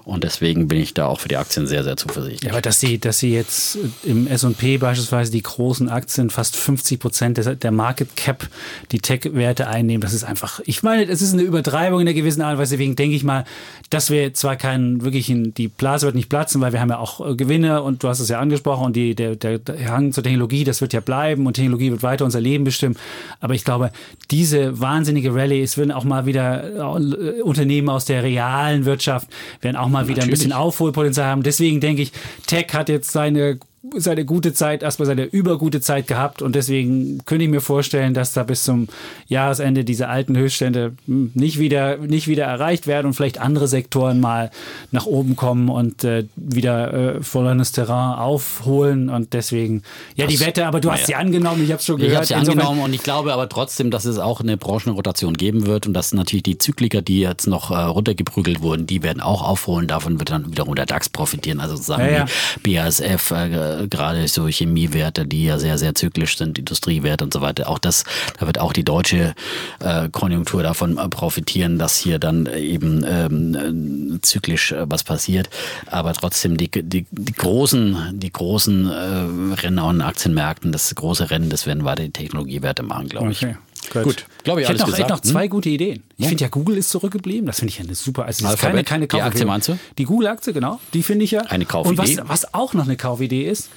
Und 0.03 0.23
deswegen 0.23 0.67
bin 0.67 0.79
ich 0.79 0.93
da 0.93 1.07
auch 1.07 1.19
für 1.19 1.29
die 1.29 1.37
Aktien 1.37 1.67
sehr, 1.67 1.83
sehr 1.83 1.95
zuversichtlich. 1.95 2.43
Ja, 2.43 2.51
aber 2.51 2.61
dass 2.61 2.79
sie, 2.79 2.99
dass 2.99 3.19
sie 3.19 3.33
jetzt 3.33 3.77
im 4.03 4.27
S&P 4.27 4.77
beispielsweise 4.77 5.31
die 5.31 5.41
großen 5.41 5.89
Aktien 5.89 6.29
fast 6.29 6.55
50 6.57 6.99
Prozent 6.99 7.63
der 7.63 7.71
Market 7.71 8.15
Cap 8.15 8.47
die 8.91 8.99
Tech-Werte 8.99 9.67
einnehmen, 9.67 10.01
das 10.01 10.13
ist 10.13 10.23
einfach, 10.23 10.59
ich 10.65 10.83
meine, 10.83 11.05
es 11.05 11.21
ist 11.21 11.33
eine 11.33 11.43
Übertreibung 11.43 12.01
in 12.01 12.07
einer 12.07 12.15
gewissen 12.15 12.41
Art 12.41 12.53
und 12.53 12.59
Weise. 12.59 12.75
Deswegen 12.75 12.95
denke 12.95 13.15
ich 13.15 13.23
mal, 13.23 13.45
dass 13.89 14.09
wir 14.09 14.33
zwar 14.33 14.55
keinen 14.57 15.03
wirklichen, 15.03 15.53
die 15.53 15.67
Blase 15.67 16.05
wird 16.05 16.15
nicht 16.15 16.29
platzen, 16.29 16.59
weil 16.61 16.73
wir 16.73 16.81
haben 16.81 16.89
ja 16.89 16.97
auch 16.97 17.25
äh, 17.25 17.35
Gewinne 17.35 17.81
und 17.81 18.03
du 18.03 18.09
hast 18.09 18.19
es 18.19 18.29
ja 18.29 18.39
angesprochen 18.39 18.85
und 18.87 18.95
die, 18.95 19.15
der, 19.15 19.35
der 19.35 19.59
Hang 19.87 20.11
zur 20.11 20.23
Technologie, 20.23 20.64
das 20.65 20.81
wird 20.81 20.93
ja 20.93 20.99
bleiben 20.99 21.47
und 21.47 21.53
Technologie 21.53 21.91
wird 21.91 22.03
weiter 22.03 22.25
unser 22.25 22.41
Leben 22.41 22.63
bestimmen. 22.63 22.97
Aber 23.39 23.53
ich 23.53 23.63
glaube, 23.63 23.91
diese 24.31 24.79
wahnsinnige 24.79 25.33
Rallye, 25.33 25.61
es 25.61 25.77
werden 25.77 25.91
auch 25.91 26.03
mal 26.03 26.25
wieder 26.25 26.73
äh, 26.73 27.41
Unternehmen 27.41 27.89
aus 27.89 28.05
der 28.05 28.23
realen 28.23 28.85
Wirtschaft, 28.85 29.27
werden 29.61 29.77
auch 29.77 29.87
mal 29.87 29.99
Natürlich. 29.99 30.17
wieder 30.17 30.23
ein 30.25 30.29
bisschen 30.29 30.53
Aufholpotenzial 30.53 31.27
haben. 31.27 31.43
Deswegen 31.43 31.79
denke 31.79 32.01
ich, 32.01 32.11
Tech 32.47 32.67
hat 32.73 32.89
jetzt 32.89 33.11
seine 33.11 33.59
seine 33.97 34.25
gute 34.25 34.53
Zeit, 34.53 34.83
erstmal 34.83 35.05
seine 35.05 35.23
übergute 35.23 35.81
Zeit 35.81 36.07
gehabt 36.07 36.41
und 36.41 36.55
deswegen 36.55 37.19
könnte 37.25 37.45
ich 37.45 37.49
mir 37.49 37.61
vorstellen, 37.61 38.13
dass 38.13 38.33
da 38.33 38.43
bis 38.43 38.63
zum 38.63 38.87
Jahresende 39.27 39.83
diese 39.83 40.07
alten 40.07 40.37
Höchststände 40.37 40.93
hm, 41.05 41.31
nicht 41.33 41.59
wieder, 41.59 41.97
nicht 41.97 42.27
wieder 42.27 42.45
erreicht 42.45 42.87
werden 42.87 43.07
und 43.07 43.13
vielleicht 43.13 43.39
andere 43.39 43.67
Sektoren 43.67 44.19
mal 44.19 44.51
nach 44.91 45.05
oben 45.05 45.35
kommen 45.35 45.69
und 45.69 46.03
äh, 46.03 46.25
wieder 46.35 46.93
äh, 47.17 47.23
vollendes 47.23 47.71
Terrain 47.71 48.17
aufholen 48.17 49.09
und 49.09 49.33
deswegen, 49.33 49.83
ja, 50.15 50.25
das, 50.25 50.33
die 50.33 50.39
Wette, 50.39 50.65
aber 50.65 50.79
du 50.79 50.91
hast 50.91 51.01
ja. 51.01 51.05
sie 51.07 51.15
angenommen, 51.15 51.63
ich 51.63 51.71
habe 51.71 51.79
es 51.79 51.85
schon 51.85 51.97
gehört. 51.97 52.11
Ich 52.11 52.33
habe 52.33 52.45
sie 52.45 52.51
angenommen 52.51 52.81
und 52.81 52.93
ich 52.93 53.03
glaube 53.03 53.33
aber 53.33 53.49
trotzdem, 53.49 53.91
dass 53.91 54.05
es 54.05 54.17
auch 54.17 54.41
eine 54.41 54.57
Branchenrotation 54.57 55.35
geben 55.35 55.65
wird 55.65 55.87
und 55.87 55.93
dass 55.93 56.13
natürlich 56.13 56.43
die 56.43 56.57
Zykliker, 56.57 57.01
die 57.01 57.19
jetzt 57.19 57.47
noch 57.47 57.71
äh, 57.71 57.75
runtergeprügelt 57.75 58.61
wurden, 58.61 58.87
die 58.87 59.03
werden 59.03 59.21
auch 59.21 59.41
aufholen, 59.41 59.87
davon 59.87 60.19
wird 60.19 60.31
dann 60.31 60.51
wiederum 60.51 60.75
der 60.75 60.85
DAX 60.85 61.09
profitieren, 61.09 61.59
also 61.59 61.75
sozusagen 61.75 62.05
ja, 62.05 62.11
ja. 62.11 62.25
die 62.65 62.75
BASF, 62.75 63.31
äh, 63.31 63.74
äh, 63.79 63.87
gerade 63.87 64.27
so 64.27 64.47
Chemiewerte, 64.47 65.25
die 65.25 65.45
ja 65.45 65.59
sehr, 65.59 65.77
sehr 65.77 65.95
zyklisch 65.95 66.37
sind, 66.37 66.57
Industriewerte 66.57 67.23
und 67.23 67.33
so 67.33 67.41
weiter. 67.41 67.69
Auch 67.69 67.79
das, 67.79 68.03
da 68.39 68.45
wird 68.45 68.59
auch 68.59 68.73
die 68.73 68.83
deutsche 68.83 69.33
äh, 69.79 70.09
Konjunktur 70.09 70.63
davon 70.63 70.97
äh, 70.97 71.09
profitieren, 71.09 71.77
dass 71.77 71.97
hier 71.97 72.19
dann 72.19 72.45
eben 72.47 73.05
ähm, 73.07 74.15
äh, 74.15 74.21
zyklisch 74.21 74.71
äh, 74.71 74.85
was 74.89 75.03
passiert. 75.03 75.49
Aber 75.87 76.13
trotzdem 76.13 76.57
die, 76.57 76.69
die, 76.69 77.05
die 77.11 77.33
großen, 77.33 78.19
die 78.19 78.31
großen 78.31 78.89
äh, 78.89 79.61
Rennen 79.61 79.79
an 79.79 80.01
Aktienmärkten, 80.01 80.71
das 80.71 80.93
große 80.93 81.29
Rennen, 81.29 81.49
das 81.49 81.65
werden 81.65 81.83
weiter 81.83 82.03
die 82.03 82.11
Technologiewerte 82.11 82.83
machen, 82.83 83.09
glaube 83.09 83.31
ich. 83.31 83.45
Gut. 83.91 84.03
Gut. 84.03 84.25
Glaube 84.43 84.61
ich, 84.61 84.69
ich 84.69 84.73
hätte 84.73 84.89
noch, 84.89 85.09
noch 85.09 85.19
zwei 85.21 85.43
hm? 85.43 85.49
gute 85.49 85.69
Ideen. 85.69 86.03
Ich 86.17 86.27
finde 86.27 86.43
ja, 86.43 86.49
Google 86.49 86.77
ist 86.77 86.89
zurückgeblieben. 86.89 87.45
Das 87.45 87.59
finde 87.59 87.71
ich 87.71 87.79
ja 87.79 87.85
eine 87.85 87.95
super. 87.95 88.25
Also 88.25 88.47
ist 88.47 88.59
keine, 88.59 88.83
keine 88.83 89.07
Die 89.07 89.21
Aktie 89.21 89.45
meinst 89.45 89.69
du? 89.69 89.79
Die 89.97 90.05
Google-Aktie, 90.05 90.53
genau. 90.53 90.79
Die 90.93 91.03
finde 91.03 91.25
ich 91.25 91.31
ja. 91.31 91.41
Eine 91.41 91.65
Kaufidee. 91.65 92.01
Und 92.17 92.19
was, 92.19 92.43
was 92.43 92.53
auch 92.53 92.73
noch 92.73 92.85
eine 92.85 92.97
Kaufidee 92.97 93.47
ist, 93.47 93.69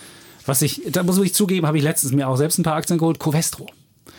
was 0.46 0.62
ich, 0.62 0.82
da 0.90 1.02
muss 1.02 1.18
ich 1.18 1.34
zugeben, 1.34 1.66
habe 1.66 1.78
ich 1.78 1.84
letztens 1.84 2.12
mir 2.12 2.28
auch 2.28 2.36
selbst 2.36 2.58
ein 2.58 2.62
paar 2.62 2.76
Aktien 2.76 2.98
geholt, 2.98 3.18
Covestro. 3.18 3.68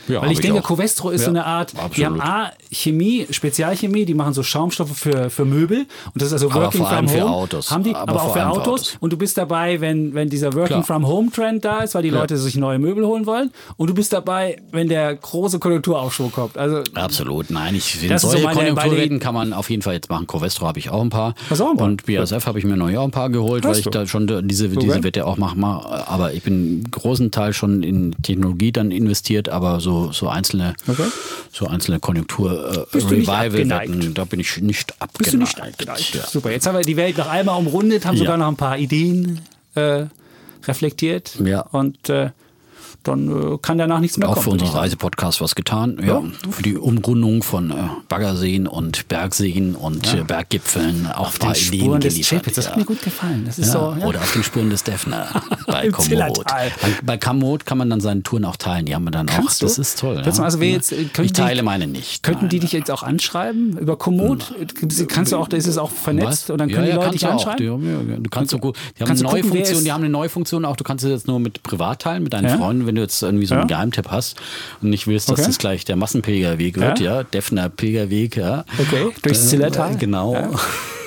Ja, 0.09 0.21
Weil 0.21 0.31
ich, 0.31 0.39
ich 0.39 0.41
denke, 0.41 0.59
auch. 0.59 0.63
Covestro 0.63 1.11
ist 1.11 1.21
ja, 1.21 1.25
so 1.25 1.31
eine 1.31 1.45
Art, 1.45 1.73
absolut. 1.75 1.97
die 1.97 2.05
haben 2.05 2.21
A, 2.21 2.51
Chemie, 2.71 3.27
Spezialchemie, 3.29 4.05
die 4.05 4.13
machen 4.13 4.33
so 4.33 4.43
Schaumstoffe 4.43 4.97
für, 4.97 5.29
für 5.29 5.45
Möbel. 5.45 5.79
Und 5.79 6.15
das 6.15 6.27
ist 6.27 6.33
also 6.33 6.53
Working 6.53 6.85
from 6.85 6.97
Home. 6.97 7.07
Für 7.07 7.25
Autos. 7.25 7.71
Haben 7.71 7.83
die, 7.83 7.95
aber, 7.95 8.11
aber 8.11 8.23
auch 8.23 8.33
für 8.33 8.45
Autos. 8.47 8.67
Autos. 8.67 8.97
Und 8.99 9.13
du 9.13 9.17
bist 9.17 9.37
dabei, 9.37 9.81
wenn, 9.81 10.13
wenn 10.13 10.29
dieser 10.29 10.53
Working 10.53 10.67
Klar. 10.67 10.83
from 10.83 11.07
Home 11.07 11.31
Trend 11.31 11.63
da 11.63 11.81
ist, 11.81 11.95
weil 11.95 12.03
die 12.03 12.09
ja. 12.09 12.19
Leute 12.19 12.37
sich 12.37 12.55
neue 12.55 12.79
Möbel 12.79 13.05
holen 13.05 13.25
wollen. 13.25 13.51
Und 13.77 13.89
du 13.89 13.93
bist 13.93 14.13
dabei, 14.13 14.61
wenn 14.71 14.89
der 14.89 15.15
große 15.15 15.59
Konjunkturaufschwung 15.59 16.31
kommt. 16.31 16.57
Also, 16.57 16.83
absolut. 16.95 17.49
Nein, 17.49 17.75
ich 17.75 17.95
finde, 17.95 18.17
solche 18.17 18.41
so 18.41 18.49
Konjunkturwetten 18.49 19.19
kann 19.19 19.33
man 19.33 19.53
auf 19.53 19.69
jeden 19.69 19.81
Fall 19.81 19.93
jetzt 19.93 20.09
machen. 20.09 20.27
Covestro 20.27 20.67
habe 20.67 20.79
ich 20.79 20.89
auch 20.89 21.01
ein 21.01 21.09
paar. 21.09 21.35
Was 21.49 21.61
auch 21.61 21.71
ein 21.71 21.77
paar. 21.77 21.87
Und 21.87 22.05
BASF 22.05 22.45
habe 22.45 22.59
ich 22.59 22.65
mir 22.65 22.77
neu 22.77 22.97
auch 22.97 23.05
ein 23.05 23.11
paar 23.11 23.29
geholt, 23.29 23.65
Hast 23.65 23.71
weil 23.71 23.77
ich 23.79 23.83
du? 23.85 23.89
da 23.91 24.07
schon 24.07 24.47
diese, 24.47 24.69
diese 24.69 25.03
Wette 25.03 25.25
auch 25.25 25.37
mache. 25.37 25.57
Aber 26.07 26.33
ich 26.33 26.43
bin 26.43 26.83
großen 26.89 27.31
Teil 27.31 27.53
schon 27.53 27.83
in 27.83 28.15
Technologie 28.21 28.71
dann 28.71 28.91
investiert, 28.91 29.49
aber 29.49 29.79
so, 29.79 29.98
so 30.11 30.29
einzelne 30.29 30.73
Okay. 30.87 31.07
So 31.51 31.67
einzelne 31.67 31.99
Konjunktur-Revival-Wetten, 31.99 34.01
äh, 34.01 34.13
da 34.13 34.25
bin 34.25 34.39
ich 34.39 34.61
nicht 34.61 34.93
abgeneigt. 35.01 35.17
Bist 35.17 35.33
du 35.33 35.37
nicht 35.37 35.61
abgeneigt? 35.61 36.15
Ja. 36.15 36.27
Super, 36.27 36.51
jetzt 36.51 36.67
haben 36.67 36.77
wir 36.77 36.83
die 36.83 36.97
Welt 36.97 37.17
noch 37.17 37.27
einmal 37.27 37.57
umrundet, 37.57 38.05
haben 38.05 38.15
ja. 38.15 38.19
sogar 38.19 38.37
noch 38.37 38.47
ein 38.47 38.55
paar 38.55 38.77
Ideen 38.77 39.41
äh, 39.75 40.05
reflektiert. 40.67 41.37
Ja. 41.43 41.61
Und 41.61 42.09
äh, 42.09 42.29
dann 43.03 43.53
äh, 43.53 43.57
kann 43.61 43.77
danach 43.77 43.99
nichts 43.99 44.17
mehr 44.17 44.27
auch 44.27 44.33
kommen. 44.33 44.39
Auch 44.39 44.43
für 44.43 44.49
unseren 44.51 44.77
Reisepodcast 44.77 45.41
was 45.41 45.55
getan. 45.55 45.97
Ja. 46.01 46.19
ja. 46.19 46.51
Für 46.51 46.63
die 46.63 46.77
Umrundung 46.77 47.43
von 47.43 47.71
äh, 47.71 47.75
Baggerseen 48.09 48.67
und 48.67 49.07
Bergseen 49.07 49.75
und 49.75 50.11
ja. 50.11 50.19
Äh, 50.19 50.23
Berggipfeln 50.23 51.07
auch 51.07 51.27
auf 51.27 51.39
den 51.39 51.55
Spuren 51.55 52.01
des 52.01 52.19
Chapitz. 52.27 52.55
Das 52.55 52.69
hat 52.69 52.77
mir 52.77 52.85
gut 52.85 53.01
gefallen. 53.01 53.43
Das 53.45 53.57
ist 53.57 53.71
so, 53.71 53.95
Oder 54.05 54.19
auf 54.19 54.33
den 54.33 54.43
Spuren 54.43 54.69
des 54.69 54.83
Defner 54.83 55.29
bei 55.71 55.89
Komoot. 55.89 56.45
Bei, 57.03 57.17
Komoot 57.17 57.65
kann 57.65 57.77
man 57.77 57.89
dann 57.89 58.01
seine 58.01 58.23
Touren 58.23 58.45
auch 58.45 58.55
teilen. 58.55 58.85
Die 58.85 58.95
haben 58.95 59.03
wir 59.03 59.11
dann 59.11 59.27
Kannst 59.27 59.57
auch. 59.57 59.59
Du? 59.59 59.65
Das 59.65 59.77
ist 59.77 59.99
toll. 59.99 60.21
Ja. 60.25 60.43
Also 60.43 60.59
jetzt, 60.61 60.91
ich 60.91 61.33
teile 61.33 61.63
meine 61.63 61.87
nicht. 61.87 62.23
Könnten 62.23 62.45
Nein. 62.45 62.49
die 62.49 62.59
dich 62.59 62.71
jetzt 62.71 62.91
auch 62.91 63.03
anschreiben 63.03 63.77
über 63.77 63.97
Komoot? 63.97 64.53
Kannst 65.07 65.31
du 65.31 65.37
auch, 65.37 65.47
ist 65.49 65.67
es 65.67 65.77
auch 65.77 65.91
vernetzt? 65.91 66.49
Und 66.49 66.59
dann 66.59 66.69
können 66.69 66.85
die 66.85 66.91
Leute 66.91 67.11
dich 67.11 67.25
anschreiben? 67.25 68.23
Du 68.23 68.29
kannst 68.29 68.51
so 68.51 68.57
gut. 68.57 68.77
Die 68.97 69.03
haben 69.03 69.11
eine 69.11 69.21
neue 69.21 69.43
Funktion. 69.43 69.83
Die 69.83 69.91
haben 69.91 70.03
eine 70.03 70.11
neue 70.11 70.29
Funktion 70.29 70.65
auch. 70.65 70.75
Du 70.75 70.83
kannst 70.83 71.03
es 71.03 71.11
jetzt 71.11 71.27
nur 71.27 71.39
mit 71.39 71.63
privat 71.63 72.01
teilen, 72.01 72.23
mit 72.23 72.33
deinen 72.33 72.57
Freunden, 72.57 72.85
wenn 72.85 72.95
du 72.95 73.01
jetzt 73.01 73.21
irgendwie 73.21 73.45
so 73.45 73.55
einen 73.55 73.63
ja? 73.63 73.67
Geheimtipp 73.67 74.09
hast 74.09 74.37
und 74.81 74.89
nicht 74.89 75.07
willst, 75.07 75.29
dass 75.29 75.39
okay. 75.39 75.47
das 75.47 75.57
gleich 75.57 75.85
der 75.85 75.95
Massenpilgerweg 75.95 76.77
wird, 76.77 76.99
ja, 76.99 77.17
ja 77.17 77.23
Defner 77.23 77.69
Pilgerweg, 77.69 78.37
ja. 78.37 78.65
Okay, 78.77 79.09
durchs 79.21 79.49
Zillertal. 79.49 79.93
Äh, 79.93 79.97
genau. 79.97 80.35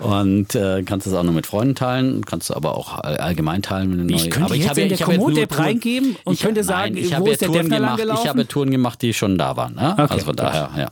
Und 0.00 0.54
äh, 0.54 0.82
kannst 0.82 1.06
es 1.06 1.12
auch 1.12 1.22
nur 1.22 1.32
mit 1.32 1.46
Freunden 1.46 1.74
teilen, 1.74 2.24
kannst 2.24 2.50
du 2.50 2.54
aber 2.54 2.76
auch 2.76 2.98
allgemein 2.98 3.62
teilen. 3.62 3.98
Wenn 3.98 4.08
ich 4.08 4.30
könnte 4.30 4.46
aber 4.46 4.54
ich 4.54 4.68
habe, 4.68 4.80
in 4.80 4.88
der 4.88 4.98
Komoot-App 4.98 5.58
reingeben 5.58 6.16
und 6.24 6.34
ich, 6.34 6.40
könnte 6.40 6.64
sagen, 6.64 6.94
nein, 6.94 7.04
ich 7.04 7.18
wo 7.18 7.26
ist 7.26 7.40
der 7.40 7.48
Touren 7.48 7.68
Defner 7.68 7.96
gemacht, 7.96 8.20
Ich 8.22 8.28
habe 8.28 8.48
Touren 8.48 8.70
gemacht, 8.70 9.02
die 9.02 9.12
schon 9.14 9.38
da 9.38 9.56
waren. 9.56 9.74
Ne? 9.74 9.92
Okay, 9.92 10.06
also 10.08 10.26
von 10.26 10.36
daher, 10.36 10.70
ja, 10.76 10.90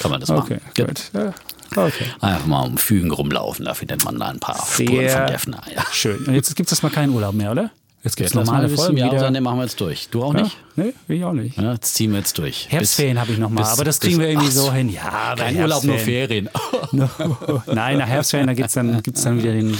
kann 0.00 0.10
man 0.10 0.20
das 0.20 0.28
machen. 0.28 0.60
Okay, 0.76 0.84
gut. 0.84 1.10
Ja. 1.12 1.32
Okay. 1.76 2.04
Einfach 2.20 2.46
mal 2.46 2.60
um 2.62 2.78
Fügen 2.78 3.10
rumlaufen, 3.10 3.64
da 3.64 3.74
findet 3.74 4.04
man 4.04 4.18
da 4.18 4.26
ein 4.26 4.38
paar 4.38 4.56
Spuren 4.56 5.08
von 5.08 5.26
Defner. 5.26 5.62
Ja. 5.74 5.84
Schön. 5.92 6.24
Und 6.24 6.34
jetzt 6.34 6.54
gibt 6.54 6.70
es 6.70 6.82
mal 6.82 6.90
keinen 6.90 7.12
Urlaub 7.12 7.34
mehr, 7.34 7.50
oder? 7.50 7.70
Jetzt 8.04 8.16
gibt 8.16 8.28
es 8.28 8.34
normale 8.34 8.68
Folgen 8.68 8.96
wieder. 8.96 9.06
Jahresende 9.06 9.40
machen 9.40 9.56
wir 9.58 9.64
jetzt 9.64 9.80
durch. 9.80 10.08
Du 10.10 10.22
auch 10.22 10.34
nicht? 10.34 10.58
Ja, 10.76 10.84
nee, 10.84 10.92
ich 11.08 11.24
auch 11.24 11.32
nicht. 11.32 11.56
Ja, 11.56 11.72
jetzt 11.72 11.94
ziehen 11.94 12.10
wir 12.10 12.18
jetzt 12.18 12.36
durch. 12.36 12.66
Herbstferien 12.68 13.18
habe 13.18 13.32
ich 13.32 13.38
noch 13.38 13.48
mal, 13.48 13.64
aber 13.64 13.82
das 13.82 13.98
kriegen 13.98 14.20
wir 14.20 14.28
irgendwie 14.28 14.50
so 14.50 14.70
hin. 14.70 14.90
Ja, 14.90 15.34
kein 15.36 15.56
Urlaub, 15.56 15.84
nur 15.84 15.98
Ferien. 15.98 16.50
Nein, 17.66 17.98
nach 17.98 18.06
Herbstferien, 18.06 18.46
da 18.46 18.52
gibt 18.52 18.68
es 18.68 18.74
dann, 18.74 19.02
gibt's 19.02 19.22
dann 19.22 19.38
wieder 19.38 19.52
den 19.52 19.74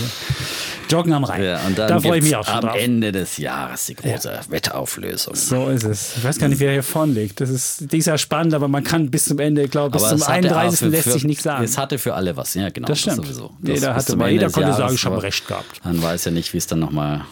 Joggen 0.88 1.12
am 1.12 1.24
Rhein. 1.24 1.42
Ja, 1.42 1.60
und 1.66 1.78
dann 1.78 1.88
da 1.88 2.00
freue 2.00 2.18
ich 2.18 2.24
mich 2.24 2.36
auch 2.36 2.46
schon 2.46 2.54
am 2.54 2.60
drauf. 2.62 2.76
Ende 2.78 3.12
des 3.12 3.36
Jahres 3.36 3.86
die 3.86 3.94
große 3.94 4.32
ja. 4.32 4.40
Wetterauflösung. 4.48 5.34
So 5.34 5.68
ist 5.68 5.84
es. 5.84 6.16
Ich 6.16 6.24
weiß 6.24 6.38
gar 6.38 6.48
nicht, 6.48 6.60
wer 6.60 6.72
hier 6.72 6.82
vorne 6.82 7.12
liegt. 7.12 7.40
Das 7.40 7.50
ist, 7.50 7.92
die 7.92 7.98
ist 7.98 8.06
ja 8.06 8.16
spannend, 8.16 8.54
aber 8.54 8.68
man 8.68 8.84
kann 8.84 9.10
bis 9.10 9.26
zum 9.26 9.38
Ende, 9.38 9.68
glaube 9.68 9.96
ich, 9.96 10.02
bis 10.02 10.10
zum 10.10 10.22
31. 10.22 10.78
Für, 10.78 10.86
lässt 10.88 11.12
sich 11.12 11.24
nichts 11.24 11.44
sagen. 11.44 11.64
Es 11.64 11.76
hatte 11.76 11.98
für 11.98 12.14
alle 12.14 12.36
was, 12.36 12.54
ja 12.54 12.70
genau. 12.70 12.88
Das 12.88 13.00
stimmt. 13.00 13.18
Das 13.18 13.26
sowieso. 13.26 13.50
Das 13.60 13.80
jeder, 13.80 13.94
hatte, 13.94 14.16
jeder 14.28 14.50
konnte 14.50 14.72
sagen, 14.72 14.94
ich 14.94 15.04
habe 15.04 15.22
recht 15.22 15.46
gehabt. 15.46 15.84
Man 15.84 16.00
weiß 16.00 16.26
ja 16.26 16.30
nicht, 16.30 16.54
wie 16.54 16.58
es 16.58 16.66
dann 16.66 16.78
nochmal 16.78 17.22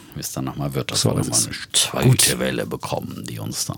noch 0.42 0.74
wird. 0.74 0.81
Das 0.90 1.02
so 1.02 1.10
war 1.10 1.16
nochmal 1.16 1.38
eine 1.38 1.52
zweite 1.72 2.08
Gut. 2.08 2.38
Welle 2.38 2.66
bekommen, 2.66 3.24
die 3.28 3.38
uns 3.38 3.66
dann 3.66 3.76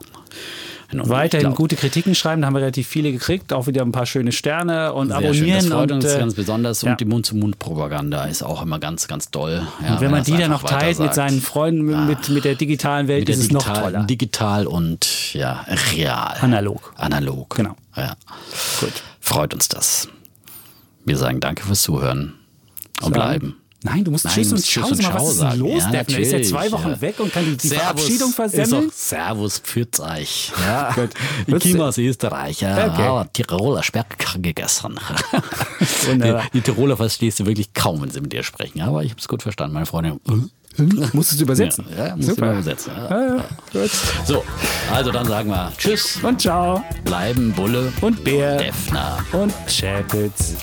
Weiterhin 0.92 1.54
gute 1.54 1.76
Kritiken 1.76 2.14
schreiben, 2.14 2.42
da 2.42 2.46
haben 2.46 2.54
wir 2.54 2.60
relativ 2.60 2.86
viele 2.86 3.12
gekriegt, 3.12 3.52
auch 3.52 3.66
wieder 3.66 3.82
ein 3.82 3.92
paar 3.92 4.06
schöne 4.06 4.32
Sterne 4.32 4.92
und 4.92 5.08
Sehr 5.08 5.16
abonnieren. 5.16 5.60
Schön. 5.60 5.70
Das 5.70 5.78
freut 5.78 5.90
und, 5.90 6.04
uns 6.04 6.12
äh, 6.12 6.18
ganz 6.18 6.34
besonders 6.34 6.82
ja. 6.82 6.92
und 6.92 7.00
die 7.00 7.04
Mund-zu-Mund-Propaganda 7.04 8.24
ist 8.24 8.42
auch 8.42 8.62
immer 8.62 8.78
ganz, 8.78 9.08
ganz 9.08 9.30
doll. 9.30 9.66
Ja, 9.82 9.94
und 9.94 10.00
wenn, 10.00 10.10
man 10.10 10.22
die 10.22 10.36
dann 10.36 10.50
noch 10.50 10.62
teilt 10.62 10.98
mit 10.98 11.14
seinen 11.14 11.40
Freunden, 11.40 11.90
ja, 11.90 12.00
mit, 12.04 12.28
mit 12.28 12.44
der 12.44 12.54
digitalen 12.54 13.08
Welt, 13.08 13.28
ist 13.28 13.38
es 13.38 13.50
noch 13.50 13.64
toller. 13.64 14.04
Digital 14.04 14.66
und 14.66 15.34
ja, 15.34 15.64
real. 15.92 16.36
Analog. 16.40 16.94
Analog. 16.96 17.56
Genau. 17.56 17.76
Ja. 17.96 18.14
Gut. 18.80 18.92
Freut 19.20 19.54
uns 19.54 19.68
das. 19.68 20.08
Wir 21.04 21.16
sagen 21.16 21.40
danke 21.40 21.64
fürs 21.64 21.82
Zuhören 21.82 22.34
und 23.02 23.12
bleiben. 23.12 23.56
Nein, 23.84 24.02
du 24.02 24.10
musst 24.10 24.24
Nein, 24.24 24.34
Tschüss 24.34 24.50
und 24.50 24.64
Ciao 24.64 24.94
sagen. 24.94 25.14
Was 25.14 25.32
ist 25.32 25.42
denn 25.42 25.58
los, 25.58 25.82
ja, 25.82 25.90
Defner? 25.90 26.18
Ist 26.18 26.32
ja 26.32 26.42
zwei 26.42 26.72
Wochen 26.72 26.88
ja. 26.88 27.00
weg 27.02 27.20
und 27.20 27.30
kann 27.30 27.44
die, 27.44 27.54
die 27.54 27.68
Verabschiedung 27.68 28.32
versemmeln? 28.32 28.90
Servus, 28.94 29.58
pfütz 29.58 30.00
euch. 30.00 30.52
Ja. 30.58 30.96
ich 31.46 31.72
komme 31.72 31.84
aus 31.84 31.98
Österreich. 31.98 32.62
Ja. 32.62 32.86
Okay. 32.86 33.02
Ah, 33.02 33.26
Tiroler 33.30 33.82
Speck 33.82 34.16
gegessen. 34.40 34.98
die, 36.14 36.34
die, 36.54 36.60
Tiroler 36.62 36.96
verstehst 36.96 37.40
du 37.40 37.46
wirklich 37.46 37.74
kaum, 37.74 38.00
wenn 38.00 38.10
sie 38.10 38.22
mit 38.22 38.32
dir 38.32 38.42
sprechen. 38.42 38.80
Aber 38.80 39.04
ich 39.04 39.10
habe 39.10 39.20
es 39.20 39.28
gut 39.28 39.42
verstanden, 39.42 39.74
meine 39.74 39.84
Freundin. 39.84 40.18
Musst 41.12 41.32
du 41.32 41.36
es 41.36 41.40
übersetzen? 41.42 41.84
Ja, 41.94 42.06
ja 42.06 42.16
musst 42.16 42.28
du 42.30 42.32
übersetzen. 42.32 42.92
Ja. 42.96 43.36
Ja, 43.36 43.44
so, 44.24 44.42
also 44.90 45.12
dann 45.12 45.26
sagen 45.26 45.50
wir 45.50 45.70
Tschüss 45.76 46.18
und 46.22 46.40
Ciao. 46.40 46.82
Bleiben 47.04 47.52
Bulle 47.52 47.92
und 48.00 48.24
Bär 48.24 48.56
Defner 48.56 49.18
und 49.32 49.52
Chapitz. 49.68 50.54